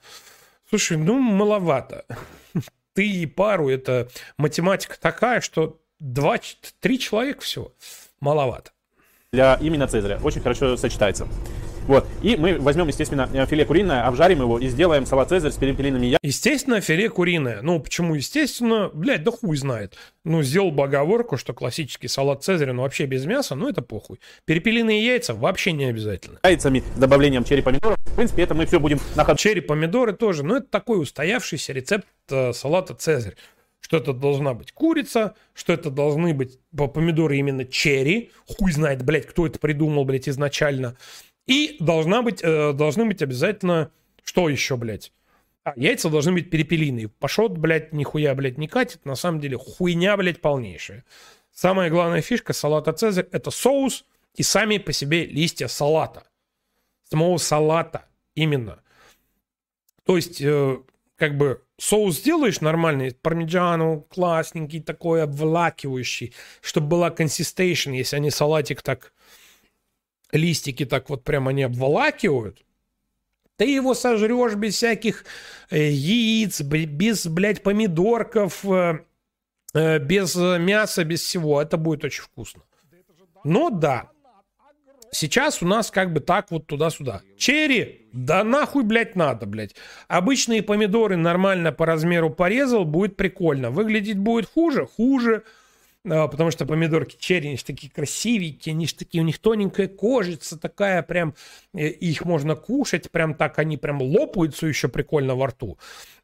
Слушай, 0.68 0.98
ну, 0.98 1.18
маловато. 1.18 2.04
Ты 2.92 3.08
и 3.08 3.26
пару, 3.26 3.70
это 3.70 4.08
математика 4.36 4.96
такая, 5.00 5.40
что 5.40 5.80
два, 6.00 6.38
три 6.80 6.98
человека 6.98 7.42
всего. 7.42 7.72
Маловато. 8.20 8.70
Для 9.32 9.58
именно 9.60 9.86
Цезаря. 9.86 10.18
Очень 10.22 10.40
хорошо 10.40 10.76
сочетается. 10.76 11.28
Вот. 11.88 12.06
И 12.22 12.36
мы 12.36 12.58
возьмем, 12.58 12.86
естественно, 12.88 13.30
э, 13.32 13.46
филе 13.46 13.64
куриное, 13.64 14.06
обжарим 14.06 14.40
его 14.40 14.58
и 14.58 14.68
сделаем 14.68 15.06
салат 15.06 15.30
Цезарь 15.30 15.52
с 15.52 15.56
перепелиными 15.56 16.04
яйцами. 16.04 16.20
Естественно, 16.22 16.80
филе 16.82 17.08
куриное. 17.08 17.60
Ну, 17.62 17.80
почему 17.80 18.14
естественно? 18.14 18.90
Блядь, 18.92 19.24
да 19.24 19.30
хуй 19.30 19.56
знает. 19.56 19.96
Ну, 20.22 20.42
сделал 20.42 20.70
бы 20.70 20.84
оговорку, 20.84 21.38
что 21.38 21.54
классический 21.54 22.08
салат 22.08 22.44
Цезаря, 22.44 22.74
ну, 22.74 22.82
вообще 22.82 23.06
без 23.06 23.24
мяса, 23.24 23.54
ну, 23.54 23.70
это 23.70 23.80
похуй. 23.80 24.20
Перепелиные 24.44 25.04
яйца 25.04 25.32
вообще 25.32 25.72
не 25.72 25.86
обязательно. 25.86 26.38
Яйцами 26.44 26.80
с 26.94 26.98
добавлением 26.98 27.44
черри 27.44 27.62
помидоров. 27.62 27.96
В 28.04 28.16
принципе, 28.16 28.42
это 28.42 28.54
мы 28.54 28.66
все 28.66 28.78
будем 28.78 29.00
на 29.16 29.24
ходу. 29.24 29.38
Черри 29.38 29.62
помидоры 29.62 30.12
тоже. 30.12 30.42
Ну, 30.42 30.56
это 30.56 30.66
такой 30.66 31.00
устоявшийся 31.00 31.72
рецепт 31.72 32.06
э, 32.30 32.52
салата 32.52 32.94
Цезарь 32.94 33.34
что 33.88 33.96
это 33.96 34.12
должна 34.12 34.52
быть 34.52 34.70
курица, 34.72 35.34
что 35.54 35.72
это 35.72 35.90
должны 35.90 36.34
быть 36.34 36.58
помидоры 36.72 37.38
именно 37.38 37.64
черри. 37.64 38.30
Хуй 38.46 38.70
знает, 38.70 39.02
блядь, 39.02 39.26
кто 39.26 39.46
это 39.46 39.58
придумал, 39.58 40.04
блядь, 40.04 40.28
изначально. 40.28 40.98
И 41.46 41.78
должна 41.80 42.20
быть, 42.20 42.40
э, 42.42 42.74
должны 42.74 43.06
быть 43.06 43.22
обязательно... 43.22 43.90
Что 44.22 44.50
еще, 44.50 44.76
блядь? 44.76 45.10
А, 45.64 45.72
яйца 45.74 46.10
должны 46.10 46.34
быть 46.34 46.50
перепелиные. 46.50 47.08
Пашот, 47.08 47.56
блядь, 47.56 47.94
нихуя, 47.94 48.34
блядь, 48.34 48.58
не 48.58 48.68
катит. 48.68 49.06
На 49.06 49.14
самом 49.14 49.40
деле 49.40 49.56
хуйня, 49.56 50.18
блядь, 50.18 50.42
полнейшая. 50.42 51.06
Самая 51.50 51.88
главная 51.88 52.20
фишка 52.20 52.52
салата 52.52 52.92
Цезарь– 52.92 53.26
это 53.32 53.50
соус 53.50 54.04
и 54.34 54.42
сами 54.42 54.76
по 54.76 54.92
себе 54.92 55.24
листья 55.24 55.66
салата. 55.66 56.24
Самого 57.04 57.38
салата 57.38 58.04
именно. 58.34 58.82
То 60.04 60.16
есть, 60.16 60.42
э, 60.42 60.76
как 61.18 61.36
бы 61.36 61.62
соус 61.78 62.18
сделаешь 62.18 62.60
нормальный, 62.60 63.12
пармиджану, 63.12 64.06
классненький, 64.08 64.80
такой 64.80 65.24
обволакивающий, 65.24 66.32
чтобы 66.60 66.86
была 66.86 67.10
консистейшн, 67.10 67.90
если 67.90 68.16
они 68.16 68.30
салатик 68.30 68.82
так, 68.82 69.12
листики 70.30 70.86
так 70.86 71.10
вот 71.10 71.24
прямо 71.24 71.52
не 71.52 71.64
обволакивают, 71.64 72.64
ты 73.56 73.64
его 73.64 73.94
сожрешь 73.94 74.54
без 74.54 74.76
всяких 74.76 75.24
э, 75.70 75.90
яиц, 75.90 76.60
без, 76.60 77.26
блядь, 77.26 77.64
помидорков, 77.64 78.64
э, 78.64 79.00
э, 79.74 79.98
без 79.98 80.36
мяса, 80.36 81.02
без 81.02 81.22
всего. 81.22 81.60
Это 81.60 81.76
будет 81.76 82.04
очень 82.04 82.22
вкусно. 82.22 82.62
Но 83.42 83.70
да, 83.70 84.12
сейчас 85.10 85.62
у 85.62 85.66
нас 85.66 85.90
как 85.90 86.12
бы 86.12 86.20
так 86.20 86.50
вот 86.50 86.66
туда-сюда. 86.66 87.22
Черри, 87.36 88.06
да 88.12 88.44
нахуй, 88.44 88.82
блядь, 88.82 89.16
надо, 89.16 89.46
блядь. 89.46 89.74
Обычные 90.08 90.62
помидоры 90.62 91.16
нормально 91.16 91.72
по 91.72 91.86
размеру 91.86 92.30
порезал, 92.30 92.84
будет 92.84 93.16
прикольно. 93.16 93.70
Выглядеть 93.70 94.18
будет 94.18 94.46
хуже, 94.46 94.86
хуже. 94.86 95.44
А, 96.08 96.28
потому 96.28 96.50
что 96.50 96.64
помидорки 96.64 97.16
черри, 97.18 97.48
они 97.48 97.56
же 97.56 97.64
такие 97.64 97.90
красивенькие, 97.92 98.72
они 98.72 98.86
же 98.86 98.94
такие, 98.94 99.22
у 99.22 99.26
них 99.26 99.38
тоненькая 99.38 99.88
кожица 99.88 100.58
такая, 100.58 101.02
прям, 101.02 101.34
э, 101.74 101.88
их 101.88 102.24
можно 102.24 102.54
кушать, 102.54 103.10
прям 103.10 103.34
так, 103.34 103.58
они 103.58 103.76
прям 103.76 104.00
лопаются 104.00 104.66
еще 104.66 104.88
прикольно 104.88 105.34
во 105.34 105.48
рту, 105.48 105.78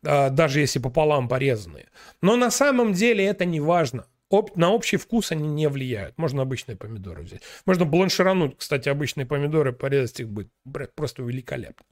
а, 0.05 0.31
даже 0.31 0.61
если 0.61 0.79
пополам 0.79 1.29
порезанные. 1.29 1.89
Но 2.23 2.37
на 2.37 2.51
самом 2.51 2.93
деле 2.93 3.25
это 3.25 3.45
не 3.45 3.61
важно. 3.61 4.07
Об, 4.39 4.57
на 4.57 4.73
общий 4.73 4.97
вкус 4.97 5.33
они 5.33 5.49
не 5.49 5.69
влияют. 5.69 6.17
Можно 6.19 6.43
обычные 6.43 6.77
помидоры 6.77 7.23
взять. 7.23 7.43
Можно 7.67 7.85
бланширануть, 7.85 8.57
кстати, 8.59 8.89
обычные 8.89 9.27
помидоры, 9.27 9.73
порезать 9.73 10.21
их 10.21 10.29
будет 10.29 10.51
просто 10.95 11.23
великолепно. 11.23 11.87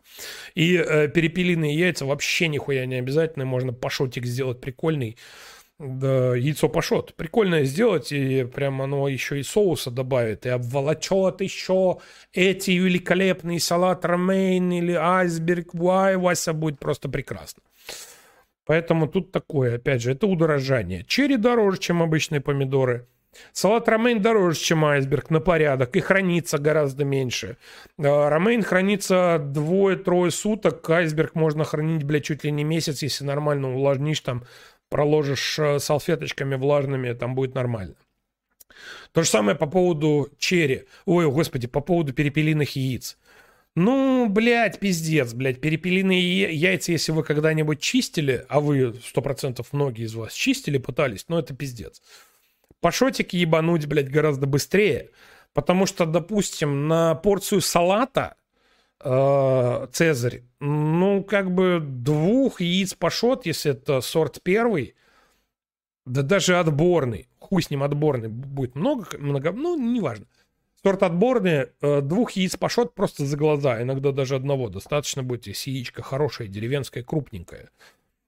И 0.55 0.77
э, 0.77 1.09
перепелиные 1.09 1.77
яйца 1.77 2.07
вообще 2.07 2.49
нихуя 2.49 2.87
не 2.87 2.97
обязательно. 2.97 3.45
Можно 3.45 3.73
пашотик 3.73 4.27
сделать 4.27 4.61
прикольный 4.61 5.17
да, 5.83 6.37
яйцо 6.37 6.69
пашот. 6.69 7.15
Прикольно 7.17 7.65
сделать, 7.65 8.13
и 8.13 8.45
прям 8.45 8.83
оно 8.83 9.09
еще 9.09 9.41
и 9.41 9.43
соуса 9.43 9.91
добавит, 9.91 10.47
и 10.47 10.49
обволочет 10.49 11.41
еще 11.41 11.99
эти 12.33 12.71
великолепные 12.73 13.59
салат 13.59 14.05
ромейн 14.05 14.71
или 14.71 14.93
айсберг, 14.93 15.75
вай, 15.75 16.17
Вася 16.17 16.53
будет 16.53 16.79
просто 16.79 17.09
прекрасно. 17.09 17.63
Поэтому 18.73 19.07
тут 19.07 19.33
такое, 19.33 19.77
опять 19.77 20.01
же, 20.01 20.13
это 20.13 20.27
удорожание. 20.27 21.05
Черри 21.07 21.37
дороже, 21.37 21.77
чем 21.77 22.03
обычные 22.03 22.41
помидоры. 22.41 23.07
Салат 23.53 23.87
ромейн 23.87 24.23
дороже, 24.23 24.59
чем 24.61 24.83
айсберг, 24.87 25.29
на 25.29 25.41
порядок, 25.41 25.95
и 25.95 26.01
хранится 26.01 26.57
гораздо 26.57 27.05
меньше. 27.05 27.59
А, 27.99 28.31
ромейн 28.31 28.63
хранится 28.63 29.39
двое-трое 29.39 30.31
суток, 30.31 30.89
айсберг 30.89 31.35
можно 31.35 31.65
хранить, 31.65 32.05
блядь, 32.05 32.25
чуть 32.25 32.45
ли 32.45 32.51
не 32.51 32.65
месяц, 32.65 33.03
если 33.03 33.25
нормально 33.25 33.75
увлажнишь 33.75 34.21
там 34.21 34.45
проложишь 34.89 35.59
э, 35.59 35.79
салфеточками 35.79 36.55
влажными, 36.55 37.13
там 37.13 37.35
будет 37.35 37.55
нормально. 37.55 37.97
То 39.13 39.23
же 39.23 39.29
самое 39.29 39.55
по 39.55 39.67
поводу 39.67 40.31
черри. 40.39 40.85
Ой, 41.05 41.31
господи, 41.31 41.67
по 41.67 41.83
поводу 41.83 42.15
перепелиных 42.15 42.75
яиц. 42.75 43.19
Ну, 43.75 44.29
блядь, 44.29 44.79
пиздец, 44.79 45.33
блядь. 45.33 45.61
Перепелиные 45.61 46.53
яйца, 46.55 46.93
если 46.93 47.13
вы 47.13 47.25
когда-нибудь 47.25 47.81
чистили, 47.81 48.45
а 48.49 48.61
вы, 48.61 48.95
сто 49.03 49.23
процентов, 49.23 49.73
многие 49.73 50.05
из 50.05 50.15
вас 50.15 50.35
чистили, 50.35 50.77
пытались, 50.77 51.25
ну, 51.29 51.39
это 51.39 51.55
пиздец. 51.55 52.03
Пашотик 52.81 53.33
ебануть, 53.33 53.87
блядь, 53.87 54.11
гораздо 54.11 54.47
быстрее. 54.47 55.11
Потому 55.55 55.87
что, 55.87 56.05
допустим, 56.05 56.89
на 56.89 57.15
порцию 57.15 57.61
салата 57.61 58.37
э, 59.01 59.87
Цезарь, 59.93 60.43
ну, 60.61 61.23
как 61.25 61.51
бы 61.51 61.81
двух 61.83 62.61
яиц 62.61 62.95
пашот, 62.95 63.47
если 63.47 63.73
это 63.73 64.01
сорт 64.01 64.41
первый, 64.43 64.95
да 66.07 66.23
даже 66.23 66.59
отборный, 66.59 67.29
хуй 67.39 67.63
с 67.63 67.71
ним 67.71 67.83
отборный, 67.83 68.29
будет 68.29 68.75
много, 68.75 69.07
много 69.19 69.53
ну, 69.53 69.79
неважно. 69.79 70.27
Сорт 70.85 71.05
отборный, 71.05 71.69
э, 71.81 72.01
двух 72.01 72.33
яиц 72.33 72.57
пашот 72.57 72.95
просто 72.95 73.25
за 73.25 73.37
глаза, 73.37 73.81
иногда 73.81 74.11
даже 74.11 74.35
одного 74.35 74.69
достаточно 74.69 75.23
будет, 75.23 75.47
если 75.47 75.71
яичко 75.71 76.03
хорошее, 76.03 76.51
деревенское, 76.51 77.05
крупненькое. 77.05 77.71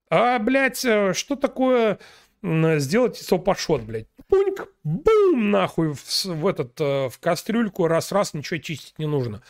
А, 0.08 0.38
блядь, 0.38 0.84
э, 0.84 1.14
что 1.14 1.34
такое 1.34 1.98
сделать 2.42 3.16
яйцо 3.16 3.38
пашот, 3.38 3.82
блядь? 3.82 4.06
Пуньк, 4.28 4.68
бум, 4.84 5.50
нахуй, 5.50 5.94
в, 5.94 6.24
в 6.24 6.46
этот, 6.46 6.80
э, 6.80 7.08
в 7.08 7.18
кастрюльку, 7.18 7.88
раз-раз, 7.88 8.34
ничего 8.34 8.60
чистить 8.60 9.00
не 9.00 9.06
нужно. 9.06 9.42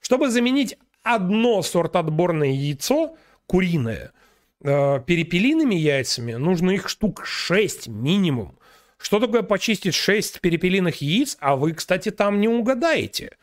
Чтобы 0.00 0.28
заменить 0.28 0.76
одно 1.04 1.62
сортотборное 1.62 2.50
яйцо, 2.50 3.16
куриное, 3.46 4.12
перепелиными 4.60 5.76
яйцами, 5.76 6.32
нужно 6.32 6.72
их 6.72 6.88
штук 6.88 7.24
6 7.24 7.86
минимум. 7.86 8.58
Что 8.98 9.20
такое 9.20 9.42
почистить 9.42 9.94
6 9.94 10.40
перепелиных 10.40 10.96
яиц? 11.00 11.36
А 11.40 11.56
вы, 11.56 11.72
кстати, 11.72 12.10
там 12.10 12.40
не 12.40 12.48
угадаете. 12.48 13.36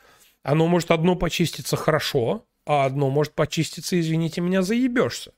Оно 0.44 0.68
может 0.68 0.91
одно 0.91 1.15
почиститься 1.15 1.76
хорошо, 1.76 2.45
а 2.65 2.86
одно 2.86 3.10
может 3.10 3.34
почиститься, 3.34 3.99
извините 3.99 4.41
меня, 4.41 4.61
заебешься. 4.61 5.32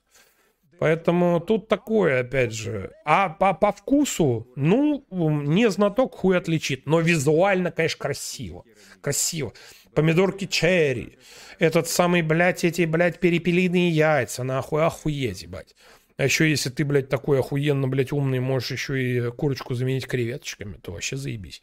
Поэтому 0.78 1.40
тут 1.40 1.66
такое, 1.66 2.20
опять 2.20 2.52
же. 2.52 2.92
А 3.04 3.30
по, 3.30 3.52
по 3.52 3.72
вкусу, 3.72 4.46
ну, 4.54 5.04
не 5.10 5.70
знаток 5.70 6.14
хуй 6.14 6.36
отличит. 6.36 6.86
Но 6.86 7.00
визуально, 7.00 7.72
конечно, 7.72 7.98
красиво. 7.98 8.64
Красиво 9.00 9.52
помидорки 9.98 10.46
черри, 10.46 11.18
этот 11.58 11.88
самый, 11.88 12.22
блядь, 12.22 12.62
эти, 12.62 12.84
блядь, 12.84 13.18
перепелиные 13.18 13.90
яйца, 13.90 14.44
нахуй, 14.44 14.86
охуеть, 14.86 15.42
ебать. 15.42 15.74
А 16.18 16.24
еще 16.24 16.50
если 16.50 16.68
ты, 16.68 16.84
блядь, 16.84 17.08
такой 17.08 17.38
охуенно, 17.38 17.86
блядь, 17.86 18.10
умный, 18.10 18.40
можешь 18.40 18.72
еще 18.72 19.00
и 19.00 19.30
курочку 19.30 19.74
заменить 19.74 20.08
креветочками, 20.08 20.74
то 20.74 20.90
вообще 20.90 21.16
заебись. 21.16 21.62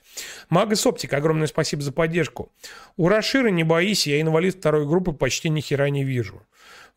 Магас 0.49 0.85
Оптика, 0.85 1.17
огромное 1.17 1.47
спасибо 1.47 1.81
за 1.81 1.91
поддержку. 1.91 2.53
У 2.95 3.09
Рашира 3.09 3.49
не 3.49 3.65
боись, 3.65 4.07
я 4.07 4.21
инвалид 4.21 4.55
второй 4.55 4.87
группы, 4.87 5.11
почти 5.11 5.49
ни 5.49 5.59
хера 5.59 5.89
не 5.89 6.05
вижу. 6.05 6.41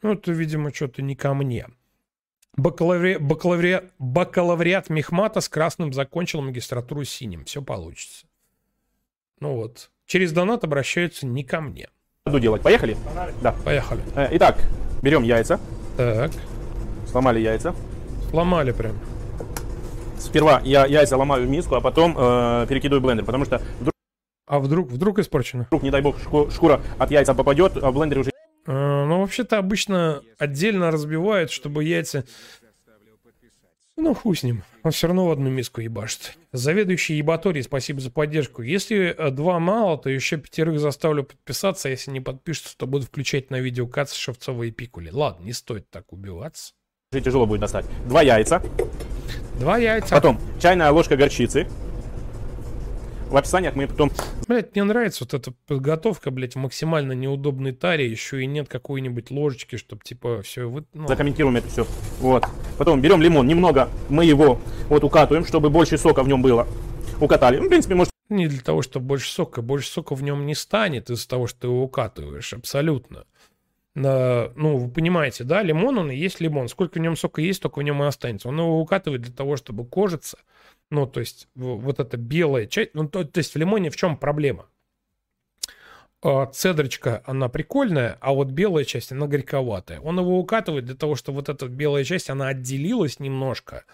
Ну, 0.02 0.12
это, 0.12 0.30
видимо, 0.30 0.72
что-то 0.72 1.02
не 1.02 1.16
ко 1.16 1.34
мне. 1.34 1.66
Бакалаври... 2.56 3.16
Бакалаври... 3.16 3.90
Бакалавриат 3.98 4.88
Мехмата 4.88 5.40
с 5.40 5.48
красным 5.48 5.92
закончил 5.92 6.40
магистратуру 6.40 7.02
синим. 7.02 7.44
Все 7.44 7.60
получится. 7.60 8.26
Ну 9.40 9.54
вот. 9.56 9.90
Через 10.06 10.30
донат 10.30 10.62
обращаются 10.62 11.26
не 11.26 11.42
ко 11.42 11.60
мне. 11.60 11.88
Буду 12.24 12.38
делать. 12.38 12.62
Поехали? 12.62 12.96
Да. 13.42 13.52
Поехали. 13.64 14.02
Э, 14.14 14.28
итак, 14.30 14.58
берем 15.02 15.24
яйца. 15.24 15.58
Так. 15.96 16.30
Сломали 17.10 17.40
яйца. 17.40 17.74
Сломали 18.30 18.72
прям. 18.72 18.98
Сперва 20.18 20.60
я 20.64 20.84
яйца 20.86 21.16
ломаю 21.16 21.46
в 21.46 21.48
миску, 21.48 21.74
а 21.74 21.80
потом 21.80 22.14
э, 22.18 22.66
перекидываю 22.68 23.00
в 23.00 23.04
блендер, 23.04 23.24
потому 23.24 23.44
что 23.44 23.62
вдруг... 23.80 23.94
А 24.46 24.58
вдруг, 24.58 24.90
вдруг 24.90 25.18
испорчено? 25.18 25.64
Вдруг, 25.64 25.82
не 25.82 25.90
дай 25.90 26.02
бог, 26.02 26.16
шкура 26.20 26.80
от 26.98 27.10
яйца 27.10 27.34
попадет, 27.34 27.76
а 27.82 27.90
в 27.90 27.94
блендере 27.94 28.20
уже... 28.20 28.30
А, 28.66 29.06
ну, 29.06 29.20
вообще-то 29.20 29.58
обычно 29.58 30.22
отдельно 30.38 30.90
разбивают, 30.90 31.50
чтобы 31.50 31.84
яйца 31.84 32.24
ну, 34.00 34.14
хуй 34.14 34.36
с 34.36 34.44
ним. 34.44 34.62
Он 34.84 34.92
все 34.92 35.08
равно 35.08 35.26
в 35.26 35.32
одну 35.32 35.50
миску 35.50 35.80
ебашит. 35.80 36.38
Заведующий 36.52 37.16
ебаторий, 37.16 37.64
спасибо 37.64 38.00
за 38.00 38.12
поддержку. 38.12 38.62
Если 38.62 39.08
э, 39.08 39.30
два 39.32 39.58
мало, 39.58 39.98
то 39.98 40.08
еще 40.08 40.36
пятерых 40.36 40.78
заставлю 40.78 41.24
подписаться. 41.24 41.88
Если 41.88 42.12
не 42.12 42.20
подпишутся, 42.20 42.78
то 42.78 42.86
буду 42.86 43.06
включать 43.06 43.50
на 43.50 43.58
видео 43.58 43.88
Кац, 43.88 44.14
Шевцова 44.14 44.62
и 44.62 44.70
Пикули. 44.70 45.10
Ладно, 45.10 45.46
не 45.46 45.52
стоит 45.52 45.90
так 45.90 46.12
убиваться. 46.12 46.74
Тяжело 47.10 47.46
будет 47.46 47.60
достать. 47.60 47.86
Два 48.06 48.20
яйца. 48.20 48.62
Два 49.58 49.78
яйца. 49.78 50.14
Потом 50.14 50.38
чайная 50.60 50.90
ложка 50.90 51.16
горчицы. 51.16 51.66
В 53.30 53.36
описаниях 53.38 53.74
мы 53.76 53.86
потом... 53.86 54.10
Блять, 54.46 54.74
мне 54.74 54.84
нравится 54.84 55.24
вот 55.24 55.32
эта 55.32 55.54
подготовка, 55.66 56.30
блядь, 56.30 56.54
в 56.54 56.58
максимально 56.58 57.12
неудобной 57.12 57.72
таре. 57.72 58.10
Еще 58.10 58.42
и 58.42 58.46
нет 58.46 58.68
какой-нибудь 58.68 59.30
ложечки, 59.30 59.76
чтобы, 59.76 60.02
типа, 60.04 60.42
все... 60.42 60.68
Вы... 60.68 60.84
Ну... 60.92 61.08
Закомментируем 61.08 61.56
это 61.56 61.68
все. 61.68 61.86
Вот. 62.20 62.44
Потом 62.76 63.00
берем 63.00 63.22
лимон, 63.22 63.46
немного 63.46 63.88
мы 64.10 64.26
его 64.26 64.60
вот 64.90 65.02
укатываем, 65.02 65.46
чтобы 65.46 65.70
больше 65.70 65.96
сока 65.96 66.22
в 66.22 66.28
нем 66.28 66.42
было. 66.42 66.66
Укатали. 67.22 67.56
Ну, 67.56 67.64
в 67.64 67.68
принципе, 67.70 67.94
может... 67.94 68.12
Не 68.28 68.48
для 68.48 68.60
того, 68.60 68.82
чтобы 68.82 69.06
больше 69.06 69.32
сока. 69.32 69.62
Больше 69.62 69.88
сока 69.88 70.14
в 70.14 70.22
нем 70.22 70.44
не 70.44 70.54
станет 70.54 71.08
из-за 71.08 71.26
того, 71.26 71.46
что 71.46 71.60
ты 71.60 71.66
его 71.68 71.84
укатываешь. 71.84 72.52
Абсолютно. 72.52 73.24
На, 73.98 74.52
ну, 74.54 74.76
вы 74.76 74.90
понимаете, 74.90 75.44
да, 75.44 75.62
лимон, 75.62 75.98
он 75.98 76.10
и 76.10 76.16
есть 76.16 76.40
лимон. 76.40 76.68
Сколько 76.68 76.98
в 76.98 77.02
нем 77.02 77.16
сока 77.16 77.40
есть, 77.40 77.58
столько 77.58 77.80
в 77.80 77.82
нем 77.82 78.02
и 78.02 78.06
останется. 78.06 78.48
Он 78.48 78.58
его 78.58 78.80
укатывает 78.80 79.22
для 79.22 79.34
того, 79.34 79.56
чтобы 79.56 79.84
кожица 79.84 80.38
ну, 80.90 81.06
то 81.06 81.20
есть 81.20 81.48
вот 81.54 82.00
эта 82.00 82.16
белая 82.16 82.66
часть, 82.66 82.94
ну, 82.94 83.08
то, 83.08 83.24
то 83.24 83.38
есть 83.38 83.54
в 83.54 83.58
лимоне 83.58 83.90
в 83.90 83.96
чем 83.96 84.16
проблема? 84.16 84.66
А, 86.22 86.46
цедрочка, 86.46 87.22
она 87.26 87.48
прикольная, 87.48 88.16
а 88.20 88.32
вот 88.32 88.48
белая 88.48 88.84
часть, 88.84 89.12
она 89.12 89.26
горьковатая. 89.26 90.00
Он 90.00 90.18
его 90.18 90.38
укатывает 90.38 90.84
для 90.84 90.96
того, 90.96 91.14
чтобы 91.14 91.36
вот 91.36 91.48
эта 91.48 91.68
белая 91.68 92.04
часть, 92.04 92.30
она 92.30 92.48
отделилась 92.48 93.20
немножко 93.20 93.84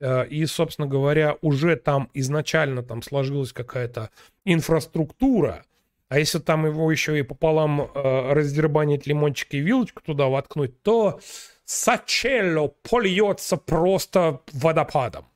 э, 0.00 0.26
и, 0.28 0.46
собственно 0.46 0.86
говоря, 0.86 1.36
уже 1.42 1.76
там 1.76 2.08
изначально 2.14 2.82
там 2.82 3.02
сложилась 3.02 3.52
какая-то 3.52 4.10
инфраструктура, 4.44 5.64
а 6.08 6.18
если 6.18 6.38
там 6.38 6.66
его 6.66 6.90
еще 6.90 7.18
и 7.18 7.22
пополам 7.22 7.82
э, 7.82 8.32
раздербанить 8.32 9.06
лимончик 9.06 9.54
и 9.54 9.58
вилочку 9.58 10.02
туда 10.02 10.26
воткнуть, 10.26 10.82
то 10.82 11.20
Сачелло 11.64 12.68
польется 12.82 13.56
просто 13.58 14.40
водопадом. 14.52 15.26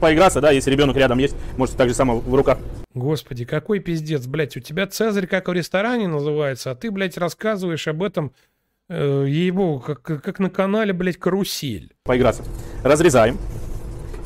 Поиграться, 0.00 0.40
да, 0.40 0.50
если 0.50 0.70
ребенок 0.72 0.96
рядом 0.96 1.18
есть, 1.18 1.36
может 1.56 1.76
так 1.76 1.88
же 1.88 1.94
само 1.94 2.18
в 2.18 2.34
руках. 2.34 2.58
Господи, 2.92 3.44
какой 3.44 3.78
пиздец, 3.78 4.26
блядь, 4.26 4.56
у 4.56 4.60
тебя 4.60 4.86
Цезарь 4.86 5.28
как 5.28 5.48
в 5.48 5.52
ресторане 5.52 6.08
называется, 6.08 6.72
а 6.72 6.74
ты, 6.74 6.90
блядь, 6.90 7.16
рассказываешь 7.16 7.86
об 7.86 8.02
этом, 8.02 8.32
э, 8.88 9.26
ей-богу, 9.28 9.80
как, 9.80 10.02
как 10.02 10.38
на 10.40 10.50
канале, 10.50 10.92
блядь, 10.92 11.18
карусель. 11.18 11.94
Поиграться. 12.02 12.42
Разрезаем. 12.82 13.38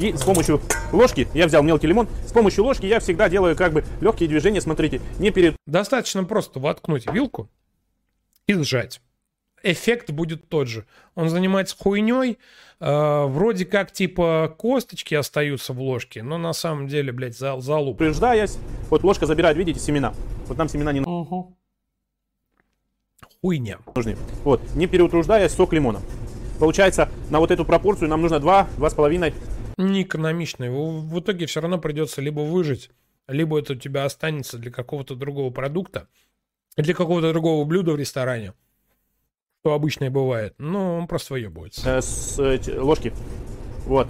И 0.00 0.16
с 0.16 0.22
помощью 0.22 0.60
ложки, 0.92 1.28
я 1.34 1.46
взял 1.46 1.62
мелкий 1.62 1.86
лимон, 1.86 2.08
с 2.26 2.32
помощью 2.32 2.64
ложки 2.64 2.86
я 2.86 3.00
всегда 3.00 3.28
делаю 3.28 3.54
как 3.54 3.72
бы 3.72 3.84
легкие 4.00 4.28
движения, 4.28 4.60
смотрите, 4.60 5.00
не 5.18 5.30
перед... 5.30 5.56
Достаточно 5.66 6.24
просто 6.24 6.58
воткнуть 6.58 7.06
вилку 7.12 7.50
и 8.46 8.54
сжать 8.54 9.00
эффект 9.62 10.10
будет 10.10 10.48
тот 10.48 10.68
же. 10.68 10.86
Он 11.14 11.28
занимается 11.28 11.76
хуйней, 11.78 12.38
э, 12.80 13.24
вроде 13.26 13.64
как 13.64 13.92
типа 13.92 14.54
косточки 14.58 15.14
остаются 15.14 15.72
в 15.72 15.80
ложке, 15.80 16.22
но 16.22 16.38
на 16.38 16.52
самом 16.52 16.88
деле, 16.88 17.12
блядь, 17.12 17.36
зал, 17.36 17.60
залуп. 17.60 17.98
Преждаясь, 17.98 18.58
вот 18.88 19.04
ложка 19.04 19.26
забирает, 19.26 19.56
видите, 19.56 19.80
семена. 19.80 20.14
Вот 20.46 20.58
нам 20.58 20.68
семена 20.68 20.92
не 20.92 21.00
угу. 21.00 21.56
Хуйня. 23.40 23.78
нужны. 23.94 24.16
Вот, 24.44 24.62
не 24.74 24.86
переутруждаясь, 24.86 25.52
сок 25.52 25.72
лимона. 25.72 26.00
Получается, 26.58 27.08
на 27.30 27.40
вот 27.40 27.50
эту 27.50 27.64
пропорцию 27.64 28.08
нам 28.08 28.20
нужно 28.20 28.36
2-2,5. 28.36 29.34
Не 29.76 30.02
экономичный. 30.02 30.70
В, 30.70 31.20
итоге 31.20 31.46
все 31.46 31.60
равно 31.60 31.78
придется 31.78 32.20
либо 32.20 32.40
выжить, 32.40 32.90
либо 33.28 33.58
это 33.58 33.72
у 33.74 33.76
тебя 33.76 34.04
останется 34.04 34.58
для 34.58 34.70
какого-то 34.70 35.14
другого 35.14 35.50
продукта, 35.50 36.08
для 36.76 36.94
какого-то 36.94 37.30
другого 37.30 37.64
блюда 37.64 37.92
в 37.92 37.96
ресторане 37.96 38.54
что 39.60 39.74
обычно 39.74 40.04
и 40.04 40.08
бывает. 40.08 40.54
Ну, 40.58 40.98
он 40.98 41.06
просто 41.06 41.34
выебывается. 41.34 41.82
Э, 41.88 42.00
с 42.00 42.38
ложки. 42.78 43.12
Вот. 43.84 44.08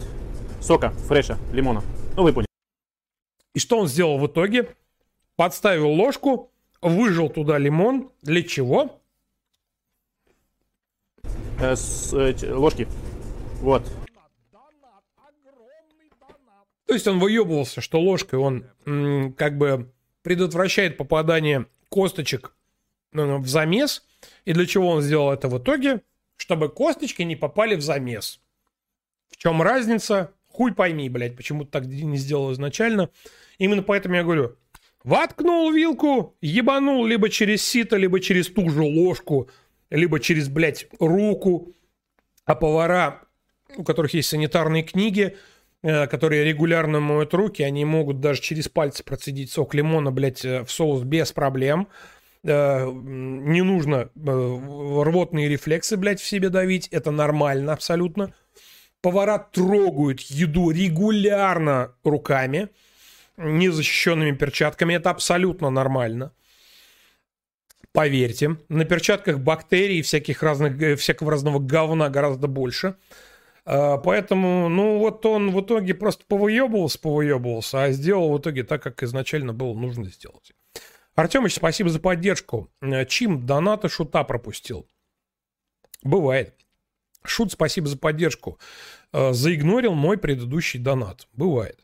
Сока, 0.61 0.91
фреша, 0.91 1.39
лимона. 1.53 1.83
Ну, 2.17 2.23
вы 2.23 2.33
поняли. 2.33 2.47
И 3.55 3.59
что 3.59 3.79
он 3.79 3.89
сделал 3.89 4.19
в 4.19 4.27
итоге? 4.27 4.69
Подставил 5.37 5.89
ложку, 5.89 6.53
выжил 6.81 7.29
туда 7.29 7.59
лимон. 7.59 8.11
Для 8.23 8.43
чего? 8.43 9.01
Э, 11.61 11.75
с 11.75 12.13
ложки. 12.13 12.87
Вот. 13.61 13.83
То 16.91 16.95
есть 16.95 17.07
он 17.07 17.21
выебывался, 17.21 17.81
что 17.81 18.01
ложкой 18.01 18.41
он 18.41 18.65
м, 18.85 19.33
как 19.35 19.57
бы 19.57 19.93
предотвращает 20.23 20.97
попадание 20.97 21.67
косточек 21.89 22.53
ну, 23.13 23.39
в 23.39 23.47
замес, 23.47 24.05
и 24.45 24.53
для 24.53 24.67
чего 24.67 24.89
он 24.89 25.01
сделал 25.01 25.33
это 25.33 25.47
в 25.47 25.57
итоге? 25.57 26.01
Чтобы 26.35 26.69
косточки 26.69 27.23
не 27.23 27.37
попали 27.37 27.77
в 27.77 27.81
замес. 27.81 28.41
В 29.29 29.37
чем 29.37 29.63
разница? 29.63 30.33
Хуй 30.49 30.75
пойми, 30.75 31.09
блядь, 31.09 31.37
почему 31.37 31.65
так 31.65 31.85
не 31.85 32.17
сделал 32.17 32.53
изначально. 32.55 33.11
Именно 33.59 33.85
поэтому 33.85 34.17
я 34.17 34.25
говорю, 34.25 34.57
воткнул 35.05 35.71
вилку, 35.71 36.37
ебанул 36.41 37.07
либо 37.07 37.31
через 37.31 37.65
сито, 37.65 37.99
либо 37.99 38.19
через 38.19 38.49
ту 38.49 38.69
же 38.69 38.83
ложку, 38.83 39.49
либо 39.91 40.19
через, 40.19 40.49
блядь, 40.49 40.89
руку. 40.99 41.73
А 42.47 42.57
повара, 42.57 43.29
у 43.77 43.85
которых 43.85 44.13
есть 44.13 44.29
санитарные 44.29 44.83
книги, 44.83 45.37
которые 45.83 46.45
регулярно 46.45 47.01
моют 47.01 47.33
руки, 47.35 47.63
они 47.63 47.85
могут 47.85 48.21
даже 48.21 48.41
через 48.43 48.69
пальцы 48.69 49.03
процедить 49.03 49.51
сок 49.51 49.75
лимона, 49.75 50.11
блядь, 50.11 50.45
э, 50.45 50.65
в 50.65 50.71
соус 50.71 51.03
без 51.03 51.33
проблем. 51.33 51.89
Э, 52.43 52.91
не 52.91 53.63
нужно 53.63 53.95
э, 53.97 54.09
рвотные 54.15 55.49
рефлексы, 55.49 55.97
блядь, 55.97 56.21
в 56.21 56.27
себе 56.27 56.49
давить, 56.49 56.89
это 56.89 57.11
нормально 57.11 57.73
абсолютно. 57.73 58.33
Повара 59.03 59.39
трогают 59.39 60.21
еду 60.21 60.71
регулярно 60.71 61.95
руками, 62.05 62.69
незащищенными 63.39 64.33
перчатками, 64.33 64.95
это 64.95 65.11
абсолютно 65.11 65.71
нормально. 65.71 66.33
Поверьте, 67.93 68.57
на 68.69 68.85
перчатках 68.85 69.39
бактерий 69.39 70.03
всяких 70.03 70.43
разных, 70.43 70.81
э, 70.81 70.97
всякого 70.97 71.31
разного 71.31 71.59
говна 71.59 72.09
гораздо 72.09 72.47
больше. 72.47 72.97
Поэтому, 73.65 74.69
ну 74.69 74.99
вот 74.99 75.25
он 75.27 75.51
в 75.51 75.61
итоге 75.61 75.95
просто 75.95 76.25
повыебывался, 76.27 76.99
повыебывался, 76.99 77.85
а 77.85 77.93
сделал 77.93 78.33
в 78.33 78.39
итоге 78.39 78.65
так, 78.65 78.83
как 78.83 79.03
изначально 79.03 79.53
было 79.53 79.75
нужно 79.75 80.07
сделать. 80.07 80.53
Артемыч, 81.15 81.55
спасибо 81.55 81.91
за 81.91 82.01
поддержку. 82.01 82.71
Э, 82.81 83.05
Чим 83.05 83.45
доната 83.47 83.89
шута 83.89 84.25
пропустил. 84.25 84.89
Бывает. 86.03 86.55
Шут, 87.23 87.53
спасибо 87.53 87.89
за 87.89 87.99
поддержку. 87.99 88.59
Э, 89.13 89.33
заигнорил 89.33 89.93
мой 89.93 90.17
предыдущий 90.17 90.81
донат. 90.81 91.29
Бывает. 91.35 91.79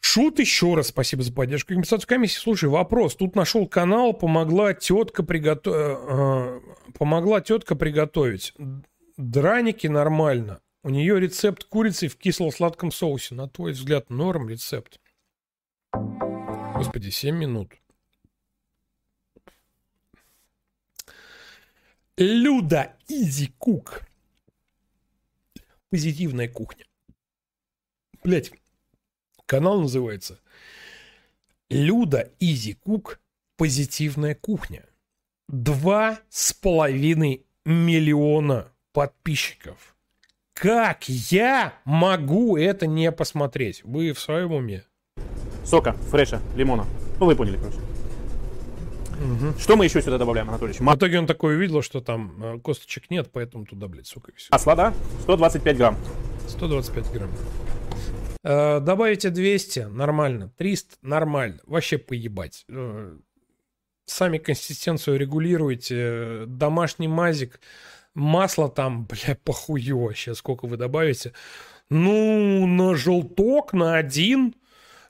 Шут, 0.00 0.38
еще 0.38 0.74
раз 0.74 0.88
спасибо 0.88 1.22
за 1.22 1.32
поддержку. 1.32 1.74
Компенсацию 1.74 2.08
комиссии. 2.08 2.38
Слушай, 2.38 2.70
вопрос. 2.70 3.14
Тут 3.14 3.36
нашел 3.36 3.66
канал, 3.66 4.14
помогла 4.14 4.72
тетка 4.72 5.22
приготовить. 5.22 5.98
Э, 6.08 6.60
помогла 6.96 7.40
тетка 7.40 7.74
приготовить. 7.74 8.54
Драники 9.18 9.88
нормально. 9.88 10.62
У 10.84 10.90
нее 10.90 11.18
рецепт 11.18 11.64
курицы 11.64 12.06
в 12.06 12.16
кисло-сладком 12.16 12.92
соусе. 12.92 13.34
На 13.34 13.48
твой 13.48 13.72
взгляд, 13.72 14.10
норм 14.10 14.48
рецепт. 14.48 15.00
Господи, 15.92 17.10
7 17.10 17.36
минут. 17.36 17.72
Люда 22.16 22.96
Изи 23.08 23.52
Кук. 23.58 24.02
Позитивная 25.90 26.48
кухня. 26.48 26.86
Блять, 28.22 28.52
канал 29.46 29.80
называется 29.80 30.38
Люда 31.68 32.32
Изи 32.38 32.74
Кук. 32.74 33.20
Позитивная 33.56 34.36
кухня. 34.36 34.88
Два 35.48 36.20
с 36.28 36.52
половиной 36.52 37.44
миллиона 37.64 38.72
подписчиков. 38.98 39.94
Как 40.54 41.08
я 41.08 41.72
могу 41.84 42.56
это 42.56 42.88
не 42.88 43.12
посмотреть? 43.12 43.80
Вы 43.84 44.12
в 44.12 44.18
своем 44.18 44.50
уме? 44.50 44.82
Сока, 45.64 45.92
фреша, 46.10 46.40
лимона. 46.56 46.84
Ну, 47.20 47.26
вы 47.26 47.36
поняли, 47.36 47.58
короче. 47.58 47.78
Угу. 47.78 49.60
Что 49.60 49.76
мы 49.76 49.84
еще 49.84 50.02
сюда 50.02 50.18
добавляем, 50.18 50.48
Анатольевич? 50.48 50.80
В 50.80 50.96
итоге 50.96 51.20
он 51.20 51.28
такой 51.28 51.54
увидел, 51.54 51.80
что 51.80 52.00
там 52.00 52.42
э, 52.42 52.58
косточек 52.58 53.08
нет, 53.08 53.30
поэтому 53.32 53.66
туда, 53.66 53.86
блядь, 53.86 54.08
сука, 54.08 54.32
все. 54.34 54.48
Масла, 54.50 54.74
да? 54.74 54.94
125 55.22 55.76
грамм. 55.76 55.96
125 56.48 57.12
грамм. 57.12 57.30
Э, 58.42 58.80
добавите 58.80 59.30
200, 59.30 59.90
нормально. 59.92 60.50
300, 60.56 60.96
нормально. 61.02 61.60
Вообще 61.66 61.98
поебать. 61.98 62.64
Э, 62.68 63.16
сами 64.06 64.38
консистенцию 64.38 65.20
регулируйте. 65.20 66.46
Домашний 66.48 67.06
мазик. 67.06 67.60
Масло 68.18 68.68
там, 68.68 69.04
бля, 69.08 69.36
похуе 69.44 69.94
вообще, 69.94 70.34
сколько 70.34 70.66
вы 70.66 70.76
добавите. 70.76 71.32
Ну, 71.88 72.66
на 72.66 72.94
желток, 72.94 73.72
на 73.72 73.96
один 73.96 74.54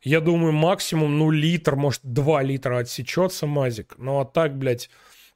я 0.02 0.20
думаю, 0.20 0.52
максимум, 0.52 1.18
ну, 1.18 1.30
литр, 1.30 1.74
может, 1.74 2.02
два 2.04 2.42
литра 2.42 2.78
отсечется 2.78 3.46
мазик. 3.46 3.94
Ну, 3.98 4.20
а 4.20 4.24
так, 4.24 4.56
блядь, 4.56 4.90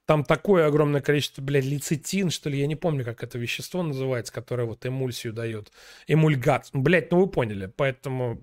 там 0.06 0.22
такое 0.22 0.66
огромное 0.66 1.00
количество, 1.00 1.42
блядь, 1.42 1.64
лецитин, 1.64 2.30
что 2.30 2.48
ли, 2.48 2.60
я 2.60 2.66
не 2.66 2.76
помню, 2.76 3.04
как 3.04 3.24
это 3.24 3.38
вещество 3.38 3.82
называется, 3.82 4.32
которое 4.32 4.64
вот 4.64 4.86
эмульсию 4.86 5.32
дает. 5.32 5.72
Эмульгат. 6.06 6.68
Блядь, 6.72 7.10
ну 7.10 7.20
вы 7.20 7.26
поняли, 7.26 7.72
поэтому... 7.74 8.40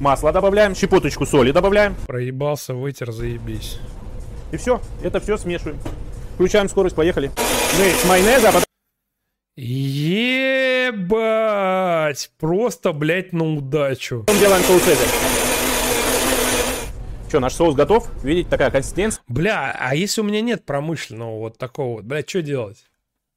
Масло 0.00 0.32
добавляем, 0.32 0.74
щепоточку 0.74 1.24
соли 1.24 1.52
добавляем. 1.52 1.94
Проебался, 2.06 2.74
вытер, 2.74 3.12
заебись. 3.12 3.78
И 4.52 4.56
все, 4.56 4.80
это 5.02 5.20
все 5.20 5.36
смешиваем. 5.36 5.78
Включаем 6.36 6.68
скорость, 6.68 6.94
поехали. 6.94 7.32
Мы 7.78 7.88
с 7.88 8.04
майонеза, 8.04 8.50
а 8.50 8.52
потом... 8.52 8.66
Ебать! 9.56 11.00
Просто, 12.38 12.92
блядь, 12.92 13.32
на 13.32 13.54
удачу. 13.54 14.26
Делаем 14.38 14.62
соус 14.64 14.82
цезарь. 14.82 15.08
Что, 17.28 17.40
наш 17.40 17.54
соус 17.54 17.74
готов? 17.74 18.10
Видите, 18.22 18.50
такая 18.50 18.70
консистенция. 18.70 19.24
Бля, 19.28 19.74
а 19.80 19.94
если 19.94 20.20
у 20.20 20.24
меня 20.24 20.42
нет 20.42 20.66
промышленного 20.66 21.38
вот 21.38 21.56
такого 21.56 21.94
вот, 21.94 22.04
блядь, 22.04 22.28
что 22.28 22.42
делать? 22.42 22.84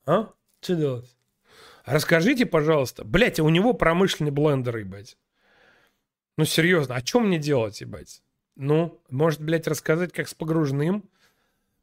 А? 0.05 0.27
Что 0.59 0.75
делать? 0.75 1.15
Расскажите, 1.85 2.45
пожалуйста. 2.45 3.05
Блядь, 3.05 3.39
а 3.39 3.43
у 3.45 3.49
него 3.49 3.71
промышленный 3.71 4.31
блендер, 4.31 4.75
ебать. 4.75 5.17
Ну, 6.37 6.43
серьезно, 6.43 6.95
а 6.97 7.05
что 7.05 7.21
мне 7.21 7.37
делать, 7.37 7.79
ебать? 7.79 8.21
Ну, 8.57 9.01
может, 9.09 9.39
блядь, 9.39 9.67
рассказать, 9.67 10.11
как 10.11 10.27
с 10.27 10.33
погружным? 10.33 11.05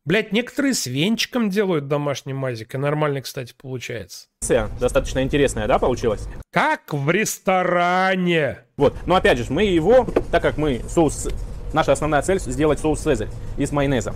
Блять, 0.07 0.31
некоторые 0.31 0.73
с 0.73 0.87
венчиком 0.87 1.51
делают 1.51 1.89
домашний 1.89 2.33
мазик, 2.33 2.77
и 2.77 2.79
нормально, 2.79 3.23
кстати, 3.23 3.53
получается. 3.61 4.29
Достаточно 4.79 5.21
интересная, 5.21 5.67
да, 5.67 5.81
получилась? 5.81 6.29
Как 6.53 6.93
в 6.95 7.11
ресторане. 7.11 8.61
Вот, 8.77 8.95
но 9.05 9.17
опять 9.17 9.37
же, 9.37 9.53
мы 9.53 9.65
его, 9.65 10.07
так 10.31 10.43
как 10.43 10.59
мы 10.59 10.81
соус, 10.89 11.27
наша 11.73 11.91
основная 11.91 12.23
цель 12.23 12.39
сделать 12.39 12.79
соус 12.79 13.01
Цезарь 13.01 13.27
из 13.59 13.73
майонеза. 13.73 14.15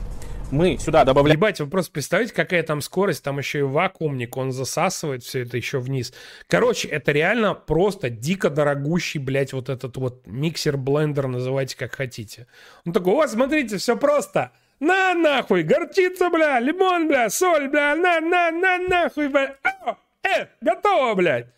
Мы 0.53 0.79
сюда 0.79 1.05
добавляем... 1.05 1.37
Ебать, 1.37 1.59
вы 1.59 1.67
просто 1.67 1.91
представляете, 1.91 2.35
какая 2.35 2.63
там 2.63 2.83
скорость, 2.83 3.25
там 3.25 3.39
еще 3.39 3.59
и 3.59 3.63
вакуумник, 3.63 4.37
он 4.37 4.53
засасывает 4.53 5.25
все 5.25 5.43
это 5.43 5.57
еще 5.57 5.81
вниз. 5.81 6.13
Короче, 6.47 6.87
это 6.87 7.11
реально 7.11 7.55
просто 7.55 8.11
дико 8.11 8.49
дорогущий, 8.49 9.19
блядь, 9.19 9.53
вот 9.53 9.69
этот 9.69 9.97
вот 9.97 10.25
миксер-блендер, 10.25 11.27
называйте 11.27 11.77
как 11.77 11.97
хотите. 11.97 12.47
Он 12.87 12.93
такой, 12.93 13.15
вот, 13.15 13.29
смотрите, 13.29 13.79
все 13.79 13.97
просто. 13.97 14.53
На 14.81 15.15
нахуй, 15.15 15.63
горчица, 15.63 16.31
бля, 16.31 16.59
лимон, 16.59 17.07
бля, 17.07 17.29
соль, 17.29 17.69
бля, 17.69 17.95
на, 17.95 18.21
на, 18.21 18.51
на, 18.51 18.79
нахуй, 18.79 19.29
бля. 19.29 19.57
О, 19.85 19.97
э, 20.27 20.47
готово, 20.63 21.15
блядь. 21.15 21.49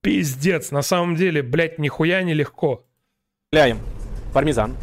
Пиздец, 0.00 0.70
на 0.70 0.80
самом 0.80 1.14
деле, 1.14 1.42
блядь, 1.42 1.78
нихуя 1.78 2.22
не 2.22 2.32
легко. 2.32 2.86
Добавляем 3.52 3.80
пармезан. 4.32 4.76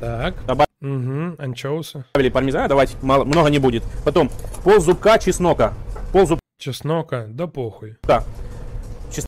Так. 0.00 0.34
Угу, 0.80 1.36
анчоусы. 1.38 2.04
Добавили 2.12 2.30
пармезана, 2.30 2.68
давайте, 2.68 2.96
мало, 3.02 3.24
много 3.24 3.48
не 3.48 3.58
будет. 3.58 3.84
Потом 4.04 4.30
пол 4.64 4.80
зубка 4.80 5.18
чеснока. 5.18 5.74
Пол 6.12 6.26
зубка. 6.26 6.42
Чеснока, 6.58 7.26
да 7.28 7.46
похуй. 7.46 7.96
Да. 8.02 8.24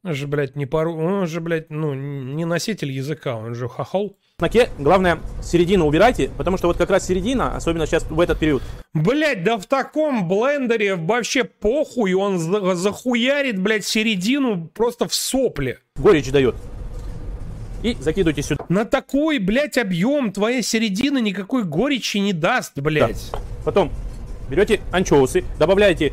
Он 0.03 0.15
же, 0.15 0.27
блядь, 0.27 0.57
не 0.57 0.67
пару... 0.67 0.97
Он 0.97 1.27
же, 1.27 1.41
блядь, 1.41 1.71
ну, 1.71 1.95
не 1.95 2.45
носитель 2.45 2.91
языка, 2.91 3.37
он 3.37 3.55
же 3.55 3.69
хохол. 3.69 4.19
Чесноке, 4.41 4.71
главное, 4.79 5.19
середину 5.43 5.87
убирайте, 5.89 6.31
потому 6.39 6.59
что 6.59 6.69
вот 6.69 6.77
как 6.77 6.91
раз 6.91 7.05
середина, 7.05 7.57
особенно 7.57 7.87
сейчас 7.87 8.05
в 8.05 8.21
этот 8.21 8.39
период. 8.39 8.63
Блять, 8.95 9.43
да 9.43 9.59
в 9.59 9.67
таком 9.67 10.29
блендере 10.29 10.95
вообще 10.95 11.43
похуй, 11.43 12.15
он 12.15 12.39
за- 12.39 12.77
захуярит, 12.77 13.61
блядь, 13.61 13.85
середину 13.85 14.69
просто 14.69 15.09
в 15.09 15.15
сопле. 15.15 15.81
Горечь 15.97 16.31
дает. 16.31 16.55
И 17.83 17.97
закидывайте 17.99 18.43
сюда. 18.43 18.65
На 18.69 18.85
такой, 18.85 19.41
блядь, 19.41 19.77
объем 19.77 20.31
твоя 20.31 20.63
середина 20.63 21.19
никакой 21.19 21.65
горечи 21.65 22.19
не 22.19 22.33
даст, 22.33 22.79
блядь. 22.79 23.33
Потом 23.65 23.91
берете 24.49 24.81
анчоусы, 24.93 25.45
добавляете 25.59 26.13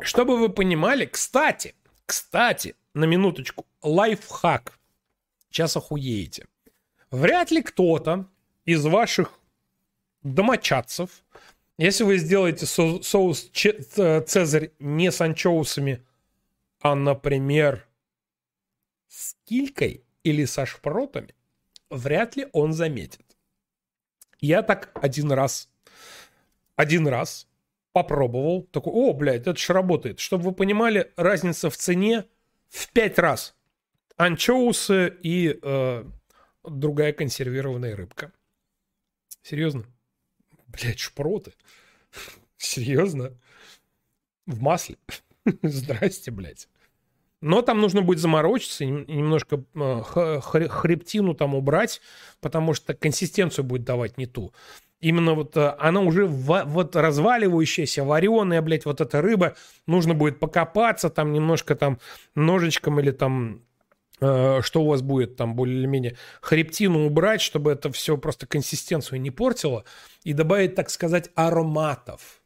Чтобы 0.00 0.38
вы 0.38 0.48
понимали, 0.48 1.04
кстати, 1.04 1.74
кстати, 2.06 2.76
на 2.94 3.04
минуточку, 3.04 3.66
лайфхак. 3.82 4.77
Сейчас 5.50 5.76
охуеете. 5.76 6.46
Вряд 7.10 7.50
ли 7.50 7.62
кто-то 7.62 8.28
из 8.64 8.84
ваших 8.84 9.38
домочадцев, 10.22 11.24
если 11.78 12.04
вы 12.04 12.18
сделаете 12.18 12.66
со- 12.66 13.02
соус 13.02 13.50
че- 13.52 13.80
Цезарь 14.22 14.72
не 14.78 15.10
с 15.10 15.20
анчоусами, 15.20 16.04
а, 16.80 16.94
например, 16.94 17.86
с 19.08 19.36
килькой 19.44 20.04
или 20.22 20.44
со 20.44 20.66
шпротами, 20.66 21.34
вряд 21.88 22.36
ли 22.36 22.46
он 22.52 22.72
заметит. 22.72 23.24
Я 24.40 24.62
так 24.62 24.90
один 25.02 25.32
раз, 25.32 25.70
один 26.76 27.08
раз 27.08 27.48
попробовал, 27.92 28.62
такой, 28.64 28.92
о, 28.92 29.12
блядь, 29.12 29.42
это 29.42 29.56
ж 29.56 29.70
работает. 29.70 30.20
Чтобы 30.20 30.44
вы 30.44 30.52
понимали, 30.52 31.12
разница 31.16 31.70
в 31.70 31.76
цене 31.76 32.26
в 32.68 32.92
пять 32.92 33.18
раз. 33.18 33.56
Анчоусы 34.18 35.16
и 35.22 35.58
э, 35.62 36.04
другая 36.64 37.12
консервированная 37.12 37.94
рыбка. 37.96 38.32
Серьезно? 39.42 39.84
Блядь, 40.66 40.98
шпроты. 40.98 41.52
Серьезно? 42.56 43.32
В 44.46 44.60
масле? 44.60 44.96
Здрасте, 45.62 46.32
блядь. 46.32 46.68
Но 47.40 47.62
там 47.62 47.80
нужно 47.80 48.02
будет 48.02 48.18
заморочиться 48.18 48.82
и 48.82 48.88
нем- 48.88 49.04
и 49.04 49.14
немножко 49.14 49.62
э, 49.76 50.40
хребтину 50.40 51.34
там 51.34 51.54
убрать, 51.54 52.00
потому 52.40 52.74
что 52.74 52.94
консистенцию 52.94 53.64
будет 53.64 53.84
давать 53.84 54.18
не 54.18 54.26
ту. 54.26 54.52
Именно 54.98 55.34
вот 55.34 55.56
э, 55.56 55.76
она 55.78 56.00
уже 56.00 56.26
в- 56.26 56.64
вот 56.64 56.96
разваливающаяся, 56.96 58.02
вареная, 58.02 58.60
блядь, 58.62 58.84
вот 58.84 59.00
эта 59.00 59.22
рыба. 59.22 59.54
Нужно 59.86 60.14
будет 60.14 60.40
покопаться 60.40 61.08
там 61.08 61.32
немножко 61.32 61.76
там 61.76 62.00
ножичком 62.34 62.98
или 62.98 63.12
там 63.12 63.62
что 64.18 64.82
у 64.82 64.86
вас 64.86 65.02
будет 65.02 65.36
там 65.36 65.54
более-менее 65.54 66.16
хребтину 66.40 67.06
убрать, 67.06 67.40
чтобы 67.40 67.72
это 67.72 67.92
все 67.92 68.16
просто 68.16 68.46
консистенцию 68.46 69.20
не 69.20 69.30
портило, 69.30 69.84
и 70.24 70.32
добавить, 70.32 70.74
так 70.74 70.90
сказать, 70.90 71.30
ароматов. 71.34 72.40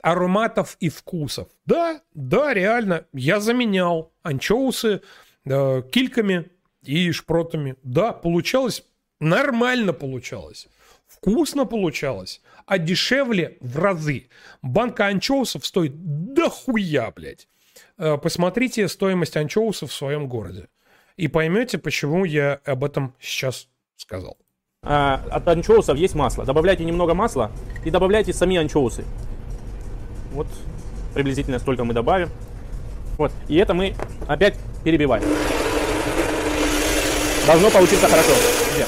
Ароматов 0.00 0.76
и 0.80 0.88
вкусов. 0.88 1.48
Да, 1.66 2.00
да, 2.14 2.54
реально, 2.54 3.06
я 3.12 3.40
заменял 3.40 4.12
анчоусы 4.22 5.02
э, 5.44 5.82
кильками 5.90 6.50
и 6.84 7.10
шпротами. 7.10 7.74
Да, 7.82 8.12
получалось, 8.12 8.84
нормально 9.18 9.92
получалось. 9.92 10.68
Вкусно 11.08 11.64
получалось, 11.64 12.40
а 12.66 12.78
дешевле 12.78 13.56
в 13.60 13.78
разы. 13.78 14.28
Банка 14.62 15.06
анчоусов 15.06 15.66
стоит 15.66 15.92
дохуя, 15.96 17.10
блядь. 17.10 17.48
Э, 17.96 18.18
Посмотрите 18.18 18.86
стоимость 18.88 19.36
анчоусов 19.36 19.90
в 19.90 19.94
своем 19.94 20.28
городе. 20.28 20.68
И 21.18 21.26
поймете, 21.26 21.78
почему 21.78 22.24
я 22.24 22.60
об 22.64 22.84
этом 22.84 23.12
сейчас 23.20 23.66
сказал. 23.96 24.38
а, 24.82 25.20
от 25.30 25.48
анчоусов 25.48 25.98
есть 25.98 26.14
масло. 26.14 26.44
Добавляйте 26.44 26.84
немного 26.84 27.12
масла 27.12 27.50
и 27.84 27.90
добавляйте 27.90 28.32
сами 28.32 28.56
анчоусы. 28.56 29.04
Вот 30.32 30.46
приблизительно 31.14 31.58
столько 31.58 31.82
мы 31.82 31.92
добавим. 31.92 32.30
Вот. 33.16 33.32
И 33.48 33.56
это 33.56 33.74
мы 33.74 33.96
опять 34.28 34.56
перебиваем. 34.84 35.24
Должно 37.48 37.70
получиться 37.70 38.06
хорошо. 38.06 38.30
Друзья. 38.66 38.86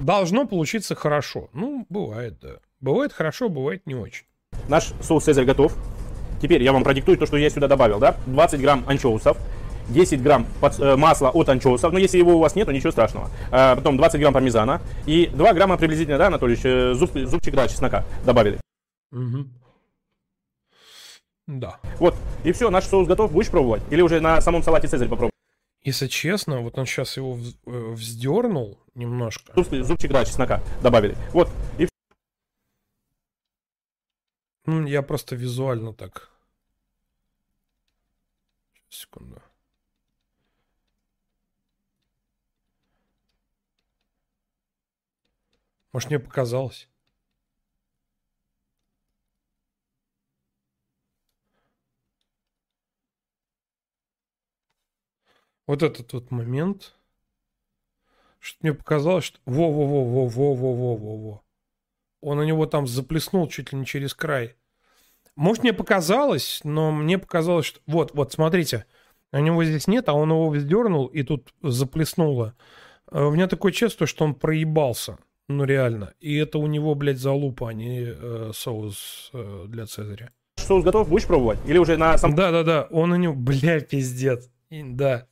Должно 0.00 0.46
получиться 0.46 0.96
хорошо. 0.96 1.48
Ну, 1.52 1.86
бывает, 1.88 2.40
да. 2.40 2.54
Бывает 2.80 3.12
хорошо, 3.12 3.48
бывает 3.48 3.86
не 3.86 3.94
очень. 3.94 4.24
Наш 4.66 4.88
соус 5.00 5.22
Цезарь 5.22 5.44
готов. 5.44 5.76
Теперь 6.42 6.60
я 6.60 6.72
вам 6.72 6.82
продиктую 6.82 7.16
то, 7.18 7.26
что 7.26 7.36
я 7.36 7.48
сюда 7.50 7.68
добавил. 7.68 8.00
Да? 8.00 8.16
20 8.26 8.60
грамм 8.60 8.84
анчоусов. 8.88 9.38
10 9.88 10.22
грамм 10.22 10.46
э, 10.60 10.96
масла 10.96 11.30
от 11.30 11.48
анчоусов, 11.48 11.92
но 11.92 11.98
если 11.98 12.18
его 12.18 12.36
у 12.36 12.38
вас 12.38 12.54
нет, 12.54 12.66
то 12.66 12.72
ничего 12.72 12.90
страшного. 12.90 13.30
А, 13.50 13.76
потом 13.76 13.96
20 13.96 14.20
грамм 14.20 14.34
пармезана 14.34 14.80
и 15.06 15.26
2 15.26 15.52
грамма 15.54 15.76
приблизительно, 15.76 16.18
да, 16.18 16.26
Анатольевич, 16.28 16.64
э, 16.64 16.94
зуб, 16.94 17.10
зубчик, 17.14 17.54
да, 17.54 17.68
чеснока 17.68 18.04
добавили. 18.24 18.60
Да. 21.46 21.80
Вот, 21.98 22.14
и 22.44 22.52
все, 22.52 22.68
наш 22.70 22.84
соус 22.84 23.08
готов. 23.08 23.32
Будешь 23.32 23.50
пробовать? 23.50 23.82
Или 23.90 24.02
уже 24.02 24.20
на 24.20 24.40
самом 24.42 24.62
салате 24.62 24.86
Цезарь 24.86 25.08
попробуй? 25.08 25.32
Если 25.82 26.06
честно, 26.06 26.60
вот 26.60 26.76
он 26.78 26.84
сейчас 26.84 27.16
его 27.16 27.38
э, 27.64 27.92
вздернул 27.92 28.78
немножко. 28.94 29.52
Зуб- 29.52 29.82
зубчик, 29.82 30.12
да, 30.12 30.24
чеснока 30.26 30.60
добавили. 30.82 31.16
Вот, 31.32 31.48
и 31.78 31.88
Ну, 34.66 34.86
я 34.86 35.00
просто 35.00 35.34
визуально 35.34 35.94
так. 35.94 36.28
Секунду. 38.90 39.40
Может, 45.98 46.10
мне 46.10 46.20
показалось? 46.20 46.88
Вот 55.66 55.82
этот 55.82 56.12
вот 56.12 56.30
момент. 56.30 56.94
Что 58.38 58.58
мне 58.62 58.74
показалось, 58.74 59.24
что... 59.24 59.40
Во-во-во-во-во-во-во-во-во. 59.44 61.42
Он 62.20 62.38
у 62.38 62.44
него 62.44 62.66
там 62.66 62.86
заплеснул 62.86 63.48
чуть 63.48 63.72
ли 63.72 63.80
не 63.80 63.84
через 63.84 64.14
край. 64.14 64.54
Может, 65.34 65.64
мне 65.64 65.72
показалось, 65.72 66.60
но 66.62 66.92
мне 66.92 67.18
показалось, 67.18 67.66
что... 67.66 67.80
Вот, 67.88 68.14
вот, 68.14 68.32
смотрите. 68.32 68.86
У 69.32 69.38
него 69.38 69.64
здесь 69.64 69.88
нет, 69.88 70.08
а 70.08 70.12
он 70.12 70.30
его 70.30 70.48
вздернул, 70.48 71.06
и 71.06 71.24
тут 71.24 71.52
заплеснуло. 71.60 72.54
Э, 73.10 73.24
У 73.24 73.32
меня 73.32 73.48
такое 73.48 73.72
чувство, 73.72 74.06
что 74.06 74.24
он 74.24 74.36
проебался. 74.36 75.18
Ну, 75.48 75.64
реально. 75.64 76.12
И 76.20 76.36
это 76.36 76.58
у 76.58 76.66
него, 76.66 76.94
блядь, 76.94 77.18
залупа, 77.18 77.70
а 77.70 77.72
не 77.72 78.00
э, 78.06 78.50
соус 78.54 79.30
э, 79.32 79.64
для 79.68 79.86
Цезаря. 79.86 80.30
соус 80.56 80.84
готов. 80.84 81.08
Будешь 81.08 81.26
пробовать? 81.26 81.58
Или 81.66 81.78
уже 81.78 81.96
на 81.96 82.18
самом... 82.18 82.36
Да-да-да, 82.36 82.86
он 82.90 83.12
у 83.12 83.16
него, 83.16 83.34
бля, 83.34 83.80
пиздец. 83.80 84.50
И- 84.70 84.82
Да. 84.82 85.26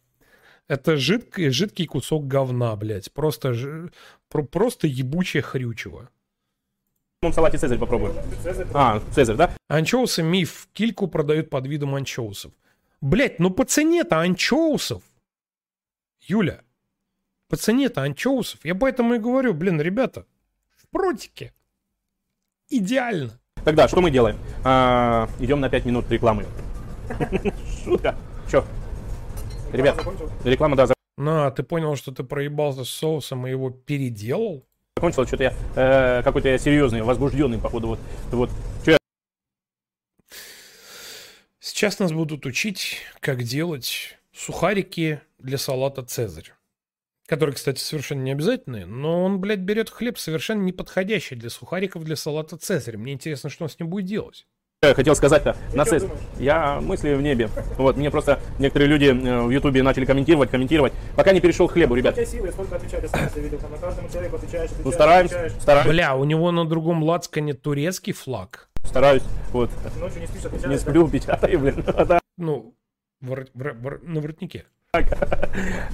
Это 0.68 0.96
жидкий, 0.96 1.50
жидкий 1.50 1.86
кусок 1.86 2.26
говна, 2.26 2.74
блядь. 2.76 3.12
Просто, 3.12 3.54
про- 4.28 4.42
просто 4.42 4.86
ебучее 4.88 5.42
хрючево. 5.42 6.08
самом 7.22 7.32
салате 7.34 7.58
Цезарь 7.58 7.78
попробуем. 7.78 8.14
А, 8.74 9.00
Цезарь, 9.12 9.36
да? 9.36 9.52
Анчоусы 9.68 10.22
миф. 10.22 10.68
Кильку 10.72 11.06
продают 11.08 11.50
под 11.50 11.66
видом 11.66 11.94
анчоусов. 11.94 12.52
Блять, 13.00 13.38
ну 13.38 13.50
по 13.50 13.64
цене-то 13.64 14.18
анчоусов. 14.20 15.02
Юля, 16.22 16.62
по 17.48 17.56
цене-то 17.56 18.02
анчоусов. 18.02 18.64
Я 18.64 18.74
поэтому 18.74 19.14
и 19.14 19.18
говорю, 19.18 19.54
блин, 19.54 19.80
ребята, 19.80 20.26
прутики. 20.90 21.52
Идеально. 22.68 23.38
Тогда 23.64 23.88
что 23.88 24.00
мы 24.00 24.10
делаем? 24.10 24.38
А, 24.64 25.28
идем 25.38 25.60
на 25.60 25.68
5 25.68 25.84
минут 25.86 26.10
рекламы. 26.10 26.46
Шутка. 27.84 28.16
Че? 28.50 28.64
Ребят, 29.72 30.00
реклама, 30.44 30.76
да, 30.76 30.86
Ну, 31.16 31.44
а 31.44 31.50
ты 31.50 31.62
понял, 31.62 31.96
что 31.96 32.12
ты 32.12 32.22
проебался 32.24 32.84
с 32.84 32.90
соусом 32.90 33.46
и 33.46 33.50
его 33.50 33.70
переделал? 33.70 34.64
закончилась. 34.96 35.28
Что-то 35.28 35.42
я 35.44 35.54
э, 35.74 36.22
какой-то 36.22 36.48
я 36.48 36.58
серьезный, 36.58 37.02
возбужденный, 37.02 37.58
походу. 37.58 37.88
Вот, 37.88 37.98
вот. 38.30 38.50
Че 38.84 38.92
я 38.92 38.98
Сейчас 41.60 41.98
нас 41.98 42.12
будут 42.12 42.46
учить, 42.46 42.98
как 43.20 43.42
делать 43.42 44.16
сухарики 44.32 45.20
для 45.38 45.58
салата 45.58 46.02
«Цезарь». 46.02 46.52
Который, 47.26 47.54
кстати, 47.54 47.80
совершенно 47.80 48.22
не 48.22 48.30
обязательный, 48.32 48.84
но 48.84 49.24
он, 49.24 49.40
блядь, 49.40 49.58
берет 49.58 49.90
хлеб 49.90 50.16
совершенно 50.16 50.62
неподходящий 50.62 51.34
для 51.34 51.50
сухариков 51.50 52.04
для 52.04 52.14
салата 52.14 52.56
«Цезарь». 52.56 52.96
Мне 52.96 53.14
интересно, 53.14 53.50
что 53.50 53.64
он 53.64 53.70
с 53.70 53.78
ним 53.80 53.88
будет 53.88 54.04
делать. 54.06 54.46
Я 54.82 54.94
хотел 54.94 55.16
сказать-то 55.16 55.56
на 55.74 55.84
цесс. 55.86 56.04
Я 56.38 56.80
мысли 56.80 57.14
в 57.14 57.22
небе. 57.22 57.48
Вот, 57.78 57.96
мне 57.96 58.10
просто 58.10 58.40
некоторые 58.58 58.88
люди 58.88 59.06
э, 59.06 59.42
в 59.42 59.50
Ютубе 59.50 59.82
начали 59.82 60.04
комментировать, 60.04 60.50
комментировать. 60.50 60.92
Пока 61.16 61.32
не 61.32 61.40
перешел 61.40 61.66
к 61.66 61.72
хлебу, 61.72 61.94
ребят. 61.94 62.14
Ну, 64.84 64.92
стараемся, 64.92 65.50
стараемся. 65.60 65.88
Бля, 65.90 66.14
у 66.14 66.24
него 66.24 66.52
на 66.52 66.64
другом 66.66 67.02
лацкане 67.02 67.54
турецкий 67.54 68.12
флаг. 68.12 68.68
Стараюсь. 68.84 69.22
Вот. 69.50 69.70
Не 70.66 70.78
сплю, 70.78 71.08
печатаю, 71.08 71.58
блин. 71.60 71.84
Ну, 72.36 72.74
вор- 73.20 73.48
вор- 73.54 73.74
вор- 73.80 74.00
на 74.02 74.20
воротнике. 74.20 74.66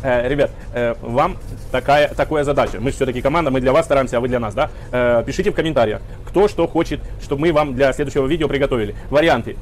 Э, 0.02 0.28
Ребят, 0.28 0.50
э, 0.74 0.94
вам 1.00 1.38
такая, 1.70 2.08
такая 2.08 2.44
задача. 2.44 2.80
Мы 2.80 2.90
все-таки 2.90 3.22
команда, 3.22 3.50
мы 3.50 3.60
для 3.60 3.72
вас 3.72 3.84
стараемся, 3.86 4.16
а 4.16 4.20
вы 4.20 4.28
для 4.28 4.40
нас, 4.40 4.54
да? 4.54 4.70
Э, 4.90 5.22
Пишите 5.24 5.50
в 5.50 5.54
комментариях, 5.54 6.02
кто 6.26 6.48
что 6.48 6.66
хочет, 6.66 7.00
чтобы 7.22 7.42
мы 7.42 7.52
вам 7.52 7.74
для 7.74 7.92
следующего 7.92 8.26
видео 8.26 8.48
приготовили. 8.48 8.94
Варианты. 9.10 9.56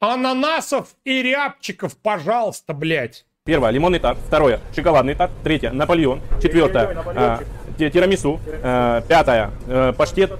Ананасов 0.00 0.88
и 1.04 1.22
рябчиков, 1.22 1.96
пожалуйста, 1.96 2.72
блядь. 2.72 3.26
Первое, 3.44 3.70
лимонный 3.70 3.98
тарт. 3.98 4.18
Второе, 4.26 4.60
шоколадный 4.74 5.14
тарт. 5.14 5.32
Третье, 5.42 5.70
Наполеон. 5.72 6.20
Четвертое, 6.42 6.96
э, 7.14 7.38
тирамису. 7.88 8.40
Э, 8.46 9.00
Пятое, 9.08 9.50
э, 9.66 9.92
паштет. 9.96 10.32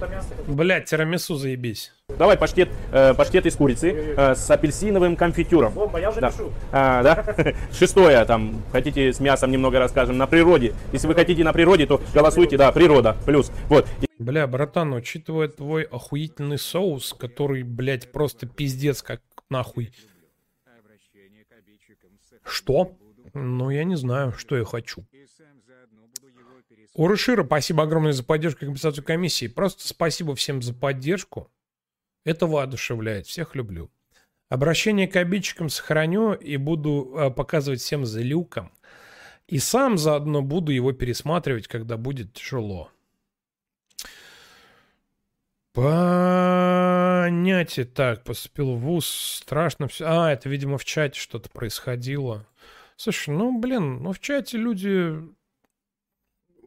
Блядь, 0.47 0.85
тирамису 0.85 1.35
заебись. 1.35 1.93
Давай 2.17 2.37
паштет, 2.37 2.69
э, 2.91 3.13
паштет 3.13 3.45
из 3.45 3.55
курицы 3.55 3.91
э, 3.91 4.35
с 4.35 4.49
апельсиновым 4.51 5.15
конфитюром. 5.15 5.73
да. 6.19 6.31
А, 6.71 7.03
да? 7.03 7.53
Шестое, 7.71 8.23
там, 8.25 8.61
хотите 8.71 9.13
с 9.13 9.19
мясом 9.19 9.51
немного 9.51 9.79
расскажем, 9.79 10.17
на 10.17 10.27
природе. 10.27 10.73
Если 10.91 11.07
вы 11.07 11.15
хотите 11.15 11.43
на 11.43 11.53
природе, 11.53 11.87
то 11.87 12.01
голосуйте, 12.13 12.57
да, 12.57 12.71
природа, 12.71 13.15
плюс. 13.25 13.51
Вот. 13.69 13.87
Бля, 14.19 14.45
братан, 14.45 14.93
учитывая 14.93 15.47
твой 15.47 15.83
охуительный 15.83 16.59
соус, 16.59 17.15
который, 17.17 17.63
блядь, 17.63 18.11
просто 18.11 18.45
пиздец 18.45 19.01
как 19.01 19.21
нахуй. 19.49 19.91
Что? 22.43 22.91
Ну, 23.33 23.69
я 23.69 23.83
не 23.83 23.95
знаю, 23.95 24.33
что 24.33 24.57
я 24.57 24.65
хочу. 24.65 25.05
Урышира, 26.93 27.45
спасибо 27.45 27.83
огромное 27.83 28.11
за 28.11 28.23
поддержку 28.23 28.63
и 28.63 28.65
компенсацию 28.65 29.03
комиссии. 29.03 29.47
Просто 29.47 29.87
спасибо 29.87 30.35
всем 30.35 30.61
за 30.61 30.73
поддержку. 30.73 31.49
Это 32.25 32.47
воодушевляет. 32.47 33.27
Всех 33.27 33.55
люблю. 33.55 33.89
Обращение 34.49 35.07
к 35.07 35.15
обидчикам 35.15 35.69
сохраню 35.69 36.33
и 36.33 36.57
буду 36.57 37.13
э, 37.15 37.31
показывать 37.31 37.79
всем 37.79 38.05
за 38.05 38.21
люком. 38.21 38.71
И 39.47 39.59
сам 39.59 39.97
заодно 39.97 40.41
буду 40.41 40.73
его 40.73 40.91
пересматривать, 40.91 41.67
когда 41.67 41.95
будет 41.95 42.33
тяжело. 42.33 42.91
Понятие. 45.73 47.85
Так, 47.85 48.25
поступил 48.25 48.75
в 48.75 48.81
ВУЗ. 48.81 49.39
Страшно 49.43 49.87
все. 49.87 50.05
А, 50.05 50.33
это, 50.33 50.49
видимо, 50.49 50.77
в 50.77 50.83
чате 50.83 51.17
что-то 51.17 51.49
происходило. 51.49 52.45
Слушай, 52.97 53.33
ну, 53.33 53.57
блин, 53.57 54.03
ну 54.03 54.11
в 54.11 54.19
чате 54.19 54.57
люди 54.57 55.15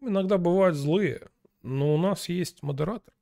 иногда 0.09 0.39
бывают 0.39 0.77
злые. 0.77 1.23
Но 1.63 1.95
у 1.95 1.99
нас 1.99 2.29
есть 2.29 2.63
модератор. 2.63 3.15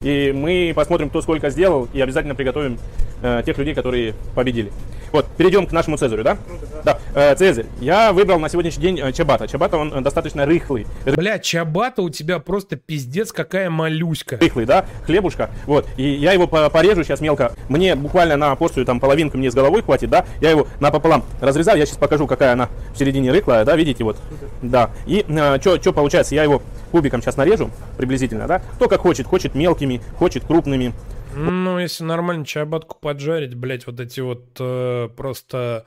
И 0.00 0.32
мы 0.32 0.72
посмотрим, 0.76 1.10
кто 1.10 1.20
сколько 1.22 1.50
сделал, 1.50 1.88
и 1.92 2.00
обязательно 2.00 2.36
приготовим 2.36 2.78
э, 3.20 3.42
тех 3.44 3.58
людей, 3.58 3.74
которые 3.74 4.14
победили. 4.36 4.70
Вот, 5.12 5.26
перейдем 5.36 5.66
к 5.66 5.72
нашему 5.72 5.96
Цезарю, 5.96 6.22
да? 6.24 6.36
Да. 6.84 6.98
Э, 7.14 7.34
Цезарь. 7.34 7.66
Я 7.80 8.12
выбрал 8.12 8.38
на 8.38 8.48
сегодняшний 8.48 8.82
день 8.82 9.00
э, 9.00 9.12
Чабата. 9.12 9.48
Чабата, 9.48 9.76
он 9.76 9.92
э, 9.92 10.00
достаточно 10.00 10.44
рыхлый. 10.46 10.86
Бля, 11.04 11.38
чабата 11.38 12.02
у 12.02 12.10
тебя 12.10 12.38
просто 12.38 12.76
пиздец 12.76 13.32
какая 13.32 13.70
малюська. 13.70 14.38
Рыхлый, 14.40 14.66
да? 14.66 14.84
Хлебушка. 15.04 15.50
Вот. 15.66 15.86
И 15.96 16.02
я 16.02 16.32
его 16.32 16.46
по- 16.46 16.68
порежу 16.70 17.04
сейчас 17.04 17.20
мелко. 17.20 17.52
Мне 17.68 17.94
буквально 17.94 18.36
на 18.36 18.54
порцию, 18.54 18.84
там, 18.86 19.00
половинку 19.00 19.38
мне 19.38 19.50
с 19.50 19.54
головой 19.54 19.82
хватит, 19.82 20.10
да? 20.10 20.24
Я 20.40 20.50
его 20.50 20.66
напополам 20.80 21.24
разрезаю. 21.40 21.78
Я 21.78 21.86
сейчас 21.86 21.98
покажу, 21.98 22.26
какая 22.26 22.52
она 22.52 22.68
в 22.94 22.98
середине 22.98 23.32
рыхлая, 23.32 23.64
да? 23.64 23.76
Видите, 23.76 24.04
вот. 24.04 24.16
Да. 24.62 24.90
И 25.06 25.24
что 25.60 25.92
получается? 25.92 26.34
Я 26.34 26.42
его 26.42 26.62
кубиком 26.92 27.20
сейчас 27.22 27.36
нарежу, 27.36 27.70
приблизительно, 27.96 28.46
да? 28.46 28.60
Кто 28.74 28.88
как 28.88 29.00
хочет. 29.00 29.26
Хочет 29.26 29.54
мелкими, 29.54 30.00
хочет 30.18 30.44
крупными. 30.44 30.92
Ну, 31.38 31.78
если 31.78 32.02
нормально 32.02 32.44
чабатку 32.44 32.98
поджарить, 33.00 33.54
блядь, 33.54 33.86
вот 33.86 34.00
эти 34.00 34.18
вот 34.20 34.56
э, 34.58 35.08
просто 35.16 35.86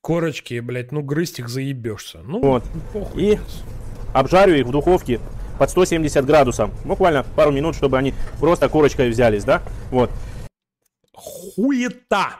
корочки, 0.00 0.60
блядь, 0.60 0.92
ну 0.92 1.02
грызть 1.02 1.40
их 1.40 1.48
заебешься. 1.48 2.20
Ну, 2.22 2.40
Вот. 2.40 2.64
похуй. 2.92 3.22
И 3.22 3.38
обжарю 4.14 4.54
их 4.54 4.66
в 4.66 4.70
духовке 4.70 5.20
под 5.58 5.70
170 5.70 6.24
градусов. 6.24 6.70
Буквально 6.84 7.24
пару 7.36 7.50
минут, 7.50 7.74
чтобы 7.74 7.98
они 7.98 8.14
просто 8.38 8.68
корочкой 8.68 9.10
взялись, 9.10 9.42
да? 9.44 9.62
Вот. 9.90 10.10
Хуета! 11.12 12.36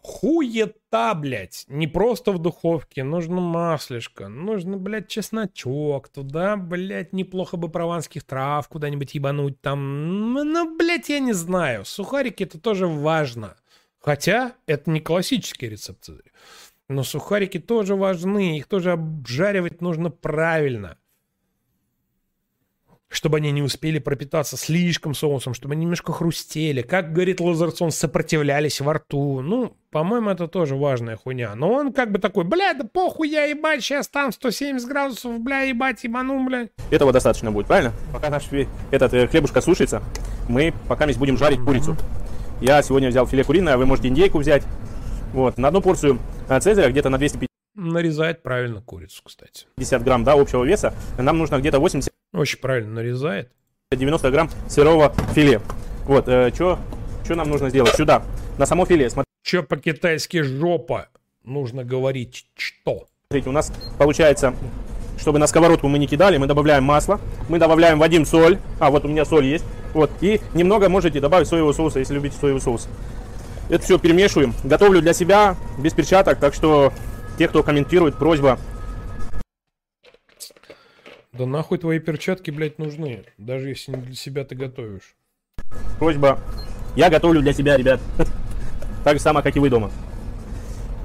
Хуета, 0.00 0.77
блядь. 0.90 1.64
Не 1.68 1.86
просто 1.86 2.32
в 2.32 2.38
духовке, 2.38 3.04
нужно 3.04 3.40
маслишко, 3.40 4.28
нужно, 4.28 4.78
блядь, 4.78 5.08
чесночок. 5.08 6.08
Туда, 6.08 6.56
блядь, 6.56 7.12
неплохо 7.12 7.56
бы 7.56 7.68
прованских 7.68 8.24
трав 8.24 8.68
куда-нибудь 8.68 9.14
ебануть 9.14 9.60
там. 9.60 10.32
Ну, 10.32 10.76
блядь, 10.76 11.08
я 11.08 11.18
не 11.18 11.32
знаю. 11.32 11.84
Сухарики 11.84 12.44
это 12.44 12.58
тоже 12.58 12.86
важно. 12.86 13.56
Хотя 13.98 14.54
это 14.66 14.90
не 14.90 15.00
классический 15.00 15.68
рецепт. 15.68 16.08
Но 16.88 17.02
сухарики 17.02 17.58
тоже 17.58 17.94
важны, 17.94 18.56
их 18.56 18.66
тоже 18.66 18.92
обжаривать 18.92 19.82
нужно 19.82 20.10
правильно. 20.10 20.96
Чтобы 23.08 23.38
они 23.38 23.50
не 23.52 23.62
успели 23.62 23.98
пропитаться 23.98 24.56
слишком 24.56 25.14
соусом, 25.14 25.54
чтобы 25.54 25.74
они 25.74 25.82
немножко 25.82 26.12
хрустели. 26.12 26.82
Как 26.82 27.12
говорит 27.12 27.40
Лазарсон, 27.40 27.90
сопротивлялись 27.90 28.80
во 28.80 28.94
рту. 28.94 29.40
Ну, 29.40 29.76
по-моему, 29.90 30.28
это 30.28 30.46
тоже 30.48 30.76
важная 30.76 31.16
хуйня. 31.16 31.54
Но 31.54 31.72
он 31.72 31.92
как 31.94 32.12
бы 32.12 32.18
такой, 32.18 32.44
бля, 32.44 32.74
да 32.74 32.84
похуй 32.84 33.30
я 33.30 33.44
ебать, 33.44 33.82
сейчас 33.82 34.08
там 34.08 34.30
170 34.30 34.86
градусов, 34.86 35.40
бля, 35.40 35.62
ебать, 35.62 36.04
ебану, 36.04 36.44
бля. 36.44 36.68
Этого 36.90 37.12
достаточно 37.12 37.50
будет, 37.50 37.66
правильно? 37.66 37.92
Пока 38.12 38.28
наш 38.28 38.44
этот 38.90 39.14
э, 39.14 39.26
хлебушка 39.26 39.62
сушится, 39.62 40.02
мы 40.48 40.74
пока 40.88 41.04
здесь 41.06 41.16
будем 41.16 41.38
жарить 41.38 41.60
курицу. 41.60 41.96
Я 42.60 42.82
сегодня 42.82 43.08
взял 43.08 43.26
филе 43.26 43.44
куриное, 43.44 43.78
вы 43.78 43.86
можете 43.86 44.08
индейку 44.08 44.38
взять. 44.38 44.64
Вот, 45.32 45.56
на 45.56 45.68
одну 45.68 45.80
порцию 45.80 46.18
э, 46.48 46.60
цезаря 46.60 46.90
где-то 46.90 47.08
на 47.08 47.16
250 47.16 47.48
Нарезает 47.80 48.42
правильно 48.42 48.82
курицу, 48.82 49.22
кстати. 49.24 49.66
грамм, 50.02 50.24
да, 50.24 50.32
общего 50.32 50.64
веса. 50.64 50.92
Нам 51.16 51.38
нужно 51.38 51.60
где-то 51.60 51.78
80 51.78 52.12
Очень 52.32 52.58
правильно 52.58 52.94
нарезает. 52.94 53.52
90 53.92 54.30
грамм 54.32 54.50
сырого 54.68 55.14
филе. 55.32 55.60
Вот, 56.04 56.24
что 56.24 57.34
нам 57.36 57.48
нужно 57.48 57.70
сделать? 57.70 57.94
Сюда, 57.94 58.24
на 58.58 58.66
само 58.66 58.84
филе, 58.84 59.08
Че 59.44 59.62
по-китайски 59.62 60.42
жопа? 60.42 61.06
Нужно 61.44 61.84
говорить 61.84 62.46
что? 62.56 63.06
смотрите, 63.28 63.48
у 63.48 63.52
нас 63.52 63.72
получается, 63.96 64.54
чтобы 65.16 65.38
на 65.38 65.46
сковородку 65.46 65.86
мы 65.86 66.00
не 66.00 66.08
кидали, 66.08 66.36
мы 66.36 66.48
добавляем 66.48 66.82
масло, 66.82 67.20
мы 67.48 67.60
добавляем 67.60 68.00
в 68.00 68.02
один 68.02 68.26
соль, 68.26 68.58
а 68.80 68.90
вот 68.90 69.04
у 69.04 69.08
меня 69.08 69.24
соль 69.24 69.44
есть, 69.44 69.64
вот, 69.94 70.10
и 70.20 70.40
немного 70.52 70.88
можете 70.88 71.20
добавить 71.20 71.46
соевого 71.46 71.72
соуса, 71.72 72.00
если 72.00 72.14
любите 72.14 72.36
соевый 72.40 72.60
соус. 72.60 72.88
Это 73.68 73.84
все 73.84 73.98
перемешиваем. 73.98 74.52
Готовлю 74.64 75.00
для 75.00 75.12
себя, 75.12 75.56
без 75.78 75.92
перчаток, 75.92 76.40
так 76.40 76.54
что 76.54 76.92
те, 77.38 77.48
кто 77.48 77.62
комментирует, 77.62 78.16
просьба 78.16 78.58
Да 81.32 81.46
нахуй 81.46 81.78
твои 81.78 82.00
перчатки, 82.00 82.50
блядь, 82.50 82.78
нужны. 82.78 83.24
Даже 83.38 83.68
если 83.68 83.92
не 83.92 84.02
для 84.02 84.14
себя 84.14 84.44
ты 84.44 84.56
готовишь. 84.56 85.14
просьба. 85.98 86.38
Я 86.96 87.10
готовлю 87.10 87.40
для 87.40 87.52
себя, 87.52 87.76
ребят. 87.76 88.00
Так 89.04 89.16
же 89.16 89.22
самое, 89.22 89.44
как 89.44 89.56
и 89.56 89.60
вы 89.60 89.70
дома. 89.70 89.90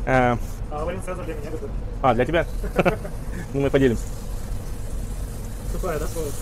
Э, 0.06 0.36
А 0.72 0.84
варен 0.84 1.02
Цезарь 1.04 1.26
для 1.26 1.36
меня 1.36 1.52
готов. 1.52 1.70
А, 2.02 2.14
для 2.16 2.26
тебя? 2.26 2.46
Ну, 3.54 3.62
мы 3.62 3.70
поделимся. 3.70 4.04
Сухая, 5.72 6.00
да, 6.00 6.08
соус? 6.08 6.34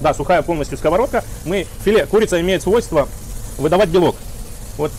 Да, 0.00 0.14
сухая 0.14 0.42
полностью 0.42 0.76
сковородка. 0.76 1.24
Мы, 1.46 1.66
филе, 1.82 2.04
курица 2.04 2.38
имеет 2.42 2.62
свойство 2.62 3.08
выдавать 3.56 3.88
белок. 3.88 4.16
Вот, 4.76 4.92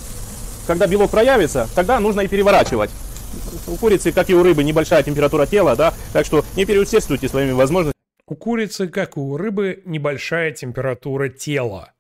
когда 0.66 0.88
белок 0.88 1.12
проявится, 1.12 1.70
тогда 1.76 2.00
нужно 2.00 2.22
и 2.22 2.28
переворачивать. 2.28 2.90
У 3.68 3.76
курицы, 3.76 4.12
как 4.12 4.30
и 4.30 4.36
у 4.36 4.44
рыбы, 4.44 4.64
небольшая 4.64 5.04
температура 5.04 5.46
тела, 5.46 5.76
да, 5.76 5.94
так 6.14 6.26
что 6.26 6.46
не 6.56 6.66
переусердствуйте 6.66 7.28
своими 7.28 7.52
возможностями. 7.52 7.96
У 8.28 8.36
курицы, 8.36 8.88
как 8.88 9.18
и 9.18 9.20
у 9.20 9.38
рыбы, 9.38 9.82
небольшая 9.86 10.52
температура 10.52 11.30
тела. 11.30 11.94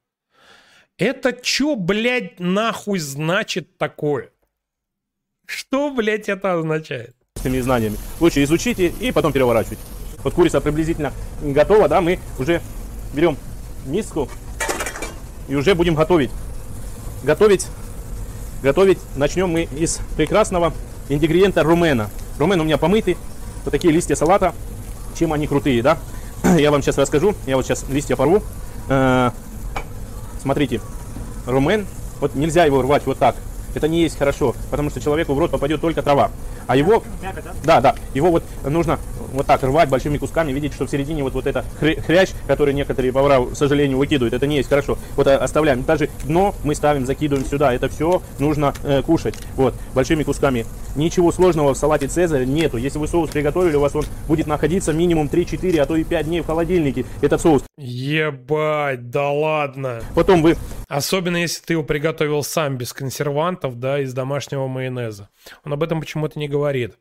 Это 0.97 1.31
чё, 1.31 1.75
блядь, 1.75 2.39
нахуй 2.39 2.99
значит 2.99 3.77
такое? 3.77 4.31
Что, 5.45 5.91
блядь, 5.91 6.29
это 6.29 6.53
означает? 6.53 7.15
Знаниями. 7.35 7.97
Лучше 8.19 8.43
изучите 8.43 8.93
и 8.99 9.11
потом 9.11 9.31
переворачивайте. 9.31 9.81
Вот 10.23 10.33
курица 10.33 10.59
приблизительно 10.59 11.13
готова, 11.41 11.87
да, 11.87 12.01
мы 12.01 12.19
уже 12.37 12.61
берем 13.13 13.37
миску 13.85 14.27
и 15.47 15.55
уже 15.55 15.73
будем 15.73 15.95
готовить. 15.95 16.31
Готовить, 17.23 17.67
готовить 18.61 18.99
начнем 19.15 19.49
мы 19.49 19.63
из 19.63 19.99
прекрасного 20.17 20.73
ингредиента 21.09 21.63
румена. 21.63 22.09
Румен 22.37 22.61
у 22.61 22.63
меня 22.63 22.77
помытый, 22.77 23.17
вот 23.65 23.71
такие 23.71 23.93
листья 23.93 24.15
салата, 24.15 24.53
чем 25.17 25.33
они 25.33 25.47
крутые, 25.47 25.81
да. 25.81 25.97
Я 26.57 26.71
вам 26.71 26.81
сейчас 26.81 26.97
расскажу, 26.97 27.35
я 27.45 27.57
вот 27.57 27.65
сейчас 27.65 27.85
листья 27.89 28.15
порву. 28.15 28.41
Э, 28.87 29.31
смотрите, 30.41 30.79
румен, 31.45 31.85
вот 32.21 32.35
нельзя 32.35 32.63
его 32.65 32.81
рвать 32.81 33.05
вот 33.05 33.17
так, 33.17 33.35
это 33.75 33.87
не 33.87 34.01
есть 34.01 34.17
хорошо, 34.17 34.55
потому 34.71 34.89
что 34.89 35.01
человеку 35.01 35.33
в 35.33 35.39
рот 35.39 35.51
попадет 35.51 35.81
только 35.81 36.01
трава. 36.01 36.31
А 36.67 36.75
его, 36.75 37.03
да, 37.63 37.81
да, 37.81 37.95
его 38.13 38.31
вот 38.31 38.43
нужно 38.63 38.99
вот 39.33 39.45
так 39.45 39.63
рвать 39.63 39.89
большими 39.89 40.17
кусками, 40.17 40.51
видеть, 40.51 40.73
что 40.73 40.85
в 40.85 40.89
середине 40.89 41.23
вот, 41.23 41.33
вот 41.33 41.47
это 41.47 41.65
хрящ, 41.79 42.29
который 42.47 42.73
некоторые 42.73 43.13
повара, 43.13 43.45
к 43.45 43.55
сожалению, 43.55 43.97
выкидывают, 43.97 44.33
это 44.33 44.47
не 44.47 44.57
есть 44.57 44.69
хорошо. 44.69 44.97
Вот 45.15 45.27
э, 45.27 45.35
оставляем. 45.35 45.83
Даже 45.83 46.09
дно 46.25 46.55
мы 46.63 46.75
ставим, 46.75 47.05
закидываем 47.05 47.45
сюда. 47.45 47.73
Это 47.73 47.89
все 47.89 48.21
нужно 48.39 48.73
э, 48.83 49.01
кушать. 49.01 49.35
Вот, 49.55 49.75
большими 49.93 50.23
кусками. 50.23 50.65
Ничего 50.95 51.31
сложного 51.31 51.73
в 51.73 51.77
салате 51.77 52.07
Цезарь 52.07 52.45
нету. 52.45 52.77
Если 52.77 52.97
вы 52.97 53.07
соус 53.07 53.29
приготовили, 53.29 53.75
у 53.75 53.79
вас 53.79 53.95
он 53.95 54.05
будет 54.27 54.47
находиться 54.47 54.93
минимум 54.93 55.27
3-4, 55.27 55.79
а 55.79 55.85
то 55.85 55.95
и 55.95 56.03
5 56.03 56.25
дней 56.25 56.41
в 56.41 56.45
холодильнике. 56.45 57.05
Этот 57.21 57.41
соус. 57.41 57.63
Ебать, 57.77 59.09
да 59.09 59.29
ладно. 59.29 60.01
Потом 60.15 60.41
вы... 60.41 60.57
Особенно, 60.87 61.37
если 61.37 61.63
ты 61.63 61.73
его 61.73 61.83
приготовил 61.83 62.41
сам, 62.41 62.77
без 62.77 62.93
консервантов, 62.93 63.79
да, 63.79 63.99
из 63.99 64.11
домашнего 64.11 64.65
майонеза. 64.67 65.29
Он 65.63 65.73
об 65.73 65.83
этом 65.83 66.01
почему-то 66.01 66.39
не 66.39 66.47
говорит. 66.47 66.95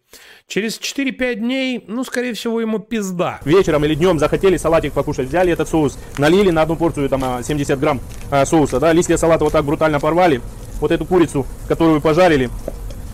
Через 0.47 0.79
4-5 0.79 1.35
дней, 1.37 1.85
ну, 1.87 2.05
скорее 2.05 2.18
всего, 2.35 2.61
ему 2.61 2.79
пизда. 2.79 3.41
Вечером 3.45 3.85
или 3.85 3.95
днем 3.95 4.19
захотели 4.19 4.57
салатик 4.57 4.93
покушать, 4.93 5.29
взяли 5.29 5.53
этот 5.53 5.69
соус, 5.69 5.99
налили 6.19 6.51
на 6.51 6.63
одну 6.63 6.77
порцию, 6.77 7.09
там, 7.09 7.43
70 7.43 7.71
а, 7.71 7.77
грамм 7.77 8.01
а, 8.31 8.45
соуса, 8.45 8.81
да, 8.81 8.93
листья 8.93 9.17
салата 9.17 9.45
вот 9.45 9.53
так 9.53 9.65
брутально 9.65 10.01
порвали. 10.01 10.41
Вот 10.81 10.93
эту 10.93 11.05
курицу, 11.05 11.47
которую 11.67 11.97
вы 11.97 12.01
пожарили, 12.01 12.51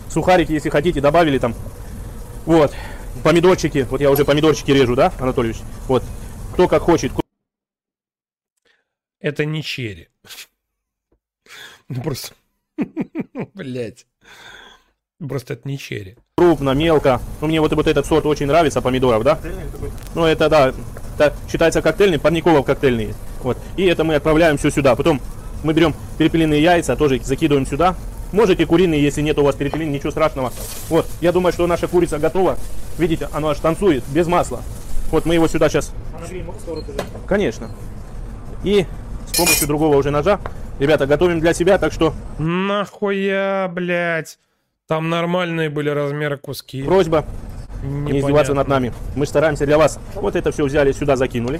сухарики, 0.09 0.51
если 0.51 0.69
хотите, 0.69 1.01
добавили 1.01 1.39
там. 1.39 1.55
Вот, 2.45 2.73
помидорчики, 3.23 3.87
вот 3.89 4.01
я 4.01 4.11
уже 4.11 4.25
помидорчики 4.25 4.71
режу, 4.71 4.95
да, 4.95 5.11
Анатольевич? 5.19 5.57
Вот, 5.87 6.03
кто 6.53 6.67
как 6.67 6.83
хочет. 6.83 7.11
Это 9.19 9.45
не 9.45 9.63
черри. 9.63 10.09
Ну 11.87 12.01
просто... 12.01 12.33
Блять. 13.53 14.07
Просто 15.27 15.53
это 15.53 15.67
не 15.67 15.77
черри. 15.77 16.17
Крупно, 16.37 16.71
мелко. 16.71 17.21
Ну, 17.41 17.47
мне 17.47 17.61
вот, 17.61 17.73
вот 17.73 17.87
этот 17.87 18.05
сорт 18.05 18.25
очень 18.25 18.45
нравится, 18.45 18.81
помидоров, 18.81 19.23
да? 19.23 19.39
Ну, 20.13 20.25
это, 20.25 20.49
да, 20.49 20.73
это 21.17 21.35
считается 21.49 21.81
коктейльный, 21.81 22.19
парниковов 22.19 22.65
коктейльный. 22.65 23.13
Вот. 23.41 23.57
И 23.77 23.85
это 23.85 24.03
мы 24.03 24.15
отправляем 24.15 24.57
все 24.57 24.69
сюда. 24.69 24.95
Потом 24.95 25.21
мы 25.63 25.73
берем 25.73 25.95
перепелиные 26.17 26.61
яйца, 26.61 26.95
тоже 26.95 27.19
закидываем 27.23 27.65
сюда. 27.65 27.95
Можете 28.31 28.65
куриные, 28.65 29.01
если 29.01 29.21
нет 29.21 29.37
у 29.39 29.43
вас 29.43 29.55
перепелин, 29.55 29.91
ничего 29.91 30.11
страшного. 30.11 30.51
Вот, 30.89 31.07
я 31.21 31.31
думаю, 31.31 31.53
что 31.53 31.65
наша 31.67 31.87
курица 31.87 32.19
готова. 32.19 32.57
Видите, 32.97 33.29
она 33.31 33.49
аж 33.49 33.59
танцует, 33.59 34.03
без 34.09 34.27
масла. 34.27 34.61
Вот 35.11 35.25
мы 35.25 35.35
его 35.35 35.47
сюда 35.47 35.69
сейчас... 35.69 35.93
Конечно. 37.27 37.71
И 38.63 38.85
с 39.31 39.37
помощью 39.37 39.67
другого 39.67 39.95
уже 39.95 40.11
ножа 40.11 40.39
Ребята, 40.77 41.07
готовим 41.07 41.39
для 41.39 41.53
себя, 41.53 41.77
так 41.77 41.93
что... 41.93 42.13
Нахуя, 42.37 43.69
блядь. 43.71 44.37
Там 44.87 45.09
нормальные 45.09 45.69
были 45.71 45.89
размеры 45.89 46.37
куски. 46.37 46.83
Просьба 46.83 47.25
Непонятно. 47.81 48.11
не 48.11 48.19
издеваться 48.19 48.53
над 48.53 48.67
нами. 48.67 48.93
Мы 49.15 49.25
стараемся 49.25 49.65
для 49.65 49.79
вас. 49.79 49.99
Вот 50.13 50.35
это 50.35 50.51
все 50.51 50.63
взяли, 50.63 50.91
сюда 50.91 51.15
закинули. 51.15 51.59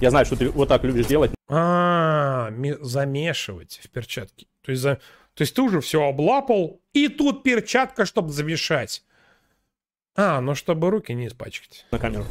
Я 0.00 0.10
знаю, 0.10 0.24
что 0.24 0.36
ты 0.36 0.48
вот 0.50 0.68
так 0.68 0.84
любишь 0.84 1.06
делать. 1.06 1.32
А, 1.48 2.52
замешивать 2.80 3.80
в 3.82 3.90
перчатке. 3.90 4.46
То 4.64 4.70
есть, 4.70 4.82
за... 4.82 5.00
То 5.34 5.42
есть 5.42 5.54
ты 5.54 5.62
уже 5.62 5.80
все 5.80 6.02
облапал, 6.02 6.80
и 6.92 7.08
тут 7.08 7.42
перчатка, 7.42 8.06
чтобы 8.06 8.30
замешать. 8.30 9.02
А, 10.22 10.38
ну 10.42 10.54
чтобы 10.54 10.90
руки 10.90 11.14
не 11.14 11.28
испачкать. 11.28 11.86
На 11.90 11.98
камеру. 11.98 12.24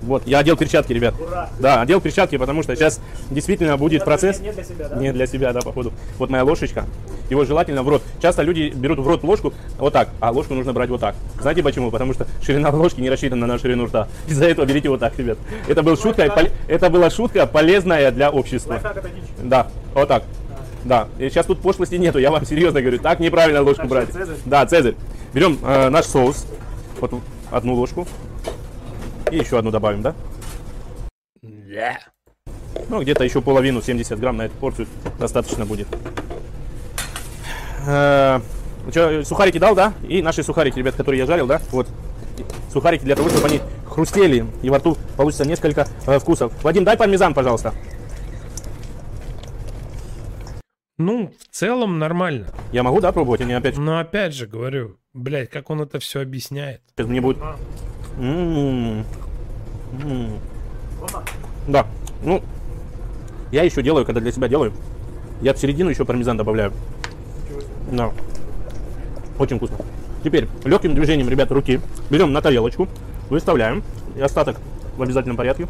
Вот, 0.00 0.26
я 0.26 0.38
одел 0.38 0.56
перчатки, 0.56 0.94
ребят. 0.94 1.14
Ура! 1.20 1.50
Да, 1.60 1.82
одел 1.82 2.00
перчатки, 2.00 2.38
потому 2.38 2.62
что 2.62 2.74
сейчас 2.74 3.02
действительно 3.30 3.76
будет 3.76 4.00
Это 4.00 4.06
процесс. 4.06 4.40
Не 4.40 4.50
для 4.50 4.64
себя, 4.64 4.88
да? 4.88 4.96
Не 4.96 5.12
для 5.12 5.26
себя, 5.26 5.52
да, 5.52 5.60
походу. 5.60 5.92
Вот 6.16 6.30
моя 6.30 6.42
ложечка. 6.42 6.86
Его 7.28 7.44
желательно 7.44 7.82
в 7.82 7.88
рот. 7.90 8.02
Часто 8.22 8.40
люди 8.40 8.72
берут 8.74 8.98
в 8.98 9.06
рот 9.06 9.22
ложку 9.24 9.52
вот 9.78 9.92
так, 9.92 10.08
а 10.20 10.30
ложку 10.30 10.54
нужно 10.54 10.72
брать 10.72 10.88
вот 10.88 11.02
так. 11.02 11.16
Знаете 11.38 11.62
почему? 11.62 11.90
Потому 11.90 12.14
что 12.14 12.26
ширина 12.42 12.70
ложки 12.70 13.02
не 13.02 13.10
рассчитана 13.10 13.46
на 13.46 13.58
ширину 13.58 13.86
рта. 13.86 14.08
Из-за 14.26 14.46
этого 14.46 14.64
берите 14.64 14.88
вот 14.88 15.00
так, 15.00 15.18
ребят. 15.18 15.36
Это 15.68 15.82
был 15.82 15.98
шутка, 15.98 16.26
пол... 16.30 16.44
это 16.66 16.88
была 16.88 17.10
шутка 17.10 17.46
полезная 17.46 18.10
для 18.10 18.30
общества. 18.30 18.80
Да, 19.42 19.68
вот 19.92 20.08
так. 20.08 20.22
Да, 20.84 21.08
и 21.18 21.28
сейчас 21.28 21.44
тут 21.44 21.60
пошлости 21.60 21.96
нету, 21.96 22.18
я 22.18 22.30
вам 22.30 22.46
серьезно 22.46 22.80
говорю. 22.80 22.98
Так 23.00 23.20
неправильно 23.20 23.60
ложку 23.60 23.86
брать. 23.86 24.10
Цезарь? 24.10 24.36
Да, 24.46 24.64
Цезарь. 24.64 24.94
Берем 25.34 25.58
э, 25.62 25.90
наш 25.90 26.06
соус. 26.06 26.46
Вот 27.10 27.20
одну 27.50 27.74
ложку. 27.74 28.06
И 29.30 29.36
еще 29.36 29.58
одну 29.58 29.70
добавим, 29.70 30.00
да? 30.00 30.14
Да. 31.42 31.98
Ну, 32.88 33.02
где-то 33.02 33.24
еще 33.24 33.42
половину, 33.42 33.82
70 33.82 34.18
грамм 34.18 34.38
на 34.38 34.42
эту 34.42 34.56
порцию 34.56 34.86
достаточно 35.18 35.66
будет. 35.66 35.86
Э, 37.86 38.40
сухарики 39.24 39.58
дал, 39.58 39.74
да? 39.74 39.92
И 40.08 40.22
наши 40.22 40.42
сухарики, 40.42 40.78
ребят, 40.78 40.94
которые 40.94 41.20
я 41.20 41.26
жарил, 41.26 41.46
да? 41.46 41.60
Вот. 41.72 41.88
Сухарики 42.72 43.04
для 43.04 43.16
того, 43.16 43.28
чтобы 43.28 43.48
они 43.48 43.60
хрустели, 43.86 44.46
и 44.62 44.70
во 44.70 44.78
рту 44.78 44.96
получится 45.18 45.44
несколько 45.46 45.86
э, 46.06 46.18
вкусов. 46.18 46.52
Вадим, 46.62 46.84
дай 46.84 46.96
пармезан, 46.96 47.34
пожалуйста. 47.34 47.74
Ну, 50.96 51.32
в 51.40 51.52
целом 51.52 51.98
нормально. 51.98 52.46
Я 52.70 52.84
могу, 52.84 53.00
да, 53.00 53.10
пробовать, 53.10 53.40
не 53.40 53.52
опять? 53.52 53.76
Но 53.76 53.98
опять 53.98 54.32
же 54.32 54.46
говорю, 54.46 54.96
блядь, 55.12 55.50
как 55.50 55.68
он 55.70 55.80
это 55.82 55.98
все 55.98 56.20
объясняет. 56.20 56.82
Сейчас 56.94 57.08
мне 57.08 57.20
будет... 57.20 57.38
М-м-м. 58.18 59.04
М-м. 60.04 60.38
Да, 61.66 61.86
ну, 62.22 62.42
я 63.50 63.64
еще 63.64 63.82
делаю, 63.82 64.06
когда 64.06 64.20
для 64.20 64.30
себя 64.30 64.46
делаю. 64.46 64.72
Я 65.40 65.52
в 65.52 65.58
середину 65.58 65.90
еще 65.90 66.04
пармезан 66.04 66.36
добавляю. 66.36 66.72
Да. 67.90 68.12
Очень 69.40 69.56
вкусно. 69.56 69.78
Теперь 70.22 70.46
легким 70.64 70.94
движением, 70.94 71.28
ребята, 71.28 71.54
руки 71.54 71.80
берем 72.08 72.32
на 72.32 72.40
тарелочку, 72.40 72.88
выставляем. 73.30 73.82
И 74.14 74.20
остаток 74.20 74.60
в 74.96 75.02
обязательном 75.02 75.36
порядке. 75.36 75.66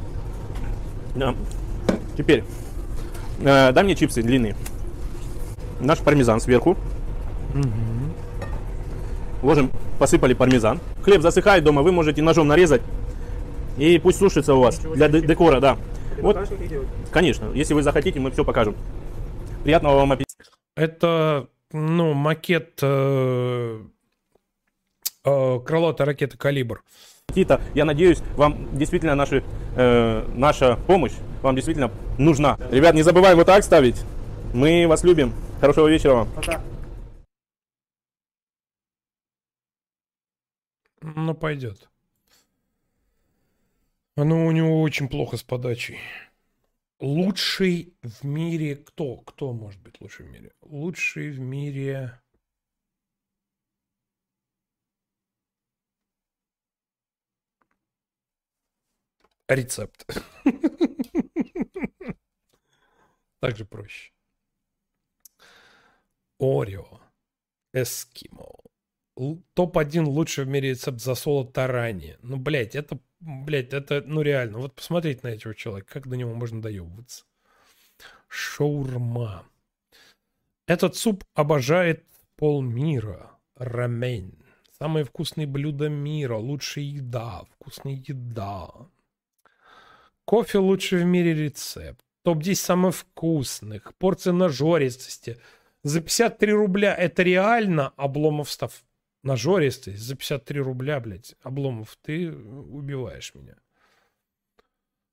Да. 1.17 1.35
Теперь 2.19 2.45
э, 3.41 3.73
дай 3.73 3.85
мне 3.85 3.97
чипсы 3.97 4.23
длинные 4.23 4.55
наш 5.81 5.99
пармезан 6.01 6.41
сверху. 6.41 6.77
Угу. 7.55 9.47
Ложим, 9.47 9.71
посыпали 9.99 10.35
пармезан. 10.35 10.81
Хлеб 11.03 11.23
засыхает 11.23 11.65
дома, 11.65 11.83
вы 11.83 11.93
можете 11.93 12.23
ножом 12.23 12.49
нарезать. 12.49 12.83
И 13.77 13.99
пусть 13.99 14.19
сушится 14.19 14.55
у 14.55 14.61
вас 14.61 14.79
для 14.79 15.09
декора, 15.09 15.61
да. 15.61 15.77
Вот, 16.21 16.39
конечно, 17.11 17.51
если 17.55 17.75
вы 17.75 17.83
захотите, 17.83 18.21
мы 18.21 18.31
все 18.31 18.45
покажем. 18.45 18.75
Приятного 19.65 19.97
вам 19.97 20.13
аппетита. 20.13 20.45
Это, 20.77 21.49
ну, 21.73 22.13
макет 22.15 22.79
э, 22.83 23.81
э, 25.25 25.61
крылатой 25.65 26.07
ракеты 26.07 26.37
«Калибр». 26.37 26.83
Тита, 27.35 27.61
я 27.75 27.85
надеюсь, 27.85 28.19
вам 28.37 28.69
действительно 28.77 29.15
наши, 29.15 29.43
э, 29.77 30.25
наша 30.35 30.79
помощь 30.87 31.13
вам 31.43 31.55
действительно 31.55 31.91
нужна. 32.19 32.59
Ребят, 32.71 32.95
не 32.95 33.03
забываем 33.03 33.37
вот 33.37 33.47
так 33.47 33.65
ставить. 33.65 33.97
Мы 34.55 34.87
вас 34.87 35.03
любим. 35.03 35.33
Хорошего 35.61 35.89
вечера 35.89 36.13
вам. 36.15 36.33
Пока. 36.33 36.63
Ну, 41.01 41.35
пойдет. 41.35 41.91
Оно 44.15 44.47
у 44.47 44.53
него 44.53 44.81
очень 44.81 45.09
плохо 45.09 45.37
с 45.37 45.43
подачей. 45.43 45.99
Лучший 47.01 47.97
в 48.03 48.25
мире 48.25 48.77
кто? 48.77 49.17
Кто 49.17 49.53
может 49.53 49.83
быть 49.83 50.01
лучший 50.01 50.27
в 50.27 50.31
мире? 50.31 50.53
Лучший 50.61 51.31
в 51.31 51.41
мире... 51.41 52.21
Рецепт. 59.49 60.07
Так 63.41 63.59
же 63.59 63.67
проще. 63.67 64.14
Орео. 66.45 67.01
Эскимо. 67.73 68.51
Л- 69.17 69.43
Топ-1 69.55 70.05
лучший 70.05 70.45
в 70.45 70.49
мире 70.49 70.71
рецепт 70.71 71.01
засола 71.01 71.47
тарани. 71.47 72.17
Ну, 72.23 72.37
блядь, 72.37 72.75
это, 72.75 72.99
блядь, 73.21 73.73
это, 73.73 74.03
ну, 74.07 74.23
реально. 74.23 74.59
Вот 74.59 74.75
посмотрите 74.75 75.21
на 75.23 75.29
этого 75.29 75.55
человека, 75.55 75.95
как 75.95 76.09
до 76.09 76.17
него 76.17 76.35
можно 76.35 76.61
доебываться. 76.61 77.25
Шаурма. 78.29 79.47
Этот 80.67 80.97
суп 80.97 81.25
обожает 81.35 82.05
полмира. 82.37 83.31
Рамен. 83.57 84.45
Самые 84.79 85.05
вкусные 85.05 85.47
блюда 85.47 85.89
мира. 85.89 86.37
Лучшая 86.37 86.85
еда. 86.85 87.45
Вкусная 87.55 87.95
еда. 87.95 88.69
Кофе 90.25 90.59
лучший 90.59 91.03
в 91.03 91.05
мире 91.05 91.35
рецепт. 91.35 92.01
Топ-10 92.25 92.55
самых 92.55 92.97
вкусных. 92.97 93.95
Порция 93.99 94.33
нажористости. 94.33 95.39
За 95.85 96.01
53 96.01 96.53
рубля 96.53 96.95
это 96.95 97.23
реально 97.23 97.93
Обломов 97.97 98.51
став. 98.51 98.83
Нажористость. 99.23 99.99
За 99.99 100.17
53 100.17 100.61
рубля, 100.61 100.99
блядь. 100.99 101.35
Обломов, 101.43 101.97
ты 102.03 102.33
убиваешь 102.33 103.35
меня. 103.35 103.57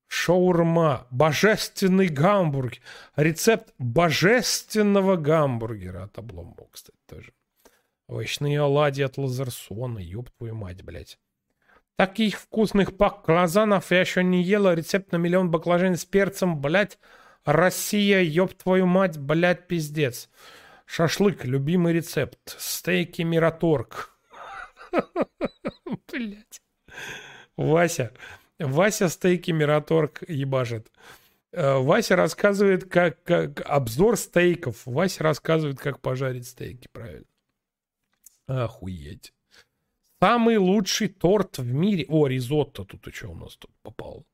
Шаурма. 0.07 1.07
Божественный 1.11 2.07
гамбургер. 2.07 2.81
Рецепт 3.17 3.73
божественного 3.77 5.17
гамбургера 5.17 6.03
от 6.03 6.17
Обломова, 6.17 6.67
кстати, 6.71 6.97
тоже. 7.05 7.33
Овощные 8.07 8.61
оладьи 8.61 9.03
от 9.03 9.17
Лазерсона. 9.17 9.99
Ёб 9.99 10.29
твою 10.31 10.55
мать, 10.55 10.83
блядь. 10.83 11.19
Таких 11.97 12.39
вкусных 12.39 12.95
баклажанов 12.95 13.91
я 13.91 13.99
еще 13.99 14.23
не 14.23 14.41
ела. 14.41 14.73
Рецепт 14.73 15.11
на 15.11 15.17
миллион 15.17 15.51
баклажан 15.51 15.97
с 15.97 16.05
перцем, 16.05 16.61
блядь. 16.61 16.97
Россия, 17.43 18.21
ёб 18.21 18.53
твою 18.53 18.85
мать, 18.85 19.17
блядь, 19.17 19.67
пиздец. 19.67 20.29
Шашлык, 20.93 21.45
любимый 21.45 21.93
рецепт. 21.93 22.57
Стейки 22.59 23.21
Мираторг. 23.21 24.13
Блядь. 26.11 26.61
Вася. 27.55 28.11
Вася 28.59 29.07
стейки 29.07 29.51
Мираторг 29.51 30.21
ебашит. 30.27 30.91
Э, 31.53 31.77
Вася 31.77 32.17
рассказывает, 32.17 32.89
как, 32.89 33.23
как 33.23 33.61
обзор 33.69 34.17
стейков. 34.17 34.85
Вася 34.85 35.23
рассказывает, 35.23 35.79
как 35.79 36.01
пожарить 36.01 36.47
стейки, 36.47 36.89
правильно. 36.91 37.25
Охуеть. 38.47 39.33
Самый 40.21 40.57
лучший 40.57 41.07
торт 41.07 41.57
в 41.57 41.71
мире. 41.71 42.05
О, 42.09 42.27
ризотто 42.27 42.83
тут 42.83 43.15
что 43.15 43.29
у 43.29 43.35
нас 43.35 43.55
тут 43.55 43.71
попал? 43.81 44.25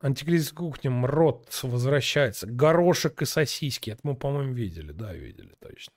Антикризис 0.00 0.52
кухня, 0.52 0.90
мрот 0.90 1.60
возвращается. 1.62 2.46
Горошек 2.46 3.20
и 3.20 3.26
сосиски. 3.26 3.90
Это 3.90 4.00
мы, 4.02 4.16
по-моему, 4.16 4.54
видели. 4.54 4.92
Да, 4.92 5.12
видели, 5.12 5.54
точно. 5.60 5.92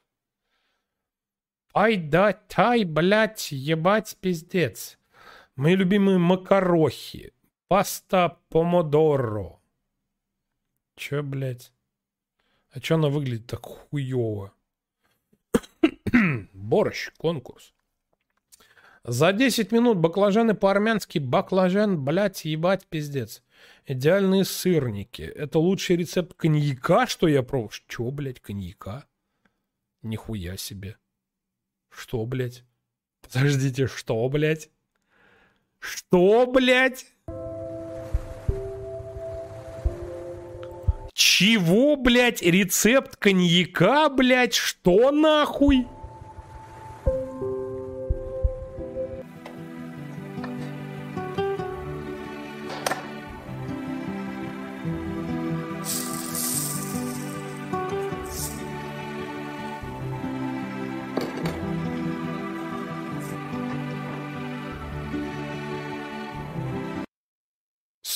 Ай 1.73 1.95
да, 1.97 2.33
тай, 2.33 2.83
блядь, 2.83 3.51
ебать, 3.51 4.17
пиздец. 4.19 4.99
Мои 5.55 5.75
любимые 5.75 6.17
макарохи. 6.17 7.31
Паста 7.69 8.37
помодоро. 8.49 9.59
Че, 10.95 11.21
блядь? 11.23 11.71
А 12.71 12.79
че 12.81 12.95
она 12.95 13.07
выглядит 13.07 13.47
так 13.47 13.65
хуево? 13.65 14.53
Борщ, 16.53 17.11
конкурс. 17.17 17.73
За 19.03 19.31
10 19.33 19.71
минут 19.71 19.97
баклажаны 19.97 20.55
по-армянски. 20.55 21.19
Баклажан, 21.19 22.03
блядь, 22.03 22.45
ебать, 22.45 22.85
пиздец. 22.87 23.41
Идеальные 23.85 24.45
сырники. 24.45 25.21
Это 25.21 25.59
лучший 25.59 25.97
рецепт 25.97 26.35
коньяка, 26.35 27.07
что 27.07 27.27
я 27.27 27.43
пробовал. 27.43 27.71
Че, 27.87 28.11
блядь, 28.11 28.39
коньяка? 28.39 29.05
Нихуя 30.01 30.57
себе. 30.57 30.97
Что, 31.89 32.25
блядь? 32.25 32.63
Подождите, 33.21 33.87
что, 33.87 34.27
блядь? 34.29 34.69
Что, 35.79 36.47
блядь? 36.47 37.05
Чего, 41.13 41.95
блядь? 41.95 42.41
Рецепт 42.41 43.17
коньяка, 43.17 44.09
блядь? 44.09 44.55
Что 44.55 45.11
нахуй? 45.11 45.87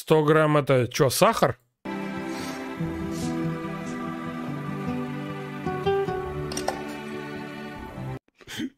Сто 0.08 0.24
грамм 0.24 0.56
это 0.56 0.90
что, 0.90 1.10
сахар? 1.10 1.60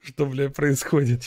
Что, 0.01 0.25
бля, 0.25 0.49
происходит? 0.49 1.21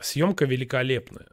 Съемка 0.00 0.44
великолепная. 0.44 1.28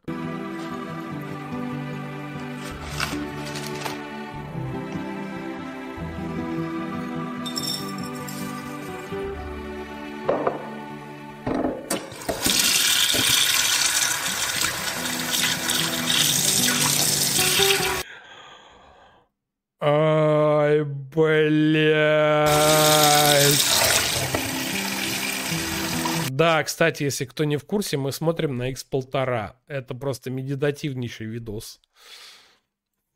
Да, 26.36 26.62
кстати, 26.64 27.02
если 27.02 27.24
кто 27.24 27.44
не 27.44 27.56
в 27.56 27.64
курсе, 27.64 27.96
мы 27.96 28.12
смотрим 28.12 28.58
на 28.58 28.70
X1,5. 28.70 29.52
Это 29.68 29.94
просто 29.94 30.30
медитативнейший 30.30 31.26
видос. 31.28 31.80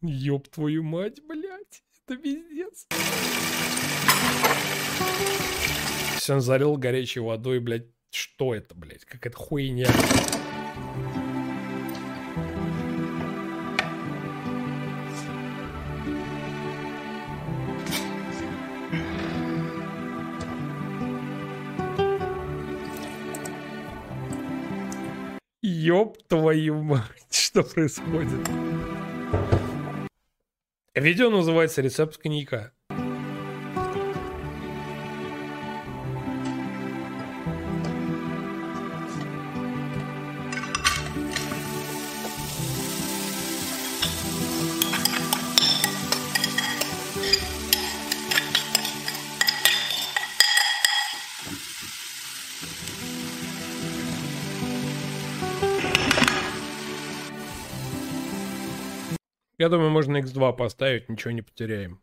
Ёб 0.01 0.49
твою 0.49 0.83
мать, 0.83 1.21
блядь. 1.29 1.83
Это 2.07 2.17
пиздец. 2.17 2.87
Все 6.17 6.41
залил 6.41 6.79
горячей 6.79 7.21
водой, 7.21 7.61
блядь. 7.61 7.89
Что 8.11 8.55
это, 8.55 8.75
блядь? 8.75 9.05
Какая-то 9.05 9.37
хуйня. 9.37 9.91
Твою 26.31 26.81
мать, 26.81 27.03
что 27.31 27.63
происходит? 27.65 28.49
Видео 30.95 31.29
называется 31.29 31.83
«Рецепт 31.83 32.17
коньяка». 32.19 32.73
Я 59.61 59.69
думаю, 59.69 59.91
можно 59.91 60.17
X2 60.17 60.57
поставить, 60.57 61.11
ничего 61.11 61.33
не 61.33 61.43
потеряем. 61.43 62.01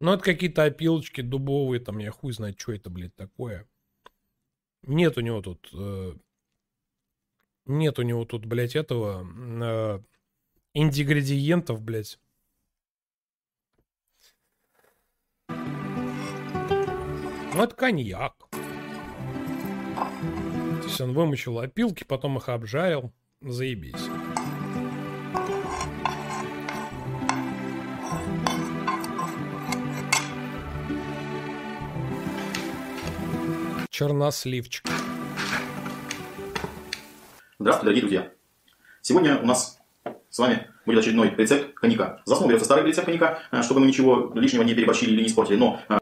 Ну, 0.00 0.12
это 0.12 0.24
какие-то 0.24 0.64
опилочки 0.64 1.20
дубовые, 1.20 1.78
там, 1.78 1.98
я 1.98 2.10
хуй 2.10 2.32
знает, 2.32 2.58
что 2.58 2.72
это, 2.72 2.90
блядь, 2.90 3.14
такое. 3.14 3.68
Нет 4.82 5.18
у 5.18 5.20
него 5.20 5.40
тут... 5.40 5.70
э, 5.72 6.14
нет 7.66 7.96
у 8.00 8.02
него 8.02 8.24
тут, 8.24 8.46
блядь, 8.46 8.74
этого... 8.74 9.24
э, 9.24 10.02
Ингредиентов, 10.74 11.80
блядь. 11.80 12.18
Ну, 17.54 17.62
это 17.62 17.74
коньяк. 17.74 18.34
То 20.00 20.84
есть 20.84 21.00
он 21.02 21.12
вымочил 21.12 21.58
опилки, 21.58 22.02
потом 22.02 22.38
их 22.38 22.48
обжарил. 22.48 23.12
Заебись. 23.42 24.08
Черносливчик. 33.90 34.84
Здравствуйте, 37.58 37.84
дорогие 37.84 38.00
друзья. 38.00 38.32
Сегодня 39.02 39.38
у 39.38 39.46
нас 39.46 39.78
с 40.30 40.38
вами 40.38 40.68
будет 40.86 41.00
очередной 41.00 41.34
рецепт 41.36 41.74
коньяка. 41.74 42.22
За 42.24 42.34
основу 42.34 42.48
берется 42.48 42.64
старый 42.64 42.86
рецепт 42.86 43.04
коньяка, 43.04 43.40
э, 43.50 43.62
чтобы 43.62 43.80
мы 43.80 43.86
ничего 43.86 44.32
лишнего 44.34 44.62
не 44.62 44.74
переборщили 44.74 45.10
или 45.10 45.20
не 45.20 45.28
испортили. 45.28 45.56
Но 45.56 45.80
э, 45.88 45.98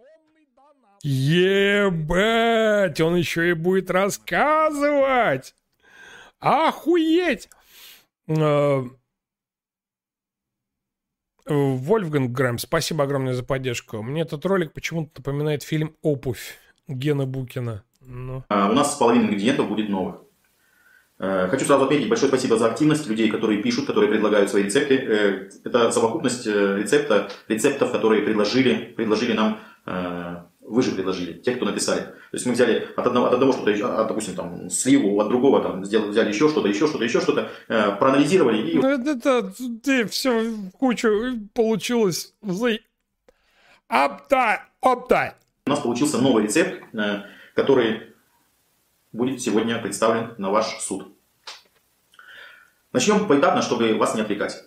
Ебать, 1.03 3.01
он 3.01 3.17
еще 3.17 3.51
и 3.51 3.55
будет 3.55 3.91
рассказывать. 3.91 5.55
Охуеть. 6.39 7.49
Э, 8.29 8.83
Вольфганг 11.47 12.33
Грэм, 12.33 12.59
спасибо 12.59 13.05
огромное 13.05 13.33
за 13.35 13.43
поддержку. 13.43 14.03
Мне 14.03 14.23
этот 14.23 14.45
ролик 14.45 14.73
почему-то 14.73 15.11
напоминает 15.17 15.63
фильм 15.63 15.97
«Опувь» 16.03 16.59
Гена 16.87 17.27
Букина. 17.27 17.83
Ну. 18.01 18.45
э, 18.49 18.69
у 18.69 18.73
нас 18.73 18.95
половина 18.97 19.25
ингредиентов 19.25 19.69
будет 19.69 19.89
новых. 19.89 20.17
Э, 21.19 21.49
Хочу 21.49 21.65
сразу 21.65 21.85
отметить 21.85 22.09
большое 22.09 22.29
спасибо 22.29 22.57
за 22.59 22.71
активность 22.71 23.07
людей, 23.07 23.31
которые 23.31 23.63
пишут, 23.63 23.87
которые 23.87 24.11
предлагают 24.11 24.51
свои 24.51 24.65
рецепты. 24.65 24.97
Э, 24.97 25.51
Это 25.65 25.91
совокупность 25.93 26.47
рецепта, 26.47 27.31
рецептов, 27.49 27.91
которые 27.91 28.23
предложили, 28.23 28.93
предложили 28.97 29.33
нам, 29.33 29.61
вы 30.71 30.83
же 30.83 30.93
предложили, 30.93 31.33
те, 31.33 31.57
кто 31.57 31.65
написали. 31.65 32.03
То 32.03 32.15
есть 32.33 32.47
мы 32.47 32.53
взяли 32.53 32.89
от 32.97 33.07
одного, 33.07 33.27
от 33.27 33.35
одного 33.35 33.53
что-то, 33.53 33.73
от, 34.01 34.07
допустим, 34.07 34.37
там, 34.37 34.71
сливу, 34.71 35.21
от 35.21 35.29
другого 35.29 35.61
там, 35.63 35.85
сделали, 35.85 36.11
взяли 36.11 36.29
еще 36.29 36.49
что-то, 36.49 36.69
еще 36.69 36.87
что-то, 36.87 37.05
еще 37.05 37.21
что-то, 37.21 37.51
э, 37.67 37.97
проанализировали 37.97 38.71
и 38.71 38.79
Ну, 38.79 38.89
это, 38.89 39.11
это 39.11 39.53
ты 39.83 40.07
все 40.07 40.55
кучу 40.79 41.09
получилось. 41.55 42.35
За... 42.41 42.79
Оптай, 43.89 44.61
оптай. 44.81 45.33
у 45.67 45.71
нас 45.71 45.81
получился 45.81 46.19
новый 46.19 46.45
рецепт, 46.45 46.81
э, 46.95 47.23
который 47.57 48.15
будет 49.13 49.43
сегодня 49.43 49.77
представлен 49.83 50.35
на 50.39 50.51
ваш 50.51 50.67
суд. 50.79 51.09
Начнем 52.93 53.27
поэтапно, 53.27 53.61
чтобы 53.63 53.95
вас 53.95 54.15
не 54.15 54.21
отвлекать. 54.21 54.63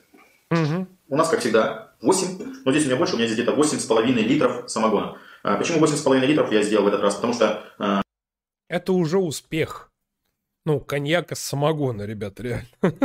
У 1.08 1.16
нас, 1.16 1.30
как 1.30 1.40
всегда, 1.40 1.94
8, 2.02 2.62
но 2.66 2.72
здесь 2.72 2.84
у 2.84 2.88
меня 2.88 2.98
больше, 2.98 3.16
у 3.16 3.18
меня 3.18 3.28
здесь 3.28 3.40
где-то 3.40 3.58
8,5 3.58 4.12
литров 4.12 4.70
самогона. 4.70 5.18
А 5.44 5.58
Почему 5.58 5.86
8,5 5.86 6.26
литров 6.26 6.52
я 6.52 6.64
сделал 6.64 6.86
в 6.86 6.88
этот 6.88 7.02
раз? 7.02 7.16
Потому 7.16 7.34
что 7.34 7.64
э, 7.78 8.02
Это 8.70 8.94
уже 8.94 9.18
успех. 9.20 9.92
Ну, 10.66 10.80
коньяк 10.80 11.34
из 11.34 11.40
самогона, 11.40 12.04
ребята, 12.04 12.44
реально. 12.44 12.68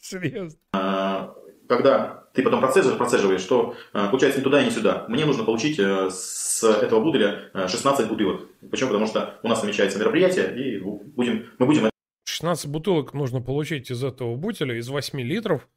Серьезно. 0.00 0.58
э, 0.74 1.28
когда 1.68 2.24
ты 2.32 2.42
потом 2.42 2.60
процеживаешь, 2.60 2.96
процеживаешь, 2.98 3.44
то 3.44 3.74
э, 3.92 4.08
получается 4.08 4.38
не 4.38 4.44
туда 4.44 4.62
и 4.62 4.64
не 4.64 4.70
сюда. 4.70 5.04
Мне 5.08 5.26
нужно 5.26 5.44
получить 5.44 5.78
э, 5.78 6.08
с 6.10 6.64
этого 6.64 7.02
бутыля 7.02 7.50
э, 7.52 7.68
16 7.68 8.08
бутылок. 8.08 8.48
Почему? 8.70 8.88
Потому 8.88 9.06
что 9.06 9.38
у 9.42 9.48
нас 9.48 9.62
намечается 9.62 9.98
мероприятие, 9.98 10.56
и 10.58 10.78
будем, 10.80 11.50
мы 11.58 11.66
будем 11.66 11.90
16 12.24 12.70
бутылок 12.70 13.12
нужно 13.12 13.42
получить 13.42 13.90
из 13.90 14.02
этого 14.02 14.34
бутиля, 14.36 14.78
из 14.78 14.88
8 14.88 15.20
литров. 15.20 15.68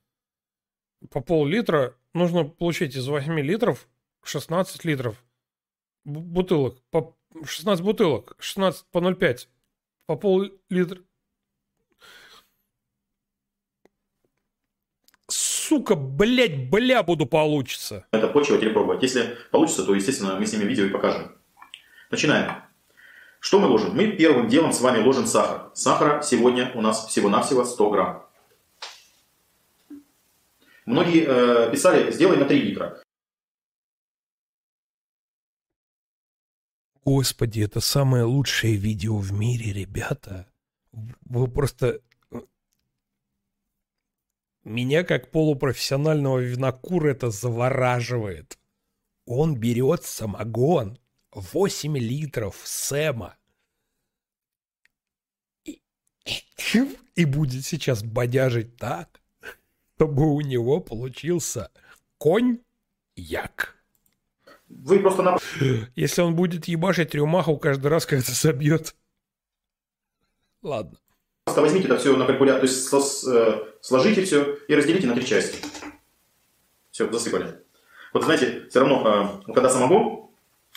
По 1.12 1.20
пол-литра 1.20 1.96
нужно 2.14 2.46
получить 2.46 2.96
из 2.96 3.06
8 3.06 3.38
литров 3.42 3.88
16 4.26 4.86
литров. 4.86 5.24
Бутылок. 6.04 6.82
По 6.92 7.16
16 7.44 7.84
бутылок. 7.84 8.36
16 8.40 8.86
по 8.92 9.00
0,5. 9.00 9.48
По 10.08 10.16
пол-литра. 10.16 11.02
Сука, 15.28 15.96
блять, 15.96 16.70
бля 16.70 17.02
буду 17.02 17.26
получится. 17.26 18.06
это 18.12 18.28
почивать 18.28 18.62
или 18.62 18.72
пробовать. 18.72 19.02
Если 19.02 19.38
получится, 19.52 19.84
то, 19.84 19.96
естественно, 19.96 20.36
мы 20.40 20.46
снимем 20.46 20.68
видео 20.68 20.86
и 20.86 20.90
покажем. 20.90 21.36
Начинаем. 22.12 22.62
Что 23.40 23.60
мы 23.60 23.68
ложим? 23.68 23.96
Мы 23.96 24.12
первым 24.12 24.48
делом 24.48 24.72
с 24.72 24.82
вами 24.82 25.04
ложим 25.04 25.26
сахар. 25.26 25.72
Сахара 25.74 26.22
сегодня 26.22 26.72
у 26.76 26.82
нас 26.82 27.08
всего-навсего 27.08 27.64
100 27.64 27.90
грамм. 27.90 28.26
Многие 30.86 31.26
э, 31.28 31.72
писали, 31.72 32.12
сделай 32.12 32.38
на 32.38 32.46
3 32.46 32.62
литра. 32.62 33.02
Господи, 37.06 37.62
это 37.62 37.82
самое 37.82 38.24
лучшее 38.24 38.76
видео 38.76 39.18
в 39.18 39.32
мире, 39.32 39.72
ребята. 39.72 40.48
Вы 40.92 41.48
просто... 41.48 42.02
Меня, 44.64 45.04
как 45.04 45.30
полупрофессионального 45.30 46.40
винокура, 46.40 47.12
это 47.12 47.30
завораживает. 47.30 48.58
Он 49.28 49.56
берет 49.56 50.04
самогон 50.04 50.98
8 51.32 51.96
литров 51.96 52.60
Сэма 52.64 53.38
и, 55.64 55.80
и 57.16 57.26
будет 57.26 57.66
сейчас 57.66 58.04
бодяжить 58.04 58.78
так, 58.78 59.22
чтобы 59.96 60.34
у 60.34 60.42
него 60.42 60.80
получился 60.80 61.70
конь-як. 62.18 63.76
Вы 64.68 65.00
просто 65.00 65.22
на... 65.22 65.38
Если 65.96 66.22
он 66.22 66.36
будет 66.36 66.66
ебашить 66.66 67.14
рюмаху 67.14 67.58
каждый 67.58 67.88
раз, 67.88 68.06
когда 68.06 68.24
собьет. 68.24 68.96
Ладно. 70.62 70.98
Просто 71.46 71.62
возьмите 71.62 71.88
это 71.88 71.98
все 71.98 72.18
на 72.18 72.26
калькулятор, 72.26 72.62
то 72.62 72.66
есть 72.68 73.28
э, 73.28 73.64
сложите 73.82 74.24
все 74.24 74.58
и 74.68 74.76
разделите 74.76 75.06
на 75.06 75.14
три 75.14 75.26
части. 75.26 75.64
Все, 76.90 77.12
засыпали. 77.12 77.60
Вот 78.14 78.24
знаете, 78.24 78.66
все 78.70 78.80
равно, 78.80 79.42
э, 79.48 79.54
когда 79.54 79.70
самогон, 79.70 80.32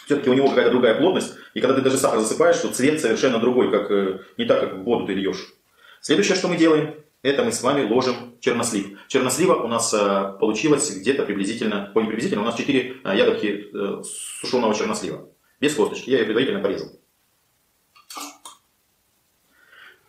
все-таки 0.05 0.29
у 0.29 0.35
него 0.35 0.49
какая-то 0.49 0.71
другая 0.71 0.99
плотность, 0.99 1.35
и 1.55 1.61
когда 1.61 1.75
ты 1.75 1.81
даже 1.81 1.97
сахар 1.97 2.21
засыпаешь, 2.21 2.59
то 2.59 2.69
цвет 2.69 3.01
совершенно 3.01 3.39
другой, 3.39 3.71
как, 3.71 3.91
э, 3.91 4.21
не 4.37 4.45
так, 4.45 4.61
как 4.61 4.75
в 4.75 4.83
воду 4.83 5.07
ты 5.07 5.15
льешь. 5.15 5.55
Следующее, 6.03 6.37
что 6.37 6.49
мы 6.49 6.57
делаем, 6.57 6.95
это 7.23 7.45
мы 7.45 7.53
с 7.53 7.63
вами 7.63 7.89
ложим 7.89 8.39
чернослив. 8.41 8.99
Чернослива 9.09 9.55
у 9.55 9.69
нас 9.69 9.93
э, 9.93 10.37
получилось 10.39 10.95
где-то 10.97 11.25
приблизительно, 11.25 11.91
ой, 11.95 12.03
не 12.03 12.09
приблизительно, 12.09 12.43
у 12.43 12.45
нас 12.45 12.55
4 12.55 13.01
ягодки 13.05 13.71
э, 13.73 14.03
сушеного 14.05 14.75
чернослива. 14.75 15.29
Без 15.61 15.75
косточки, 15.75 16.11
я 16.11 16.19
ее 16.19 16.25
предварительно 16.25 16.61
порезал. 16.61 16.93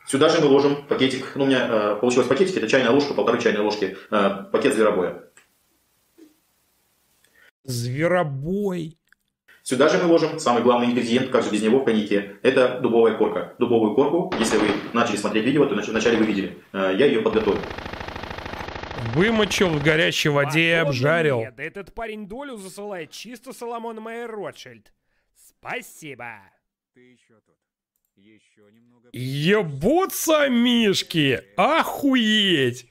Сюда 0.05 0.29
же 0.29 0.41
мы 0.41 0.47
ложим 0.47 0.87
пакетик, 0.87 1.35
ну 1.35 1.43
у 1.43 1.47
меня 1.47 1.67
э, 1.67 1.95
получилось 1.99 2.27
пакетик, 2.27 2.57
это 2.57 2.67
чайная 2.67 2.91
ложка, 2.91 3.13
полторы 3.13 3.41
чайные 3.41 3.61
ложки, 3.61 3.97
э, 4.11 4.29
пакет 4.51 4.75
зверобоя. 4.75 5.23
Зверобой. 7.63 8.98
Сюда 9.69 9.87
же 9.87 9.99
мы 9.99 10.05
ложим 10.05 10.39
самый 10.39 10.63
главный 10.63 10.87
ингредиент, 10.87 11.29
как 11.29 11.43
же 11.43 11.51
без 11.51 11.61
него 11.61 11.81
в 11.81 11.85
коньяке, 11.85 12.37
это 12.41 12.79
дубовая 12.79 13.15
корка. 13.15 13.53
Дубовую 13.59 13.93
корку, 13.93 14.33
если 14.39 14.57
вы 14.57 14.69
начали 14.93 15.15
смотреть 15.15 15.45
видео, 15.45 15.63
то 15.67 15.75
нач- 15.75 15.91
вначале 15.91 16.17
вы 16.17 16.25
видели. 16.25 16.57
Э, 16.73 16.95
я 16.97 17.05
ее 17.05 17.21
подготовил. 17.21 17.61
Вымочил 19.13 19.69
в 19.69 19.83
горячей 19.83 20.29
воде 20.29 20.69
и 20.69 20.71
обжарил. 20.71 21.45
Да 21.55 21.61
этот 21.61 21.93
парень 21.93 22.27
долю 22.27 22.57
засылает 22.57 23.11
чисто 23.11 23.53
Соломон 23.53 23.97
Майер 23.97 24.31
Ротшильд. 24.31 24.91
Спасибо. 25.35 26.39
Ты 26.95 27.01
еще 27.01 27.35
тут. 27.45 27.55
Еще 28.15 28.63
немного... 28.71 29.09
Ебутся 29.13 30.49
мишки! 30.49 31.43
Охуеть! 31.57 32.89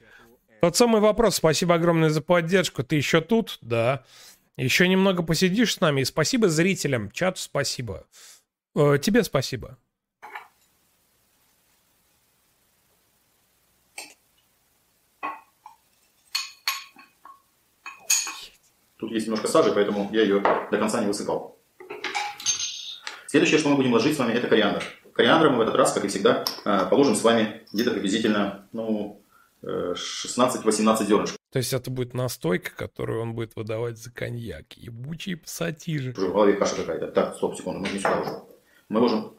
Тот 0.61 0.77
самый 0.77 1.01
вопрос. 1.01 1.35
Спасибо 1.35 1.75
огромное 1.75 2.09
за 2.09 2.21
поддержку. 2.21 2.83
Ты 2.83 2.95
еще 2.95 3.19
тут? 3.19 3.57
Да. 3.61 4.05
Еще 4.59 4.89
немного 4.89 5.23
посидишь 5.23 5.75
с 5.75 5.79
нами. 5.79 6.01
И 6.01 6.05
спасибо 6.05 6.49
зрителям. 6.49 7.11
Чату 7.11 7.39
спасибо. 7.39 8.05
Э, 8.75 8.97
тебе 9.01 9.23
спасибо. 9.23 9.77
Тут 18.97 19.11
есть 19.11 19.27
немножко 19.27 19.47
сажи, 19.47 19.71
поэтому 19.71 20.09
я 20.11 20.23
ее 20.23 20.41
до 20.41 20.77
конца 20.77 20.99
не 20.99 21.07
высыпал. 21.07 21.57
Следующее, 23.27 23.59
что 23.59 23.69
мы 23.69 23.77
будем 23.77 23.93
ложить 23.93 24.17
с 24.17 24.19
вами, 24.19 24.33
это 24.33 24.49
кориандр. 24.49 24.83
Кориандр 25.13 25.51
мы 25.51 25.59
в 25.59 25.61
этот 25.61 25.75
раз, 25.75 25.93
как 25.93 26.03
и 26.03 26.09
всегда, 26.09 26.43
э, 26.65 26.85
положим 26.89 27.15
с 27.15 27.23
вами 27.23 27.65
где-то 27.71 27.91
приблизительно 27.91 28.67
ну, 28.73 29.23
э, 29.61 29.93
16-18 29.95 31.05
зернышек. 31.05 31.38
То 31.51 31.57
есть 31.57 31.73
это 31.73 31.89
будет 31.89 32.13
настойка, 32.13 32.75
которую 32.75 33.21
он 33.21 33.33
будет 33.33 33.55
выдавать 33.55 33.97
за 33.97 34.11
коньяк. 34.11 34.73
Ебучие 34.73 35.37
пассатижи. 35.37 36.11
Уже 36.11 36.27
в 36.27 36.33
голове 36.33 36.53
каша 36.53 36.75
какая-то. 36.75 37.07
Так, 37.07 37.35
стоп, 37.35 37.55
секунду, 37.55 37.79
мы 37.79 37.89
не 37.89 37.97
сюда 37.97 38.19
ложим. 38.19 38.43
Мы 38.89 38.99
ложим 38.99 39.33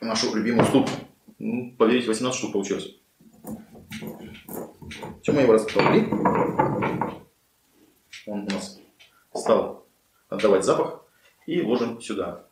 нашу 0.00 0.34
любимую 0.34 0.66
ступку. 0.66 0.92
Ну, 1.38 1.74
поверьте, 1.78 2.08
18 2.08 2.38
штук 2.38 2.52
получилось. 2.52 2.96
Все, 5.22 5.32
мы 5.32 5.42
его 5.42 5.54
расплавили. 5.54 6.10
Он 8.26 8.40
у 8.42 8.50
нас 8.50 8.78
стал 9.34 9.86
отдавать 10.28 10.64
запах. 10.64 11.04
И 11.46 11.62
ложим 11.62 12.00
сюда. 12.00 12.45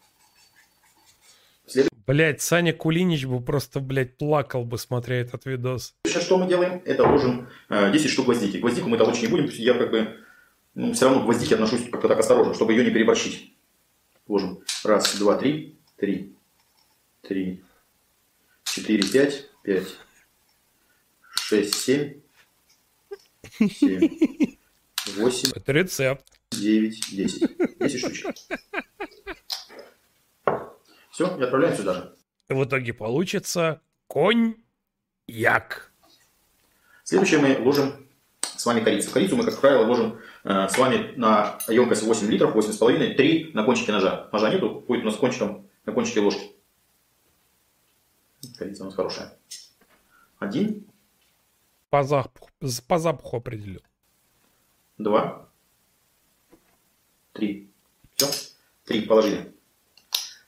Блять, 2.06 2.42
Саня 2.42 2.74
Кулинич 2.74 3.24
бы 3.24 3.40
просто, 3.40 3.80
блядь, 3.80 4.18
плакал 4.18 4.64
бы, 4.64 4.76
смотря 4.76 5.16
этот 5.20 5.46
видос. 5.46 5.94
Сейчас 6.04 6.24
что 6.24 6.36
мы 6.36 6.46
делаем? 6.46 6.82
Это 6.84 7.08
ложим 7.08 7.48
э, 7.70 7.92
10 7.92 8.10
штук 8.10 8.26
гвоздики. 8.26 8.58
Гвоздику 8.58 8.88
мы 8.88 8.98
толочь 8.98 9.22
не 9.22 9.28
будем. 9.28 9.46
Я 9.46 9.72
как 9.74 9.90
бы 9.90 10.18
ну, 10.74 10.92
все 10.92 11.06
равно 11.06 11.22
к 11.22 11.24
гвоздике 11.24 11.54
отношусь 11.54 11.88
как-то 11.90 12.08
так 12.08 12.18
осторожно, 12.18 12.52
чтобы 12.52 12.72
ее 12.72 12.84
не 12.84 12.90
переборщить. 12.90 13.54
Ложим. 14.26 14.60
Раз, 14.84 15.16
два, 15.16 15.36
три. 15.36 15.78
Три. 15.96 16.34
Три. 17.22 17.62
Четыре, 18.64 19.02
пять. 19.02 19.48
Пять. 19.62 19.96
Шесть, 21.30 21.74
семь. 21.74 22.20
Семь. 23.58 24.58
Восемь. 25.16 25.52
Это 25.54 25.72
рецепт. 25.72 26.26
Девять, 26.50 27.00
десять. 27.10 27.50
Десять 27.78 28.00
штучек. 28.00 28.34
Все, 31.14 31.28
и 31.38 31.42
отправляем 31.44 31.76
сюда 31.76 31.94
же. 31.94 32.16
В 32.48 32.64
итоге 32.64 32.92
получится 32.92 33.80
конь-як. 34.08 35.92
Следующее 37.04 37.38
мы 37.38 37.56
ложим 37.64 38.08
с 38.40 38.66
вами 38.66 38.80
корицу. 38.80 39.12
Корицу 39.12 39.36
мы, 39.36 39.44
как 39.44 39.60
правило, 39.60 39.86
ложим 39.86 40.18
э, 40.42 40.68
с 40.68 40.76
вами 40.76 41.14
на 41.14 41.60
емкость 41.68 42.02
8 42.02 42.28
литров, 42.28 42.56
8,5, 42.56 43.14
3 43.14 43.52
на 43.54 43.62
кончике 43.62 43.92
ножа. 43.92 44.28
Ножа 44.32 44.52
нету, 44.52 44.80
будет 44.88 45.02
у 45.02 45.04
нас 45.04 45.14
кончиком 45.14 45.70
на 45.86 45.92
кончике 45.92 46.18
ложки. 46.18 46.50
Корица 48.58 48.82
у 48.82 48.86
нас 48.86 48.96
хорошая. 48.96 49.38
Один. 50.40 50.84
По 51.90 52.02
запаху, 52.02 52.50
по 52.88 52.98
запаху 52.98 53.36
определил. 53.36 53.82
Два. 54.98 55.48
Три. 57.32 57.70
Все. 58.16 58.26
Три 58.84 59.02
положили. 59.02 59.53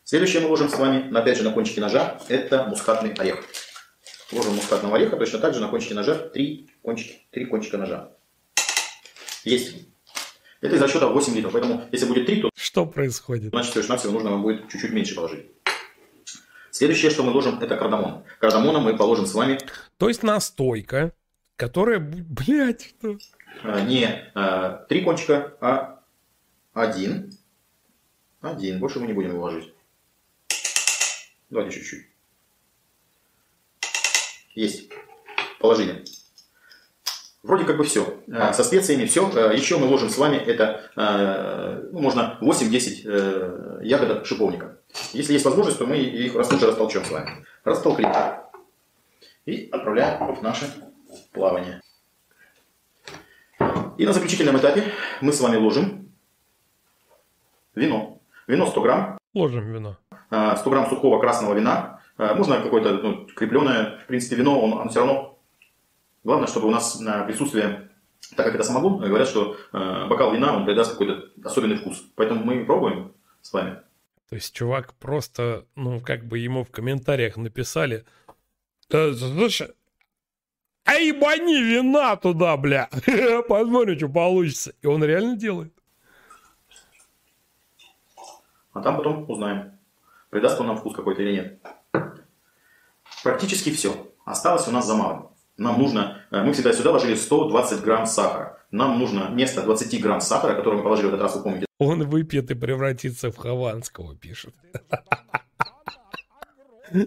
Следующее 0.06 0.40
мы 0.40 0.50
ложим 0.50 0.68
с 0.68 0.78
вами, 0.78 1.12
опять 1.18 1.36
же, 1.36 1.42
на 1.42 1.50
кончике 1.50 1.80
ножа, 1.80 2.20
это 2.28 2.62
мускатный 2.62 3.12
орех. 3.14 3.44
Ложим 4.30 4.54
мускатного 4.54 4.94
ореха, 4.94 5.16
точно 5.16 5.40
так 5.40 5.52
же 5.52 5.58
на 5.58 5.66
кончике 5.66 5.94
ножа 5.94 6.14
три, 6.14 6.70
кончики, 6.80 7.26
три 7.32 7.44
кончика 7.46 7.76
ножа. 7.76 8.12
Есть. 9.42 9.74
Это 10.60 10.76
из 10.76 10.80
расчета 10.80 11.08
8 11.08 11.34
литров, 11.34 11.50
поэтому 11.50 11.88
если 11.90 12.06
будет 12.06 12.26
3, 12.26 12.42
то... 12.42 12.50
Что 12.54 12.86
происходит? 12.86 13.50
Значит, 13.50 13.72
совершенно 13.72 13.98
всего 13.98 14.12
нужно 14.12 14.30
вам 14.30 14.42
будет 14.42 14.68
чуть-чуть 14.68 14.92
меньше 14.92 15.16
положить. 15.16 15.46
Следующее, 16.70 17.10
что 17.10 17.24
мы 17.24 17.32
ложим, 17.32 17.58
это 17.58 17.76
кардамон. 17.76 18.22
Кардамона 18.38 18.78
мы 18.78 18.96
положим 18.96 19.26
с 19.26 19.34
вами... 19.34 19.58
То 19.96 20.06
есть 20.06 20.22
настойка, 20.22 21.14
которая, 21.56 21.98
блядь, 21.98 22.94
что... 23.00 23.18
Не 23.64 24.30
а, 24.36 24.84
три 24.88 25.02
кончика, 25.02 25.56
а 25.60 26.00
один. 26.74 27.32
Один. 28.40 28.78
Больше 28.78 29.00
мы 29.00 29.08
не 29.08 29.12
будем 29.12 29.30
его 29.30 29.42
ложить. 29.42 29.72
Давайте 31.50 31.76
чуть-чуть. 31.76 32.06
Есть. 34.54 34.90
Положили. 35.60 36.04
Вроде 37.42 37.64
как 37.64 37.76
бы 37.76 37.84
все. 37.84 38.20
Со 38.52 38.64
специями 38.64 39.04
все. 39.06 39.28
Еще 39.52 39.78
мы 39.78 39.86
ложим 39.86 40.08
с 40.10 40.18
вами 40.18 40.36
это, 40.36 40.90
ну, 41.92 42.00
можно 42.00 42.38
8-10 42.40 43.84
ягодок 43.84 44.26
шиповника. 44.26 44.80
Если 45.12 45.34
есть 45.34 45.44
возможность, 45.44 45.78
то 45.78 45.86
мы 45.86 45.98
их 45.98 46.34
лучше 46.34 46.66
растолчем 46.66 47.04
с 47.04 47.10
вами. 47.10 47.46
Растолкли. 47.64 48.08
И 49.44 49.68
отправляем 49.70 50.34
в 50.34 50.42
наше 50.42 50.66
плавание. 51.32 51.80
И 53.96 54.04
на 54.04 54.12
заключительном 54.12 54.58
этапе 54.58 54.92
мы 55.20 55.32
с 55.32 55.40
вами 55.40 55.56
ложим 55.56 56.12
вино. 57.76 58.20
Вино 58.48 58.66
100 58.66 58.80
грамм. 58.80 59.18
Ложим 59.34 59.72
вино. 59.72 59.96
100 60.28 60.70
грамм 60.70 60.88
сухого 60.88 61.20
красного 61.20 61.54
вина. 61.54 62.00
Можно 62.18 62.60
какое-то 62.60 62.94
ну, 62.94 63.26
крепленое, 63.26 63.98
в 64.02 64.06
принципе, 64.06 64.36
вино, 64.36 64.60
он, 64.60 64.72
он 64.72 64.88
все 64.88 65.00
равно... 65.00 65.38
Главное, 66.24 66.48
чтобы 66.48 66.66
у 66.66 66.70
нас 66.70 67.00
присутствие, 67.26 67.90
так 68.36 68.46
как 68.46 68.56
это 68.56 68.64
самогон, 68.64 68.98
говорят, 68.98 69.28
что 69.28 69.56
бокал 69.72 70.32
вина, 70.32 70.56
он 70.56 70.64
придаст 70.64 70.92
какой-то 70.92 71.28
особенный 71.44 71.76
вкус. 71.76 72.02
Поэтому 72.16 72.44
мы 72.44 72.64
пробуем 72.64 73.12
с 73.42 73.52
вами. 73.52 73.80
То 74.28 74.34
есть 74.34 74.54
чувак 74.54 74.94
просто, 74.94 75.66
ну, 75.76 76.00
как 76.00 76.24
бы 76.24 76.38
ему 76.38 76.64
в 76.64 76.70
комментариях 76.70 77.36
написали, 77.36 78.04
слушай, 78.88 79.68
а 80.84 80.94
ебани 80.94 81.62
вина 81.62 82.16
туда, 82.16 82.56
бля, 82.56 82.88
посмотрим, 83.48 83.98
что 83.98 84.08
получится. 84.08 84.72
И 84.82 84.86
он 84.86 85.02
реально 85.04 85.36
делает. 85.36 85.72
А 88.72 88.82
там 88.82 88.96
потом 88.96 89.28
узнаем, 89.28 89.75
придаст 90.30 90.60
он 90.60 90.66
нам 90.66 90.76
вкус 90.76 90.94
какой-то 90.94 91.22
или 91.22 91.32
нет. 91.32 91.60
Практически 93.22 93.70
все. 93.70 94.12
Осталось 94.24 94.68
у 94.68 94.70
нас 94.70 94.86
за 94.86 94.94
малым. 94.94 95.30
Нам 95.56 95.78
нужно, 95.78 96.22
мы 96.30 96.52
всегда 96.52 96.72
сюда 96.72 96.90
ложили 96.92 97.14
120 97.14 97.80
грамм 97.82 98.06
сахара. 98.06 98.58
Нам 98.70 98.98
нужно 98.98 99.28
вместо 99.30 99.62
20 99.62 100.02
грамм 100.02 100.20
сахара, 100.20 100.54
который 100.54 100.76
мы 100.76 100.82
положили 100.82 101.06
в 101.06 101.08
этот 101.10 101.22
раз, 101.22 101.36
вы 101.36 101.42
помните. 101.42 101.66
Он 101.78 102.02
выпьет 102.08 102.50
и 102.50 102.54
превратится 102.54 103.30
в 103.30 103.36
Хованского, 103.36 104.16
пишет. 104.16 104.54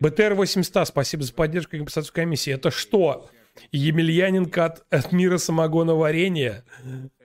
БТР-800, 0.00 0.86
спасибо 0.86 1.22
за 1.22 1.34
поддержку 1.34 1.72
компенсацию 1.72 2.14
комиссии. 2.14 2.52
Это 2.52 2.70
что? 2.70 3.28
Емельяненко 3.72 4.64
от, 4.64 4.84
от 4.90 5.12
мира 5.12 5.38
самогона 5.38 5.94
варенья? 5.94 6.64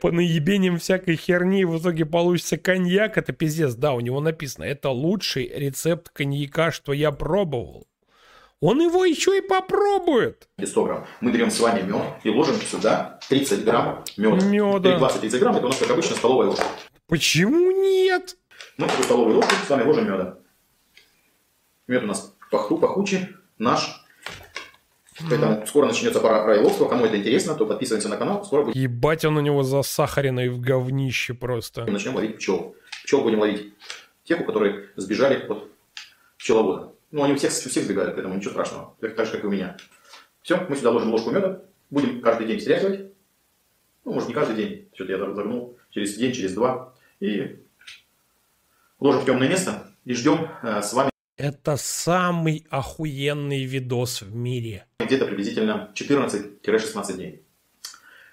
По 0.01 0.11
наебениям 0.11 0.77
всякой 0.77 1.15
херни 1.15 1.65
в 1.65 1.79
итоге 1.79 2.05
получится 2.05 2.57
коньяк? 2.57 3.17
Это 3.17 3.33
пиздец. 3.33 3.75
Да, 3.75 3.93
у 3.93 3.99
него 3.99 4.19
написано. 4.19 4.63
Это 4.63 4.89
лучший 4.89 5.47
рецепт 5.47 6.09
коньяка, 6.09 6.71
что 6.71 6.93
я 6.93 7.11
пробовал. 7.11 7.87
Он 8.61 8.81
его 8.81 9.05
еще 9.05 9.37
и 9.37 9.41
попробует. 9.41 10.47
100 10.63 10.83
грамм. 10.85 11.05
Мы 11.21 11.31
берем 11.31 11.51
с 11.51 11.59
вами 11.59 11.81
мед 11.81 12.01
и 12.23 12.29
ложим 12.29 12.55
сюда 12.55 13.19
30 13.29 13.63
грамм 13.63 14.03
меда. 14.17 14.45
Меда. 14.45 14.97
20-30 14.97 15.39
грамм, 15.39 15.55
это 15.57 15.65
у 15.65 15.69
нас, 15.69 15.77
как 15.77 15.91
обычно, 15.91 16.15
столовая 16.15 16.47
ложка. 16.47 16.65
Почему 17.07 17.71
нет? 17.71 18.37
Мы 18.77 18.87
такой 18.87 19.03
столовой 19.03 19.33
ложкой 19.35 19.55
с 19.65 19.69
вами 19.69 19.83
ложим 19.83 20.05
меда. 20.05 20.37
Мед 21.87 22.03
у 22.03 22.07
нас 22.07 22.35
паху, 22.49 22.77
пахучий, 22.77 23.27
наш. 23.57 24.04
Поэтому 25.29 25.65
скоро 25.65 25.87
начнется 25.87 26.19
пора 26.19 26.45
райловства. 26.45 26.87
Кому 26.87 27.05
это 27.05 27.17
интересно, 27.17 27.55
то 27.55 27.65
подписываемся 27.65 28.09
на 28.09 28.17
канал. 28.17 28.43
Скоро 28.43 28.65
будет... 28.65 28.75
Ебать 28.75 29.23
он 29.23 29.37
у 29.37 29.41
него 29.41 29.63
засахаренный 29.63 30.49
в 30.49 30.59
говнище 30.59 31.33
просто. 31.33 31.85
Начнем 31.85 32.15
ловить 32.15 32.37
пчел. 32.37 32.75
Пчел 33.03 33.21
будем 33.21 33.39
ловить. 33.39 33.73
Тех, 34.25 34.41
у 34.41 34.43
которых 34.43 34.91
сбежали 34.95 35.45
от 35.47 35.69
пчеловода. 36.37 36.91
Ну, 37.11 37.23
они 37.23 37.33
у 37.33 37.37
всех, 37.37 37.51
у 37.51 37.69
всех 37.69 37.85
сбегают, 37.85 38.15
поэтому 38.15 38.35
ничего 38.35 38.51
страшного. 38.51 38.95
Так, 38.99 39.15
так 39.15 39.25
же, 39.25 39.31
как 39.33 39.43
и 39.43 39.47
у 39.47 39.51
меня. 39.51 39.77
Все, 40.41 40.65
мы 40.67 40.75
сюда 40.75 40.91
ложим 40.91 41.11
ложку 41.11 41.31
меда. 41.31 41.61
Будем 41.89 42.21
каждый 42.21 42.47
день 42.47 42.59
стряхивать. 42.59 43.11
Ну, 44.03 44.13
может, 44.13 44.27
не 44.27 44.35
каждый 44.35 44.55
день. 44.55 44.89
Что-то 44.93 45.11
я 45.13 45.33
загнул. 45.33 45.77
Через 45.91 46.15
день, 46.17 46.33
через 46.33 46.53
два. 46.53 46.93
И 47.19 47.63
ложим 48.99 49.21
в 49.21 49.25
темное 49.25 49.47
место. 49.47 49.91
И 50.03 50.13
ждем 50.13 50.49
э, 50.61 50.81
с 50.81 50.93
вами 50.93 51.09
это 51.37 51.75
самый 51.77 52.65
охуенный 52.69 53.65
видос 53.65 54.21
в 54.21 54.35
мире. 54.35 54.85
Где-то 54.99 55.25
приблизительно 55.25 55.91
14-16 55.93 57.13
дней. 57.13 57.41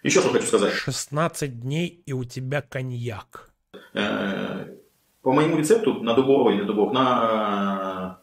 Еще 0.02 0.20
что 0.20 0.30
хочу 0.30 0.46
сказать. 0.46 0.72
16 0.72 1.60
дней 1.60 2.02
и 2.06 2.12
у 2.12 2.24
тебя 2.24 2.62
коньяк. 2.62 3.50
По 3.92 5.32
моему 5.32 5.56
рецепту 5.56 6.02
на 6.02 6.14
дубовой, 6.14 6.56
на 6.56 6.64
дубов, 6.64 6.92
на 6.92 8.18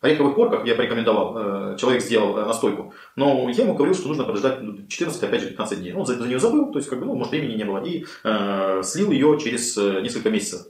ореховых 0.00 0.36
корках 0.36 0.64
я 0.64 0.76
порекомендовал, 0.76 1.76
человек 1.76 2.02
сделал 2.02 2.34
настойку, 2.34 2.94
но 3.16 3.48
я 3.50 3.64
ему 3.64 3.74
говорил, 3.74 3.94
что 3.94 4.06
нужно 4.06 4.22
подождать 4.22 4.60
14, 4.88 5.22
опять 5.24 5.42
же, 5.42 5.48
15 5.48 5.80
дней. 5.80 5.94
Он 5.94 6.06
за, 6.06 6.14
за 6.14 6.28
нее 6.28 6.38
забыл, 6.38 6.70
то 6.70 6.78
есть, 6.78 6.88
как 6.88 7.00
бы, 7.00 7.06
ну, 7.06 7.16
может, 7.16 7.32
времени 7.32 7.56
не 7.56 7.64
было, 7.64 7.82
и 7.84 8.04
э, 8.22 8.82
слил 8.84 9.10
ее 9.10 9.36
через 9.42 9.76
несколько 9.76 10.30
месяцев. 10.30 10.68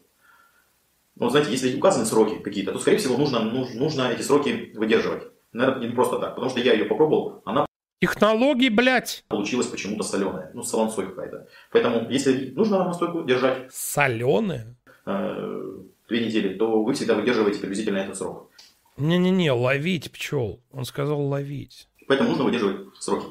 Ну, 1.17 1.31
знаете, 1.31 1.51
если 1.51 1.77
указаны 1.77 2.05
сроки 2.05 2.39
какие-то, 2.43 2.73
то, 2.73 2.79
скорее 2.79 2.99
всего, 2.99 3.17
нужно, 3.17 3.41
нужно 3.41 4.13
эти 4.13 4.21
сроки 4.21 4.73
выдерживать. 4.75 5.25
Наверное, 5.53 5.89
не 5.89 5.95
просто 5.95 6.19
так, 6.19 6.35
потому 6.35 6.51
что 6.51 6.61
я 6.61 6.75
ее 6.75 6.85
попробовал, 6.85 7.43
она... 7.47 7.65
Технологии, 8.01 8.69
блядь! 8.69 9.25
Получилась 9.29 9.69
почему-то 9.69 10.03
соленая, 10.03 10.51
ну, 10.53 10.63
солонцой 10.63 11.07
какая-то. 11.07 11.49
Поэтому, 11.73 12.11
если 12.11 12.51
нужно 12.51 12.85
настойку 12.85 13.25
держать... 13.25 13.73
Соленая? 13.73 14.77
Э, 15.07 15.79
две 16.09 16.27
недели, 16.27 16.55
то 16.55 16.83
вы 16.83 16.93
всегда 16.93 17.15
выдерживаете 17.15 17.61
приблизительно 17.61 17.97
этот 17.97 18.19
срок. 18.19 18.51
Не-не-не, 18.99 19.53
ловить 19.53 20.13
пчел. 20.13 20.61
Он 20.71 20.85
сказал 20.85 21.23
ловить. 21.23 21.89
Поэтому 22.07 22.29
нужно 22.29 22.45
выдерживать 22.45 22.95
сроки. 23.01 23.27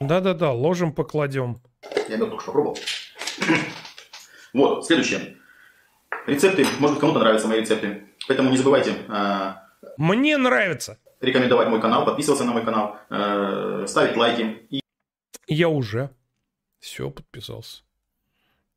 Да-да-да, 0.00 0.52
ложим 0.52 0.92
покладем. 0.92 1.56
Я 2.10 2.16
мед 2.18 2.28
только 2.28 2.42
что 2.42 2.52
попробовал. 2.52 2.78
Вот, 4.52 4.86
следующее. 4.86 5.38
Рецепты, 6.26 6.64
может 6.78 6.96
быть, 6.96 7.00
кому-то 7.00 7.20
нравятся 7.20 7.48
мои 7.48 7.60
рецепты. 7.60 8.04
Поэтому 8.26 8.50
не 8.50 8.56
забывайте. 8.56 8.94
Мне 9.96 10.36
нравится. 10.36 10.98
рекомендовать 11.20 11.68
мой 11.68 11.80
канал, 11.80 12.04
подписываться 12.04 12.44
на 12.44 12.52
мой 12.52 12.64
канал, 12.64 12.96
э, 13.10 13.84
ставить 13.86 14.16
лайки. 14.16 14.66
И 14.70 14.80
Я 15.46 15.68
уже. 15.68 16.10
Все, 16.80 17.10
подписался. 17.10 17.82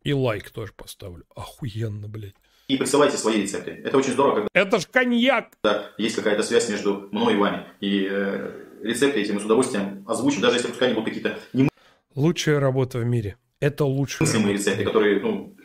И 0.04 0.14
лайк 0.14 0.50
тоже 0.52 0.72
поставлю. 0.74 1.26
Охуенно, 1.36 2.08
блядь. 2.08 2.36
И 2.70 2.78
присылайте 2.78 3.18
свои 3.18 3.42
рецепты. 3.42 3.72
Это 3.84 3.98
очень 3.98 4.12
здорово, 4.12 4.36
когда 4.36 4.50
Это 4.54 4.80
ж 4.80 4.88
коньяк! 4.88 5.54
есть 5.98 6.16
какая-то 6.16 6.44
связь 6.44 6.70
между 6.70 7.10
мной 7.12 7.34
и 7.34 7.38
вами. 7.38 7.66
И 7.82 8.08
э, 8.10 8.52
рецепты 8.84 9.22
эти 9.22 9.32
мы 9.32 9.40
с 9.40 9.46
удовольствием 9.46 10.06
озвучим, 10.08 10.42
даже 10.42 10.58
если 10.58 10.70
пускай 10.70 10.90
они 10.90 10.96
будут 10.96 11.14
какие-то 11.14 11.38
Лучшая 12.16 12.60
работа 12.60 13.00
в 13.00 13.06
мире. 13.06 13.38
Это 13.60 13.86
лучшая 13.86 14.28
работа. 14.28 14.52
рецепты, 14.54 14.84
которые, 14.86 15.20
ну, 15.20 15.57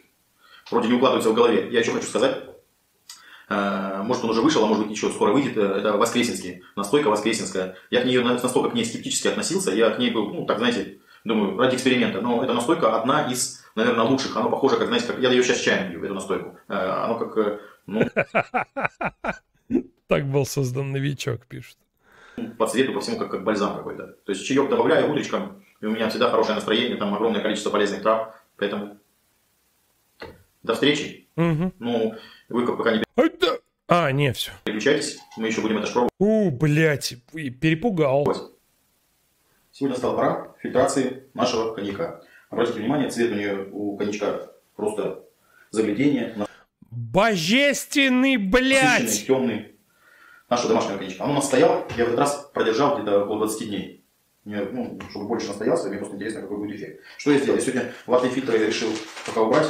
вроде 0.73 0.89
не 0.89 0.95
укладываются 0.95 1.31
в 1.31 1.35
голове. 1.35 1.69
Я 1.71 1.81
еще 1.81 1.93
хочу 1.93 2.07
сказать, 2.07 2.43
э, 3.49 4.03
может 4.03 4.25
он 4.25 4.31
уже 4.31 4.41
вышел, 4.41 4.65
а 4.65 4.67
может 4.67 4.85
быть 4.87 4.97
еще 4.97 5.11
скоро 5.11 5.33
выйдет, 5.33 5.57
э, 5.57 5.61
это 5.63 5.93
воскресенский, 5.97 6.63
настойка 6.77 7.09
воскресенская. 7.09 7.77
Я 7.91 8.01
к 8.03 8.05
ней 8.07 8.19
на- 8.19 8.35
настолько 8.35 8.71
к 8.71 8.75
ней 8.75 8.85
скептически 8.85 9.29
относился, 9.29 9.71
я 9.73 9.91
к 9.91 9.99
ней 9.99 10.11
был, 10.11 10.33
ну, 10.33 10.47
так, 10.47 10.59
знаете, 10.59 10.99
думаю, 11.25 11.57
ради 11.59 11.77
эксперимента. 11.77 12.21
Но 12.21 12.43
эта 12.43 12.53
настойка 12.55 12.99
одна 13.01 13.31
из, 13.31 13.65
наверное, 13.77 14.05
лучших. 14.05 14.37
Она 14.37 14.49
похожа, 14.49 14.77
как, 14.77 14.89
знаете, 14.89 15.07
как 15.07 15.19
я 15.21 15.31
ее 15.31 15.43
сейчас 15.43 15.61
чаем 15.61 15.91
пью, 15.93 16.05
эту 16.05 16.15
настойку. 16.15 16.57
Э, 16.69 16.75
Оно 17.05 17.19
как, 17.19 17.61
ну, 17.87 18.03
Так 20.09 20.27
был 20.31 20.45
создан 20.45 20.93
новичок, 20.93 21.47
пишет. 21.47 21.77
по 22.59 22.67
цвету, 22.67 22.93
по 22.93 23.01
всему, 23.01 23.19
как, 23.19 23.31
как 23.31 23.45
бальзам 23.45 23.77
какой-то. 23.77 24.09
То 24.25 24.33
есть 24.33 24.45
чаек 24.47 24.69
добавляю 24.69 25.11
утречком, 25.11 25.63
и 25.81 25.87
у 25.87 25.91
меня 25.91 26.09
всегда 26.11 26.29
хорошее 26.31 26.55
настроение, 26.57 26.97
там 26.97 27.15
огромное 27.15 27.41
количество 27.41 27.71
полезных 27.71 28.03
трав, 28.03 28.35
поэтому 28.57 28.99
до 30.63 30.75
встречи. 30.75 31.29
Ну, 31.37 32.15
вы 32.49 32.67
как 32.67 32.77
пока 32.79 32.97
не 32.97 33.05
А, 33.89 34.11
не, 34.13 34.33
все. 34.33 34.53
переключайтесь, 34.65 35.19
мы 35.37 35.49
еще 35.49 35.61
будем 35.61 35.79
это 35.79 35.91
пробовать. 35.93 36.13
У, 36.19 36.51
блядь, 36.51 37.15
перепугал. 37.33 38.25
Сегодня 39.71 39.95
настала 39.95 40.17
пора 40.17 40.55
фильтрации 40.61 41.25
нашего 41.35 41.75
коньяка. 41.75 42.23
Обратите 42.51 42.81
внимание, 42.81 43.11
цвет 43.11 43.33
у 43.33 43.35
нее 43.35 43.69
у 43.73 43.97
коньячка 43.97 44.53
просто 44.77 45.25
заглядение, 45.71 46.35
Божественный, 46.91 48.37
насыщенный, 48.37 48.37
блядь! 48.37 49.27
темный. 49.27 49.77
Нашего 50.51 50.69
домашнего 50.71 50.99
коньячка. 50.99 51.23
Он 51.23 51.31
у 51.31 51.35
нас 51.35 51.47
стоял, 51.47 51.87
я 51.97 52.05
в 52.05 52.09
этот 52.09 52.19
раз 52.19 52.51
продержал 52.53 52.97
где-то 52.97 53.25
около 53.25 53.47
20 53.47 53.69
дней. 53.69 54.05
Мне, 54.45 54.61
ну, 54.73 54.99
чтобы 55.11 55.27
больше 55.29 55.47
настоялся, 55.49 55.89
мне 55.89 55.99
просто 55.99 56.17
интересно, 56.17 56.43
какой 56.43 56.59
будет 56.59 56.77
эффект. 56.77 57.01
Что 57.17 57.33
я 57.33 57.39
сделал? 57.39 57.57
Я 57.59 57.65
сегодня 57.65 57.93
ватные 58.07 58.33
фильтры 58.33 58.59
решил 58.67 58.91
пока 59.25 59.41
убрать. 59.43 59.69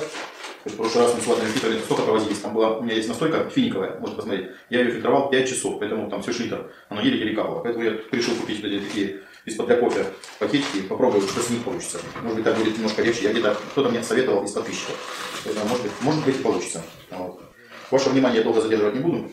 В 0.65 0.77
прошлый 0.77 1.05
раз 1.05 1.15
мы 1.15 1.21
с 1.21 1.27
ватными 1.27 1.51
фильтрами 1.51 1.81
столько 1.81 2.03
провозились. 2.03 2.39
Там 2.39 2.55
была, 2.55 2.79
у 2.79 2.83
меня 2.83 2.95
есть 2.95 3.09
настойка 3.09 3.51
финиковая, 3.51 3.99
можете 3.99 4.17
посмотреть. 4.17 4.51
Я 4.71 4.81
ее 4.81 4.93
фильтровал 4.93 5.29
5 5.29 5.49
часов, 5.49 5.81
поэтому 5.81 6.09
там 6.09 6.23
все 6.23 6.33
литр. 6.33 6.71
Оно 6.89 7.01
еле-еле 7.01 7.35
капало. 7.35 7.63
Поэтому 7.63 7.85
я 7.85 7.99
решил 8.13 8.37
купить 8.37 8.63
вот 8.63 8.71
эти 8.71 8.85
такие 8.85 9.21
из-под 9.45 9.67
для 9.67 9.77
кофе 9.77 10.07
пакетики. 10.39 10.83
Попробую, 10.89 11.23
что 11.23 11.41
с 11.41 11.51
них 11.51 11.65
получится. 11.65 11.99
Может 12.23 12.37
быть, 12.37 12.45
так 12.45 12.57
будет 12.57 12.77
немножко 12.77 13.03
легче. 13.03 13.25
Я 13.25 13.33
где-то, 13.33 13.57
кто-то 13.73 13.89
мне 13.89 14.05
советовал 14.05 14.45
из 14.45 14.53
подписчиков. 14.53 14.97
Поэтому, 15.45 15.69
может 15.69 15.83
быть, 15.83 15.93
может 16.01 16.25
быть 16.25 16.37
и 16.37 16.43
получится. 16.43 16.83
Вот. 17.11 17.43
Ваше 17.91 18.11
внимание 18.11 18.39
я 18.39 18.45
долго 18.45 18.61
задерживать 18.61 18.95
не 18.95 19.01
буду. 19.01 19.31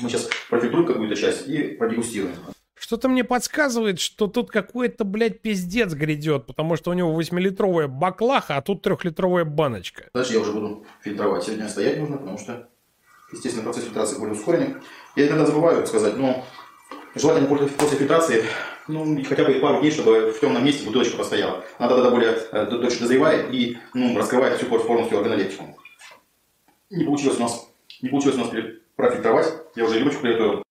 Мы 0.00 0.08
сейчас 0.08 0.28
профильтруем 0.48 0.86
какую-то 0.86 1.14
часть 1.14 1.46
и 1.46 1.62
продегустируем. 1.76 2.34
Что-то 2.78 3.08
мне 3.08 3.24
подсказывает, 3.24 3.98
что 3.98 4.28
тут 4.28 4.50
какой-то, 4.50 5.04
блядь, 5.04 5.42
пиздец 5.42 5.92
грядет, 5.92 6.46
потому 6.46 6.76
что 6.76 6.90
у 6.90 6.94
него 6.94 7.18
8-литровая 7.20 7.88
баклаха, 7.88 8.56
а 8.56 8.62
тут 8.62 8.82
трехлитровая 8.82 9.44
баночка. 9.44 10.04
Дальше 10.14 10.34
я 10.34 10.40
уже 10.40 10.52
буду 10.52 10.86
фильтровать. 11.00 11.44
Сегодня 11.44 11.68
стоять 11.68 11.98
нужно, 11.98 12.18
потому 12.18 12.38
что, 12.38 12.68
естественно, 13.32 13.64
процесс 13.64 13.84
фильтрации 13.84 14.18
более 14.18 14.34
ускоренный. 14.34 14.76
Я 15.16 15.26
иногда 15.26 15.46
забываю 15.46 15.86
сказать, 15.86 16.16
но 16.16 16.44
желательно 17.14 17.48
после, 17.48 17.66
после 17.66 17.98
фильтрации, 17.98 18.44
ну, 18.86 19.22
хотя 19.24 19.44
бы 19.44 19.54
пару 19.54 19.80
дней, 19.80 19.90
чтобы 19.90 20.32
в 20.32 20.40
темном 20.40 20.64
месте 20.64 20.86
бутылочка 20.86 21.16
постояла. 21.16 21.64
Она 21.78 21.88
тогда 21.88 22.10
более 22.10 22.32
э, 22.52 22.66
дольше 22.66 23.00
дозревает 23.00 23.52
и 23.52 23.78
ну, 23.94 24.16
раскрывает 24.16 24.58
всю 24.58 24.66
полностью 24.66 25.18
органолептику. 25.18 25.76
Не 26.90 27.04
получилось 27.04 27.38
у 27.38 27.42
нас, 27.42 27.68
не 28.00 28.08
получилось 28.08 28.36
у 28.36 28.40
нас 28.40 28.50
профильтровать. 28.96 29.52
Я 29.74 29.84
уже 29.84 29.98
рюмочку 29.98 30.22
приготовил. 30.22 30.62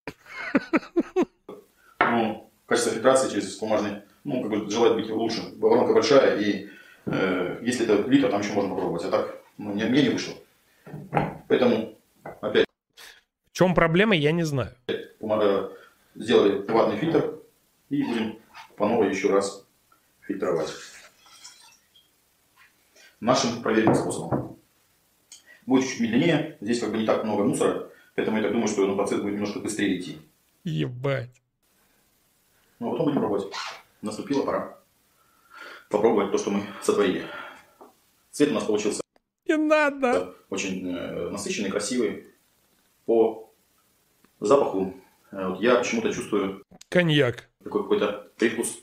Ну, 2.18 2.50
качество 2.66 2.94
фильтрации 2.94 3.30
через 3.30 3.60
бумажный, 3.60 4.02
ну, 4.24 4.42
как 4.42 4.50
бы 4.50 4.70
желает 4.72 4.96
быть 4.96 5.10
лучше. 5.10 5.42
Воронка 5.58 5.94
большая, 5.94 6.40
и 6.40 6.68
э, 7.06 7.60
если 7.62 7.86
это 7.86 8.10
литр, 8.10 8.30
там 8.30 8.42
еще 8.42 8.54
можно 8.54 8.74
попробовать. 8.74 9.06
А 9.06 9.12
так, 9.12 9.42
ну, 9.58 9.74
мне, 9.74 9.86
мне 9.86 10.02
не 10.04 10.10
вышло. 10.10 10.34
Поэтому, 11.48 11.96
опять, 12.42 12.66
В 13.46 13.52
чем 13.52 13.76
проблема, 13.76 14.16
я 14.16 14.32
не 14.32 14.44
знаю. 14.44 14.76
бумага, 15.20 15.72
сделали 16.16 16.66
ватный 16.68 16.98
фильтр, 16.98 17.40
и 17.90 18.04
будем 18.04 18.40
по 18.78 18.88
новой 18.88 19.10
еще 19.10 19.30
раз 19.30 19.68
фильтровать. 20.22 20.74
Нашим 23.20 23.62
проверенным 23.62 23.96
способом. 23.96 24.58
Будет 25.66 25.88
чуть 25.88 26.00
медленнее, 26.00 26.58
здесь 26.62 26.80
как 26.80 26.92
бы 26.92 26.98
не 26.98 27.06
так 27.06 27.24
много 27.24 27.44
мусора, 27.44 27.90
поэтому 28.16 28.38
я 28.38 28.44
так 28.44 28.54
думаю, 28.54 28.68
что 28.68 28.88
ну, 28.88 28.96
процесс 28.96 29.22
будет 29.22 29.34
немножко 29.34 29.60
быстрее 29.60 30.00
идти. 30.00 30.18
Ебать. 30.64 31.42
Ну, 32.80 32.88
а 32.90 32.92
потом 32.92 33.06
будем 33.08 33.20
пробовать. 33.20 33.54
Наступила 34.02 34.44
пора 34.46 34.78
попробовать 35.90 36.32
то, 36.32 36.38
что 36.38 36.52
мы 36.52 36.64
сотворили. 36.84 37.26
Цвет 38.32 38.52
у 38.52 38.54
нас 38.54 38.64
получился 38.66 39.02
Не 39.48 39.56
надо. 39.58 40.36
очень 40.50 40.86
э, 40.94 41.30
насыщенный, 41.30 41.72
красивый. 41.72 42.28
По 43.06 43.50
запаху 44.42 44.94
э, 45.32 45.48
вот 45.48 45.62
я 45.62 45.76
почему-то 45.78 46.12
чувствую 46.14 46.64
Коньяк. 46.90 47.50
такой 47.64 47.84
какой-то 47.84 48.32
привкус 48.38 48.80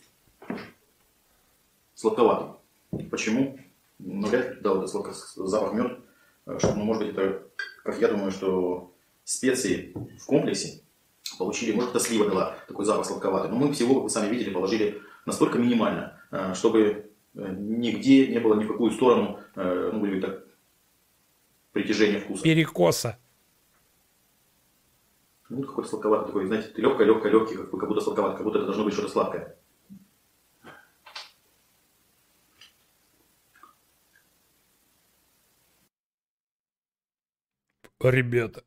сладковатый. 1.94 2.54
Почему? 3.10 3.58
Ну, 3.98 4.26
вряд 4.26 4.54
ли 4.56 4.60
дал 4.60 4.78
этот 4.78 4.90
сладко- 4.90 5.12
запах 5.46 5.74
мед. 5.74 5.98
Э, 6.46 6.58
Что, 6.58 6.74
ну, 6.74 6.84
может 6.84 7.02
быть, 7.04 7.12
это, 7.16 7.42
как 7.84 8.00
я 8.00 8.08
думаю, 8.08 8.30
что 8.32 8.92
специи 9.24 9.92
в 10.18 10.24
комплексе 10.26 10.80
получили, 11.38 11.72
может, 11.72 11.90
это 11.90 12.00
слива 12.00 12.28
дала 12.28 12.56
такой 12.68 12.84
запах 12.84 13.06
сладковатый. 13.06 13.50
Но 13.50 13.56
мы 13.56 13.72
всего, 13.72 13.94
как 13.94 14.04
вы 14.04 14.10
сами 14.10 14.30
видели, 14.30 14.52
положили 14.52 15.02
настолько 15.26 15.58
минимально, 15.58 16.20
э, 16.30 16.54
чтобы 16.54 17.10
э, 17.34 17.54
нигде 17.58 18.28
не 18.28 18.40
было 18.40 18.54
ни 18.54 18.64
в 18.64 18.68
какую 18.68 18.90
сторону, 18.92 19.40
э, 19.56 19.90
ну, 19.92 20.00
будем 20.00 20.20
так, 20.20 20.44
притяжения 21.72 22.20
вкуса. 22.20 22.42
Перекоса. 22.42 23.18
Ну, 25.48 25.62
какой-то 25.62 25.90
сладковатый 25.90 26.26
такой, 26.28 26.46
знаете, 26.46 26.72
легкое, 26.76 27.06
легкое, 27.06 27.30
легкий, 27.30 27.56
как, 27.56 27.70
как 27.70 27.88
будто 27.88 28.00
сладковатый, 28.00 28.38
как 28.38 28.44
будто 28.44 28.58
это 28.58 28.66
должно 28.66 28.84
быть 28.84 28.94
что-то 28.94 29.08
сладкое. 29.10 29.56
Ребята, 38.00 38.64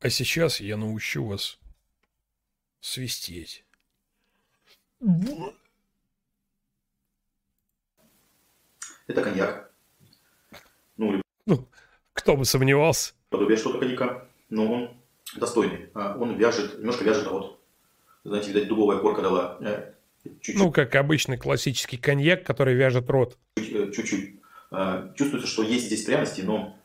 а 0.00 0.10
сейчас 0.10 0.60
я 0.60 0.76
научу 0.76 1.24
вас 1.24 1.58
свистеть. 2.80 3.64
Это 9.06 9.22
коньяк. 9.22 9.72
Ну, 10.96 11.22
Кто 12.12 12.36
бы 12.36 12.44
сомневался. 12.44 13.14
подобие 13.30 13.56
что-то 13.56 13.78
коньяка, 13.78 14.28
но 14.50 14.72
он 14.72 15.00
достойный. 15.36 15.88
А 15.94 16.16
Он 16.18 16.36
вяжет, 16.36 16.78
немножко 16.78 17.04
вяжет 17.04 17.26
рот. 17.26 17.60
Знаете, 18.24 18.48
видать, 18.48 18.68
дубовая 18.68 18.98
корка 18.98 19.22
дала 19.22 19.56
э, 19.60 19.94
чуть-чуть. 20.24 20.56
Ну, 20.56 20.70
как 20.72 20.94
обычный 20.96 21.38
классический 21.38 21.96
коньяк, 21.96 22.44
который 22.44 22.74
вяжет 22.74 23.08
рот. 23.08 23.38
э, 23.56 23.90
чуть-чуть. 23.92 24.40
А, 24.70 25.14
Чувствуется, 25.14 25.48
что 25.48 25.62
есть 25.62 25.86
здесь 25.86 26.04
пряности, 26.04 26.42
но 26.42 26.78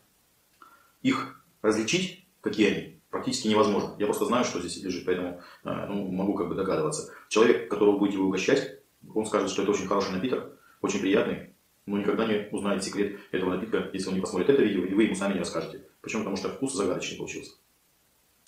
их 1.02 1.44
различить, 1.62 2.26
какие 2.40 2.68
они, 2.72 3.02
практически 3.14 3.48
невозможно. 3.48 3.96
Я 4.00 4.08
просто 4.08 4.26
знаю, 4.26 4.44
что 4.44 4.60
здесь 4.60 4.84
лежит, 4.84 5.06
поэтому 5.06 5.40
а, 5.64 5.86
ну, 5.86 6.12
могу 6.12 6.34
как 6.34 6.50
бы 6.50 6.56
догадываться. 6.56 7.14
Человек, 7.30 7.70
которого 7.70 8.00
будете 8.00 8.18
вы 8.18 8.26
угощать, 8.26 8.80
он 9.14 9.28
скажет, 9.28 9.52
что 9.52 9.62
это 9.62 9.70
очень 9.70 9.88
хороший 9.88 10.14
напиток, 10.14 10.58
очень 10.82 11.00
приятный, 11.00 11.54
но 11.86 12.00
никогда 12.00 12.26
не 12.26 12.48
узнает 12.52 12.84
секрет 12.84 13.20
этого 13.32 13.52
напитка, 13.52 13.88
если 13.94 14.10
он 14.10 14.16
не 14.16 14.22
посмотрит 14.22 14.50
это 14.50 14.64
видео, 14.64 14.84
и 14.84 14.96
вы 14.96 15.04
ему 15.04 15.14
сами 15.14 15.34
не 15.34 15.40
расскажете. 15.40 15.86
Почему? 16.02 16.24
Потому 16.24 16.38
что 16.38 16.50
вкус 16.50 16.74
загадочный 16.74 17.20
получился. 17.20 17.52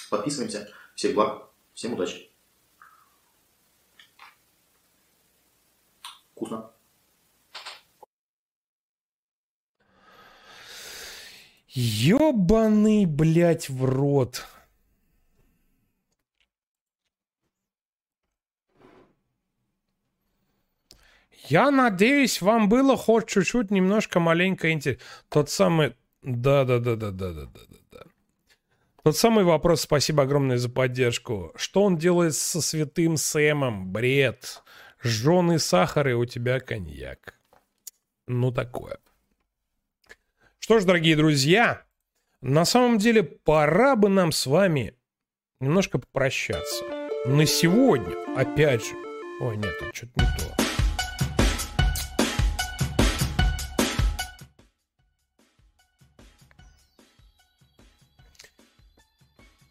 Подписываемся. 0.10 0.68
Всех 0.96 1.14
благ. 1.14 1.48
Всем 1.76 1.94
удачи. 1.94 2.32
Вкусно. 6.32 6.72
Ёбаный, 11.70 13.06
блядь, 13.06 13.70
в 13.70 13.86
рот. 13.86 14.44
Я 21.48 21.72
надеюсь, 21.72 22.42
вам 22.42 22.70
было 22.70 22.98
хоть 22.98 23.28
чуть-чуть 23.28 23.72
немножко 23.72 24.20
маленько 24.20 24.72
интересно. 24.72 25.04
Тот 25.30 25.50
самый... 25.50 25.96
Да-да-да-да-да-да-да-да. 26.22 28.04
Тот 29.04 29.18
самый 29.18 29.44
вопрос, 29.44 29.82
спасибо 29.82 30.24
огромное 30.24 30.58
за 30.58 30.70
поддержку. 30.70 31.52
Что 31.56 31.84
он 31.84 31.98
делает 31.98 32.36
со 32.36 32.62
святым 32.62 33.18
Сэмом? 33.18 33.92
Бред. 33.92 34.64
Жженый 35.04 35.60
сахар 35.60 36.08
и 36.08 36.14
у 36.14 36.26
тебя 36.26 36.60
коньяк. 36.60 37.40
Ну, 38.28 38.52
такое. 38.52 38.98
Что 40.58 40.80
ж, 40.80 40.86
дорогие 40.86 41.16
друзья, 41.16 41.84
на 42.42 42.66
самом 42.66 42.98
деле 42.98 43.22
пора 43.22 43.96
бы 43.96 44.10
нам 44.10 44.32
с 44.32 44.48
вами 44.48 44.96
немножко 45.60 46.00
попрощаться. 46.00 46.84
На 47.26 47.46
сегодня, 47.46 48.16
опять 48.36 48.84
же. 48.86 48.96
Ой, 49.42 49.58
нет, 49.58 49.78
тут 49.80 49.96
что-то 49.96 50.14
не 50.24 50.38
то. 50.38 50.45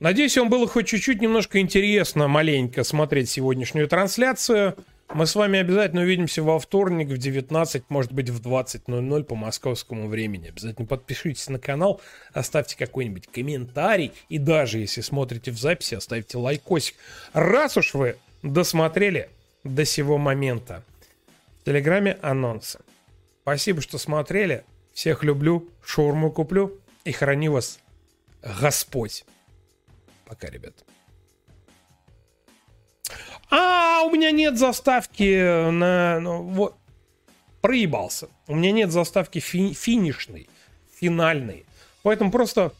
Надеюсь, 0.04 0.36
вам 0.36 0.50
было 0.50 0.68
хоть 0.68 0.86
чуть-чуть 0.88 1.22
немножко 1.22 1.60
интересно 1.60 2.28
маленько 2.28 2.84
смотреть 2.84 3.30
сегодняшнюю 3.30 3.88
трансляцию. 3.88 4.76
Мы 5.08 5.24
с 5.24 5.34
вами 5.34 5.58
обязательно 5.58 6.02
увидимся 6.02 6.42
во 6.42 6.58
вторник 6.58 7.08
в 7.08 7.16
19, 7.16 7.84
может 7.88 8.12
быть 8.12 8.28
в 8.28 8.38
20.00 8.46 9.24
по 9.24 9.34
московскому 9.34 10.08
времени. 10.08 10.48
Обязательно 10.48 10.86
подпишитесь 10.86 11.48
на 11.48 11.58
канал, 11.58 12.02
оставьте 12.34 12.76
какой-нибудь 12.76 13.28
комментарий 13.28 14.12
и 14.28 14.36
даже 14.36 14.80
если 14.80 15.00
смотрите 15.00 15.52
в 15.52 15.58
записи, 15.58 15.94
оставьте 15.94 16.36
лайкосик. 16.36 16.96
Раз 17.32 17.78
уж 17.78 17.94
вы 17.94 18.18
досмотрели 18.42 19.30
до 19.62 19.86
сего 19.86 20.18
момента. 20.18 20.84
В 21.62 21.64
Телеграме 21.64 22.18
анонсы. 22.20 22.80
Спасибо, 23.40 23.80
что 23.80 23.96
смотрели. 23.96 24.64
Всех 24.92 25.24
люблю, 25.24 25.66
шаурму 25.82 26.30
куплю 26.30 26.78
и 27.06 27.12
храни 27.12 27.48
вас 27.48 27.78
Господь. 28.60 29.24
Пока, 30.26 30.48
ребят. 30.48 30.84
А, 33.50 34.02
у 34.04 34.10
меня 34.10 34.30
нет 34.30 34.58
заставки 34.58 35.70
на... 35.70 36.20
Ну, 36.20 36.42
вот. 36.42 36.76
Проебался. 37.60 38.28
У 38.46 38.54
меня 38.54 38.72
нет 38.72 38.90
заставки 38.92 39.38
фи- 39.38 39.72
финишной, 39.72 40.48
финальной. 40.98 41.64
Поэтому 42.02 42.30
просто 42.30 42.72